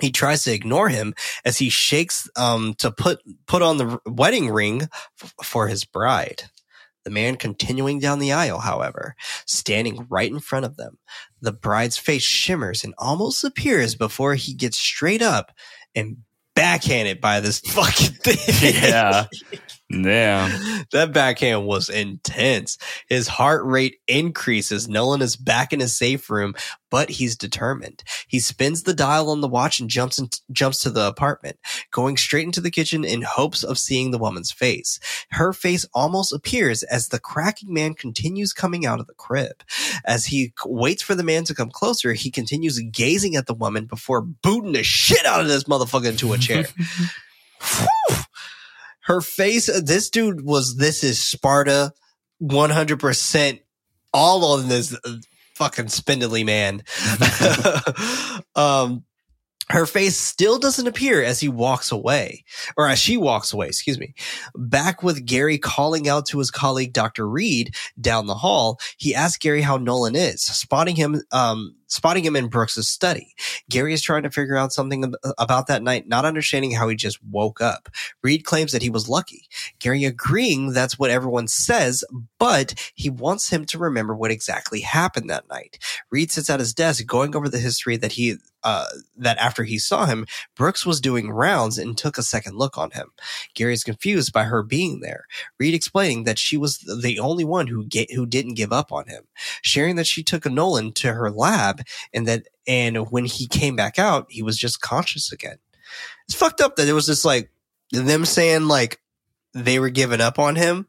He 0.00 0.10
tries 0.10 0.44
to 0.44 0.52
ignore 0.52 0.88
him 0.88 1.14
as 1.44 1.58
he 1.58 1.70
shakes 1.70 2.28
um, 2.36 2.74
to 2.78 2.90
put 2.90 3.20
put 3.46 3.62
on 3.62 3.76
the 3.76 3.98
wedding 4.06 4.50
ring 4.50 4.82
f- 5.22 5.34
for 5.42 5.68
his 5.68 5.84
bride. 5.84 6.44
The 7.04 7.10
man 7.10 7.36
continuing 7.36 7.98
down 7.98 8.18
the 8.18 8.32
aisle, 8.32 8.58
however, 8.60 9.14
standing 9.46 10.06
right 10.10 10.30
in 10.30 10.38
front 10.38 10.66
of 10.66 10.76
them. 10.76 10.98
The 11.40 11.52
bride's 11.52 11.96
face 11.96 12.22
shimmers 12.22 12.84
and 12.84 12.94
almost 12.98 13.42
appears 13.42 13.94
before 13.94 14.34
he 14.34 14.52
gets 14.52 14.78
straight 14.78 15.22
up 15.22 15.50
and 15.94 16.18
backhanded 16.54 17.20
by 17.20 17.40
this 17.40 17.60
fucking 17.66 18.14
thing. 18.16 18.74
yeah 18.90 19.26
yeah 19.90 20.80
that 20.90 21.12
backhand 21.12 21.66
was 21.66 21.88
intense. 21.88 22.78
His 23.08 23.28
heart 23.28 23.64
rate 23.64 23.98
increases. 24.08 24.88
Nolan 24.88 25.22
is 25.22 25.36
back 25.36 25.72
in 25.72 25.80
his 25.80 25.96
safe 25.96 26.28
room, 26.30 26.54
but 26.90 27.10
he's 27.10 27.36
determined. 27.36 28.02
He 28.26 28.40
spins 28.40 28.82
the 28.82 28.94
dial 28.94 29.30
on 29.30 29.40
the 29.40 29.48
watch 29.48 29.78
and 29.78 29.88
jumps 29.88 30.18
in, 30.18 30.28
jumps 30.50 30.78
to 30.80 30.90
the 30.90 31.06
apartment, 31.06 31.58
going 31.92 32.16
straight 32.16 32.44
into 32.44 32.60
the 32.60 32.70
kitchen 32.70 33.04
in 33.04 33.22
hopes 33.22 33.62
of 33.62 33.78
seeing 33.78 34.10
the 34.10 34.18
woman's 34.18 34.50
face. 34.50 34.98
Her 35.30 35.52
face 35.52 35.86
almost 35.94 36.32
appears 36.32 36.82
as 36.84 37.08
the 37.08 37.20
cracking 37.20 37.72
man 37.72 37.94
continues 37.94 38.52
coming 38.52 38.84
out 38.84 39.00
of 39.00 39.06
the 39.06 39.14
crib. 39.14 39.62
As 40.04 40.26
he 40.26 40.52
waits 40.64 41.02
for 41.02 41.14
the 41.14 41.22
man 41.22 41.44
to 41.44 41.54
come 41.54 41.70
closer, 41.70 42.14
he 42.14 42.30
continues 42.30 42.80
gazing 42.80 43.36
at 43.36 43.46
the 43.46 43.54
woman 43.54 43.86
before 43.86 44.22
booting 44.22 44.72
the 44.72 44.82
shit 44.82 45.24
out 45.24 45.40
of 45.40 45.48
this 45.48 45.64
motherfucker 45.64 46.10
into 46.10 46.32
a 46.32 46.38
chair. 46.38 46.66
Her 49.10 49.20
face, 49.20 49.66
this 49.82 50.08
dude 50.08 50.44
was, 50.44 50.76
this 50.76 51.02
is 51.02 51.20
Sparta 51.20 51.92
100% 52.40 53.60
all 54.14 54.44
on 54.54 54.68
this 54.68 54.96
uh, 55.04 55.16
fucking 55.56 55.88
spindly 55.88 56.44
man. 56.44 56.84
um, 58.54 59.02
Her 59.68 59.86
face 59.86 60.16
still 60.16 60.60
doesn't 60.60 60.86
appear 60.86 61.24
as 61.24 61.40
he 61.40 61.48
walks 61.48 61.90
away, 61.90 62.44
or 62.76 62.88
as 62.88 63.00
she 63.00 63.16
walks 63.16 63.52
away, 63.52 63.66
excuse 63.66 63.98
me. 63.98 64.14
Back 64.54 65.02
with 65.02 65.26
Gary 65.26 65.58
calling 65.58 66.08
out 66.08 66.26
to 66.26 66.38
his 66.38 66.52
colleague, 66.52 66.92
Dr. 66.92 67.28
Reed, 67.28 67.74
down 68.00 68.26
the 68.26 68.34
hall, 68.36 68.78
he 68.96 69.12
asks 69.12 69.38
Gary 69.38 69.62
how 69.62 69.76
Nolan 69.76 70.14
is, 70.14 70.42
spotting 70.42 70.94
him, 70.94 71.20
um, 71.32 71.76
spotting 71.90 72.24
him 72.24 72.36
in 72.36 72.48
Brooks's 72.48 72.88
study. 72.88 73.34
Gary 73.68 73.92
is 73.92 74.00
trying 74.00 74.22
to 74.22 74.30
figure 74.30 74.56
out 74.56 74.72
something 74.72 75.12
about 75.38 75.66
that 75.66 75.82
night, 75.82 76.08
not 76.08 76.24
understanding 76.24 76.72
how 76.72 76.88
he 76.88 76.96
just 76.96 77.22
woke 77.24 77.60
up. 77.60 77.88
Reed 78.22 78.44
claims 78.44 78.72
that 78.72 78.82
he 78.82 78.90
was 78.90 79.08
lucky. 79.08 79.46
Gary 79.78 80.04
agreeing 80.04 80.72
that's 80.72 80.98
what 80.98 81.10
everyone 81.10 81.48
says, 81.48 82.04
but 82.38 82.74
he 82.94 83.10
wants 83.10 83.50
him 83.50 83.64
to 83.66 83.78
remember 83.78 84.14
what 84.14 84.30
exactly 84.30 84.80
happened 84.80 85.28
that 85.28 85.48
night. 85.48 85.78
Reed 86.10 86.30
sits 86.30 86.48
at 86.48 86.60
his 86.60 86.72
desk 86.72 87.04
going 87.06 87.36
over 87.36 87.48
the 87.48 87.58
history 87.58 87.96
that 87.96 88.12
he 88.12 88.36
uh, 88.62 88.86
that 89.16 89.38
after 89.38 89.64
he 89.64 89.78
saw 89.78 90.06
him, 90.06 90.26
Brooks 90.54 90.84
was 90.84 91.00
doing 91.00 91.30
rounds 91.30 91.78
and 91.78 91.96
took 91.96 92.18
a 92.18 92.22
second 92.22 92.56
look 92.56 92.76
on 92.76 92.90
him. 92.90 93.08
Gary 93.54 93.72
is 93.72 93.84
confused 93.84 94.32
by 94.32 94.44
her 94.44 94.62
being 94.62 95.00
there. 95.00 95.26
Reed 95.58 95.74
explaining 95.74 96.24
that 96.24 96.38
she 96.38 96.56
was 96.56 96.78
the 96.78 97.18
only 97.18 97.44
one 97.44 97.66
who 97.66 97.86
get, 97.86 98.12
who 98.12 98.26
didn't 98.26 98.54
give 98.54 98.72
up 98.72 98.92
on 98.92 99.06
him, 99.06 99.24
sharing 99.62 99.96
that 99.96 100.06
she 100.06 100.22
took 100.22 100.44
a 100.44 100.50
Nolan 100.50 100.92
to 100.92 101.12
her 101.14 101.30
lab 101.30 101.79
and 102.12 102.26
that 102.28 102.46
and 102.66 103.10
when 103.10 103.24
he 103.24 103.46
came 103.46 103.76
back 103.76 103.98
out, 103.98 104.26
he 104.28 104.42
was 104.42 104.56
just 104.56 104.80
conscious 104.80 105.32
again. 105.32 105.56
It's 106.28 106.36
fucked 106.36 106.60
up 106.60 106.76
that 106.76 106.88
it 106.88 106.92
was 106.92 107.06
just 107.06 107.24
like 107.24 107.50
them 107.92 108.24
saying 108.24 108.68
like 108.68 109.00
they 109.54 109.78
were 109.80 109.90
giving 109.90 110.20
up 110.20 110.38
on 110.38 110.56
him. 110.56 110.86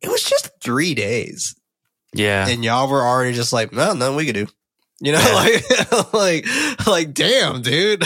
It 0.00 0.08
was 0.08 0.22
just 0.22 0.50
three 0.60 0.94
days 0.94 1.54
Yeah. 2.12 2.46
and 2.46 2.62
y'all 2.64 2.88
were 2.88 3.02
already 3.02 3.34
just 3.34 3.52
like, 3.52 3.72
no, 3.72 3.94
nothing 3.94 4.16
we 4.16 4.26
could 4.26 4.34
do. 4.34 4.46
You 5.00 5.12
know, 5.12 5.18
Yeah. 5.20 6.02
like, 6.12 6.12
like, 6.12 6.86
like, 6.86 7.14
damn, 7.14 7.62
dude. 7.62 8.04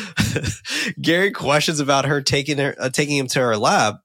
Gary 1.00 1.30
questions 1.32 1.80
about 1.80 2.04
her 2.04 2.22
taking 2.22 2.58
her, 2.58 2.74
uh, 2.78 2.90
taking 2.90 3.16
him 3.16 3.26
to 3.28 3.40
her 3.40 3.56
lab. 3.56 3.96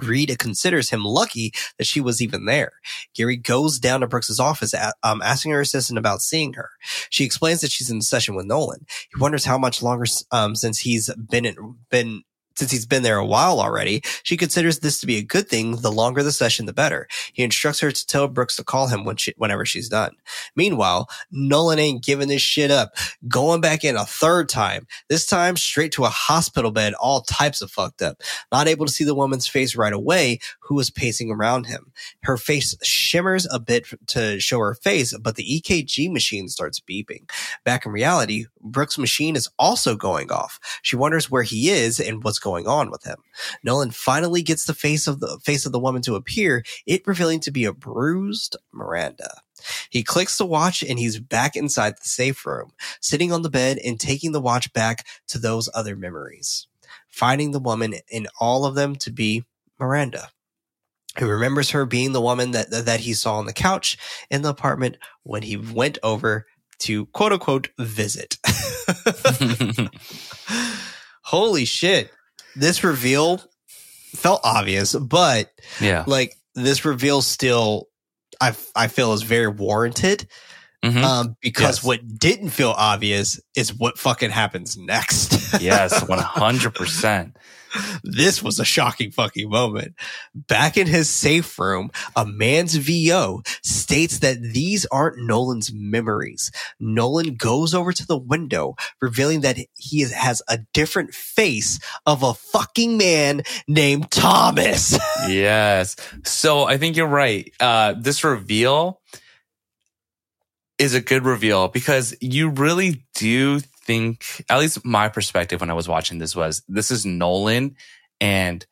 Rita 0.00 0.36
considers 0.36 0.90
him 0.90 1.04
lucky 1.04 1.52
that 1.78 1.86
she 1.86 2.00
was 2.00 2.22
even 2.22 2.44
there. 2.44 2.72
Gary 3.14 3.36
goes 3.36 3.78
down 3.78 4.00
to 4.00 4.06
Brooks's 4.06 4.40
office, 4.40 4.74
um, 5.02 5.20
asking 5.22 5.52
her 5.52 5.60
assistant 5.60 5.98
about 5.98 6.22
seeing 6.22 6.52
her. 6.54 6.70
She 7.10 7.24
explains 7.24 7.60
that 7.60 7.70
she's 7.70 7.90
in 7.90 8.00
session 8.00 8.34
with 8.34 8.46
Nolan. 8.46 8.86
He 9.12 9.20
wonders 9.20 9.44
how 9.44 9.58
much 9.58 9.82
longer, 9.82 10.06
um, 10.30 10.54
since 10.54 10.78
he's 10.78 11.12
been 11.14 11.44
in, 11.44 11.56
been 11.90 12.22
since 12.60 12.70
he's 12.70 12.84
been 12.84 13.02
there 13.02 13.16
a 13.16 13.24
while 13.24 13.58
already, 13.58 14.02
she 14.22 14.36
considers 14.36 14.80
this 14.80 15.00
to 15.00 15.06
be 15.06 15.16
a 15.16 15.22
good 15.22 15.48
thing. 15.48 15.76
The 15.76 15.90
longer 15.90 16.22
the 16.22 16.30
session, 16.30 16.66
the 16.66 16.74
better. 16.74 17.08
He 17.32 17.42
instructs 17.42 17.80
her 17.80 17.90
to 17.90 18.06
tell 18.06 18.28
Brooks 18.28 18.56
to 18.56 18.64
call 18.64 18.88
him 18.88 19.04
when 19.04 19.16
she, 19.16 19.32
whenever 19.38 19.64
she's 19.64 19.88
done. 19.88 20.12
Meanwhile, 20.54 21.08
Nolan 21.30 21.78
ain't 21.78 22.04
giving 22.04 22.28
this 22.28 22.42
shit 22.42 22.70
up, 22.70 22.92
going 23.26 23.62
back 23.62 23.82
in 23.82 23.96
a 23.96 24.04
third 24.04 24.50
time. 24.50 24.86
This 25.08 25.24
time 25.24 25.56
straight 25.56 25.92
to 25.92 26.04
a 26.04 26.10
hospital 26.10 26.70
bed, 26.70 26.92
all 26.94 27.22
types 27.22 27.62
of 27.62 27.70
fucked 27.70 28.02
up. 28.02 28.20
Not 28.52 28.68
able 28.68 28.84
to 28.84 28.92
see 28.92 29.04
the 29.04 29.14
woman's 29.14 29.46
face 29.46 29.74
right 29.74 29.92
away, 29.92 30.38
who 30.60 30.74
was 30.74 30.90
pacing 30.90 31.30
around 31.30 31.64
him. 31.64 31.92
Her 32.24 32.36
face 32.36 32.76
shimmers 32.82 33.48
a 33.50 33.58
bit 33.58 33.86
to 34.08 34.38
show 34.38 34.58
her 34.58 34.74
face, 34.74 35.16
but 35.16 35.36
the 35.36 35.62
EKG 35.62 36.12
machine 36.12 36.50
starts 36.50 36.78
beeping. 36.78 37.30
Back 37.64 37.86
in 37.86 37.92
reality, 37.92 38.44
Brooks' 38.62 38.98
machine 38.98 39.36
is 39.36 39.48
also 39.58 39.96
going 39.96 40.30
off. 40.30 40.58
She 40.82 40.96
wonders 40.96 41.30
where 41.30 41.42
he 41.42 41.70
is 41.70 41.98
and 42.00 42.22
what's 42.22 42.38
going 42.38 42.66
on 42.66 42.90
with 42.90 43.04
him. 43.04 43.16
Nolan 43.62 43.90
finally 43.90 44.42
gets 44.42 44.66
the 44.66 44.74
face 44.74 45.06
of 45.06 45.20
the 45.20 45.38
face 45.42 45.66
of 45.66 45.72
the 45.72 45.80
woman 45.80 46.02
to 46.02 46.14
appear, 46.14 46.64
it 46.86 47.06
revealing 47.06 47.40
to 47.40 47.50
be 47.50 47.64
a 47.64 47.72
bruised 47.72 48.56
Miranda. 48.72 49.40
He 49.90 50.02
clicks 50.02 50.38
the 50.38 50.46
watch 50.46 50.82
and 50.82 50.98
he's 50.98 51.18
back 51.18 51.56
inside 51.56 51.94
the 51.96 52.08
safe 52.08 52.46
room, 52.46 52.72
sitting 53.00 53.32
on 53.32 53.42
the 53.42 53.50
bed 53.50 53.78
and 53.84 53.98
taking 53.98 54.32
the 54.32 54.40
watch 54.40 54.72
back 54.72 55.06
to 55.28 55.38
those 55.38 55.68
other 55.74 55.96
memories, 55.96 56.66
finding 57.08 57.50
the 57.50 57.58
woman 57.58 57.94
in 58.10 58.26
all 58.38 58.64
of 58.64 58.74
them 58.74 58.96
to 58.96 59.10
be 59.10 59.44
Miranda. 59.78 60.30
He 61.18 61.24
remembers 61.24 61.70
her 61.70 61.86
being 61.86 62.12
the 62.12 62.20
woman 62.20 62.52
that 62.52 62.70
that 62.70 63.00
he 63.00 63.14
saw 63.14 63.36
on 63.36 63.46
the 63.46 63.52
couch 63.52 63.98
in 64.30 64.42
the 64.42 64.48
apartment 64.48 64.96
when 65.24 65.42
he 65.42 65.56
went 65.56 65.98
over 66.02 66.46
to 66.80 67.06
quote 67.06 67.32
unquote 67.32 67.70
visit. 67.78 68.36
Holy 71.22 71.64
shit. 71.64 72.10
This 72.56 72.82
reveal 72.82 73.40
felt 74.14 74.40
obvious, 74.42 74.94
but 74.94 75.50
yeah. 75.80 76.04
like 76.06 76.34
this 76.54 76.84
reveal 76.84 77.22
still 77.22 77.88
I 78.40 78.54
I 78.74 78.88
feel 78.88 79.12
is 79.12 79.22
very 79.22 79.48
warranted. 79.48 80.26
Mhm. 80.84 81.02
Um, 81.04 81.36
because 81.42 81.78
Yes. 81.78 81.84
what 81.84 82.18
didn't 82.18 82.50
feel 82.50 82.70
obvious 82.70 83.38
is 83.54 83.74
what 83.74 83.98
fucking 83.98 84.30
happens 84.30 84.78
next. 84.78 85.32
yes. 85.60 86.02
100%. 86.04 87.32
this 88.02 88.42
was 88.42 88.58
a 88.58 88.64
shocking 88.64 89.12
fucking 89.12 89.48
moment. 89.48 89.94
Back 90.34 90.76
in 90.76 90.86
his 90.88 91.08
safe 91.10 91.56
room, 91.58 91.90
a 92.16 92.24
man's 92.26 92.74
VO 92.76 93.42
states 93.62 94.20
that 94.20 94.40
these 94.42 94.86
aren't 94.86 95.18
Nolan's 95.18 95.70
memories. 95.72 96.50
Nolan 96.80 97.36
goes 97.36 97.74
over 97.74 97.92
to 97.92 98.06
the 98.06 98.16
window, 98.18 98.74
revealing 99.00 99.42
that 99.42 99.58
he 99.76 100.00
has 100.00 100.42
a 100.48 100.58
different 100.72 101.14
face 101.14 101.78
of 102.06 102.22
a 102.24 102.34
fucking 102.34 102.96
man 102.96 103.42
named 103.68 104.10
Thomas. 104.10 104.98
yes. 105.28 105.94
So 106.24 106.64
I 106.64 106.76
think 106.78 106.96
you're 106.96 107.06
right. 107.06 107.52
Uh, 107.60 107.94
this 107.96 108.24
reveal 108.24 109.00
is 110.80 110.94
a 110.94 111.00
good 111.00 111.24
reveal 111.24 111.68
because 111.68 112.16
you 112.22 112.48
really 112.48 113.04
do 113.14 113.60
think, 113.60 114.44
at 114.48 114.58
least 114.58 114.84
my 114.84 115.08
perspective 115.10 115.60
when 115.60 115.70
I 115.70 115.74
was 115.74 115.86
watching 115.86 116.18
this 116.18 116.34
was 116.34 116.62
this 116.68 116.90
is 116.90 117.04
Nolan 117.04 117.76
and 118.20 118.64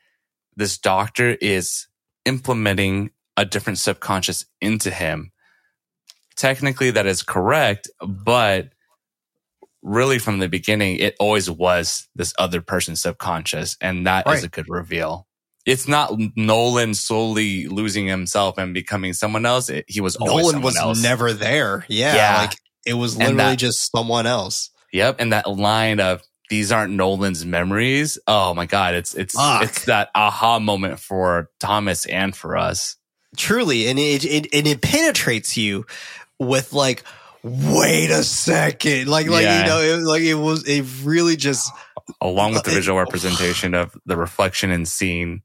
this 0.56 0.78
doctor 0.78 1.36
is 1.40 1.86
implementing 2.24 3.10
a 3.36 3.44
different 3.44 3.78
subconscious 3.78 4.46
into 4.60 4.90
him. 4.90 5.32
Technically, 6.34 6.90
that 6.92 7.06
is 7.06 7.22
correct, 7.22 7.90
but 8.00 8.70
really 9.82 10.18
from 10.18 10.38
the 10.38 10.48
beginning, 10.48 10.96
it 10.96 11.14
always 11.20 11.50
was 11.50 12.08
this 12.16 12.32
other 12.38 12.60
person's 12.62 13.00
subconscious. 13.02 13.76
And 13.80 14.06
that 14.06 14.26
is 14.26 14.32
Right. 14.32 14.44
a 14.44 14.48
good 14.48 14.66
reveal. 14.68 15.26
It's 15.68 15.86
not 15.86 16.12
Nolan 16.34 16.94
slowly 16.94 17.66
losing 17.68 18.06
himself 18.06 18.56
and 18.58 18.72
becoming 18.74 19.12
someone 19.12 19.44
else. 19.46 19.68
It, 19.68 19.84
he 19.88 20.00
was 20.00 20.16
always 20.16 20.46
Nolan 20.46 20.62
was 20.62 20.76
else. 20.76 21.02
never 21.02 21.32
there. 21.32 21.84
Yeah, 21.88 22.14
Yeah. 22.14 22.36
like 22.42 22.54
it 22.86 22.94
was 22.94 23.16
literally 23.16 23.36
that- 23.36 23.58
just 23.58 23.90
someone 23.92 24.26
else. 24.26 24.70
Yep, 24.92 25.16
and 25.20 25.32
that 25.34 25.46
line 25.48 26.00
of 26.00 26.22
these 26.48 26.72
aren't 26.72 26.94
Nolan's 26.94 27.44
memories. 27.44 28.18
Oh 28.26 28.54
my 28.54 28.64
god, 28.64 28.94
it's 28.94 29.14
it's 29.14 29.34
Fuck. 29.34 29.62
it's 29.64 29.84
that 29.84 30.08
aha 30.14 30.58
moment 30.58 30.98
for 30.98 31.50
Thomas 31.60 32.06
and 32.06 32.34
for 32.34 32.56
us. 32.56 32.96
Truly, 33.36 33.88
and 33.88 33.98
it, 33.98 34.24
it 34.24 34.46
and 34.54 34.66
it 34.66 34.80
penetrates 34.80 35.58
you 35.58 35.84
with 36.38 36.72
like, 36.72 37.04
wait 37.42 38.08
a 38.10 38.22
second, 38.22 39.08
like 39.08 39.28
like 39.28 39.42
Yeah. 39.42 39.60
you 39.60 39.66
know, 39.68 39.80
it, 39.80 40.00
like 40.00 40.22
it 40.22 40.34
was 40.36 40.66
it 40.66 40.86
really 41.04 41.36
just 41.36 41.70
Along 42.20 42.54
with 42.54 42.64
the 42.64 42.70
uh, 42.70 42.74
visual 42.74 42.98
representation 43.04 43.74
of 43.74 43.96
the 44.06 44.16
reflection 44.16 44.70
and 44.70 44.86
seeing 44.86 45.42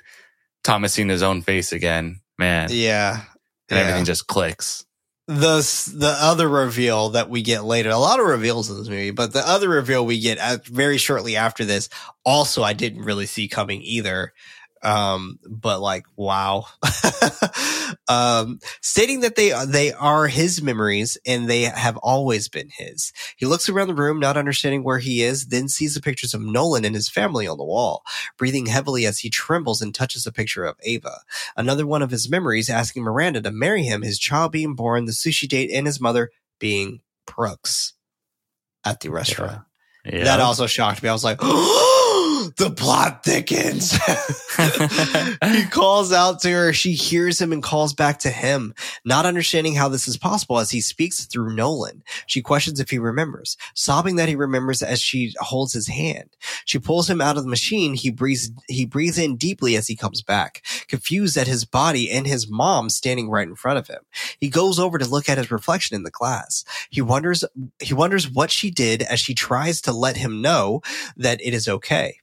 Thomas 0.63 0.93
seeing 0.93 1.09
his 1.09 1.23
own 1.23 1.41
face 1.41 1.71
again, 1.71 2.21
man, 2.37 2.69
yeah. 2.71 3.21
and 3.69 3.77
yeah. 3.77 3.77
everything 3.77 4.05
just 4.05 4.27
clicks. 4.27 4.85
the 5.27 5.91
the 5.95 6.15
other 6.19 6.47
reveal 6.47 7.09
that 7.09 7.29
we 7.29 7.41
get 7.41 7.63
later, 7.63 7.89
a 7.89 7.97
lot 7.97 8.19
of 8.19 8.25
reveals 8.25 8.69
in 8.69 8.77
this 8.77 8.87
movie, 8.87 9.11
but 9.11 9.33
the 9.33 9.47
other 9.47 9.69
reveal 9.69 10.05
we 10.05 10.19
get 10.19 10.37
at, 10.37 10.65
very 10.65 10.97
shortly 10.97 11.35
after 11.35 11.65
this, 11.65 11.89
also 12.25 12.63
I 12.63 12.73
didn't 12.73 13.03
really 13.03 13.25
see 13.25 13.47
coming 13.47 13.81
either. 13.81 14.33
Um, 14.83 15.39
but 15.47 15.81
like, 15.81 16.05
wow. 16.15 16.65
um, 18.07 18.59
stating 18.81 19.21
that 19.21 19.35
they 19.35 19.53
they 19.65 19.93
are 19.93 20.27
his 20.27 20.61
memories 20.61 21.17
and 21.25 21.49
they 21.49 21.63
have 21.63 21.97
always 21.97 22.49
been 22.49 22.69
his. 22.69 23.13
He 23.37 23.45
looks 23.45 23.69
around 23.69 23.87
the 23.87 23.95
room, 23.95 24.19
not 24.19 24.37
understanding 24.37 24.83
where 24.83 24.99
he 24.99 25.21
is, 25.21 25.47
then 25.47 25.69
sees 25.69 25.95
the 25.95 26.01
pictures 26.01 26.33
of 26.33 26.41
Nolan 26.41 26.85
and 26.85 26.95
his 26.95 27.09
family 27.09 27.47
on 27.47 27.57
the 27.57 27.63
wall, 27.63 28.03
breathing 28.37 28.65
heavily 28.65 29.05
as 29.05 29.19
he 29.19 29.29
trembles 29.29 29.81
and 29.81 29.95
touches 29.95 30.27
a 30.27 30.31
picture 30.31 30.63
of 30.65 30.75
Ava 30.83 31.13
another 31.55 31.85
one 31.85 32.01
of 32.01 32.11
his 32.11 32.29
memories 32.29 32.69
asking 32.69 33.03
Miranda 33.03 33.41
to 33.41 33.51
marry 33.51 33.83
him, 33.83 34.01
his 34.01 34.19
child 34.19 34.51
being 34.51 34.75
born, 34.75 35.05
the 35.05 35.11
sushi 35.11 35.47
date, 35.47 35.71
and 35.71 35.87
his 35.87 35.99
mother 35.99 36.29
being 36.59 37.01
Brooks 37.25 37.93
at 38.85 38.99
the 38.99 39.09
restaurant. 39.09 39.61
Yeah. 40.05 40.25
That 40.25 40.39
also 40.39 40.67
shocked 40.67 41.01
me. 41.01 41.09
I 41.09 41.13
was 41.13 41.23
like, 41.23 41.39
the 42.51 42.71
plot 42.71 43.23
thickens. 43.23 43.91
he 45.53 45.65
calls 45.65 46.11
out 46.11 46.41
to 46.41 46.49
her. 46.49 46.73
She 46.73 46.93
hears 46.93 47.39
him 47.41 47.51
and 47.51 47.63
calls 47.63 47.93
back 47.93 48.19
to 48.19 48.29
him, 48.29 48.73
not 49.05 49.25
understanding 49.25 49.75
how 49.75 49.89
this 49.89 50.07
is 50.07 50.17
possible 50.17 50.59
as 50.59 50.71
he 50.71 50.81
speaks 50.81 51.25
through 51.25 51.55
Nolan. 51.55 52.03
She 52.27 52.41
questions 52.41 52.79
if 52.79 52.89
he 52.89 52.99
remembers, 52.99 53.57
sobbing 53.73 54.15
that 54.17 54.29
he 54.29 54.35
remembers 54.35 54.81
as 54.81 55.01
she 55.01 55.33
holds 55.39 55.73
his 55.73 55.87
hand. 55.87 56.29
She 56.65 56.79
pulls 56.79 57.09
him 57.09 57.21
out 57.21 57.37
of 57.37 57.43
the 57.43 57.49
machine. 57.49 57.93
He 57.93 58.11
breathes, 58.11 58.51
he 58.67 58.85
breathes 58.85 59.17
in 59.17 59.35
deeply 59.35 59.75
as 59.75 59.87
he 59.87 59.95
comes 59.95 60.21
back, 60.21 60.65
confused 60.87 61.37
at 61.37 61.47
his 61.47 61.65
body 61.65 62.11
and 62.11 62.27
his 62.27 62.49
mom 62.49 62.89
standing 62.89 63.29
right 63.29 63.47
in 63.47 63.55
front 63.55 63.79
of 63.79 63.87
him. 63.87 64.01
He 64.39 64.49
goes 64.49 64.79
over 64.79 64.97
to 64.97 65.07
look 65.07 65.29
at 65.29 65.37
his 65.37 65.51
reflection 65.51 65.95
in 65.95 66.03
the 66.03 66.11
glass. 66.11 66.63
He 66.89 67.01
wonders, 67.01 67.43
he 67.79 67.93
wonders 67.93 68.29
what 68.29 68.51
she 68.51 68.69
did 68.69 69.01
as 69.03 69.19
she 69.19 69.33
tries 69.33 69.81
to 69.81 69.91
let 69.91 70.17
him 70.17 70.41
know 70.41 70.81
that 71.17 71.41
it 71.41 71.53
is 71.53 71.67
okay. 71.67 72.17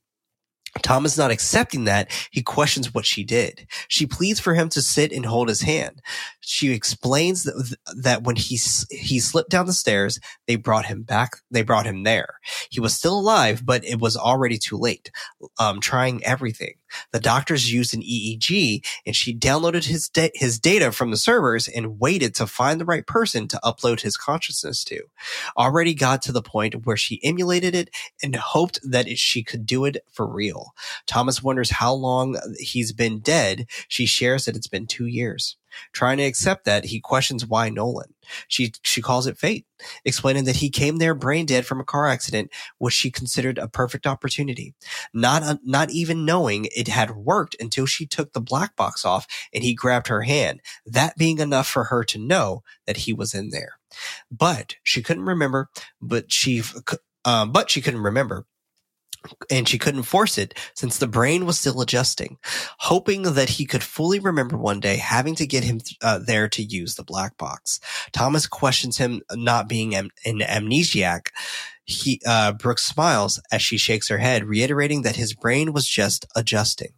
Tom 0.83 1.05
is 1.05 1.19
not 1.19 1.31
accepting 1.31 1.85
that. 1.85 2.11
He 2.31 2.43
questions 2.43 2.95
what 2.95 3.07
she 3.07 3.25
did. 3.25 3.67
She 3.89 4.07
pleads 4.07 4.41
for 4.41 4.55
him 4.55 4.69
to 4.71 4.83
sit 4.83 5.13
and 5.13 5.27
hold 5.27 5.49
his 5.49 5.63
hand. 5.63 6.01
She 6.41 6.73
explains 6.73 7.45
that, 7.45 7.77
that 8.03 8.23
when 8.23 8.37
he 8.37 8.59
he 8.91 9.21
slipped 9.21 9.51
down 9.51 9.67
the 9.67 9.73
stairs, 9.73 10.19
they 10.47 10.57
brought 10.57 10.87
him 10.87 11.03
back. 11.03 11.33
They 11.51 11.63
brought 11.63 11.87
him 11.87 12.05
there. 12.05 12.39
He 12.71 12.81
was 12.81 12.95
still 12.95 13.19
alive, 13.19 13.65
but 13.65 13.85
it 13.85 14.01
was 14.01 14.17
already 14.17 14.59
too 14.59 14.77
late. 14.77 15.11
Um, 15.59 15.81
trying 15.81 16.25
everything. 16.25 16.75
The 17.13 17.21
doctors 17.21 17.73
used 17.73 17.95
an 17.95 18.03
EEG, 18.03 18.85
and 19.07 19.15
she 19.15 19.37
downloaded 19.37 19.85
his 19.85 20.09
da- 20.09 20.33
his 20.35 20.59
data 20.59 20.93
from 20.93 21.11
the 21.11 21.17
servers 21.17 21.69
and 21.69 22.01
waited 22.01 22.35
to 22.37 22.47
find 22.47 22.81
the 22.81 22.85
right 22.85 23.07
person 23.07 23.49
to 23.49 23.61
upload 23.65 24.01
his 24.01 24.17
consciousness 24.17 24.85
to. 24.85 25.03
Already 25.57 25.95
got 25.95 26.23
to 26.23 26.33
the 26.33 26.43
point 26.43 26.87
where 26.87 26.97
she 26.97 27.23
emulated 27.25 27.75
it 27.75 27.91
and 28.23 28.35
hoped 28.37 28.81
that 28.83 29.09
it, 29.09 29.19
she 29.19 29.43
could 29.43 29.67
do 29.67 29.85
it 29.85 29.99
for 30.13 30.27
real. 30.27 30.60
Thomas 31.07 31.43
wonders 31.43 31.71
how 31.71 31.93
long 31.93 32.37
he's 32.59 32.93
been 32.93 33.21
dead. 33.21 33.67
She 33.89 34.07
shares 34.07 34.45
that 34.45 34.57
it's 34.57 34.69
been 34.69 34.87
two 34.87 35.07
years. 35.07 35.57
Trying 35.93 36.19
to 36.19 36.25
accept 36.25 36.65
that, 36.65 36.87
he 36.87 37.01
questions 37.01 37.47
why 37.47 37.69
Nolan. 37.69 38.15
She 38.49 38.73
she 38.83 39.01
calls 39.01 39.27
it 39.27 39.39
fate, 39.39 39.67
explaining 40.05 40.45
that 40.45 40.57
he 40.57 40.71
came 40.71 40.99
there 40.99 41.15
brain 41.15 41.47
dead 41.47 41.67
from 41.67 41.81
a 41.81 41.85
car 41.85 42.07
accident, 42.07 42.51
which 42.79 42.95
she 42.95 43.11
considered 43.11 43.59
a 43.59 43.69
perfect 43.69 44.07
opportunity. 44.07 44.75
Not 45.13 45.43
uh, 45.43 45.57
not 45.65 45.91
even 45.91 46.25
knowing 46.25 46.67
it 46.77 46.89
had 46.89 47.13
worked 47.17 47.57
until 47.61 47.87
she 47.87 48.07
took 48.07 48.33
the 48.33 48.41
black 48.41 48.77
box 48.77 49.05
off 49.05 49.27
and 49.53 49.65
he 49.65 49.75
grabbed 49.75 50.09
her 50.09 50.23
hand. 50.23 50.61
That 50.87 51.17
being 51.17 51.39
enough 51.39 51.69
for 51.69 51.85
her 51.85 52.05
to 52.05 52.19
know 52.19 52.63
that 52.87 52.99
he 52.99 53.13
was 53.13 53.35
in 53.35 53.51
there. 53.51 53.79
But 54.31 54.77
she 54.83 55.03
couldn't 55.03 55.25
remember. 55.25 55.69
But 56.01 56.33
she 56.33 56.63
um, 57.25 57.53
but 57.53 57.71
she 57.71 57.81
couldn't 57.81 58.03
remember 58.03 58.47
and 59.51 59.69
she 59.69 59.79
couldn't 59.79 60.05
force 60.05 60.39
it 60.39 60.55
since 60.75 60.99
the 60.99 61.07
brain 61.07 61.47
was 61.47 61.59
still 61.59 61.81
adjusting, 61.81 62.39
hoping 62.79 63.23
that 63.23 63.51
he 63.51 63.67
could 63.67 63.83
fully 63.83 64.19
remember 64.19 64.57
one 64.57 64.81
day 64.81 64.97
having 64.97 65.35
to 65.37 65.47
get 65.47 65.65
him 65.65 65.81
uh, 66.03 66.19
there 66.19 66.49
to 66.49 66.63
use 66.63 66.95
the 66.95 67.05
black 67.05 67.37
box. 67.37 67.81
Thomas 68.13 68.47
questions 68.47 68.99
him 68.99 69.23
not 69.33 69.69
being 69.69 69.95
am- 69.95 70.11
an 70.25 70.41
amnesiac. 70.41 71.29
He, 71.85 72.21
uh, 72.27 72.53
Brooks 72.53 72.85
smiles 72.85 73.41
as 73.51 73.63
she 73.63 73.77
shakes 73.77 74.09
her 74.09 74.19
head, 74.19 74.45
reiterating 74.45 75.03
that 75.03 75.17
his 75.17 75.35
brain 75.35 75.73
was 75.73 75.87
just 75.87 76.27
adjusting. 76.37 76.93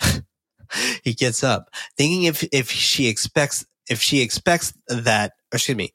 he 1.02 1.14
gets 1.14 1.42
up, 1.42 1.70
thinking 1.96 2.24
if, 2.24 2.44
if 2.52 2.70
she 2.70 3.08
expects, 3.08 3.66
if 3.90 4.00
she 4.00 4.20
expects 4.22 4.72
that, 4.88 5.32
excuse 5.52 5.76
me, 5.76 5.92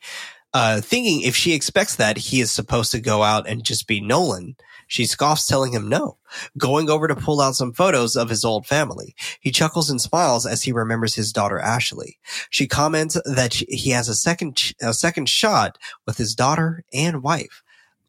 uh, 0.54 0.82
thinking 0.82 1.22
if 1.22 1.36
she 1.36 1.54
expects 1.54 1.96
that 1.98 2.18
he 2.18 2.42
is 2.42 2.52
supposed 2.52 2.92
to 2.92 3.00
go 3.00 3.24
out 3.24 3.48
and 3.48 3.64
just 3.64 3.88
be 3.88 4.02
Nolan, 4.02 4.56
she 4.88 5.06
scoffs, 5.06 5.46
telling 5.46 5.74
him 5.74 5.88
no, 5.90 6.18
going 6.58 6.90
over 6.90 7.08
to 7.08 7.16
pull 7.16 7.42
out 7.42 7.56
some 7.56 7.74
photos 7.74 8.16
of 8.16 8.30
his 8.30 8.44
old 8.46 8.66
family. 8.66 9.16
He 9.40 9.52
chuckles 9.52 9.90
and 9.90 10.02
smiles 10.02 10.46
as 10.46 10.64
he 10.64 10.72
remembers 10.72 11.16
his 11.16 11.32
daughter 11.34 11.60
Ashley. 11.60 12.18
She 12.50 12.68
comments 12.68 13.18
that 13.26 13.54
he 13.54 13.92
has 13.92 14.08
a 14.10 14.16
second, 14.16 14.74
a 14.82 14.94
second 14.94 15.30
shot 15.30 15.78
with 16.06 16.18
his 16.18 16.34
daughter 16.36 16.84
and 16.94 17.22
wife. 17.22 17.62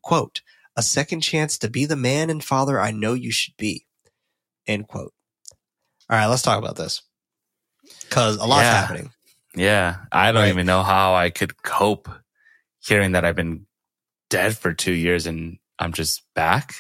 Quote, 0.03 0.41
a 0.77 0.83
second 0.83 1.21
chance 1.23 1.59
to 1.59 1.69
be 1.69 1.85
the 1.85 1.97
man 1.97 2.31
and 2.31 2.43
father 2.43 2.81
I 2.81 2.93
know 2.93 3.13
you 3.15 3.33
should 3.33 3.57
be. 3.57 3.85
End 4.67 4.87
quote. 4.87 5.13
All 6.09 6.17
right, 6.17 6.27
let's 6.27 6.43
talk 6.43 6.59
about 6.59 6.77
this 6.77 7.03
because 8.09 8.37
a 8.37 8.47
lot's 8.47 8.63
Yeah. 8.63 8.81
happening. 8.81 9.13
Yeah. 9.55 9.97
I 10.13 10.31
don't 10.31 10.43
Right. 10.43 10.49
even 10.51 10.67
know 10.67 10.83
how 10.83 11.15
I 11.15 11.31
could 11.31 11.63
cope 11.63 12.09
hearing 12.81 13.13
that 13.13 13.25
I've 13.25 13.35
been 13.37 13.67
dead 14.31 14.57
for 14.57 14.73
two 14.73 14.93
years 14.93 15.27
and 15.27 15.59
I'm 15.79 15.93
just 15.93 16.23
back. 16.35 16.75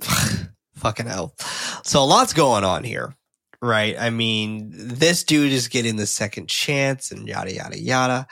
Fucking 0.76 1.06
hell. 1.06 1.34
So 1.84 2.02
a 2.02 2.04
lot's 2.04 2.32
going 2.32 2.64
on 2.64 2.84
here, 2.84 3.16
right? 3.60 3.96
I 3.98 4.10
mean, 4.10 4.70
this 4.72 5.24
dude 5.24 5.52
is 5.52 5.68
getting 5.68 5.96
the 5.96 6.06
second 6.06 6.48
chance 6.48 7.10
and 7.10 7.26
yada, 7.26 7.52
yada, 7.52 7.78
yada. 7.80 8.26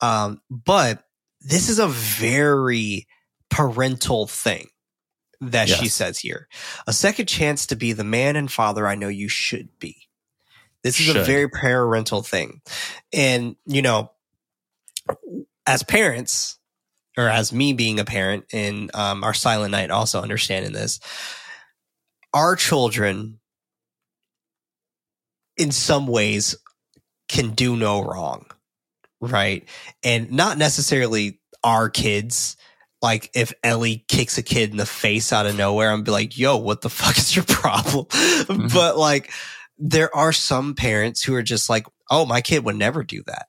Um, 0.00 0.40
but 0.50 1.02
this 1.40 1.68
is 1.68 1.78
a 1.78 1.88
very 1.88 3.06
parental 3.50 4.26
thing 4.26 4.68
that 5.40 5.68
she 5.68 5.88
says 5.88 6.18
here. 6.18 6.48
A 6.86 6.92
second 6.92 7.26
chance 7.26 7.66
to 7.66 7.76
be 7.76 7.92
the 7.92 8.04
man 8.04 8.36
and 8.36 8.50
father 8.50 8.86
I 8.86 8.94
know 8.94 9.08
you 9.08 9.28
should 9.28 9.68
be. 9.78 10.08
This 10.82 11.00
is 11.00 11.08
a 11.14 11.24
very 11.24 11.48
parental 11.48 12.22
thing. 12.22 12.60
And, 13.12 13.56
you 13.66 13.82
know, 13.82 14.12
as 15.66 15.82
parents, 15.82 16.57
or 17.18 17.28
as 17.28 17.52
me 17.52 17.72
being 17.72 17.98
a 17.98 18.04
parent 18.04 18.46
and 18.52 18.94
um, 18.94 19.24
our 19.24 19.34
silent 19.34 19.72
night 19.72 19.90
also 19.90 20.22
understanding 20.22 20.72
this, 20.72 21.00
our 22.32 22.54
children, 22.54 23.40
in 25.56 25.72
some 25.72 26.06
ways, 26.06 26.54
can 27.28 27.50
do 27.50 27.76
no 27.76 28.00
wrong, 28.00 28.46
right? 29.20 29.68
And 30.04 30.30
not 30.30 30.58
necessarily 30.58 31.40
our 31.64 31.90
kids. 31.90 32.56
Like 33.02 33.30
if 33.34 33.52
Ellie 33.64 34.04
kicks 34.06 34.38
a 34.38 34.42
kid 34.42 34.70
in 34.70 34.76
the 34.76 34.86
face 34.86 35.32
out 35.32 35.46
of 35.46 35.56
nowhere, 35.56 35.90
I'm 35.90 36.04
be 36.04 36.12
like, 36.12 36.38
"Yo, 36.38 36.56
what 36.56 36.82
the 36.82 36.88
fuck 36.90 37.18
is 37.18 37.34
your 37.34 37.44
problem?" 37.44 38.06
But 38.72 38.96
like, 38.96 39.32
there 39.76 40.14
are 40.14 40.32
some 40.32 40.74
parents 40.74 41.22
who 41.22 41.34
are 41.34 41.42
just 41.42 41.68
like, 41.68 41.86
"Oh, 42.10 42.26
my 42.26 42.40
kid 42.40 42.64
would 42.64 42.76
never 42.76 43.02
do 43.02 43.24
that." 43.26 43.46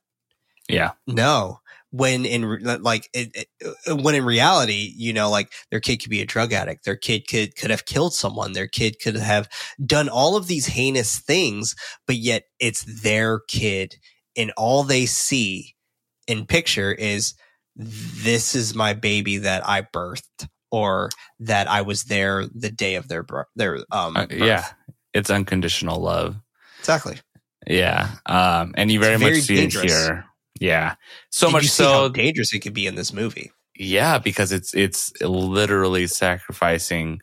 Yeah. 0.68 0.92
No. 1.08 1.59
When 1.92 2.26
in 2.26 2.60
like 2.84 3.10
it, 3.14 3.48
it, 3.60 4.02
when 4.04 4.14
in 4.14 4.24
reality, 4.24 4.94
you 4.96 5.12
know, 5.12 5.30
like 5.32 5.52
their 5.72 5.80
kid 5.80 5.98
could 5.98 6.12
be 6.12 6.22
a 6.22 6.26
drug 6.26 6.54
addict, 6.54 6.86
their 6.86 6.96
kid 6.96 7.28
could 7.28 7.56
could 7.56 7.72
have 7.72 7.86
killed 7.86 8.14
someone, 8.14 8.54
their 8.54 8.68
kid 8.68 8.98
could 9.02 9.16
have 9.16 9.50
done 9.84 10.08
all 10.08 10.36
of 10.38 10.46
these 10.48 10.68
heinous 10.68 11.18
things, 11.20 11.76
but 12.06 12.18
yet 12.18 12.44
it's 12.60 13.02
their 13.02 13.40
kid, 13.48 13.96
and 14.38 14.52
all 14.56 14.84
they 14.84 15.08
see 15.08 15.76
in 16.28 16.46
picture 16.46 16.92
is 16.92 17.34
this 17.76 18.54
is 18.54 18.76
my 18.76 18.94
baby 18.94 19.40
that 19.40 19.68
I 19.68 19.82
birthed, 19.82 20.48
or 20.70 21.10
that 21.40 21.68
I 21.68 21.82
was 21.82 22.04
there 22.04 22.46
the 22.54 22.70
day 22.72 22.96
of 22.96 23.08
their 23.08 23.26
their 23.56 23.78
um 23.92 24.16
Uh, 24.16 24.28
birth. 24.28 24.32
yeah. 24.40 24.66
It's 25.16 25.32
unconditional 25.32 26.00
love. 26.00 26.36
exactly. 26.82 27.18
Yeah. 27.66 28.10
Um, 28.28 28.74
and 28.78 28.92
you 28.92 29.00
very, 29.00 29.18
very 29.18 29.38
much 29.38 29.44
see 29.46 29.56
dangerous. 29.56 29.86
it 29.86 29.90
here. 29.90 30.26
Yeah. 30.60 30.96
So 31.30 31.48
Did 31.48 31.54
much 31.54 31.64
you 31.64 31.70
see 31.70 31.84
how 31.84 32.08
so 32.08 32.10
dangerous 32.10 32.54
it 32.54 32.60
could 32.60 32.74
be 32.74 32.86
in 32.88 32.96
this 32.96 33.14
movie. 33.14 33.52
Yeah, 33.76 34.18
because 34.20 34.52
it's 34.52 34.74
it's 34.74 35.12
literally 35.22 36.06
sacrificing 36.08 37.22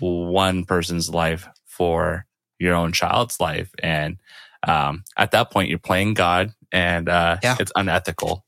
one 0.00 0.64
person's 0.64 1.10
life 1.10 1.48
for 1.66 2.24
your 2.58 2.74
own 2.74 2.92
child's 2.92 3.40
life, 3.40 3.70
and 3.82 4.18
um, 4.66 5.04
at 5.16 5.30
that 5.32 5.50
point, 5.50 5.68
you're 5.70 5.78
playing 5.78 6.14
God, 6.14 6.52
and 6.72 7.08
uh, 7.08 7.38
Yeah. 7.42 7.56
it's 7.58 7.72
unethical. 7.74 8.44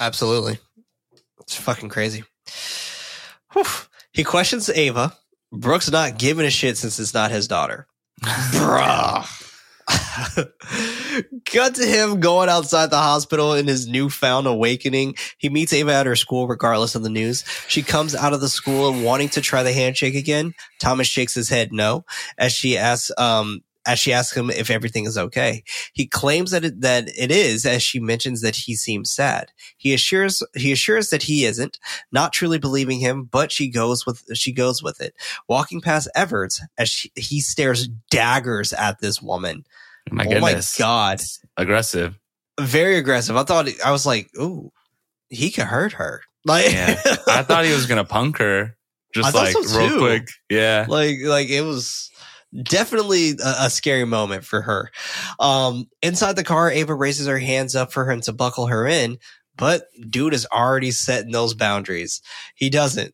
Absolutely. 0.00 0.58
It's 1.40 1.54
fucking 1.56 1.88
crazy. 1.88 2.24
Whew. 3.52 3.64
He 4.12 4.24
questions 4.24 4.68
Ava. 4.70 5.16
Brooks 5.52 5.90
not 5.90 6.18
giving 6.18 6.46
a 6.46 6.50
shit 6.50 6.76
since 6.76 6.98
it's 6.98 7.14
not 7.14 7.30
his 7.30 7.46
daughter. 7.48 7.86
Bruh. 8.22 9.26
Cut 11.44 11.74
to 11.76 11.84
him 11.84 12.20
going 12.20 12.48
outside 12.48 12.90
the 12.90 12.96
hospital 12.96 13.54
in 13.54 13.66
his 13.66 13.86
newfound 13.86 14.46
awakening. 14.46 15.14
He 15.38 15.48
meets 15.48 15.72
Ava 15.72 15.92
at 15.92 16.06
her 16.06 16.16
school 16.16 16.48
regardless 16.48 16.94
of 16.94 17.02
the 17.02 17.10
news. 17.10 17.44
She 17.68 17.82
comes 17.82 18.14
out 18.14 18.32
of 18.32 18.40
the 18.40 18.48
school 18.48 18.88
and 18.88 19.04
wanting 19.04 19.28
to 19.30 19.40
try 19.40 19.62
the 19.62 19.72
handshake 19.72 20.14
again. 20.14 20.54
Thomas 20.80 21.06
shakes 21.06 21.34
his 21.34 21.48
head 21.48 21.72
no 21.72 22.04
as 22.38 22.52
she 22.52 22.76
asks, 22.76 23.10
um, 23.18 23.62
as 23.86 23.98
she 23.98 24.12
asks 24.12 24.36
him 24.36 24.50
if 24.50 24.70
everything 24.70 25.04
is 25.04 25.18
okay. 25.18 25.62
He 25.92 26.06
claims 26.06 26.50
that 26.52 26.64
it, 26.64 26.80
that 26.80 27.08
it 27.18 27.30
is 27.30 27.66
as 27.66 27.82
she 27.82 28.00
mentions 28.00 28.40
that 28.40 28.56
he 28.56 28.74
seems 28.74 29.10
sad. 29.10 29.52
He 29.76 29.92
assures 29.92 30.42
he 30.54 30.72
assures 30.72 31.10
that 31.10 31.24
he 31.24 31.44
isn't, 31.44 31.78
not 32.10 32.32
truly 32.32 32.58
believing 32.58 33.00
him, 33.00 33.24
but 33.24 33.52
she 33.52 33.68
goes 33.68 34.06
with 34.06 34.24
she 34.34 34.52
goes 34.52 34.82
with 34.82 35.00
it. 35.00 35.14
Walking 35.48 35.80
past 35.80 36.08
Everts 36.16 36.62
as 36.78 36.88
she, 36.88 37.12
he 37.14 37.40
stares 37.40 37.88
daggers 38.10 38.72
at 38.72 39.00
this 39.00 39.20
woman. 39.20 39.64
My 40.10 40.24
oh 40.26 40.30
goodness, 40.30 40.78
my 40.78 40.84
god, 40.84 41.20
aggressive. 41.56 42.18
very 42.60 42.96
aggressive. 42.98 43.36
I 43.36 43.42
thought 43.44 43.68
I 43.84 43.90
was 43.90 44.04
like, 44.06 44.28
ooh, 44.38 44.70
he 45.28 45.50
could 45.50 45.64
hurt 45.64 45.92
her. 45.94 46.22
Like, 46.44 46.70
Yeah. 46.72 47.00
I 47.26 47.42
thought 47.42 47.64
he 47.64 47.72
was 47.72 47.86
gonna 47.86 48.04
punk 48.04 48.38
her. 48.38 48.76
Just 49.14 49.32
thought 49.32 49.44
like 49.44 49.52
so 49.66 49.78
real 49.78 49.88
too. 49.90 49.98
quick. 49.98 50.28
Yeah. 50.50 50.86
like 50.88 51.16
like 51.24 51.48
it 51.48 51.62
was 51.62 52.10
definitely 52.62 53.30
a, 53.42 53.54
a 53.66 53.70
scary 53.70 54.04
moment 54.04 54.44
for 54.44 54.60
her 54.62 54.90
um 55.40 55.86
inside 56.02 56.36
the 56.36 56.44
car 56.44 56.70
ava 56.70 56.94
raises 56.94 57.26
her 57.26 57.38
hands 57.38 57.74
up 57.74 57.92
for 57.92 58.08
him 58.08 58.20
to 58.20 58.32
buckle 58.32 58.68
her 58.68 58.86
in 58.86 59.18
but 59.56 59.86
dude 60.08 60.32
is 60.34 60.46
already 60.52 60.92
setting 60.92 61.32
those 61.32 61.52
boundaries 61.54 62.20
he 62.54 62.70
doesn't 62.70 63.12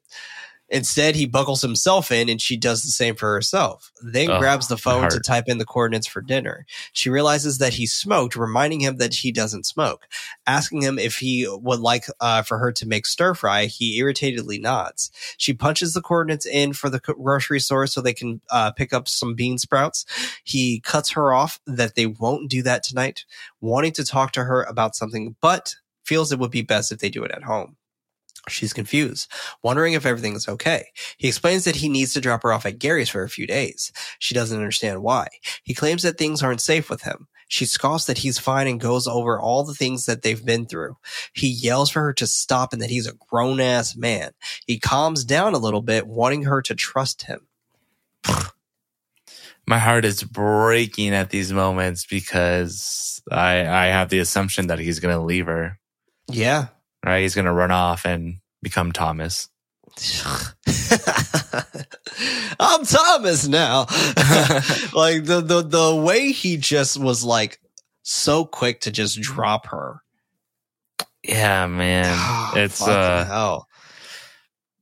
instead 0.70 1.14
he 1.16 1.26
buckles 1.26 1.62
himself 1.62 2.10
in 2.12 2.28
and 2.28 2.40
she 2.40 2.56
does 2.56 2.82
the 2.82 2.90
same 2.90 3.14
for 3.16 3.32
herself 3.32 3.90
then 4.02 4.30
Oh, 4.30 4.38
grabs 4.38 4.68
the 4.68 4.76
phone 4.76 5.08
to 5.08 5.20
type 5.20 5.44
in 5.48 5.58
the 5.58 5.64
coordinates 5.64 6.06
for 6.06 6.20
dinner 6.22 6.64
she 6.92 7.10
realizes 7.10 7.58
that 7.58 7.74
he 7.74 7.86
smoked 7.86 8.36
reminding 8.36 8.80
him 8.80 8.96
that 8.98 9.14
he 9.14 9.32
doesn't 9.32 9.66
smoke 9.66 10.06
asking 10.46 10.82
him 10.82 10.98
if 10.98 11.18
he 11.18 11.46
would 11.48 11.80
like 11.80 12.04
uh, 12.20 12.42
for 12.42 12.58
her 12.58 12.72
to 12.72 12.86
make 12.86 13.06
stir 13.06 13.34
fry 13.34 13.66
he 13.66 13.98
irritatedly 14.00 14.60
nods 14.60 15.10
she 15.36 15.52
punches 15.52 15.94
the 15.94 16.02
coordinates 16.02 16.46
in 16.46 16.72
for 16.72 16.88
the 16.88 17.00
grocery 17.00 17.60
store 17.60 17.86
so 17.86 18.00
they 18.00 18.12
can 18.14 18.40
uh, 18.50 18.70
pick 18.72 18.92
up 18.92 19.08
some 19.08 19.34
bean 19.34 19.58
sprouts. 19.58 20.04
He 20.44 20.80
cuts 20.80 21.10
her 21.10 21.32
off 21.32 21.60
that 21.66 21.94
they 21.94 22.06
won't 22.06 22.50
do 22.50 22.62
that 22.62 22.82
tonight, 22.82 23.24
wanting 23.60 23.92
to 23.92 24.04
talk 24.04 24.32
to 24.32 24.44
her 24.44 24.62
about 24.64 24.94
something, 24.94 25.36
but 25.40 25.74
feels 26.04 26.32
it 26.32 26.38
would 26.38 26.50
be 26.50 26.62
best 26.62 26.92
if 26.92 26.98
they 26.98 27.08
do 27.10 27.24
it 27.24 27.30
at 27.30 27.42
home. 27.42 27.76
She's 28.50 28.72
confused, 28.72 29.30
wondering 29.62 29.94
if 29.94 30.06
everything 30.06 30.34
is 30.34 30.48
okay. 30.48 30.86
He 31.16 31.28
explains 31.28 31.64
that 31.64 31.76
he 31.76 31.88
needs 31.88 32.12
to 32.14 32.20
drop 32.20 32.42
her 32.42 32.52
off 32.52 32.66
at 32.66 32.78
Gary's 32.78 33.08
for 33.08 33.22
a 33.22 33.28
few 33.28 33.46
days. 33.46 33.92
She 34.18 34.34
doesn't 34.34 34.56
understand 34.56 35.02
why. 35.02 35.28
He 35.62 35.74
claims 35.74 36.02
that 36.02 36.18
things 36.18 36.42
aren't 36.42 36.60
safe 36.60 36.90
with 36.90 37.02
him. 37.02 37.28
She 37.50 37.64
scoffs 37.64 38.04
that 38.04 38.18
he's 38.18 38.38
fine 38.38 38.68
and 38.68 38.78
goes 38.80 39.08
over 39.08 39.40
all 39.40 39.64
the 39.64 39.74
things 39.74 40.06
that 40.06 40.22
they've 40.22 40.44
been 40.44 40.66
through. 40.66 40.96
He 41.32 41.48
yells 41.48 41.90
for 41.90 42.00
her 42.02 42.12
to 42.12 42.26
stop 42.28 42.72
and 42.72 42.80
that 42.80 42.90
he's 42.90 43.08
a 43.08 43.16
grown 43.28 43.60
ass 43.60 43.96
man. 43.96 44.30
He 44.66 44.78
calms 44.78 45.24
down 45.24 45.54
a 45.54 45.58
little 45.58 45.82
bit, 45.82 46.06
wanting 46.06 46.44
her 46.44 46.62
to 46.62 46.76
trust 46.76 47.22
him. 47.22 47.48
My 49.66 49.78
heart 49.78 50.04
is 50.04 50.22
breaking 50.22 51.12
at 51.12 51.30
these 51.30 51.52
moments 51.52 52.06
because 52.06 53.20
I 53.30 53.66
I 53.66 53.86
have 53.86 54.10
the 54.10 54.20
assumption 54.20 54.68
that 54.68 54.78
he's 54.78 55.00
gonna 55.00 55.22
leave 55.22 55.46
her. 55.46 55.78
Yeah. 56.28 56.68
Right? 57.04 57.22
He's 57.22 57.34
gonna 57.34 57.52
run 57.52 57.70
off 57.70 58.04
and 58.04 58.39
become 58.62 58.92
Thomas. 58.92 59.48
I'm 62.60 62.84
Thomas 62.84 63.48
now. 63.48 63.80
like 64.94 65.24
the, 65.24 65.42
the 65.44 65.62
the 65.62 65.94
way 65.94 66.32
he 66.32 66.56
just 66.56 66.98
was 66.98 67.24
like 67.24 67.58
so 68.02 68.44
quick 68.44 68.82
to 68.82 68.90
just 68.90 69.20
drop 69.20 69.66
her. 69.66 70.02
Yeah, 71.22 71.66
man. 71.66 72.16
It's 72.56 72.86
uh 72.86 73.24
hell. 73.26 73.66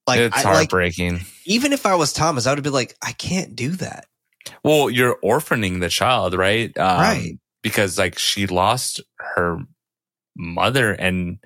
Like, 0.06 0.20
it's 0.20 0.36
I, 0.36 0.42
like 0.42 0.54
heartbreaking. 0.54 1.20
even 1.44 1.72
if 1.74 1.84
I 1.84 1.94
was 1.94 2.12
Thomas, 2.14 2.46
I 2.46 2.54
would 2.54 2.64
be 2.64 2.70
like, 2.70 2.96
I 3.02 3.12
can't 3.12 3.54
do 3.54 3.72
that. 3.72 4.06
well, 4.64 4.88
you're 4.88 5.18
orphaning 5.22 5.80
the 5.80 5.90
child, 5.90 6.32
right? 6.34 6.76
Um, 6.78 7.00
Right. 7.00 7.38
Because 7.62 7.98
like 7.98 8.18
she 8.18 8.46
lost 8.46 9.02
her 9.18 9.58
mother 10.36 10.92
and 10.92 11.38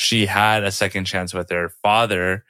she 0.00 0.26
had 0.26 0.64
a 0.64 0.72
second 0.72 1.04
chance 1.04 1.34
with 1.34 1.50
her 1.50 1.68
father, 1.82 2.44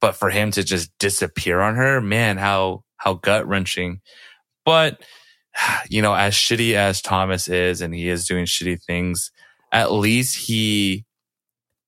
but 0.00 0.16
for 0.16 0.28
him 0.30 0.50
to 0.52 0.62
just 0.62 0.90
disappear 0.98 1.60
on 1.60 1.74
her, 1.76 2.00
man, 2.00 2.36
how 2.36 2.84
how 2.96 3.14
gut 3.14 3.48
wrenching. 3.48 4.00
But 4.64 5.02
you 5.88 6.02
know, 6.02 6.14
as 6.14 6.34
shitty 6.34 6.74
as 6.74 7.00
Thomas 7.02 7.48
is, 7.48 7.80
and 7.80 7.94
he 7.94 8.08
is 8.08 8.26
doing 8.26 8.44
shitty 8.44 8.82
things, 8.84 9.30
at 9.72 9.92
least 9.92 10.36
he 10.36 11.04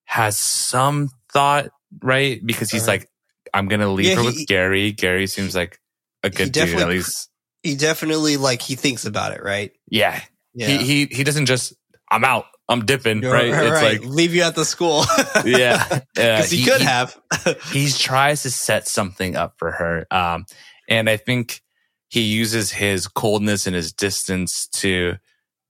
has 0.04 0.38
some 0.38 1.10
thought, 1.32 1.68
right? 2.02 2.44
Because 2.44 2.70
he's 2.70 2.86
Right. 2.86 3.00
like, 3.00 3.08
I'm 3.54 3.68
gonna 3.68 3.90
leave 3.92 4.06
Yeah, 4.06 4.14
her 4.16 4.20
he- 4.22 4.26
with 4.26 4.46
Gary. 4.46 4.92
Gary 4.92 5.26
seems 5.26 5.54
like 5.54 5.78
a 6.22 6.30
good 6.30 6.52
dude, 6.52 6.78
at 6.78 6.88
least. 6.88 7.28
He 7.62 7.76
definitely 7.76 8.36
like 8.38 8.62
he 8.62 8.74
thinks 8.74 9.04
about 9.04 9.32
it, 9.32 9.42
right? 9.42 9.72
Yeah. 9.88 10.20
Yeah. 10.54 10.66
He 10.68 11.06
he 11.06 11.16
he 11.16 11.24
doesn't 11.24 11.46
just 11.46 11.72
I'm 12.10 12.24
out. 12.24 12.44
I'm 12.68 12.84
dipping, 12.84 13.20
right? 13.20 13.48
It's 13.48 13.82
like 13.82 14.04
leave 14.04 14.34
you 14.34 14.42
at 14.42 14.54
the 14.54 14.64
school. 14.64 15.04
yeah. 15.44 16.00
Because 16.14 16.50
he, 16.50 16.64
could 16.64 16.80
have. 16.80 17.18
he 17.72 17.90
tries 17.90 18.42
to 18.42 18.50
set 18.50 18.86
something 18.86 19.34
up 19.34 19.54
for 19.58 19.72
her. 19.72 20.06
Um, 20.10 20.46
and 20.88 21.08
I 21.08 21.16
think 21.16 21.62
he 22.08 22.20
uses 22.20 22.70
his 22.70 23.08
coldness 23.08 23.66
and 23.66 23.74
his 23.74 23.92
distance 23.92 24.68
to 24.68 25.16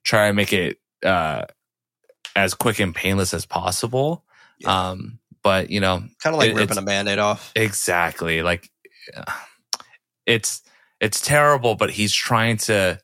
try 0.04 0.26
and 0.26 0.36
make 0.36 0.52
it 0.52 0.78
uh, 1.04 1.44
as 2.34 2.54
quick 2.54 2.80
and 2.80 2.94
painless 2.94 3.32
as 3.32 3.46
possible. 3.46 4.24
Yeah. 4.58 4.90
Um, 4.90 5.20
but 5.42 5.70
you 5.70 5.80
know, 5.80 6.04
kind 6.22 6.34
of 6.34 6.38
like 6.38 6.50
it- 6.50 6.56
ripping 6.56 6.78
a 6.78 6.82
band-aid 6.82 7.18
off. 7.18 7.52
exactly 7.54 8.42
like 8.42 8.70
it's 10.26 10.62
it's 11.00 11.20
terrible, 11.20 11.74
but 11.74 11.90
he's 11.90 12.12
trying 12.12 12.58
to 12.58 13.00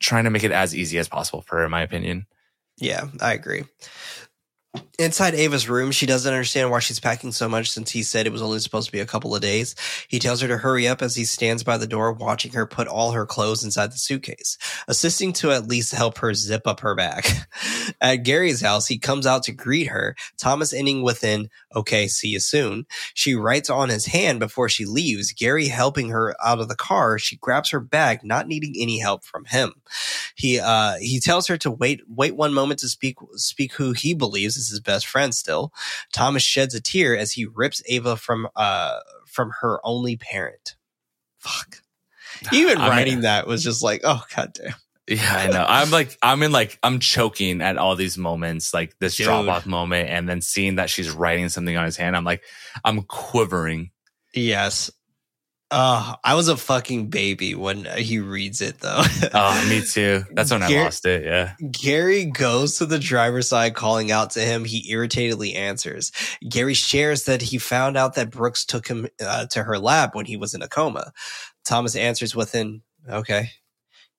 trying 0.00 0.24
to 0.24 0.30
make 0.30 0.44
it 0.44 0.52
as 0.52 0.74
easy 0.74 0.98
as 0.98 1.08
possible 1.08 1.42
for 1.42 1.58
her, 1.58 1.64
in 1.64 1.70
my 1.70 1.82
opinion. 1.82 2.26
Yeah, 2.82 3.06
I 3.20 3.34
agree. 3.34 3.64
Inside 4.98 5.34
Ava's 5.34 5.68
room, 5.68 5.90
she 5.90 6.06
doesn't 6.06 6.32
understand 6.32 6.70
why 6.70 6.78
she's 6.78 7.00
packing 7.00 7.32
so 7.32 7.46
much 7.46 7.70
since 7.70 7.90
he 7.90 8.02
said 8.02 8.26
it 8.26 8.32
was 8.32 8.40
only 8.40 8.58
supposed 8.58 8.86
to 8.86 8.92
be 8.92 9.00
a 9.00 9.06
couple 9.06 9.34
of 9.34 9.42
days. 9.42 9.74
He 10.08 10.18
tells 10.18 10.40
her 10.40 10.48
to 10.48 10.56
hurry 10.56 10.88
up 10.88 11.02
as 11.02 11.14
he 11.14 11.24
stands 11.24 11.62
by 11.62 11.76
the 11.76 11.86
door, 11.86 12.12
watching 12.12 12.52
her 12.52 12.66
put 12.66 12.88
all 12.88 13.12
her 13.12 13.26
clothes 13.26 13.64
inside 13.64 13.92
the 13.92 13.98
suitcase, 13.98 14.56
assisting 14.88 15.34
to 15.34 15.50
at 15.50 15.66
least 15.66 15.92
help 15.92 16.18
her 16.18 16.32
zip 16.32 16.66
up 16.66 16.80
her 16.80 16.94
bag. 16.94 17.26
At 18.00 18.16
Gary's 18.16 18.62
house, 18.62 18.86
he 18.86 18.98
comes 18.98 19.26
out 19.26 19.42
to 19.44 19.52
greet 19.52 19.88
her, 19.88 20.14
Thomas 20.38 20.72
ending 20.72 21.02
with 21.02 21.22
an, 21.24 21.50
okay, 21.74 22.06
see 22.08 22.28
you 22.28 22.40
soon. 22.40 22.86
She 23.12 23.34
writes 23.34 23.68
on 23.68 23.90
his 23.90 24.06
hand 24.06 24.40
before 24.40 24.70
she 24.70 24.86
leaves, 24.86 25.32
Gary 25.32 25.68
helping 25.68 26.10
her 26.10 26.34
out 26.42 26.60
of 26.60 26.68
the 26.68 26.76
car. 26.76 27.18
She 27.18 27.36
grabs 27.36 27.70
her 27.70 27.80
bag, 27.80 28.20
not 28.24 28.48
needing 28.48 28.74
any 28.78 29.00
help 29.00 29.24
from 29.24 29.44
him. 29.46 29.74
He 30.34 30.58
uh 30.58 30.94
he 30.98 31.20
tells 31.20 31.46
her 31.48 31.56
to 31.58 31.70
wait 31.70 32.00
wait 32.08 32.36
one 32.36 32.54
moment 32.54 32.80
to 32.80 32.88
speak 32.88 33.16
speak 33.34 33.74
who 33.74 33.92
he 33.92 34.14
believes 34.14 34.56
is 34.62 34.70
his 34.70 34.80
best 34.80 35.06
friend 35.06 35.34
still. 35.34 35.72
Thomas 36.12 36.42
sheds 36.42 36.74
a 36.74 36.80
tear 36.80 37.16
as 37.16 37.32
he 37.32 37.46
rips 37.46 37.82
Ava 37.86 38.16
from 38.16 38.48
uh 38.56 38.98
from 39.26 39.52
her 39.60 39.80
only 39.84 40.16
parent. 40.16 40.76
Fuck. 41.38 41.82
Even 42.52 42.78
I 42.78 42.80
mean- 42.82 42.90
writing 42.90 43.20
that 43.22 43.46
was 43.46 43.62
just 43.62 43.82
like, 43.82 44.00
oh 44.04 44.22
god 44.34 44.52
damn. 44.54 44.74
Yeah, 45.08 45.34
I 45.36 45.48
know. 45.48 45.66
I'm 45.68 45.90
like, 45.90 46.16
I'm 46.22 46.44
in 46.44 46.52
like, 46.52 46.78
I'm 46.80 47.00
choking 47.00 47.60
at 47.60 47.76
all 47.76 47.96
these 47.96 48.16
moments, 48.16 48.72
like 48.72 48.96
this 49.00 49.16
Dude. 49.16 49.26
drop 49.26 49.48
off 49.48 49.66
moment, 49.66 50.08
and 50.08 50.28
then 50.28 50.40
seeing 50.40 50.76
that 50.76 50.90
she's 50.90 51.10
writing 51.10 51.48
something 51.48 51.76
on 51.76 51.84
his 51.84 51.96
hand. 51.96 52.16
I'm 52.16 52.24
like, 52.24 52.44
I'm 52.84 53.02
quivering. 53.02 53.90
Yes. 54.32 54.92
Uh, 55.72 56.16
I 56.22 56.34
was 56.34 56.48
a 56.48 56.56
fucking 56.56 57.08
baby 57.08 57.54
when 57.54 57.86
he 57.96 58.18
reads 58.18 58.60
it 58.60 58.80
though. 58.80 59.02
Oh, 59.34 59.66
me 59.68 59.80
too. 59.80 60.24
That's 60.32 60.50
when 60.50 60.62
I 60.62 60.68
lost 60.68 61.06
it. 61.06 61.24
Yeah. 61.24 61.54
Gary 61.70 62.26
goes 62.26 62.76
to 62.78 62.86
the 62.86 62.98
driver's 62.98 63.48
side 63.48 63.74
calling 63.74 64.10
out 64.12 64.30
to 64.32 64.40
him. 64.40 64.64
He 64.64 64.92
irritatedly 64.92 65.54
answers. 65.54 66.12
Gary 66.46 66.74
shares 66.74 67.24
that 67.24 67.40
he 67.40 67.56
found 67.56 67.96
out 67.96 68.14
that 68.16 68.30
Brooks 68.30 68.66
took 68.66 68.86
him 68.86 69.08
uh, 69.24 69.46
to 69.46 69.62
her 69.62 69.78
lab 69.78 70.14
when 70.14 70.26
he 70.26 70.36
was 70.36 70.52
in 70.52 70.60
a 70.60 70.68
coma. 70.68 71.12
Thomas 71.64 71.96
answers 71.96 72.36
with 72.36 72.54
an, 72.54 72.82
okay. 73.08 73.50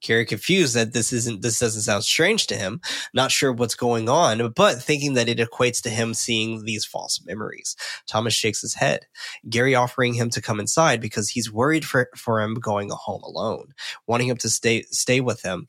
Gary 0.03 0.25
confused 0.25 0.75
that 0.75 0.93
this 0.93 1.11
isn't, 1.11 1.41
this 1.41 1.59
doesn't 1.59 1.81
sound 1.81 2.03
strange 2.03 2.45
to 2.47 2.55
him, 2.55 2.81
not 3.13 3.31
sure 3.31 3.51
what's 3.51 3.75
going 3.75 4.09
on, 4.09 4.51
but 4.51 4.81
thinking 4.81 5.13
that 5.13 5.29
it 5.29 5.39
equates 5.39 5.81
to 5.81 5.89
him 5.89 6.13
seeing 6.13 6.65
these 6.65 6.85
false 6.85 7.23
memories. 7.25 7.75
Thomas 8.05 8.33
shakes 8.33 8.61
his 8.61 8.75
head. 8.75 9.07
Gary 9.49 9.73
offering 9.73 10.13
him 10.13 10.29
to 10.29 10.41
come 10.41 10.59
inside 10.59 11.01
because 11.01 11.29
he's 11.29 11.51
worried 11.51 11.85
for, 11.85 12.09
for 12.15 12.41
him 12.41 12.55
going 12.55 12.89
home 12.91 13.23
alone, 13.23 13.73
wanting 14.05 14.27
him 14.27 14.37
to 14.37 14.49
stay, 14.49 14.83
stay 14.91 15.21
with 15.21 15.41
him 15.41 15.67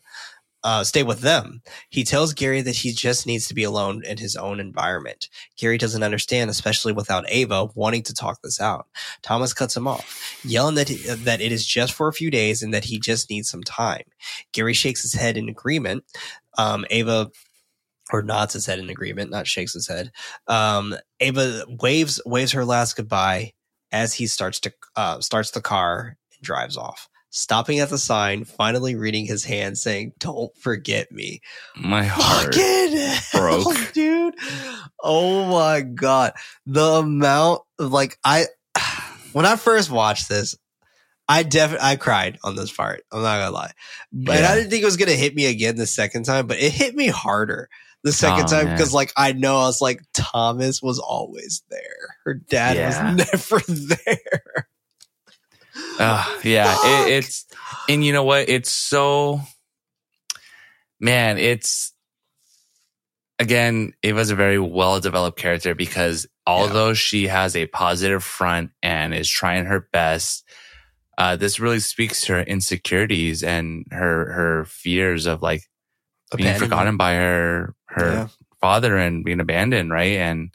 uh, 0.65 0.83
stay 0.83 1.03
with 1.03 1.21
them. 1.21 1.61
He 1.91 2.05
tells 2.05 2.33
Gary 2.33 2.63
that 2.63 2.77
he 2.77 2.93
just 2.93 3.27
needs 3.27 3.47
to 3.49 3.55
be 3.55 3.65
alone 3.65 4.03
in 4.05 4.17
his 4.17 4.35
own 4.35 4.59
environment. 4.59 5.29
Gary 5.59 5.77
doesn't 5.77 6.03
understand, 6.03 6.51
especially 6.51 6.93
without 6.93 7.27
Ava 7.29 7.67
wanting 7.75 8.03
to 8.05 8.15
talk 8.15 8.41
this 8.43 8.61
out. 8.61 8.87
Thomas 9.23 9.53
cuts 9.53 9.77
him 9.77 9.87
off, 9.87 10.41
yelling 10.43 10.75
that 10.77 10.89
that 11.25 11.43
it 11.43 11.53
is 11.53 11.67
just 11.67 11.93
for 11.93 12.09
a 12.09 12.15
few 12.15 12.31
days 12.31 12.63
and 12.63 12.73
that 12.73 12.85
he 12.85 12.99
just 12.99 13.29
needs 13.29 13.51
some 13.51 13.63
time. 13.63 14.05
Gary 14.53 14.73
shakes 14.73 15.03
his 15.03 15.13
head 15.13 15.37
in 15.37 15.51
agreement. 15.51 16.05
Um, 16.57 16.87
Ava 16.89 17.31
or 18.11 18.23
nods 18.23 18.55
his 18.55 18.67
head 18.67 18.79
in 18.79 18.89
agreement, 18.89 19.31
not 19.31 19.47
shakes 19.47 19.75
his 19.75 19.87
head. 19.87 20.13
Um, 20.47 20.95
Ava 21.21 21.65
waves 21.69 22.21
waves 22.25 22.53
her 22.53 22.65
last 22.65 22.97
goodbye 22.97 23.53
as 23.93 24.15
he 24.15 24.27
starts 24.27 24.61
to 24.61 24.73
uh, 24.97 25.21
starts 25.21 25.51
the 25.51 25.61
car 25.61 26.17
and 26.35 26.43
drives 26.43 26.79
off. 26.79 27.09
Stopping 27.37 27.81
at 27.81 27.91
the 27.91 27.99
sign, 27.99 28.45
finally 28.45 28.95
reading 28.95 29.27
his 29.27 29.43
hand 29.45 29.77
saying, 29.77 30.13
Don't 30.21 30.57
forget 30.57 31.11
me. 31.11 31.41
My 31.77 32.05
heart. 32.05 32.55
Fucking 32.55 32.97
hell, 33.33 33.65
broke. 33.65 33.93
dude. 33.93 34.35
Oh 35.03 35.45
my 35.51 35.81
God. 35.81 36.33
The 36.67 36.85
amount 36.85 37.63
of 37.81 37.91
like, 37.91 38.19
I, 38.23 38.45
when 39.33 39.47
I 39.47 39.57
first 39.57 39.91
watched 39.91 40.29
this, 40.29 40.55
I 41.29 41.43
definitely, 41.43 41.85
I 41.85 41.97
cried 41.97 42.39
on 42.45 42.55
this 42.55 42.71
part. 42.71 43.03
I'm 43.11 43.23
not 43.23 43.39
gonna 43.41 43.51
lie. 43.51 43.73
But 44.13 44.39
Yeah. 44.39 44.53
I 44.53 44.55
didn't 44.55 44.71
think 44.71 44.83
it 44.83 44.87
was 44.87 44.97
gonna 44.97 45.13
hit 45.13 45.35
me 45.35 45.47
again 45.47 45.75
the 45.75 45.87
second 45.87 46.23
time, 46.27 46.47
but 46.47 46.61
it 46.61 46.71
hit 46.71 46.95
me 46.95 47.09
harder 47.09 47.69
the 48.05 48.13
second 48.13 48.45
Oh, 48.45 48.47
time 48.49 48.71
because 48.71 48.95
like 48.95 49.13
I 49.17 49.33
know 49.33 49.57
I 49.57 49.65
was 49.65 49.81
like 49.81 50.03
Thomas 50.15 50.81
was 50.83 51.01
always 51.01 51.65
there. 51.69 52.15
Her 52.25 52.35
dad 52.35 52.77
Yeah. 52.77 53.13
was 53.15 53.17
never 53.33 53.97
there. 54.07 54.69
Uh, 55.99 56.25
yeah, 56.45 56.75
it, 56.85 57.09
it's 57.09 57.47
and 57.89 58.05
you 58.05 58.13
know 58.13 58.25
what? 58.25 58.49
It's 58.49 58.73
so 58.73 59.41
man. 61.01 61.39
It's 61.39 61.93
again, 63.39 63.93
Ava's 64.03 64.31
a 64.31 64.37
very 64.37 64.59
well 64.59 65.01
developed 65.01 65.39
character 65.39 65.75
because 65.75 66.27
although 66.47 66.95
she 66.95 67.27
has 67.29 67.57
a 67.57 67.67
positive 67.67 68.23
front 68.25 68.71
and 68.83 69.15
is 69.15 69.29
trying 69.29 69.67
her 69.67 69.89
best, 69.93 70.45
uh, 71.19 71.37
this 71.37 71.61
really 71.61 71.81
speaks 71.81 72.23
to 72.27 72.33
her 72.35 72.43
insecurities 72.43 73.43
and 73.43 73.87
her 73.91 74.33
her 74.33 74.65
fears 74.67 75.27
of 75.27 75.43
like 75.43 75.63
being 76.37 76.49
forgotten 76.61 76.97
by 76.97 77.15
her 77.15 77.75
her 77.87 78.13
Yeah. 78.13 78.29
father 78.61 78.97
and 78.97 79.25
being 79.25 79.41
abandoned, 79.41 79.91
right? 79.91 80.17
And 80.19 80.51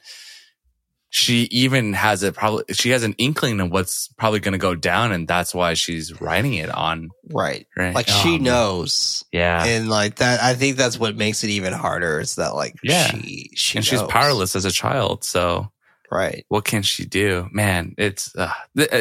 she 1.12 1.44
even 1.52 1.94
has 1.94 2.22
a 2.22 2.32
probably 2.32 2.64
she 2.74 2.92
has 2.92 3.04
an 3.04 3.14
inkling 3.18 3.60
of 3.60 3.72
what's 3.72 4.10
probably 4.18 4.40
going 4.40 4.52
to 4.52 4.58
go 4.60 4.76
down, 4.76 5.12
and 5.12 5.28
that's 5.28 5.56
why 5.56 5.74
she's 5.74 6.22
writing 6.22 6.54
it 6.54 6.70
on. 6.70 7.10
Right. 7.32 7.66
Right? 7.76 7.96
Like 7.96 8.06
Oh, 8.10 8.20
she 8.24 8.34
man. 8.34 8.44
knows. 8.44 9.24
yeah, 9.32 9.66
And 9.66 9.90
like 9.90 10.16
that 10.18 10.42
I 10.42 10.54
think 10.54 10.78
that's 10.78 11.00
what 11.00 11.16
makes 11.18 11.44
it 11.44 11.50
even 11.50 11.74
harder. 11.74 12.20
Is 12.20 12.36
that 12.36 12.54
like 12.56 12.76
Yeah. 12.84 13.08
she 13.08 13.50
she 13.56 13.78
and 13.80 13.86
she's 13.86 14.04
powerless 14.04 14.56
as 14.56 14.66
a 14.66 14.72
child, 14.72 15.24
so 15.24 15.72
Right. 16.12 16.46
what 16.48 16.66
can 16.66 16.82
she 16.84 17.06
do? 17.06 17.48
Man, 17.52 17.94
it's 17.98 18.36
uh, 18.36 18.52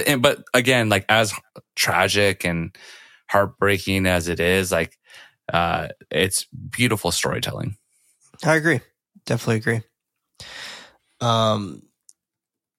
and 0.09 0.23
but 0.23 0.45
again, 0.55 0.89
like 0.89 1.05
as 1.09 1.33
tragic 1.77 2.45
and 2.45 2.75
heartbreaking 3.29 4.07
as 4.07 4.29
it 4.29 4.41
is, 4.41 4.73
like 4.73 4.97
uh, 5.53 5.89
it's 6.11 6.45
beautiful 6.71 7.11
storytelling. 7.11 7.77
I 8.45 8.57
agree. 8.57 8.81
Definitely 9.27 9.57
agree. 9.57 9.81
Um, 11.21 11.83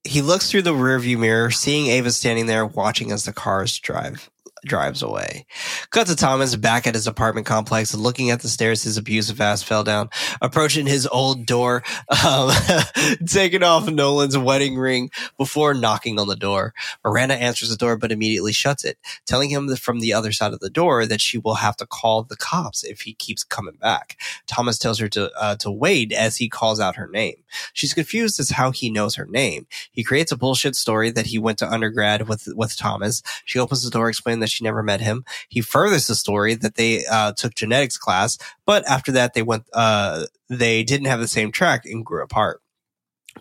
he 0.04 0.22
looks 0.22 0.50
through 0.50 0.64
the 0.64 0.74
rearview 0.74 1.18
mirror, 1.18 1.52
seeing 1.52 1.88
Ava 1.88 2.12
standing 2.12 2.46
there 2.46 2.66
watching 2.66 3.12
as 3.12 3.26
the 3.26 3.34
cars 3.34 3.78
drive 3.80 4.30
drives 4.66 5.02
away. 5.02 5.46
Cut 5.90 6.08
to 6.08 6.16
Thomas 6.16 6.56
back 6.56 6.88
at 6.88 6.96
his 6.96 7.08
apartment 7.08 7.46
complex, 7.46 7.94
looking 7.94 8.30
at 8.32 8.42
the 8.42 8.50
stairs 8.50 8.84
his 8.84 8.98
abusive 8.98 9.40
ass 9.42 9.64
fell 9.64 9.84
down, 9.84 10.10
approaching 10.42 10.86
his 10.86 11.08
old 11.08 11.46
door, 11.46 11.84
um, 12.26 12.52
taking 13.26 13.64
off 13.64 13.90
Nolan's 13.90 14.38
wedding 14.38 14.78
ring 14.78 15.10
before 15.38 15.74
knocking 15.74 16.20
on 16.20 16.28
the 16.28 16.36
door. 16.36 16.74
Miranda 17.04 17.36
answers 17.36 17.70
the 17.70 17.78
door 17.78 17.98
but 17.98 18.12
immediately 18.12 18.54
shuts 18.54 18.84
it, 18.84 18.98
telling 19.26 19.50
him 19.50 19.76
from 19.76 20.00
the 20.00 20.14
other 20.14 20.32
side 20.32 20.54
of 20.54 20.60
the 20.60 20.70
door 20.70 21.06
that 21.06 21.22
she 21.22 21.38
will 21.38 21.56
have 21.56 21.78
to 21.78 21.86
call 21.86 22.24
the 22.24 22.38
cops 22.38 22.84
if 22.84 23.02
he 23.02 23.14
keeps 23.14 23.44
coming 23.44 23.76
back. 23.76 24.20
Thomas 24.48 24.78
tells 24.78 25.00
her 25.00 25.10
to 25.10 25.32
uh, 25.40 25.56
to 25.58 25.72
wait 25.72 26.12
as 26.14 26.38
he 26.38 26.50
calls 26.50 26.80
out 26.80 26.96
her 26.96 27.08
name. 27.08 27.36
She's 27.74 27.94
confused 27.94 28.40
as 28.40 28.52
how 28.52 28.72
he 28.72 28.90
knows 28.90 29.16
her 29.16 29.26
name. 29.26 29.68
He 29.92 30.04
creates 30.04 30.32
a 30.32 30.38
bullshit 30.38 30.76
story 30.76 31.12
that 31.12 31.28
he 31.28 31.40
went 31.40 31.58
to 31.60 31.72
undergrad 31.72 32.28
with 32.28 32.48
with 32.56 32.78
Thomas. 32.78 33.22
She 33.46 33.60
opens 33.60 33.84
the 33.84 33.90
door, 33.90 34.10
explaining 34.10 34.42
that 34.42 34.49
she 34.50 34.64
never 34.64 34.84
met 34.84 35.02
him. 35.02 35.24
He 35.50 35.62
furthers 35.62 36.08
the 36.08 36.16
story 36.16 36.56
that 36.56 36.76
they 36.76 37.06
uh, 37.06 37.34
took 37.34 37.56
genetics 37.56 37.98
class, 37.98 38.38
but 38.66 38.88
after 38.88 39.12
that 39.14 39.34
they 39.34 39.42
went 39.42 39.66
uh, 39.74 40.26
they 40.50 40.84
didn't 40.84 41.08
have 41.08 41.20
the 41.20 41.28
same 41.28 41.52
track 41.52 41.86
and 41.86 42.06
grew 42.06 42.24
apart. 42.24 42.62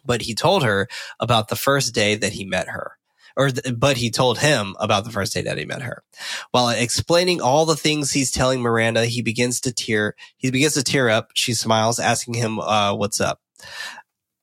But 0.04 0.22
he 0.22 0.34
told 0.34 0.62
her 0.62 0.88
about 1.20 1.48
the 1.48 1.56
first 1.56 1.94
day 1.94 2.14
that 2.16 2.32
he 2.32 2.44
met 2.44 2.68
her. 2.68 2.92
Or, 3.36 3.50
th- 3.50 3.76
but 3.78 3.96
he 3.96 4.10
told 4.10 4.38
him 4.38 4.74
about 4.80 5.04
the 5.04 5.12
first 5.12 5.32
day 5.32 5.42
that 5.42 5.58
he 5.58 5.64
met 5.64 5.82
her. 5.82 6.02
While 6.50 6.70
explaining 6.70 7.40
all 7.40 7.66
the 7.66 7.76
things 7.76 8.10
he's 8.10 8.32
telling 8.32 8.60
Miranda, 8.60 9.06
he 9.06 9.22
begins 9.22 9.60
to 9.60 9.72
tear. 9.72 10.16
He 10.38 10.50
begins 10.50 10.74
to 10.74 10.82
tear 10.82 11.08
up. 11.08 11.30
She 11.34 11.54
smiles, 11.54 12.00
asking 12.00 12.34
him, 12.34 12.58
uh, 12.58 12.94
"What's 12.94 13.20
up?" 13.20 13.40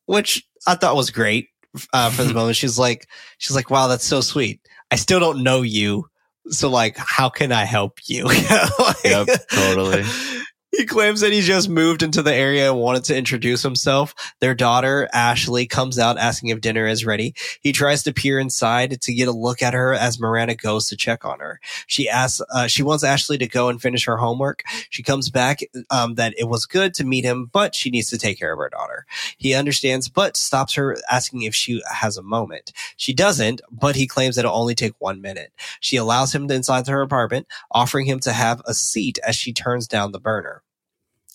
Which 0.05 0.47
I 0.65 0.75
thought 0.75 0.95
was 0.95 1.11
great 1.11 1.49
uh, 1.91 2.09
for 2.09 2.23
the 2.23 2.33
moment. 2.33 2.55
She's 2.55 2.79
like, 2.79 3.09
she's 3.37 3.55
like, 3.55 3.69
"Wow, 3.69 3.87
that's 3.87 4.05
so 4.05 4.21
sweet." 4.21 4.61
I 4.89 4.95
still 4.95 5.19
don't 5.19 5.43
know 5.43 5.61
you, 5.61 6.09
so 6.49 6.69
like, 6.69 6.95
how 6.97 7.29
can 7.29 7.51
I 7.51 7.65
help 7.65 7.99
you? 8.05 8.25
Like- 8.25 8.45
Yep, 9.05 9.27
totally. 9.51 10.03
He 10.77 10.85
claims 10.85 11.21
that 11.21 11.31
he 11.31 11.39
just 11.41 11.69
moved 11.69 12.03
into 12.03 12.21
the 12.21 12.33
area 12.33 12.69
and 12.69 12.81
wanted 12.81 13.05
to 13.05 13.17
introduce 13.17 13.63
himself. 13.63 14.13
Their 14.41 14.53
daughter, 14.53 15.07
Ashley, 15.13 15.67
comes 15.67 15.97
out 15.97 16.17
asking 16.17 16.49
if 16.49 16.59
dinner 16.59 16.85
is 16.85 17.05
ready. 17.05 17.33
He 17.61 17.71
tries 17.71 18.03
to 18.03 18.13
peer 18.13 18.39
inside 18.39 18.99
to 19.01 19.13
get 19.13 19.29
a 19.29 19.31
look 19.31 19.61
at 19.61 19.73
her 19.73 19.93
as 19.93 20.19
Miranda 20.19 20.55
goes 20.55 20.87
to 20.87 20.97
check 20.97 21.23
on 21.23 21.39
her. 21.39 21.61
She 21.87 22.09
asks, 22.09 22.41
uh, 22.53 22.67
she 22.67 22.83
wants 22.83 23.05
Ashley 23.05 23.37
to 23.37 23.47
go 23.47 23.69
and 23.69 23.81
finish 23.81 24.05
her 24.05 24.17
homework. 24.17 24.63
She 24.89 25.01
comes 25.01 25.29
back, 25.29 25.61
um, 25.91 26.15
that 26.15 26.33
it 26.37 26.49
was 26.49 26.65
good 26.65 26.93
to 26.95 27.05
meet 27.05 27.23
him, 27.23 27.49
but 27.51 27.73
she 27.73 27.89
needs 27.89 28.09
to 28.09 28.17
take 28.17 28.37
care 28.37 28.51
of 28.51 28.59
her 28.59 28.69
daughter. 28.69 29.05
He 29.37 29.53
understands, 29.53 30.09
but 30.09 30.35
stops 30.35 30.73
her 30.73 30.97
asking 31.09 31.43
if 31.43 31.55
she 31.55 31.81
has 31.89 32.17
a 32.17 32.21
moment. 32.21 32.73
She 32.97 33.13
doesn't, 33.13 33.61
but 33.71 33.95
he 33.95 34.07
claims 34.07 34.35
that 34.35 34.43
it'll 34.43 34.59
only 34.59 34.75
take 34.75 34.93
one 34.99 35.21
minute. 35.21 35.53
She 35.79 35.95
allows 35.95 36.35
him 36.35 36.51
inside 36.51 36.87
her 36.87 37.01
apartment, 37.01 37.47
offering 37.71 38.07
him 38.07 38.19
to 38.21 38.33
have 38.33 38.61
a 38.65 38.73
seat 38.73 39.19
as 39.25 39.37
she 39.37 39.53
turns 39.53 39.87
down 39.87 40.11
the 40.11 40.19
burner. 40.19 40.63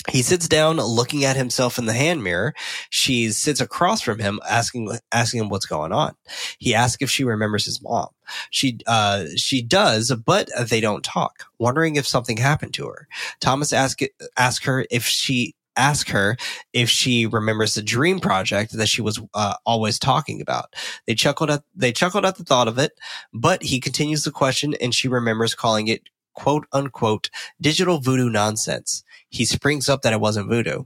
He 0.09 0.23
sits 0.23 0.49
down 0.49 0.77
looking 0.79 1.25
at 1.25 1.37
himself 1.37 1.79
in 1.79 1.87
the 1.87 1.93
hand 1.93 2.23
mirror. 2.23 2.55
She 2.89 3.31
sits 3.31 3.61
across 3.61 4.01
from 4.01 4.19
him 4.19 4.41
asking 4.49 4.91
asking 5.13 5.41
him 5.41 5.49
what's 5.49 5.67
going 5.67 5.93
on. 5.93 6.15
He 6.59 6.75
asks 6.75 7.03
if 7.03 7.11
she 7.11 7.25
remembers 7.25 7.65
his 7.65 7.83
mom. 7.83 8.09
She 8.51 8.79
uh 8.87 9.27
she 9.37 9.63
does, 9.63 10.13
but 10.25 10.51
they 10.69 10.81
don't 10.81 11.05
talk, 11.05 11.45
wondering 11.59 11.97
if 11.97 12.07
something 12.07 12.37
happened 12.37 12.75
to 12.75 12.87
her. 12.87 13.09
Thomas 13.41 13.73
ask 13.73 14.01
ask 14.37 14.65
her 14.65 14.87
if 14.91 15.05
she 15.05 15.55
ask 15.77 16.09
her 16.11 16.37
if 16.73 16.91
she 16.91 17.27
remembers 17.27 17.75
the 17.75 17.83
dream 17.83 18.21
project 18.21 18.73
that 18.73 18.89
she 18.89 19.01
was 19.01 19.21
uh, 19.35 19.55
always 19.65 19.99
talking 19.99 20.41
about. 20.41 20.75
They 21.07 21.15
chuckled 21.15 21.51
at 21.51 21.63
they 21.75 21.93
chuckled 21.93 22.25
at 22.25 22.37
the 22.37 22.45
thought 22.45 22.69
of 22.69 22.79
it, 22.79 22.93
but 23.33 23.63
he 23.63 23.81
continues 23.81 24.25
the 24.25 24.31
question 24.31 24.75
and 24.81 24.95
she 24.95 25.09
remembers 25.09 25.55
calling 25.55 25.89
it 25.89 26.09
quote 26.35 26.67
unquote 26.73 27.31
digital 27.61 28.01
voodoo 28.01 28.31
nonsense. 28.31 29.05
He 29.29 29.45
springs 29.45 29.89
up 29.89 30.03
that 30.03 30.13
it 30.13 30.21
wasn't 30.21 30.49
voodoo. 30.49 30.85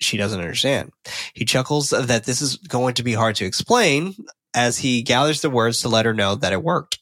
She 0.00 0.16
doesn't 0.16 0.40
understand. 0.40 0.92
He 1.34 1.44
chuckles 1.44 1.90
that 1.90 2.24
this 2.24 2.42
is 2.42 2.56
going 2.56 2.94
to 2.94 3.02
be 3.02 3.12
hard 3.14 3.36
to 3.36 3.44
explain 3.44 4.14
as 4.52 4.78
he 4.78 5.02
gathers 5.02 5.40
the 5.40 5.50
words 5.50 5.80
to 5.82 5.88
let 5.88 6.04
her 6.06 6.14
know 6.14 6.34
that 6.34 6.52
it 6.52 6.62
worked 6.62 6.98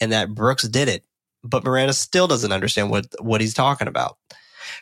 and 0.00 0.12
that 0.12 0.34
Brooks 0.34 0.66
did 0.68 0.88
it. 0.88 1.04
But 1.42 1.64
Miranda 1.64 1.92
still 1.92 2.26
doesn't 2.26 2.52
understand 2.52 2.90
what, 2.90 3.06
what 3.20 3.40
he's 3.42 3.52
talking 3.54 3.88
about. 3.88 4.16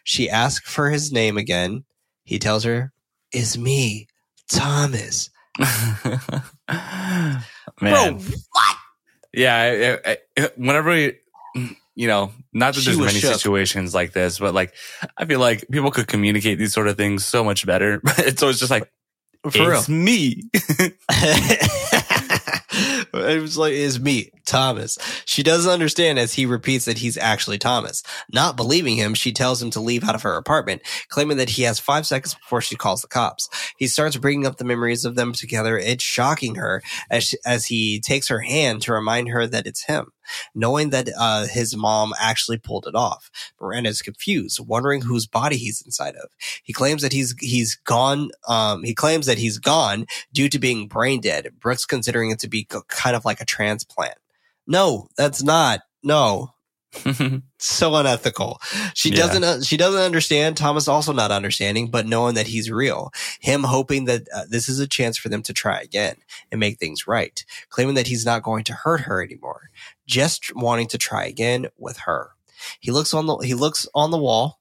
She 0.05 0.31
asks 0.31 0.71
for 0.71 0.91
his 0.91 1.11
name 1.13 1.37
again. 1.37 1.85
He 2.25 2.39
tells 2.39 2.63
her, 2.65 2.93
is 3.33 3.59
me, 3.59 4.07
Thomas. 4.49 5.29
Man, 5.59 7.43
Bro, 7.81 8.19
what? 8.53 8.77
yeah. 9.33 10.01
I, 10.05 10.11
I, 10.13 10.17
I- 10.39 10.51
whenever 10.57 10.91
we, 10.91 11.19
you 11.95 12.07
know, 12.09 12.33
not 12.53 12.75
that 12.75 12.81
She 12.81 12.87
there's 12.87 12.99
many 12.99 13.19
shook. 13.19 13.35
situations 13.35 13.95
like 13.95 14.13
this, 14.13 14.39
but 14.39 14.55
like 14.55 14.75
I 15.17 15.25
feel 15.27 15.41
like 15.41 15.67
people 15.71 15.91
could 15.91 16.07
communicate 16.09 16.59
these 16.59 16.73
sort 16.73 16.89
of 16.89 16.97
things 16.97 17.25
so 17.25 17.45
much 17.45 17.67
better. 17.67 18.01
But 18.05 18.19
it's 18.21 18.43
always 18.43 18.59
just 18.59 18.71
like 18.71 18.91
For 19.51 19.73
it's 19.75 19.89
real. 19.89 19.99
me. 19.99 20.45
it 23.15 23.43
was 23.43 23.59
like, 23.59 23.73
is 23.73 24.01
me, 24.01 24.31
Thomas. 24.47 24.99
She 25.27 25.43
doesn't 25.43 25.71
understand 25.71 26.19
as 26.19 26.35
he 26.35 26.47
repeats 26.47 26.87
that 26.87 26.99
he's 26.99 27.19
actually 27.19 27.59
Thomas. 27.59 28.03
Not 28.33 28.57
believing 28.57 28.97
him, 28.97 29.15
she 29.15 29.33
tells 29.33 29.61
him 29.63 29.71
to 29.73 29.81
leave 29.81 30.05
out 30.05 30.15
of 30.15 30.23
her 30.23 30.37
apartment, 30.37 30.83
claiming 31.09 31.37
that 31.37 31.51
he 31.51 31.63
has 31.65 31.79
five 31.79 32.07
seconds 32.07 32.35
before 32.35 32.61
she 32.63 32.77
calls 32.77 33.03
the 33.03 33.09
cops. 33.09 33.49
He 33.77 33.87
starts 33.87 34.17
bringing 34.17 34.47
up 34.47 34.57
the 34.57 34.65
memories 34.65 35.05
of 35.05 35.15
them 35.17 35.33
together. 35.33 35.79
It's 35.79 36.03
shocking 36.05 36.55
her 36.57 36.83
as, 37.11 37.25
she, 37.25 37.37
as 37.45 37.67
he 37.67 38.01
takes 38.01 38.29
her 38.29 38.41
hand 38.41 38.83
to 38.83 38.93
remind 38.93 39.29
her 39.29 39.47
that 39.47 39.67
it's 39.67 39.85
him. 39.85 40.07
Knowing 40.55 40.91
that 40.91 41.09
uh, 41.19 41.47
his 41.47 41.77
mom 41.77 42.13
actually 42.21 42.59
pulled 42.59 42.87
it 42.87 42.95
off, 42.95 43.31
Miranda 43.61 43.91
is 43.91 44.03
confused, 44.03 44.61
wondering 44.67 45.03
whose 45.03 45.27
body 45.27 45.57
he's 45.57 45.83
inside 45.83 46.17
of. 46.17 46.31
He 46.63 46.73
claims 46.73 47.03
that 47.03 47.13
he's 47.13 47.35
he's 47.41 47.77
gone. 47.77 48.31
Um, 48.49 48.85
he 48.85 48.95
claims 48.95 49.27
that 49.27 49.39
he's 49.39 49.59
gone 49.59 50.07
due 50.33 50.49
to 50.49 50.59
being 50.59 50.89
brain 50.89 51.21
dead. 51.21 51.53
Brooks 51.59 51.85
considering 51.85 52.31
it 52.31 52.39
to 52.41 52.49
be 52.49 52.67
kind 52.89 53.17
of 53.17 53.25
like 53.25 53.41
a 53.41 53.47
transplant. 53.47 54.17
No, 54.67 55.09
that's 55.17 55.43
not. 55.43 55.81
No, 56.03 56.55
so 57.59 57.95
unethical. 57.95 58.61
She 58.95 59.11
Yeah. 59.11 59.17
doesn't. 59.17 59.45
Uh, 59.45 59.63
she 59.63 59.77
doesn't 59.77 60.01
understand. 60.01 60.57
Thomas 60.57 60.89
also 60.89 61.13
not 61.13 61.31
understanding, 61.31 61.91
but 61.91 62.07
knowing 62.07 62.35
that 62.35 62.49
he's 62.49 62.71
real. 62.71 63.13
Him 63.41 63.65
hoping 63.65 64.05
that 64.07 64.29
uh, 64.35 64.45
this 64.49 64.69
is 64.69 64.79
a 64.79 64.87
chance 64.87 65.17
for 65.17 65.29
them 65.29 65.43
to 65.43 65.53
try 65.53 65.81
again 65.81 66.17
and 66.51 66.61
make 66.61 66.79
things 66.79 67.07
right. 67.07 67.45
Claiming 67.71 67.95
that 67.95 68.09
he's 68.09 68.27
not 68.27 68.43
going 68.43 68.65
to 68.65 68.75
hurt 68.75 69.03
her 69.03 69.23
anymore. 69.23 69.71
Just 70.07 70.55
wanting 70.55 70.89
to 70.89 70.99
try 70.99 71.25
again 71.25 71.67
with 71.79 71.99
her. 71.99 72.31
He 72.81 72.91
looks 72.91 73.15
on 73.15 73.27
the. 73.27 73.37
He 73.39 73.55
looks 73.55 73.87
on 73.95 74.11
the 74.11 74.19
wall, 74.19 74.61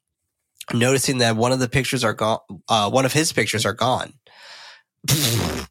noticing 0.74 1.18
that 1.20 1.36
one 1.36 1.52
of 1.52 1.60
the 1.60 1.70
pictures 1.70 2.04
are 2.04 2.14
gone. 2.14 2.40
Uh, 2.70 2.90
one 2.90 3.06
of 3.06 3.14
his 3.14 3.34
pictures 3.34 3.66
are 3.66 3.74
gone. 3.74 4.14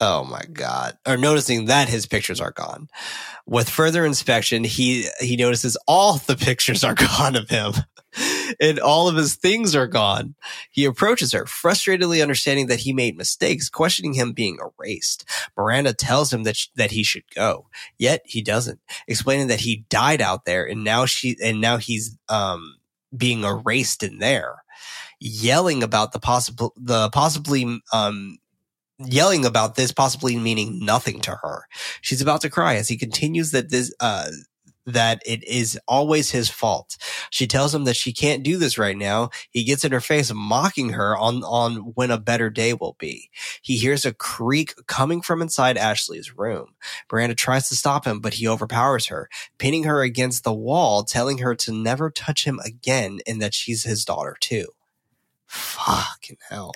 Oh 0.00 0.24
my 0.24 0.42
God. 0.52 0.96
Or 1.06 1.16
noticing 1.16 1.64
that 1.66 1.88
his 1.88 2.06
pictures 2.06 2.40
are 2.40 2.52
gone. 2.52 2.88
With 3.46 3.68
further 3.68 4.04
inspection, 4.06 4.62
he, 4.62 5.06
he 5.20 5.36
notices 5.36 5.76
all 5.88 6.18
the 6.18 6.36
pictures 6.36 6.84
are 6.84 6.94
gone 7.18 7.34
of 7.34 7.48
him. 7.48 7.72
and 8.60 8.78
all 8.78 9.08
of 9.08 9.16
his 9.16 9.34
things 9.34 9.74
are 9.74 9.86
gone. 9.86 10.34
He 10.70 10.84
approaches 10.84 11.32
her, 11.32 11.44
frustratedly 11.44 12.22
understanding 12.22 12.66
that 12.68 12.80
he 12.80 12.92
made 12.92 13.16
mistakes, 13.16 13.68
questioning 13.68 14.14
him 14.14 14.32
being 14.32 14.58
erased. 14.60 15.24
Miranda 15.56 15.92
tells 15.92 16.32
him 16.32 16.44
that 16.44 16.56
sh- 16.56 16.68
that 16.76 16.92
he 16.92 17.02
should 17.02 17.24
go, 17.34 17.66
yet 17.98 18.22
he 18.24 18.42
doesn't, 18.42 18.80
explaining 19.06 19.48
that 19.48 19.60
he 19.60 19.84
died 19.90 20.20
out 20.20 20.44
there 20.44 20.64
and 20.66 20.84
now 20.84 21.06
she 21.06 21.36
and 21.42 21.60
now 21.60 21.76
he's 21.76 22.16
um 22.28 22.76
being 23.16 23.44
erased 23.44 24.02
in 24.02 24.18
there, 24.18 24.64
yelling 25.20 25.82
about 25.82 26.12
the 26.12 26.20
possible 26.20 26.72
the 26.76 27.10
possibly 27.10 27.80
um 27.92 28.38
yelling 28.98 29.44
about 29.44 29.76
this 29.76 29.92
possibly 29.92 30.36
meaning 30.36 30.84
nothing 30.84 31.20
to 31.22 31.32
her. 31.42 31.64
She's 32.00 32.22
about 32.22 32.40
to 32.42 32.50
cry 32.50 32.76
as 32.76 32.88
he 32.88 32.96
continues 32.96 33.52
that 33.52 33.70
this 33.70 33.94
uh 34.00 34.30
that 34.86 35.22
it 35.26 35.44
is 35.44 35.78
always 35.86 36.30
his 36.30 36.48
fault. 36.48 36.96
She 37.30 37.46
tells 37.46 37.74
him 37.74 37.84
that 37.84 37.96
she 37.96 38.12
can't 38.12 38.42
do 38.42 38.56
this 38.56 38.78
right 38.78 38.96
now. 38.96 39.30
He 39.50 39.64
gets 39.64 39.84
in 39.84 39.92
her 39.92 40.00
face 40.00 40.32
mocking 40.34 40.90
her 40.90 41.16
on 41.16 41.44
on 41.44 41.76
when 41.94 42.10
a 42.10 42.18
better 42.18 42.50
day 42.50 42.72
will 42.72 42.96
be. 42.98 43.30
He 43.62 43.76
hears 43.76 44.06
a 44.06 44.14
creak 44.14 44.74
coming 44.86 45.20
from 45.20 45.42
inside 45.42 45.76
Ashley's 45.76 46.36
room. 46.36 46.74
Miranda 47.12 47.34
tries 47.34 47.68
to 47.68 47.76
stop 47.76 48.06
him, 48.06 48.20
but 48.20 48.34
he 48.34 48.48
overpowers 48.48 49.06
her, 49.06 49.28
pinning 49.58 49.84
her 49.84 50.02
against 50.02 50.42
the 50.42 50.54
wall, 50.54 51.04
telling 51.04 51.38
her 51.38 51.54
to 51.56 51.72
never 51.72 52.10
touch 52.10 52.44
him 52.44 52.58
again 52.64 53.20
and 53.26 53.42
that 53.42 53.54
she's 53.54 53.84
his 53.84 54.04
daughter 54.04 54.36
too. 54.40 54.68
Fucking 55.46 56.38
hell. 56.48 56.72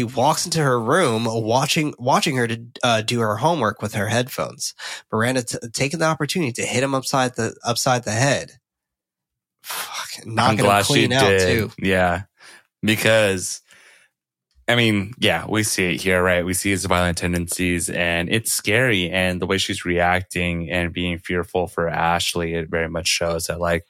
He 0.00 0.04
walks 0.04 0.46
into 0.46 0.62
her 0.62 0.80
room, 0.80 1.26
watching 1.28 1.92
watching 1.98 2.36
her 2.36 2.48
to 2.48 2.64
uh, 2.82 3.02
do 3.02 3.20
her 3.20 3.36
homework 3.36 3.82
with 3.82 3.92
her 3.92 4.08
headphones. 4.08 4.72
Miranda 5.12 5.42
t- 5.42 5.58
taking 5.74 5.98
the 5.98 6.06
opportunity 6.06 6.52
to 6.52 6.62
hit 6.62 6.82
him 6.82 6.94
upside 6.94 7.36
the 7.36 7.54
upside 7.62 8.04
the 8.04 8.12
head. 8.12 8.52
Fuck, 9.62 10.24
knocking 10.24 10.64
him 10.64 10.82
clean 10.84 11.12
out 11.12 11.28
did. 11.28 11.40
too. 11.40 11.70
Yeah. 11.78 12.22
Because 12.82 13.60
I 14.66 14.74
mean, 14.74 15.12
yeah, 15.18 15.44
we 15.46 15.64
see 15.64 15.92
it 15.92 16.00
here, 16.00 16.22
right? 16.22 16.46
We 16.46 16.54
see 16.54 16.70
his 16.70 16.86
violent 16.86 17.18
tendencies 17.18 17.90
and 17.90 18.32
it's 18.32 18.50
scary. 18.50 19.10
And 19.10 19.38
the 19.38 19.46
way 19.46 19.58
she's 19.58 19.84
reacting 19.84 20.70
and 20.70 20.94
being 20.94 21.18
fearful 21.18 21.66
for 21.66 21.90
Ashley, 21.90 22.54
it 22.54 22.70
very 22.70 22.88
much 22.88 23.06
shows 23.06 23.48
that, 23.48 23.60
like, 23.60 23.84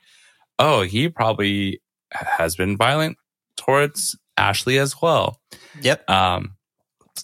oh, 0.59 0.83
he 0.83 1.09
probably 1.09 1.81
has 2.11 2.57
been 2.57 2.77
violent 2.77 3.17
towards 3.57 4.19
Ashley 4.41 4.79
as 4.79 5.01
well. 5.01 5.41
Yep, 5.83 6.09
Um, 6.11 6.57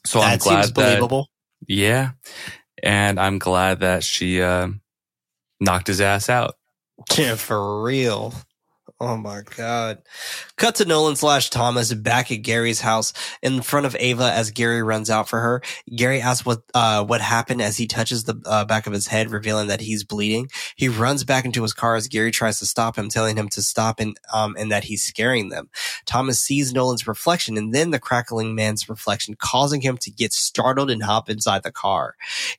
so 0.05 0.20
I'm 0.20 0.32
that 0.32 0.40
glad 0.40 0.62
seems 0.64 0.72
that, 0.74 0.74
believable. 0.74 1.28
yeah. 1.66 2.10
And 2.82 3.18
I'm 3.18 3.38
glad 3.38 3.80
that 3.80 4.05
she, 4.05 4.43
uh, 4.43 4.68
knocked 5.60 5.86
his 5.86 6.01
ass 6.01 6.28
out. 6.28 6.55
Yeah, 7.16 7.34
for 7.36 7.82
real. 7.82 8.34
Oh 8.98 9.18
my 9.18 9.43
god. 9.56 9.98
Cut 10.56 10.77
to 10.77 10.86
Nolan 10.86 11.16
slash 11.16 11.51
Thomas 11.51 11.93
back 11.93 12.32
at 12.32 12.36
Gary's 12.36 12.81
house 12.81 13.12
in 13.43 13.60
front 13.60 13.85
of 13.85 13.94
Ava 14.01 14.32
as 14.32 14.51
Gary 14.52 14.82
runs 14.82 15.10
out 15.10 15.28
for 15.28 15.39
her. 15.39 15.60
Gary 15.94 16.23
asks 16.23 16.47
what 16.47 16.62
uh 16.73 17.05
what 17.05 17.20
happened 17.20 17.60
as 17.60 17.77
he 17.77 17.86
touches 17.86 18.24
the 18.24 18.40
uh, 18.47 18.64
back 18.64 18.86
of 18.86 18.94
his 18.94 19.09
head, 19.09 19.31
revealing 19.31 19.68
that 19.68 19.82
he's 19.82 20.02
bleeding. 20.02 20.48
He 20.77 20.89
runs 20.89 21.24
back 21.24 21.44
into 21.44 21.60
his 21.62 21.74
car 21.74 21.94
as 21.94 22.09
Gary 22.09 22.31
tries 22.31 22.59
to 22.60 22.64
stop 22.64 22.97
him, 22.97 23.10
telling 23.10 23.36
him 23.36 23.51
to 23.51 23.60
stop 23.60 24.01
and 24.01 24.18
um 24.32 24.56
and 24.59 24.73
that 24.73 24.85
he's 24.85 25.02
scaring 25.02 25.51
them. 25.51 25.68
Thomas 26.06 26.40
sees 26.40 26.73
Nolan's 26.73 27.06
reflection 27.06 27.59
and 27.59 27.74
then 27.74 27.90
the 27.90 27.98
crackling 27.98 28.55
man's 28.55 28.89
reflection, 28.89 29.35
causing 29.39 29.82
him 29.82 29.98
to 29.98 30.10
get 30.10 30.32
startled 30.32 30.90
and 30.90 31.02
hop 31.02 31.28
inside 31.28 31.64
the 31.64 31.70
car. 31.70 32.14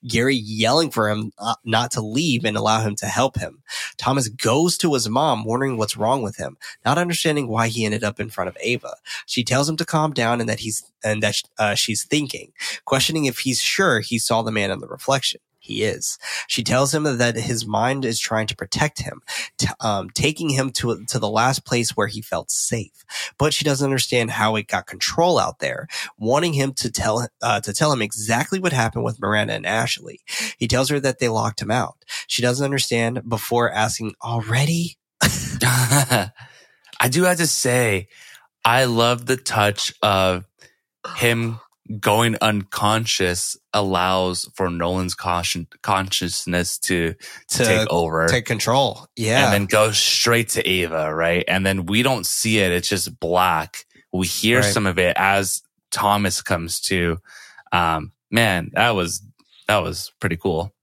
Gary 0.08 0.36
yelling 0.36 0.92
for 0.92 1.10
him 1.10 1.32
uh, 1.40 1.56
not 1.66 1.90
to 1.92 2.02
leave 2.02 2.46
and 2.46 2.56
allow 2.56 2.82
him 2.82 2.94
to 2.98 3.08
help 3.08 3.40
him. 3.40 3.64
Thomas 3.98 4.30
goes 4.30 4.78
to 4.78 4.94
his 4.94 5.10
mom, 5.10 5.44
wondering 5.44 5.78
what's 5.78 5.98
wrong 5.98 6.22
with 6.22 6.27
him, 6.36 6.58
not 6.86 6.98
understanding 6.98 7.48
why 7.48 7.70
he 7.70 7.86
ended 7.86 8.04
up 8.04 8.20
in 8.20 8.30
front 8.30 8.50
of 8.50 8.58
Ava. 8.60 8.96
She 9.26 9.44
tells 9.44 9.70
him 9.70 9.78
to 9.78 9.86
calm 9.86 10.12
down 10.14 10.42
and 10.42 10.50
that 10.50 10.60
he's 10.60 10.84
and 11.04 11.24
that 11.24 11.42
uh, 11.58 11.76
she's 11.76 12.04
thinking, 12.04 12.52
questioning 12.86 13.26
if 13.26 13.40
he's 13.40 13.62
sure 13.62 14.02
he 14.02 14.20
saw 14.20 14.42
the 14.42 14.52
man 14.52 14.72
in 14.72 14.80
the 14.80 14.88
reflection. 14.88 15.40
He 15.60 15.84
is. 15.84 16.18
She 16.48 16.64
tells 16.64 16.94
him 16.94 17.04
that 17.04 17.36
his 17.36 17.66
mind 17.66 18.06
is 18.06 18.20
trying 18.20 18.48
to 18.48 18.56
protect 18.56 19.02
him, 19.02 19.22
t- 19.58 19.68
um, 19.82 20.10
taking 20.10 20.50
him 20.50 20.72
to 20.74 21.04
to 21.06 21.20
the 21.20 21.30
last 21.30 21.66
place 21.66 21.90
where 21.92 22.08
he 22.08 22.22
felt 22.22 22.50
safe. 22.50 23.04
But 23.38 23.54
she 23.54 23.66
doesn't 23.66 23.84
understand 23.84 24.32
how 24.32 24.56
it 24.56 24.68
got 24.68 24.88
control 24.88 25.38
out 25.38 25.60
there, 25.60 25.88
wanting 26.18 26.54
him 26.54 26.72
to 26.76 26.90
tell 26.90 27.28
uh, 27.42 27.60
to 27.62 27.74
tell 27.74 27.92
him 27.92 28.02
exactly 28.02 28.60
what 28.60 28.72
happened 28.72 29.04
with 29.04 29.20
Miranda 29.20 29.56
and 29.56 29.66
Ashley. 29.66 30.22
He 30.58 30.70
tells 30.70 30.88
her 30.90 31.02
that 31.02 31.20
they 31.20 31.28
locked 31.28 31.62
him 31.62 31.72
out. 31.72 31.98
She 32.28 32.42
doesn't 32.42 32.64
understand 32.64 33.28
before 33.28 33.70
asking, 33.70 34.16
"Already?" 34.24 34.98
I 37.00 37.10
do 37.10 37.24
have 37.24 37.38
to 37.38 37.48
say, 37.48 38.08
I 38.66 38.86
love 38.86 39.26
the 39.26 39.38
touch 39.38 39.94
of 40.02 40.46
him 41.18 41.60
going 42.02 42.36
unconscious 42.42 43.56
allows 43.74 44.50
for 44.56 44.70
Nolan's 44.70 45.16
caution, 45.16 45.68
consciousness 45.82 46.78
to, 46.80 47.14
to 47.50 47.58
To 47.60 47.64
take 47.66 47.90
over 47.90 48.28
Take 48.28 48.46
control. 48.46 49.08
Yeah. 49.16 49.46
and 49.46 49.54
then 49.54 49.66
go 49.68 49.92
straight 49.92 50.50
to 50.50 50.68
Ava, 50.68 51.14
right? 51.14 51.46
And 51.48 51.66
then 51.66 51.86
we 51.86 52.04
don't 52.04 52.26
see 52.26 52.60
it. 52.60 52.72
It's 52.74 52.90
just 52.90 53.20
black. 53.20 53.86
We 54.12 54.28
hear 54.28 54.60
Right. 54.60 54.74
some 54.74 54.86
of 54.86 55.00
it 55.00 55.16
as 55.18 55.62
Thomas 55.92 56.42
comes 56.42 56.82
to. 56.82 57.20
Um, 57.72 58.12
man, 58.32 58.72
that 58.74 58.92
was, 58.92 59.22
that 59.70 59.78
was 59.82 60.12
pretty 60.20 60.36
cool. 60.38 60.74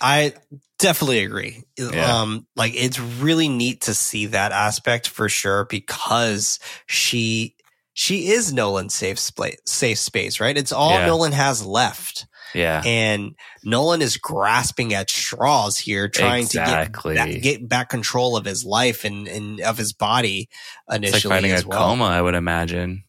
I 0.00 0.32
definitely 0.78 1.20
agree. 1.24 1.62
Yeah. 1.78 2.20
Um, 2.20 2.46
like 2.56 2.72
it's 2.74 2.98
really 2.98 3.48
neat 3.48 3.82
to 3.82 3.94
see 3.94 4.26
that 4.26 4.52
aspect 4.52 5.08
for 5.08 5.28
sure 5.28 5.66
because 5.66 6.58
she 6.86 7.54
she 7.92 8.28
is 8.30 8.52
Nolan's 8.52 8.94
safe 8.94 9.18
space, 9.18 9.58
safe 9.66 9.98
space, 9.98 10.40
right? 10.40 10.56
It's 10.56 10.72
all 10.72 10.92
Yeah. 10.92 11.06
Nolan 11.06 11.32
has 11.32 11.66
left, 11.66 12.26
Yeah. 12.54 12.82
and 12.86 13.34
Nolan 13.62 14.00
is 14.00 14.16
grasping 14.16 14.94
at 14.94 15.10
straws 15.10 15.76
here, 15.76 16.08
trying 16.08 16.44
Exactly. 16.44 17.14
to 17.16 17.18
get 17.24 17.32
back, 17.34 17.42
get 17.42 17.68
back 17.68 17.88
control 17.90 18.36
of 18.36 18.44
his 18.46 18.64
life 18.64 19.04
and 19.04 19.28
and 19.28 19.60
of 19.60 19.76
his 19.76 19.92
body 19.92 20.48
initially 20.90 21.16
It's 21.16 21.24
like 21.26 21.32
fighting 21.34 21.50
as 21.52 21.64
a 21.64 21.68
well. 21.68 21.88
coma, 21.88 22.04
I 22.06 22.22
would 22.22 22.34
imagine. 22.34 23.04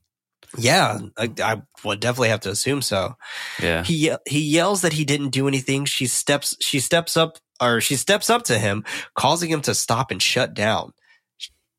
Yeah, 0.58 1.00
I, 1.18 1.30
I 1.42 1.62
would 1.84 2.00
definitely 2.00 2.30
have 2.30 2.42
to 2.42 2.50
assume 2.50 2.82
so. 2.82 3.16
Yeah. 3.62 3.84
He 3.84 4.12
he 4.28 4.40
yells 4.40 4.82
that 4.82 4.94
he 4.94 5.06
didn't 5.06 5.30
do 5.30 5.48
anything. 5.48 5.86
She 5.86 6.08
steps 6.08 6.56
she 6.62 6.80
steps 6.80 7.18
up 7.18 7.38
or 7.62 7.82
she 7.82 7.96
steps 7.96 8.30
up 8.30 8.44
to 8.44 8.58
him, 8.58 8.84
causing 9.16 9.50
him 9.50 9.62
to 9.62 9.76
stop 9.76 10.12
and 10.12 10.22
shut 10.22 10.54
down. 10.54 10.94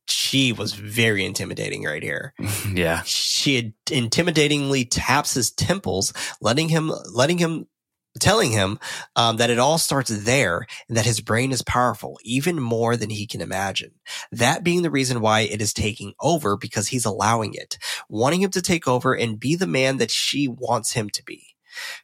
She 0.09 0.53
was 0.53 0.75
very 0.75 1.25
intimidating 1.25 1.85
right 1.85 2.03
here. 2.03 2.35
yeah. 2.73 3.03
She 3.05 3.75
intimidatingly 3.87 4.89
taps 4.91 5.35
his 5.35 5.51
temples, 5.51 6.13
letting 6.41 6.69
him 6.69 6.93
letting 7.13 7.39
him 7.39 7.67
telling 8.21 8.51
him 8.51 8.79
um, 9.17 9.37
that 9.37 9.51
it 9.51 9.59
all 9.59 9.79
starts 9.79 10.11
there 10.11 10.67
and 10.89 10.97
that 10.97 11.07
his 11.07 11.21
brain 11.21 11.53
is 11.53 11.63
powerful 11.63 12.19
even 12.23 12.61
more 12.61 12.97
than 12.97 13.11
he 13.11 13.27
can 13.27 13.41
imagine 13.41 13.93
that 14.31 14.65
being 14.65 14.83
the 14.83 14.91
reason 14.91 15.21
why 15.21 15.41
it 15.41 15.61
is 15.63 15.73
taking 15.73 16.13
over 16.21 16.57
because 16.57 16.89
he's 16.89 17.05
allowing 17.05 17.55
it 17.55 17.79
wanting 18.09 18.43
him 18.43 18.51
to 18.51 18.63
take 18.63 18.87
over 18.87 19.15
and 19.15 19.41
be 19.41 19.55
the 19.55 19.67
man 19.67 19.97
that 19.97 20.11
she 20.11 20.47
wants 20.47 20.93
him 20.93 21.09
to 21.09 21.23
be 21.25 21.53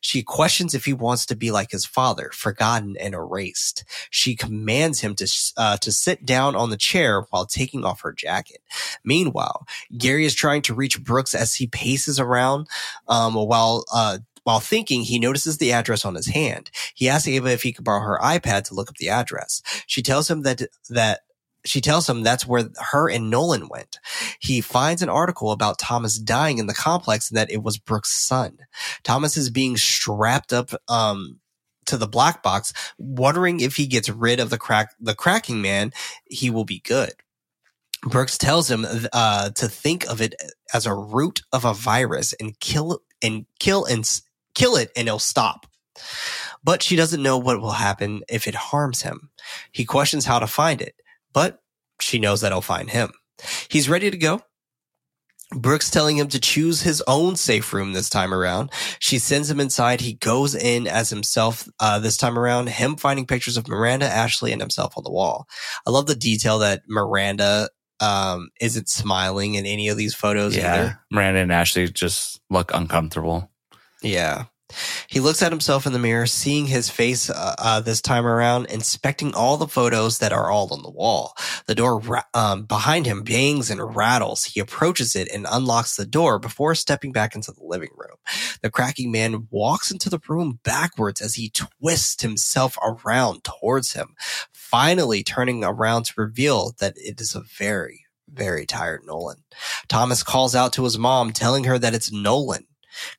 she 0.00 0.22
questions 0.22 0.74
if 0.74 0.84
he 0.84 0.92
wants 0.92 1.26
to 1.26 1.36
be 1.36 1.50
like 1.50 1.70
his 1.70 1.84
father, 1.84 2.30
forgotten 2.32 2.96
and 2.98 3.14
erased. 3.14 3.84
She 4.10 4.34
commands 4.34 5.00
him 5.00 5.14
to 5.16 5.26
uh, 5.56 5.76
to 5.78 5.92
sit 5.92 6.24
down 6.24 6.56
on 6.56 6.70
the 6.70 6.76
chair 6.76 7.26
while 7.30 7.46
taking 7.46 7.84
off 7.84 8.02
her 8.02 8.12
jacket. 8.12 8.62
Meanwhile, 9.04 9.66
Gary 9.96 10.24
is 10.24 10.34
trying 10.34 10.62
to 10.62 10.74
reach 10.74 11.02
Brooks 11.02 11.34
as 11.34 11.56
he 11.56 11.66
paces 11.66 12.18
around, 12.18 12.68
um, 13.06 13.34
while 13.34 13.84
uh, 13.92 14.18
while 14.48 14.60
thinking, 14.60 15.02
he 15.02 15.18
notices 15.18 15.58
the 15.58 15.72
address 15.72 16.06
on 16.06 16.14
his 16.14 16.28
hand. 16.28 16.70
He 16.94 17.06
asks 17.06 17.28
Ava 17.28 17.50
if 17.50 17.62
he 17.62 17.70
could 17.70 17.84
borrow 17.84 18.00
her 18.00 18.18
iPad 18.22 18.64
to 18.64 18.74
look 18.74 18.88
up 18.88 18.96
the 18.96 19.10
address. 19.10 19.60
She 19.86 20.00
tells 20.00 20.30
him 20.30 20.40
that 20.40 20.62
that 20.88 21.20
she 21.66 21.82
tells 21.82 22.08
him 22.08 22.22
that's 22.22 22.46
where 22.46 22.70
her 22.92 23.10
and 23.10 23.28
Nolan 23.28 23.68
went. 23.68 23.98
He 24.40 24.62
finds 24.62 25.02
an 25.02 25.10
article 25.10 25.52
about 25.52 25.78
Thomas 25.78 26.18
dying 26.18 26.56
in 26.56 26.66
the 26.66 26.72
complex 26.72 27.28
and 27.28 27.36
that 27.36 27.50
it 27.50 27.62
was 27.62 27.76
Brooks' 27.76 28.10
son. 28.10 28.60
Thomas 29.02 29.36
is 29.36 29.50
being 29.50 29.76
strapped 29.76 30.54
up 30.54 30.70
um, 30.88 31.40
to 31.84 31.98
the 31.98 32.08
black 32.08 32.42
box, 32.42 32.72
wondering 32.96 33.60
if 33.60 33.76
he 33.76 33.86
gets 33.86 34.08
rid 34.08 34.40
of 34.40 34.48
the 34.48 34.56
crack 34.56 34.94
the 34.98 35.14
cracking 35.14 35.60
man, 35.60 35.92
he 36.24 36.48
will 36.48 36.64
be 36.64 36.80
good. 36.80 37.12
Brooks 38.00 38.38
tells 38.38 38.70
him 38.70 38.86
uh, 39.12 39.50
to 39.50 39.68
think 39.68 40.08
of 40.08 40.22
it 40.22 40.34
as 40.72 40.86
a 40.86 40.94
root 40.94 41.42
of 41.52 41.66
a 41.66 41.74
virus 41.74 42.32
and 42.40 42.58
kill 42.60 43.02
and 43.20 43.44
kill 43.58 43.84
and 43.84 44.06
kill 44.58 44.76
it, 44.76 44.90
and 44.96 45.08
it'll 45.08 45.18
stop. 45.18 45.66
But 46.64 46.82
she 46.82 46.96
doesn't 46.96 47.22
know 47.22 47.38
what 47.38 47.60
will 47.60 47.72
happen 47.72 48.22
if 48.28 48.46
it 48.46 48.54
harms 48.54 49.02
him. 49.02 49.30
He 49.72 49.84
questions 49.84 50.24
how 50.24 50.38
to 50.38 50.46
find 50.46 50.82
it, 50.82 50.94
but 51.32 51.60
she 52.00 52.18
knows 52.18 52.40
that 52.40 52.48
it'll 52.48 52.60
find 52.60 52.90
him. 52.90 53.12
He's 53.68 53.88
ready 53.88 54.10
to 54.10 54.16
go. 54.16 54.42
Brooks 55.54 55.90
telling 55.90 56.18
him 56.18 56.28
to 56.28 56.40
choose 56.40 56.82
his 56.82 57.02
own 57.06 57.36
safe 57.36 57.72
room 57.72 57.94
this 57.94 58.10
time 58.10 58.34
around. 58.34 58.70
She 58.98 59.18
sends 59.18 59.50
him 59.50 59.60
inside. 59.60 60.02
He 60.02 60.14
goes 60.14 60.54
in 60.54 60.86
as 60.86 61.08
himself 61.08 61.66
uh, 61.80 61.98
this 62.00 62.18
time 62.18 62.38
around, 62.38 62.68
him 62.68 62.96
finding 62.96 63.26
pictures 63.26 63.56
of 63.56 63.66
Miranda, 63.66 64.06
Ashley, 64.06 64.52
and 64.52 64.60
himself 64.60 64.98
on 64.98 65.04
the 65.04 65.10
wall. 65.10 65.46
I 65.86 65.90
love 65.90 66.06
the 66.06 66.14
detail 66.14 66.58
that 66.58 66.82
Miranda 66.86 67.70
um, 68.00 68.50
isn't 68.60 68.90
smiling 68.90 69.54
in 69.54 69.64
any 69.64 69.88
of 69.88 69.96
these 69.96 70.14
photos 70.14 70.54
yeah. 70.54 70.74
either. 70.74 71.00
Miranda 71.10 71.40
and 71.40 71.52
Ashley 71.52 71.88
just 71.88 72.40
look 72.50 72.70
uncomfortable. 72.74 73.50
Yeah. 74.02 74.44
He 75.08 75.20
looks 75.20 75.42
at 75.42 75.52
himself 75.52 75.86
in 75.86 75.94
the 75.94 75.98
mirror, 75.98 76.26
seeing 76.26 76.66
his 76.66 76.90
face 76.90 77.30
uh, 77.30 77.54
uh, 77.58 77.80
this 77.80 78.02
time 78.02 78.26
around, 78.26 78.66
inspecting 78.66 79.34
all 79.34 79.56
the 79.56 79.66
photos 79.66 80.18
that 80.18 80.32
are 80.32 80.50
all 80.50 80.72
on 80.74 80.82
the 80.82 80.90
wall. 80.90 81.34
The 81.66 81.74
door 81.74 82.00
ra- 82.00 82.24
um, 82.34 82.64
behind 82.64 83.06
him 83.06 83.22
bangs 83.22 83.70
and 83.70 83.96
rattles. 83.96 84.44
He 84.44 84.60
approaches 84.60 85.16
it 85.16 85.28
and 85.32 85.46
unlocks 85.50 85.96
the 85.96 86.04
door 86.04 86.38
before 86.38 86.74
stepping 86.74 87.12
back 87.12 87.34
into 87.34 87.50
the 87.50 87.64
living 87.64 87.90
room. 87.96 88.16
The 88.60 88.70
cracking 88.70 89.10
man 89.10 89.48
walks 89.50 89.90
into 89.90 90.10
the 90.10 90.20
room 90.28 90.60
backwards 90.62 91.22
as 91.22 91.36
he 91.36 91.50
twists 91.50 92.22
himself 92.22 92.76
around 92.82 93.44
towards 93.44 93.94
him, 93.94 94.14
finally 94.52 95.22
turning 95.22 95.64
around 95.64 96.04
to 96.06 96.14
reveal 96.18 96.74
that 96.78 96.92
it 96.96 97.22
is 97.22 97.34
a 97.34 97.40
very, 97.40 98.04
very 98.30 98.66
tired 98.66 99.00
Nolan. 99.06 99.44
Thomas 99.88 100.22
calls 100.22 100.54
out 100.54 100.74
to 100.74 100.84
his 100.84 100.98
mom, 100.98 101.32
telling 101.32 101.64
her 101.64 101.78
that 101.78 101.94
it's 101.94 102.12
Nolan. 102.12 102.66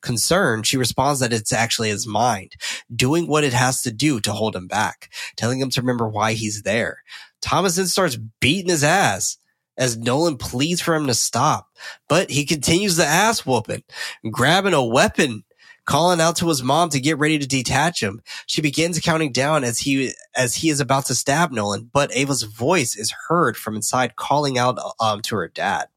Concerned, 0.00 0.66
she 0.66 0.76
responds 0.76 1.20
that 1.20 1.32
it's 1.32 1.52
actually 1.52 1.88
his 1.88 2.06
mind, 2.06 2.56
doing 2.94 3.26
what 3.26 3.44
it 3.44 3.52
has 3.52 3.82
to 3.82 3.90
do 3.90 4.20
to 4.20 4.32
hold 4.32 4.56
him 4.56 4.66
back, 4.66 5.12
telling 5.36 5.60
him 5.60 5.70
to 5.70 5.80
remember 5.80 6.08
why 6.08 6.32
he's 6.32 6.62
there. 6.62 7.02
Thomas 7.40 7.76
then 7.76 7.86
starts 7.86 8.18
beating 8.40 8.70
his 8.70 8.84
ass 8.84 9.38
as 9.76 9.96
Nolan 9.96 10.36
pleads 10.36 10.80
for 10.80 10.94
him 10.94 11.06
to 11.06 11.14
stop, 11.14 11.68
but 12.08 12.30
he 12.30 12.44
continues 12.44 12.96
the 12.96 13.06
ass 13.06 13.46
whooping, 13.46 13.82
grabbing 14.30 14.74
a 14.74 14.84
weapon, 14.84 15.44
calling 15.86 16.20
out 16.20 16.36
to 16.36 16.48
his 16.48 16.62
mom 16.62 16.90
to 16.90 17.00
get 17.00 17.18
ready 17.18 17.38
to 17.38 17.46
detach 17.46 18.02
him. 18.02 18.22
She 18.46 18.60
begins 18.60 19.00
counting 19.00 19.32
down 19.32 19.64
as 19.64 19.78
he 19.78 20.12
as 20.36 20.54
he 20.54 20.68
is 20.68 20.80
about 20.80 21.06
to 21.06 21.14
stab 21.14 21.50
Nolan, 21.50 21.90
but 21.92 22.14
Ava's 22.14 22.42
voice 22.42 22.94
is 22.94 23.14
heard 23.28 23.56
from 23.56 23.74
inside 23.74 24.16
calling 24.16 24.58
out 24.58 24.78
um, 25.00 25.22
to 25.22 25.36
her 25.36 25.48
dad. 25.48 25.88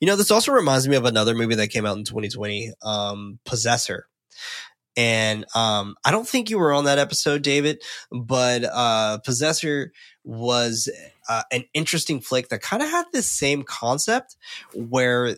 You 0.00 0.06
know, 0.06 0.16
this 0.16 0.30
also 0.30 0.52
reminds 0.52 0.88
me 0.88 0.96
of 0.96 1.04
another 1.04 1.34
movie 1.34 1.56
that 1.56 1.68
came 1.68 1.86
out 1.86 1.96
in 1.96 2.04
2020, 2.04 2.72
um, 2.82 3.38
Possessor. 3.44 4.06
And 4.96 5.44
um, 5.54 5.94
I 6.04 6.10
don't 6.10 6.26
think 6.26 6.50
you 6.50 6.58
were 6.58 6.72
on 6.72 6.86
that 6.86 6.98
episode, 6.98 7.42
David, 7.42 7.82
but 8.10 8.64
uh, 8.64 9.18
Possessor 9.18 9.92
was 10.24 10.90
uh, 11.28 11.42
an 11.52 11.64
interesting 11.72 12.20
flick 12.20 12.48
that 12.48 12.62
kind 12.62 12.82
of 12.82 12.90
had 12.90 13.06
this 13.12 13.30
same 13.30 13.62
concept 13.62 14.36
where 14.74 15.36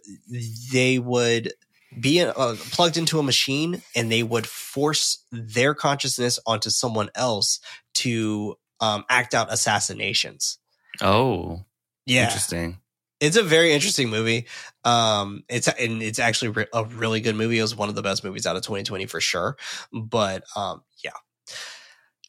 they 0.73 0.99
would 0.99 1.53
be 1.99 2.23
uh, 2.23 2.55
plugged 2.71 2.97
into 2.97 3.19
a 3.19 3.23
machine 3.23 3.83
and 3.95 4.11
they 4.11 4.23
would 4.23 4.47
force 4.47 5.25
their 5.31 5.75
consciousness 5.75 6.39
onto 6.47 6.71
someone 6.71 7.11
else 7.15 7.61
to 7.93 8.57
um, 8.81 9.05
act 9.11 9.35
out 9.35 9.53
assassinations. 9.53 10.59
Oh, 11.03 11.65
Yeah, 12.07 12.25
interesting. 12.25 12.79
It's 13.21 13.37
a 13.37 13.43
very 13.43 13.73
interesting 13.73 14.09
movie. 14.09 14.47
Um, 14.85 15.45
it's 15.49 15.69
and 15.69 16.03
it's 16.03 16.19
actually 16.19 16.49
re- 16.49 16.67
a 16.73 16.85
really 16.85 17.21
good 17.21 17.37
movie. 17.37 17.59
It 17.59 17.63
was 17.63 17.77
one 17.77 17.89
of 17.89 17.95
the 17.95 18.03
best 18.03 18.25
movies 18.25 18.47
out 18.47 18.57
of 18.57 18.63
2020 18.63 19.07
for 19.07 19.21
sure. 19.21 19.57
But 19.93 20.45
um, 20.57 20.83
yeah, 21.05 21.13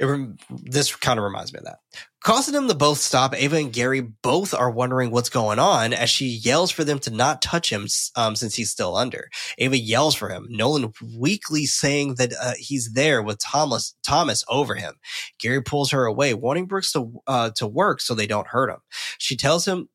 it 0.01 0.39
this 0.49 0.95
kind 0.95 1.19
of 1.19 1.23
reminds 1.23 1.53
me 1.53 1.59
of 1.59 1.65
that. 1.65 1.77
Causing 2.23 2.53
them 2.53 2.67
to 2.67 2.75
both 2.75 2.97
stop, 2.97 3.35
Ava 3.35 3.57
and 3.57 3.73
Gary 3.73 4.01
both 4.01 4.53
are 4.53 4.69
wondering 4.69 5.11
what's 5.11 5.29
going 5.29 5.59
on 5.59 5.93
as 5.93 6.09
she 6.09 6.25
yells 6.25 6.71
for 6.71 6.83
them 6.83 6.99
to 6.99 7.11
not 7.11 7.41
touch 7.41 7.71
him 7.71 7.87
um, 8.15 8.35
since 8.35 8.55
he's 8.55 8.71
still 8.71 8.95
under. 8.95 9.29
Ava 9.59 9.77
yells 9.77 10.15
for 10.15 10.29
him. 10.29 10.47
Nolan 10.49 10.91
weakly 11.17 11.65
saying 11.65 12.15
that 12.15 12.33
uh, 12.41 12.53
he's 12.57 12.93
there 12.93 13.21
with 13.21 13.39
Thomas 13.39 13.95
Thomas 14.03 14.43
over 14.49 14.75
him. 14.75 14.95
Gary 15.39 15.61
pulls 15.61 15.91
her 15.91 16.05
away, 16.05 16.33
wanting 16.33 16.65
Brooks 16.65 16.91
to 16.93 17.21
uh, 17.27 17.51
to 17.51 17.67
work 17.67 18.01
so 18.01 18.13
they 18.13 18.27
don't 18.27 18.47
hurt 18.47 18.71
him. 18.71 18.79
She 19.19 19.37
tells 19.37 19.67
him 19.67 19.87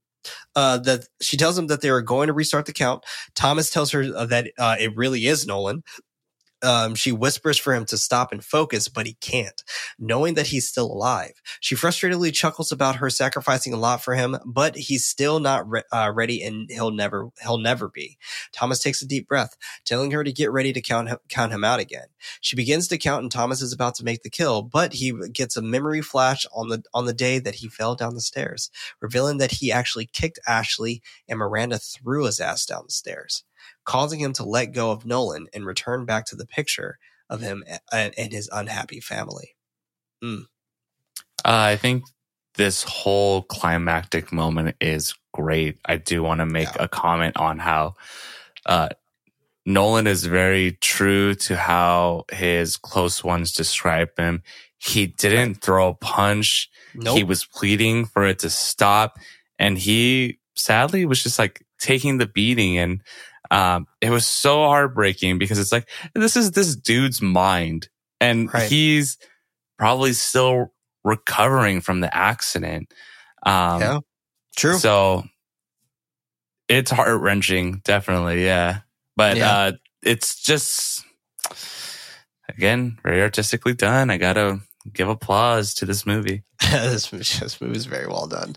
uh, 0.55 0.79
that 0.79 1.07
she 1.21 1.37
tells 1.37 1.59
him 1.59 1.67
that 1.69 1.81
they 1.81 1.91
are 1.91 2.03
going 2.03 2.29
to 2.29 2.33
restart 2.33 2.67
the 2.67 2.73
count. 2.73 3.05
Thomas 3.35 3.71
tells 3.71 3.91
her 3.93 4.05
uh, 4.15 4.27
that 4.27 4.51
uh, 4.59 4.77
it 4.79 4.97
really 4.97 5.27
is 5.27 5.47
Nolan. 5.47 5.83
Um, 6.67 6.97
she 6.97 7.13
whispers 7.13 7.59
for 7.59 7.73
him 7.75 7.85
to 7.87 7.97
stop 7.97 8.33
and 8.33 8.45
focus, 8.45 8.89
but 8.89 9.07
he 9.07 9.15
can't, 9.15 9.63
knowing 10.01 10.35
that 10.35 10.49
he's 10.49 10.69
still 10.69 10.87
alive. 10.87 11.41
She 11.61 11.77
frustratedly 11.77 12.35
chuckles 12.35 12.73
about 12.73 12.97
her 12.97 13.09
sacrificing 13.09 13.73
a 13.73 13.77
lot 13.77 14.03
for 14.03 14.15
him, 14.17 14.37
but 14.45 14.77
he's 14.77 15.07
still 15.07 15.39
not 15.39 15.69
re- 15.71 15.85
uh, 15.93 16.11
ready, 16.13 16.43
and 16.43 16.69
he'll 16.69 16.91
never 16.91 17.29
he'll 17.41 17.59
never 17.59 17.89
be. 17.89 18.19
Thomas 18.53 18.81
takes 18.81 19.01
a 19.01 19.07
deep 19.07 19.29
breath, 19.29 19.57
telling 19.85 20.11
her 20.11 20.25
to 20.25 20.33
get 20.33 20.51
ready 20.51 20.73
to 20.73 20.83
count 20.83 21.09
count 21.29 21.53
him 21.53 21.63
out 21.63 21.79
again. 21.79 22.07
She 22.41 22.57
begins 22.57 22.89
to 22.89 22.99
count, 22.99 23.23
and 23.23 23.31
Thomas 23.31 23.63
is 23.63 23.73
about 23.73 23.95
to 23.97 24.05
make 24.05 24.25
the 24.25 24.31
kill, 24.31 24.63
but 24.63 24.95
he 24.95 25.13
gets 25.33 25.57
a 25.57 25.63
memory 25.63 26.03
flash 26.03 26.45
on 26.53 26.69
the 26.69 26.83
on 26.93 27.07
the 27.07 27.15
day 27.15 27.39
that 27.39 27.57
he 27.57 27.69
fell 27.69 27.95
down 27.95 28.15
the 28.15 28.21
stairs, 28.21 28.71
revealing 29.01 29.39
that 29.39 29.53
he 29.53 29.71
actually 29.71 30.07
kicked 30.07 30.41
Ashley 30.49 31.01
and 31.29 31.39
Miranda 31.39 31.79
threw 31.79 32.25
his 32.25 32.41
ass 32.41 32.67
down 32.67 32.83
the 32.87 32.93
stairs 32.93 33.45
causing 33.87 34.21
him 34.21 34.35
to 34.35 34.45
let 34.45 34.67
go 34.75 34.91
of 34.91 35.07
Nolan 35.07 35.47
and 35.55 35.65
return 35.65 36.05
back 36.05 36.27
to 36.27 36.37
the 36.37 36.47
picture 36.47 36.99
of 37.31 37.41
him 37.41 37.65
and, 37.93 38.13
and 38.19 38.33
his 38.33 38.49
unhappy 38.53 39.01
family. 39.01 39.55
Uh, 40.23 40.37
I 41.45 41.77
think 41.77 42.05
this 42.55 42.83
whole 42.83 43.43
climactic 43.43 44.33
moment 44.33 44.77
is 44.81 45.15
great. 45.33 45.79
I 45.85 45.97
do 45.97 46.23
want 46.23 46.41
to 46.41 46.47
make 46.47 46.69
Yeah. 46.75 46.85
a 46.85 46.89
comment 46.89 47.37
on 47.37 47.59
how 47.59 47.95
uh, 48.65 48.89
Nolan 49.65 50.07
is 50.07 50.25
very 50.25 50.73
true 50.81 51.35
to 51.35 51.57
how 51.57 52.25
his 52.33 52.77
close 52.77 53.23
ones 53.23 53.53
describe 53.53 54.11
him. 54.19 54.43
He 54.79 55.07
didn't 55.07 55.57
throw 55.57 55.89
a 55.89 55.95
punch. 55.95 56.71
Nope. 56.95 57.17
He 57.17 57.25
was 57.25 57.45
pleading 57.45 58.07
for 58.07 58.25
it 58.27 58.39
to 58.41 58.51
stop. 58.51 59.19
And 59.59 59.77
he 59.79 60.39
sadly 60.55 61.05
was 61.05 61.23
just 61.23 61.39
like 61.39 61.65
taking 61.79 62.19
the 62.19 62.27
beating. 62.27 62.79
And 62.79 63.03
um, 63.51 63.87
it 64.01 64.11
was 64.11 64.27
so 64.27 64.65
heartbreaking 64.65 65.39
because 65.39 65.59
it's 65.59 65.73
like, 65.73 65.89
this 66.15 66.37
is 66.37 66.53
this 66.53 66.75
dude's 66.77 67.21
mind. 67.23 67.89
And 68.21 68.53
Right. 68.53 68.71
he's 68.71 69.19
probably 69.79 70.13
still 70.13 70.73
recovering 71.05 71.81
from 71.81 72.01
the 72.01 72.15
accident. 72.17 72.93
Um, 73.45 73.81
yeah, 73.81 73.99
true. 74.57 74.79
So 74.79 75.25
it's 76.69 76.91
heart 76.91 77.21
wrenching, 77.21 77.81
definitely. 77.85 78.45
Yeah. 78.45 78.81
But 79.17 79.37
Yeah. 79.37 79.53
uh, 79.57 79.73
it's 80.03 80.43
just, 80.43 81.05
again, 82.49 82.99
very 83.03 83.23
artistically 83.23 83.75
done. 83.75 84.11
I 84.11 84.17
got 84.19 84.35
to 84.35 84.61
give 84.93 85.09
applause 85.09 85.75
to 85.75 85.87
this 85.87 86.07
movie. 86.07 86.43
this, 86.71 87.11
this 87.11 87.61
movie 87.61 87.77
is 87.77 87.85
very 87.85 88.07
well 88.07 88.27
done. 88.27 88.57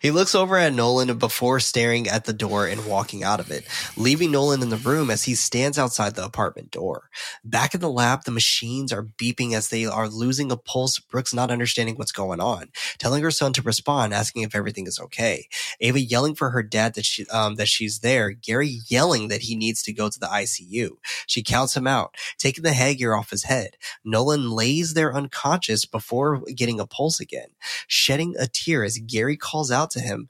He 0.00 0.12
looks 0.12 0.36
over 0.36 0.56
at 0.56 0.72
Nolan 0.72 1.18
before 1.18 1.58
staring 1.58 2.08
at 2.08 2.24
the 2.24 2.32
door 2.32 2.66
and 2.66 2.86
walking 2.86 3.24
out 3.24 3.40
of 3.40 3.50
it, 3.50 3.66
leaving 3.96 4.30
Nolan 4.30 4.62
in 4.62 4.68
the 4.68 4.76
room 4.76 5.10
as 5.10 5.24
he 5.24 5.34
stands 5.34 5.76
outside 5.76 6.14
the 6.14 6.24
apartment 6.24 6.70
door. 6.70 7.10
Back 7.42 7.74
in 7.74 7.80
the 7.80 7.90
lab, 7.90 8.22
the 8.22 8.30
machines 8.30 8.92
are 8.92 9.02
beeping 9.02 9.52
as 9.52 9.68
they 9.68 9.84
are 9.84 10.08
losing 10.08 10.52
a 10.52 10.56
pulse. 10.56 11.00
Brooks 11.00 11.34
not 11.34 11.50
understanding 11.50 11.96
what's 11.96 12.12
going 12.12 12.40
on, 12.40 12.68
telling 12.98 13.22
her 13.22 13.32
son 13.32 13.52
to 13.54 13.62
respond, 13.62 14.14
asking 14.14 14.42
if 14.42 14.54
everything 14.54 14.86
is 14.86 15.00
okay. 15.00 15.48
Ava 15.80 16.00
yelling 16.00 16.36
for 16.36 16.50
her 16.50 16.62
dad 16.62 16.94
that 16.94 17.04
she 17.04 17.26
um, 17.26 17.56
that 17.56 17.68
she's 17.68 17.98
there. 17.98 18.30
Gary 18.30 18.78
yelling 18.88 19.26
that 19.26 19.42
he 19.42 19.56
needs 19.56 19.82
to 19.82 19.92
go 19.92 20.08
to 20.08 20.20
the 20.20 20.26
ICU. 20.26 20.90
She 21.26 21.42
counts 21.42 21.76
him 21.76 21.88
out, 21.88 22.14
taking 22.38 22.62
the 22.62 22.72
headgear 22.74 23.14
off 23.14 23.30
his 23.30 23.44
head. 23.44 23.76
Nolan 24.04 24.50
lays 24.50 24.94
there 24.94 25.14
unconscious 25.14 25.69
before 25.84 26.42
getting 26.54 26.80
a 26.80 26.86
pulse 26.86 27.20
again, 27.20 27.48
shedding 27.86 28.34
a 28.38 28.46
tear 28.46 28.84
as 28.84 28.98
Gary 28.98 29.36
calls 29.36 29.70
out 29.70 29.90
to 29.92 30.00
him. 30.00 30.28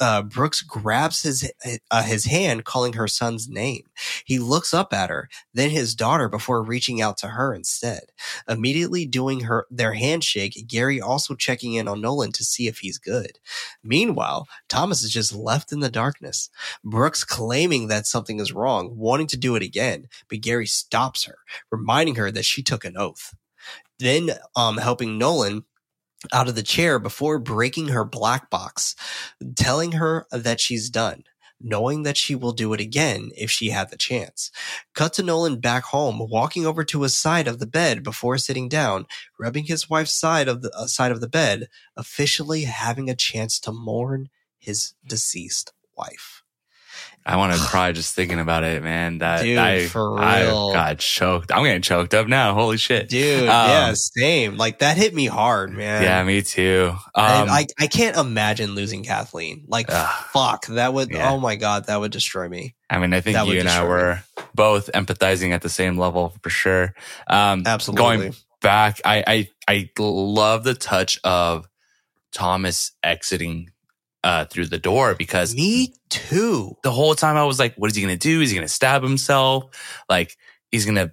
Uh, 0.00 0.22
Brooks 0.22 0.62
grabs 0.62 1.22
his 1.22 1.52
uh, 1.92 2.02
his 2.02 2.24
hand, 2.24 2.64
calling 2.64 2.94
her 2.94 3.06
son's 3.06 3.48
name. 3.48 3.84
He 4.24 4.40
looks 4.40 4.74
up 4.74 4.92
at 4.92 5.10
her, 5.10 5.28
then 5.54 5.70
his 5.70 5.94
daughter, 5.94 6.28
before 6.28 6.64
reaching 6.64 7.00
out 7.00 7.18
to 7.18 7.28
her 7.28 7.54
instead. 7.54 8.06
Immediately 8.48 9.06
doing 9.06 9.40
her 9.40 9.66
their 9.70 9.92
handshake, 9.92 10.64
Gary 10.66 11.00
also 11.00 11.36
checking 11.36 11.74
in 11.74 11.86
on 11.86 12.00
Nolan 12.00 12.32
to 12.32 12.42
see 12.42 12.66
if 12.66 12.78
he's 12.78 12.98
good. 12.98 13.38
Meanwhile, 13.84 14.48
Thomas 14.68 15.04
is 15.04 15.10
just 15.12 15.34
left 15.34 15.70
in 15.70 15.80
the 15.80 15.90
darkness. 15.90 16.50
Brooks 16.82 17.22
claiming 17.22 17.86
that 17.86 18.06
something 18.06 18.40
is 18.40 18.52
wrong, 18.52 18.96
wanting 18.96 19.28
to 19.28 19.36
do 19.36 19.54
it 19.54 19.62
again, 19.62 20.08
but 20.28 20.40
Gary 20.40 20.66
stops 20.66 21.24
her, 21.24 21.36
reminding 21.70 22.16
her 22.16 22.32
that 22.32 22.44
she 22.44 22.62
took 22.62 22.84
an 22.84 22.96
oath. 22.96 23.34
Then, 24.02 24.30
um, 24.56 24.78
helping 24.78 25.16
Nolan 25.16 25.64
out 26.32 26.48
of 26.48 26.56
the 26.56 26.62
chair 26.62 26.98
before 26.98 27.38
breaking 27.38 27.88
her 27.88 28.04
black 28.04 28.50
box, 28.50 28.96
telling 29.54 29.92
her 29.92 30.26
that 30.32 30.60
she's 30.60 30.90
done, 30.90 31.22
knowing 31.60 32.02
that 32.02 32.16
she 32.16 32.34
will 32.34 32.52
do 32.52 32.72
it 32.72 32.80
again 32.80 33.30
if 33.36 33.48
she 33.48 33.70
had 33.70 33.90
the 33.90 33.96
chance. 33.96 34.50
Cut 34.94 35.12
to 35.14 35.22
Nolan 35.22 35.60
back 35.60 35.84
home, 35.84 36.18
walking 36.18 36.66
over 36.66 36.82
to 36.84 37.02
his 37.02 37.16
side 37.16 37.46
of 37.46 37.60
the 37.60 37.66
bed 37.66 38.02
before 38.02 38.38
sitting 38.38 38.68
down, 38.68 39.06
rubbing 39.38 39.64
his 39.64 39.88
wife's 39.88 40.14
side 40.14 40.48
of 40.48 40.62
the 40.62 40.72
uh, 40.76 40.86
side 40.86 41.12
of 41.12 41.20
the 41.20 41.28
bed, 41.28 41.68
officially 41.96 42.64
having 42.64 43.08
a 43.08 43.14
chance 43.14 43.60
to 43.60 43.72
mourn 43.72 44.28
his 44.58 44.94
deceased 45.06 45.72
wife. 45.96 46.41
I 47.24 47.36
want 47.36 47.52
to 47.54 47.58
cry 47.60 47.92
just 47.92 48.16
thinking 48.16 48.40
about 48.40 48.64
it, 48.64 48.82
man. 48.82 49.18
That 49.18 49.42
Dude, 49.42 49.56
I, 49.56 49.86
for 49.86 50.18
I 50.20 50.42
got 50.44 50.98
choked. 50.98 51.52
I'm 51.52 51.62
getting 51.62 51.80
choked 51.82 52.14
up 52.14 52.26
now. 52.26 52.54
Holy 52.54 52.76
shit, 52.78 53.08
Dude, 53.08 53.42
Um, 53.42 53.48
yeah, 53.48 53.92
same. 53.94 54.56
Like 54.56 54.80
that 54.80 54.96
hit 54.96 55.14
me 55.14 55.26
hard, 55.26 55.72
man. 55.72 56.02
Yeah, 56.02 56.24
me 56.24 56.42
too. 56.42 56.90
Um, 56.90 56.98
I, 57.14 57.66
I 57.78 57.86
can't 57.86 58.16
imagine 58.16 58.74
losing 58.74 59.04
Kathleen. 59.04 59.64
Like, 59.68 59.86
Ugh. 59.88 60.24
fuck, 60.32 60.66
that 60.66 60.92
would, 60.92 61.10
Yeah. 61.10 61.30
oh 61.30 61.38
my 61.38 61.54
God, 61.54 61.86
that 61.86 62.00
would 62.00 62.10
destroy 62.10 62.48
me. 62.48 62.74
I 62.90 62.98
mean, 62.98 63.14
I 63.14 63.20
think 63.20 63.36
That 63.36 63.46
you 63.46 63.60
and 63.60 63.68
I 63.68 63.72
destroy 63.72 63.86
me. 63.86 64.02
were 64.02 64.22
both 64.54 64.90
empathizing 64.92 65.52
at 65.52 65.62
the 65.62 65.68
same 65.68 65.96
level 65.98 66.34
for 66.42 66.50
sure. 66.50 66.92
Um, 67.28 67.62
Absolutely. 67.64 68.02
Going 68.18 68.34
back, 68.60 69.00
I, 69.04 69.22
I, 69.26 69.48
I 69.68 69.90
love 69.98 70.64
the 70.64 70.74
touch 70.74 71.20
of 71.22 71.68
Thomas 72.32 72.92
exiting, 73.02 73.70
uh, 74.24 74.44
through 74.46 74.66
the 74.66 74.78
door 74.78 75.14
because 75.14 75.54
Me 75.54 75.94
too. 76.10 76.76
the 76.82 76.90
whole 76.92 77.14
time 77.14 77.36
I 77.36 77.44
was 77.44 77.58
like, 77.58 77.74
what 77.76 77.90
is 77.90 77.96
he 77.96 78.02
going 78.02 78.16
to 78.16 78.28
do? 78.28 78.40
Is 78.40 78.50
he 78.50 78.56
going 78.56 78.66
to 78.66 78.72
stab 78.72 79.02
himself? 79.02 79.64
Like 80.08 80.36
he's 80.70 80.84
going 80.84 80.94
to, 80.96 81.12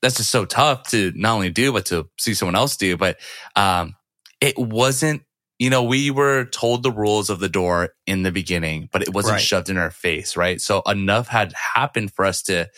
that's 0.00 0.16
just 0.16 0.30
so 0.30 0.44
tough 0.44 0.88
to 0.90 1.12
not 1.14 1.34
only 1.34 1.50
do, 1.50 1.72
but 1.72 1.86
to 1.86 2.08
see 2.18 2.34
someone 2.34 2.56
else 2.56 2.76
do. 2.76 2.96
But, 2.96 3.18
um, 3.54 3.94
it 4.40 4.58
wasn't, 4.58 5.22
you 5.58 5.70
know, 5.70 5.84
we 5.84 6.10
were 6.10 6.46
told 6.46 6.82
the 6.82 6.90
rules 6.90 7.30
of 7.30 7.38
the 7.38 7.48
door 7.48 7.90
in 8.06 8.22
the 8.24 8.32
beginning, 8.32 8.88
but 8.90 9.02
it 9.02 9.12
wasn't 9.14 9.34
Right. 9.34 9.40
shoved 9.42 9.68
in 9.70 9.76
our 9.76 9.90
face, 9.92 10.36
right? 10.36 10.60
So 10.60 10.82
enough 10.86 11.28
had 11.28 11.52
happened 11.74 12.12
for 12.12 12.24
us 12.24 12.42
to 12.44 12.68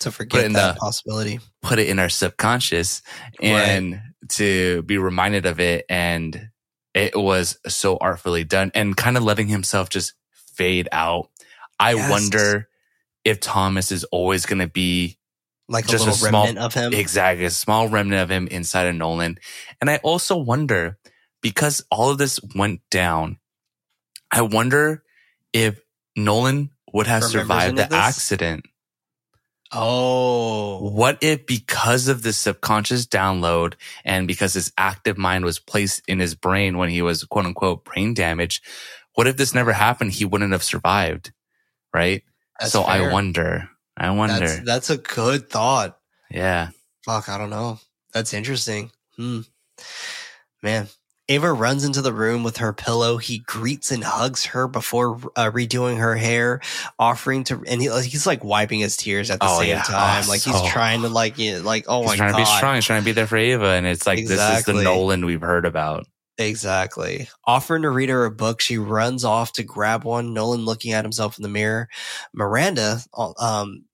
To 0.00 0.10
forget 0.10 0.44
in 0.44 0.52
that 0.52 0.74
the- 0.74 0.80
possibility. 0.80 1.40
put 1.62 1.78
it 1.78 1.88
in 1.88 1.98
our 1.98 2.10
subconscious 2.10 3.00
and 3.40 4.02
to 4.30 4.82
be 4.82 4.98
reminded 4.98 5.46
of 5.46 5.58
it. 5.60 5.86
And 5.88 6.50
it 6.96 7.14
was 7.14 7.58
so 7.68 7.96
artfully 8.00 8.42
done 8.42 8.72
and 8.74 8.96
kind 8.96 9.16
of 9.16 9.22
letting 9.22 9.48
himself 9.48 9.88
just 9.90 10.14
fade 10.54 10.88
out. 10.90 11.28
I 11.78 11.94
Yes. 11.94 12.10
wonder 12.10 12.68
if 13.24 13.38
Thomas 13.40 13.92
is 13.92 14.04
always 14.04 14.46
going 14.46 14.60
to 14.60 14.66
be 14.66 15.18
Like 15.68 15.86
Just 15.88 16.04
a 16.06 16.10
little 16.10 16.28
small- 16.28 16.44
remnant 16.46 16.64
of 16.64 16.74
him. 16.74 16.94
exactly 16.94 17.44
a 17.44 17.50
small 17.50 17.88
remnant 17.88 18.22
of 18.22 18.30
him 18.30 18.46
inside 18.46 18.86
of 18.86 18.94
Nolan. 18.94 19.36
And 19.80 19.90
I 19.90 19.96
also 19.96 20.36
wonder 20.36 20.96
because 21.42 21.84
all 21.90 22.08
of 22.10 22.18
this 22.18 22.38
went 22.54 22.80
down, 22.88 23.38
I 24.30 24.42
wonder 24.42 25.02
if 25.52 25.80
Nolan 26.14 26.70
would 26.92 27.08
have 27.08 27.22
Remembers 27.24 27.42
survived 27.42 27.76
the 27.78 27.92
accident. 27.96 28.64
Oh, 29.72 30.78
What 30.90 31.18
if 31.22 31.46
because 31.46 32.08
of 32.08 32.22
the 32.22 32.32
subconscious 32.32 33.06
download 33.06 33.74
and 34.04 34.26
because 34.28 34.54
his 34.54 34.72
active 34.78 35.18
mind 35.18 35.44
was 35.44 35.58
placed 35.58 36.02
in 36.06 36.18
his 36.20 36.34
brain 36.34 36.78
when 36.78 36.88
he 36.88 37.02
was 37.02 37.24
quote 37.24 37.46
unquote 37.46 37.84
brain 37.84 38.14
damaged, 38.14 38.64
what 39.14 39.26
if 39.26 39.36
this 39.36 39.54
never 39.54 39.72
happened? 39.72 40.12
He 40.12 40.24
wouldn't 40.24 40.52
have 40.52 40.62
survived. 40.62 41.32
Right. 41.92 42.22
that's 42.60 42.72
so 42.72 42.82
I 42.82 43.10
wonder, 43.10 43.68
I 43.96 44.10
wonder. 44.10 44.46
That's, 44.46 44.64
that's 44.64 44.90
a 44.90 44.98
good 44.98 45.48
thought. 45.50 45.98
yeah. 46.30 46.70
Fuck, 47.04 47.28
I 47.28 47.38
don't 47.38 47.50
know. 47.50 47.78
That's 48.12 48.34
interesting. 48.34 48.90
Hmm. 49.16 49.40
Man. 50.62 50.88
Ava 51.28 51.52
runs 51.52 51.84
into 51.84 52.02
the 52.02 52.12
room 52.12 52.44
with 52.44 52.58
her 52.58 52.72
pillow. 52.72 53.16
He 53.16 53.38
greets 53.38 53.90
and 53.90 54.04
hugs 54.04 54.44
her 54.46 54.68
before 54.68 55.16
uh, 55.34 55.50
redoing 55.50 55.98
her 55.98 56.14
hair, 56.14 56.60
offering 56.98 57.42
to, 57.44 57.62
and 57.66 57.82
he, 57.82 57.88
he's 58.02 58.26
like 58.26 58.44
wiping 58.44 58.78
his 58.80 58.96
tears 58.96 59.30
at 59.30 59.40
the 59.40 59.46
Oh, 59.48 59.58
same 59.58 59.70
yeah. 59.70 59.82
time. 59.82 60.24
Oh, 60.24 60.28
like 60.30 60.40
so- 60.40 60.52
he's 60.52 60.70
trying 60.70 61.02
to 61.02 61.08
like, 61.08 61.36
you 61.38 61.54
know, 61.54 61.60
like, 61.62 61.86
oh 61.88 62.02
He's 62.02 62.10
my 62.10 62.16
trying 62.16 62.32
God. 62.32 62.38
to 62.38 62.42
be 62.44 62.56
strong. 62.56 62.74
He's 62.76 62.84
trying 62.84 63.00
to 63.00 63.04
be 63.04 63.12
there 63.12 63.26
for 63.26 63.36
Ava. 63.36 63.66
And 63.70 63.86
it's 63.86 64.06
like, 64.06 64.24
this 64.26 64.40
is 64.58 64.64
the 64.64 64.74
Nolan 64.74 65.24
we've 65.26 65.40
heard 65.40 65.64
about. 65.66 66.06
Exactly. 66.38 67.28
Offering 67.46 67.82
to 67.82 67.90
read 67.90 68.08
her 68.10 68.24
a 68.24 68.30
book, 68.30 68.60
she 68.60 68.78
runs 68.78 69.24
off 69.24 69.52
to 69.54 69.62
grab 69.62 70.04
one. 70.04 70.32
Nolan 70.34 70.64
looking 70.64 70.92
at 70.92 71.04
himself 71.04 71.38
in 71.38 71.42
the 71.42 71.48
mirror. 71.48 71.88
Miranda, 72.34 73.00
um, 73.38 73.84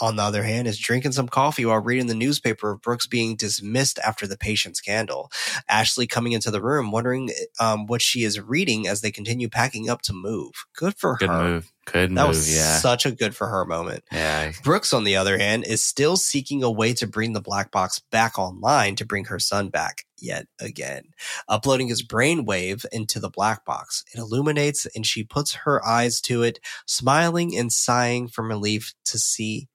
on 0.00 0.16
the 0.16 0.22
other 0.22 0.42
hand, 0.42 0.68
is 0.68 0.78
drinking 0.78 1.12
some 1.12 1.28
coffee 1.28 1.64
while 1.66 1.80
reading 1.80 2.06
the 2.06 2.14
newspaper 2.14 2.72
of 2.72 2.82
Brooks 2.82 3.06
being 3.06 3.36
dismissed 3.36 3.98
after 4.06 4.26
the 4.26 4.36
patient 4.36 4.76
scandal. 4.76 5.30
Ashley 5.68 6.06
coming 6.06 6.32
into 6.32 6.50
the 6.50 6.62
room, 6.62 6.90
wondering 6.90 7.30
um, 7.60 7.86
what 7.86 8.02
she 8.02 8.24
is 8.24 8.40
reading 8.40 8.86
as 8.86 9.00
they 9.00 9.10
continue 9.10 9.48
packing 9.48 9.88
up 9.88 10.02
to 10.02 10.12
move. 10.12 10.52
Good 10.76 10.94
for 10.96 11.14
her. 11.14 11.18
Good 11.18 11.28
her. 11.30 11.42
move. 11.42 11.72
Good 11.86 12.10
That 12.10 12.22
move. 12.22 12.28
was 12.28 12.54
yeah. 12.54 12.76
such 12.78 13.06
a 13.06 13.10
good 13.12 13.34
for 13.34 13.46
her 13.46 13.64
moment. 13.64 14.04
yeah. 14.12 14.52
Brooks, 14.62 14.92
on 14.92 15.04
the 15.04 15.16
other 15.16 15.38
hand, 15.38 15.64
is 15.66 15.82
still 15.82 16.16
seeking 16.18 16.62
a 16.62 16.70
way 16.70 16.92
to 16.94 17.06
bring 17.06 17.32
the 17.32 17.40
black 17.40 17.70
box 17.70 17.98
back 18.10 18.38
online 18.38 18.94
to 18.96 19.06
bring 19.06 19.24
her 19.26 19.38
son 19.38 19.70
back 19.70 20.04
yet 20.18 20.46
again. 20.60 21.04
Uploading 21.48 21.88
his 21.88 22.06
brainwave 22.06 22.84
into 22.92 23.18
the 23.20 23.30
black 23.30 23.64
box, 23.64 24.04
it 24.12 24.18
illuminates 24.18 24.86
and 24.94 25.06
she 25.06 25.24
puts 25.24 25.54
her 25.54 25.84
eyes 25.86 26.20
to 26.22 26.42
it, 26.42 26.60
smiling 26.86 27.56
and 27.56 27.72
sighing 27.72 28.28
from 28.28 28.48
relief 28.48 28.92
to 29.06 29.18
see 29.18 29.68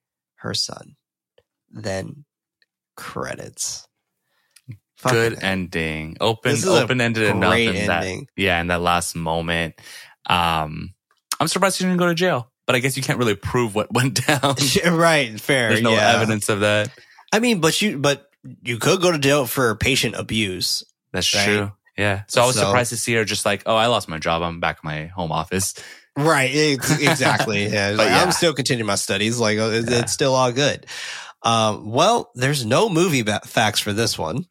her 0.43 0.53
son. 0.53 0.95
Then 1.71 2.25
credits. 2.95 3.87
Fucking 4.97 5.17
Good 5.17 5.33
A. 5.39 5.45
ending. 5.45 6.17
Open, 6.21 6.51
This 6.51 6.63
is 6.63 6.69
a 6.69 6.83
open 6.83 7.01
ended 7.01 7.23
enough 7.29 7.57
in 7.57 7.87
that. 7.87 8.25
Yeah. 8.37 8.61
In 8.61 8.67
that 8.67 8.81
last 8.81 9.15
moment. 9.15 9.75
Um, 10.27 10.93
I'm 11.39 11.47
surprised 11.47 11.77
he 11.79 11.83
didn't 11.83 11.97
go 11.97 12.07
to 12.07 12.13
jail, 12.15 12.49
but 12.65 12.75
I 12.75 12.79
guess 12.79 12.95
you 12.95 13.03
can't 13.03 13.19
really 13.19 13.35
prove 13.35 13.75
what 13.75 13.91
went 13.93 14.25
down. 14.25 14.55
right, 14.85 15.39
fair. 15.39 15.69
There's 15.69 15.81
no 15.81 15.91
yeah. 15.91 16.13
evidence 16.15 16.47
of 16.49 16.61
that. 16.61 16.89
I 17.33 17.39
mean, 17.39 17.59
but 17.59 17.81
you, 17.81 17.97
but 17.97 18.29
you 18.63 18.77
could 18.77 19.01
go 19.01 19.11
to 19.11 19.17
jail 19.19 19.45
for 19.45 19.75
patient 19.75 20.15
abuse. 20.15 20.83
That's 21.11 21.33
Right. 21.33 21.45
true. 21.45 21.71
Yeah. 21.97 22.23
So 22.27 22.41
I 22.41 22.45
was 22.45 22.55
So- 22.55 22.61
surprised 22.65 22.89
to 22.91 22.97
see 22.97 23.13
her 23.15 23.25
just 23.25 23.45
like, 23.45 23.63
oh, 23.65 23.75
I 23.75 23.87
lost 23.87 24.07
my 24.07 24.19
job. 24.19 24.41
I'm 24.41 24.59
back 24.59 24.79
in 24.83 24.87
my 24.87 25.07
home 25.07 25.31
office. 25.31 25.73
Right, 26.17 26.51
ex- 26.53 26.99
exactly. 27.01 27.65
Yeah, 27.71 27.91
But 27.91 27.97
Like, 27.97 28.09
yeah. 28.09 28.21
I'm 28.23 28.31
still 28.31 28.53
continuing 28.53 28.87
my 28.87 28.95
studies. 28.95 29.39
Like 29.39 29.57
uh, 29.57 29.69
it's, 29.71 29.89
Yeah. 29.89 29.99
it's 29.99 30.11
still 30.13 30.35
all 30.35 30.51
good. 30.51 30.85
Um, 31.41 31.89
well, 31.91 32.31
there's 32.35 32.65
no 32.65 32.87
movie 32.89 33.21
ba- 33.23 33.41
facts 33.45 33.79
for 33.79 33.93
this 33.93 34.17
one. 34.17 34.45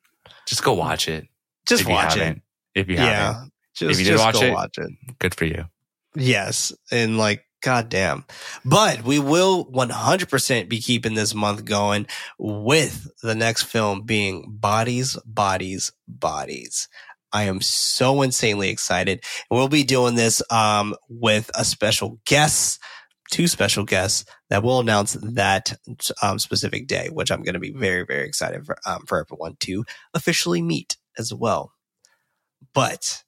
Just 0.46 0.62
go 0.64 0.72
watch 0.74 1.08
it. 1.08 1.26
Just 1.66 1.86
watch 1.86 2.16
it. 2.16 2.40
If 2.74 2.88
you 2.88 2.96
Yeah, 2.96 3.32
haven't. 3.34 3.52
just, 3.74 3.90
If 3.92 3.98
you 3.98 4.04
did 4.04 4.10
just 4.12 4.24
watch 4.24 4.34
go 4.34 4.46
it- 4.46 4.52
watch 4.52 4.78
it. 4.78 4.90
Good 5.18 5.34
for 5.34 5.44
you. 5.44 5.66
Yes, 6.16 6.72
and 6.90 7.16
like 7.16 7.44
goddamn. 7.62 8.24
But 8.64 9.04
we 9.04 9.18
will 9.20 9.64
100% 9.66 10.68
be 10.68 10.80
keeping 10.80 11.14
this 11.14 11.32
month 11.32 11.64
going 11.64 12.06
with 12.38 13.08
the 13.22 13.34
next 13.36 13.62
film 13.62 14.02
being 14.02 14.44
Bodies, 14.48 15.16
Bodies, 15.24 15.92
Bodies. 16.08 16.88
I 17.32 17.44
am 17.44 17.60
so 17.60 18.22
insanely 18.22 18.68
excited. 18.68 19.24
We'll 19.50 19.68
be 19.68 19.84
doing 19.84 20.14
this 20.14 20.42
um, 20.50 20.94
with 21.08 21.50
a 21.54 21.64
special 21.64 22.18
guest, 22.26 22.80
two 23.30 23.48
special 23.48 23.84
guests 23.84 24.24
that 24.50 24.62
will 24.62 24.80
announce 24.80 25.14
that 25.14 25.74
um, 26.22 26.38
specific 26.38 26.86
day, 26.86 27.08
which 27.10 27.30
I'm 27.30 27.42
going 27.42 27.54
to 27.54 27.60
be 27.60 27.72
very, 27.72 28.04
very 28.04 28.26
excited 28.26 28.66
for, 28.66 28.76
um, 28.86 29.04
for 29.06 29.20
everyone 29.20 29.56
to 29.60 29.84
officially 30.14 30.62
meet 30.62 30.96
as 31.18 31.32
well. 31.32 31.72
But 32.74 33.22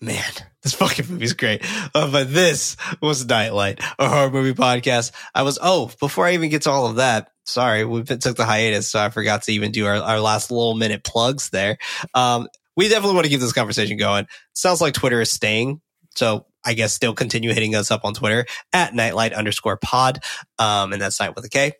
man, 0.00 0.24
this 0.62 0.74
fucking 0.74 1.06
movie's 1.08 1.32
great. 1.32 1.62
Uh, 1.94 2.10
but 2.10 2.32
this 2.32 2.76
was 3.00 3.26
Knight 3.26 3.52
Light, 3.52 3.80
a 3.98 4.08
horror 4.08 4.30
movie 4.30 4.54
podcast. 4.54 5.12
I 5.34 5.42
was, 5.42 5.58
oh, 5.60 5.90
before 6.00 6.26
I 6.26 6.34
even 6.34 6.50
get 6.50 6.62
to 6.62 6.70
all 6.70 6.86
of 6.86 6.96
that, 6.96 7.30
sorry, 7.44 7.84
we 7.84 8.02
took 8.02 8.36
the 8.36 8.44
hiatus, 8.44 8.88
so 8.88 8.98
I 8.98 9.10
forgot 9.10 9.42
to 9.42 9.52
even 9.52 9.72
do 9.72 9.86
our, 9.86 9.96
our 9.96 10.20
last 10.20 10.50
little 10.50 10.74
minute 10.74 11.04
plugs 11.04 11.50
there. 11.50 11.78
Um, 12.14 12.48
we 12.76 12.88
definitely 12.88 13.14
want 13.14 13.24
to 13.24 13.30
keep 13.30 13.40
this 13.40 13.52
conversation 13.52 13.96
going. 13.96 14.26
Sounds 14.52 14.80
like 14.80 14.94
Twitter 14.94 15.20
is 15.20 15.30
staying. 15.30 15.80
So 16.14 16.46
I 16.64 16.74
guess 16.74 16.94
still 16.94 17.14
continue 17.14 17.52
hitting 17.52 17.74
us 17.74 17.90
up 17.90 18.02
on 18.04 18.14
Twitter 18.14 18.46
at 18.72 18.94
nightlight 18.94 19.32
underscore 19.32 19.76
pod. 19.76 20.22
Um, 20.58 20.92
and 20.92 21.00
that's 21.00 21.20
night 21.20 21.34
with 21.36 21.44
a 21.44 21.48
K. 21.48 21.72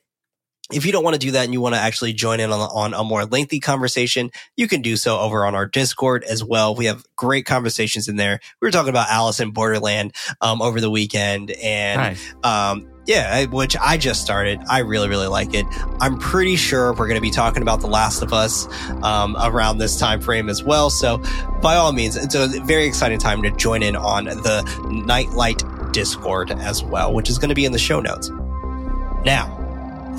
If 0.73 0.85
you 0.85 0.91
don't 0.91 1.05
want 1.05 1.15
to 1.15 1.21
do 1.21 1.31
that 1.33 1.45
and 1.45 1.53
you 1.53 1.61
want 1.61 1.77
to 1.77 1.81
actually 1.81 2.13
join 2.13 2.41
in 2.41 2.51
on, 2.51 2.61
on 2.61 2.93
a 2.93 3.05
more 3.05 3.25
lengthy 3.25 3.61
conversation, 3.61 4.31
you 4.57 4.67
can 4.67 4.83
do 4.83 4.97
so 4.97 5.17
over 5.19 5.47
on 5.47 5.55
our 5.55 5.67
Discord 5.67 6.25
as 6.25 6.43
well. 6.43 6.75
We 6.75 6.87
have 6.87 7.05
great 7.15 7.47
conversations 7.47 8.09
in 8.09 8.17
there. 8.17 8.41
We 8.61 8.67
were 8.67 8.73
talking 8.73 8.89
about 8.91 9.09
Alice 9.09 9.39
in 9.39 9.53
Borderland 9.53 10.13
um, 10.41 10.61
over 10.61 10.81
the 10.81 10.91
weekend, 10.91 11.53
and 11.53 12.01
Nice. 12.01 12.35
um, 12.43 12.91
yeah, 13.07 13.45
which 13.45 13.77
I 13.77 13.97
just 13.97 14.21
started. 14.23 14.59
I 14.69 14.81
really, 14.81 15.09
really 15.09 15.29
like 15.29 15.55
it. 15.55 15.65
I'm 16.01 16.19
pretty 16.19 16.57
sure 16.57 16.91
we're 16.93 17.07
going 17.07 17.15
to 17.15 17.21
be 17.21 17.31
talking 17.31 17.63
about 17.63 17.81
The 17.81 17.87
Last 17.87 18.23
of 18.23 18.33
Us 18.33 18.67
um, 19.05 19.37
around 19.41 19.79
this 19.79 19.97
time 19.97 20.21
frame 20.21 20.49
as 20.49 20.65
well. 20.65 20.91
So, 20.91 21.19
by 21.63 21.77
all 21.77 21.93
means, 21.93 22.17
it's 22.17 22.35
a 22.35 22.49
very 22.65 22.87
exciting 22.87 23.21
time 23.21 23.45
to 23.45 23.53
join 23.53 23.85
in 23.85 23.95
on 23.95 24.25
the 24.25 24.65
Knight 25.07 25.31
Light 25.31 25.63
Discord 25.93 26.51
as 26.51 26.83
well, 26.83 27.15
which 27.15 27.31
is 27.31 27.39
going 27.39 27.51
to 27.51 27.55
be 27.55 27.65
in 27.65 27.71
the 27.71 27.79
show 27.79 28.01
notes. 28.01 28.29
Now, 29.25 29.56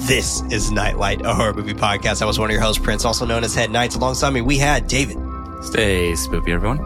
this 0.06 0.41
is 0.52 0.72
Knight 0.72 0.98
Light, 0.98 1.22
a 1.26 1.34
horror 1.34 1.53
movie 1.53 1.74
podcast. 1.74 2.22
I 2.22 2.26
was 2.26 2.38
one 2.40 2.49
of 2.49 2.53
your 2.53 2.61
hosts, 2.61 2.82
Prince, 2.84 3.03
also 3.06 3.26
known 3.26 3.44
as 3.44 3.53
Head 3.56 3.72
Knights. 3.72 3.95
Alongside 3.95 4.30
me, 4.32 4.41
we 4.41 4.57
had 4.57 4.88
David, 4.88 5.18
Stay 5.64 6.11
spoopy, 6.14 6.49
everyone. 6.49 6.80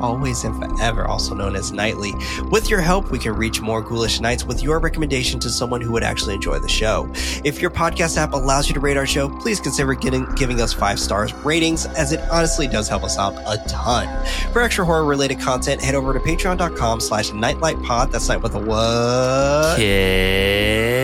always 0.00 0.44
and 0.44 0.54
forever, 0.62 1.06
also 1.06 1.34
known 1.34 1.56
as 1.56 1.72
Nightly. 1.72 2.12
With 2.50 2.68
your 2.68 2.80
help, 2.82 3.10
we 3.10 3.18
can 3.18 3.32
reach 3.32 3.60
more 3.62 3.80
ghoulish 3.80 4.20
nights 4.20 4.44
with 4.44 4.62
your 4.62 4.78
recommendation 4.78 5.40
to 5.40 5.48
someone 5.48 5.80
who 5.80 5.90
would 5.92 6.02
actually 6.04 6.34
enjoy 6.34 6.58
the 6.58 6.68
show. 6.68 7.10
If 7.44 7.62
your 7.62 7.70
podcast 7.70 8.18
app 8.18 8.34
allows 8.34 8.68
you 8.68 8.74
to 8.74 8.80
rate 8.80 8.98
our 8.98 9.06
show, 9.06 9.30
please 9.40 9.58
consider 9.60 9.94
getting, 9.94 10.26
giving 10.34 10.60
us 10.60 10.72
five 10.74 11.00
stars 11.00 11.32
ratings, 11.44 11.86
as 11.86 12.12
it 12.12 12.20
honestly 12.30 12.68
does 12.68 12.88
help 12.88 13.04
us 13.04 13.16
out 13.18 13.34
a 13.46 13.56
ton. 13.68 14.06
For 14.52 14.60
extra 14.60 14.84
horror 14.84 15.04
related 15.06 15.40
content, 15.40 15.80
head 15.82 15.94
over 15.94 16.12
to 16.12 16.20
patreon.com 16.20 17.00
slash 17.00 17.30
nightlightpod. 17.30 18.10
That's 18.12 18.28
night 18.28 18.42
with 18.42 18.54
a 18.54 18.58
what? 18.58 19.74
Okay. 19.78 20.94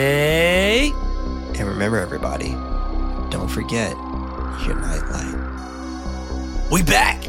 And 1.61 1.69
remember, 1.69 1.99
everybody, 1.99 2.53
don't 3.29 3.51
forget 3.51 3.95
your 4.65 4.77
nightlight. 4.77 5.35
We 6.71 6.83
back! 6.83 7.23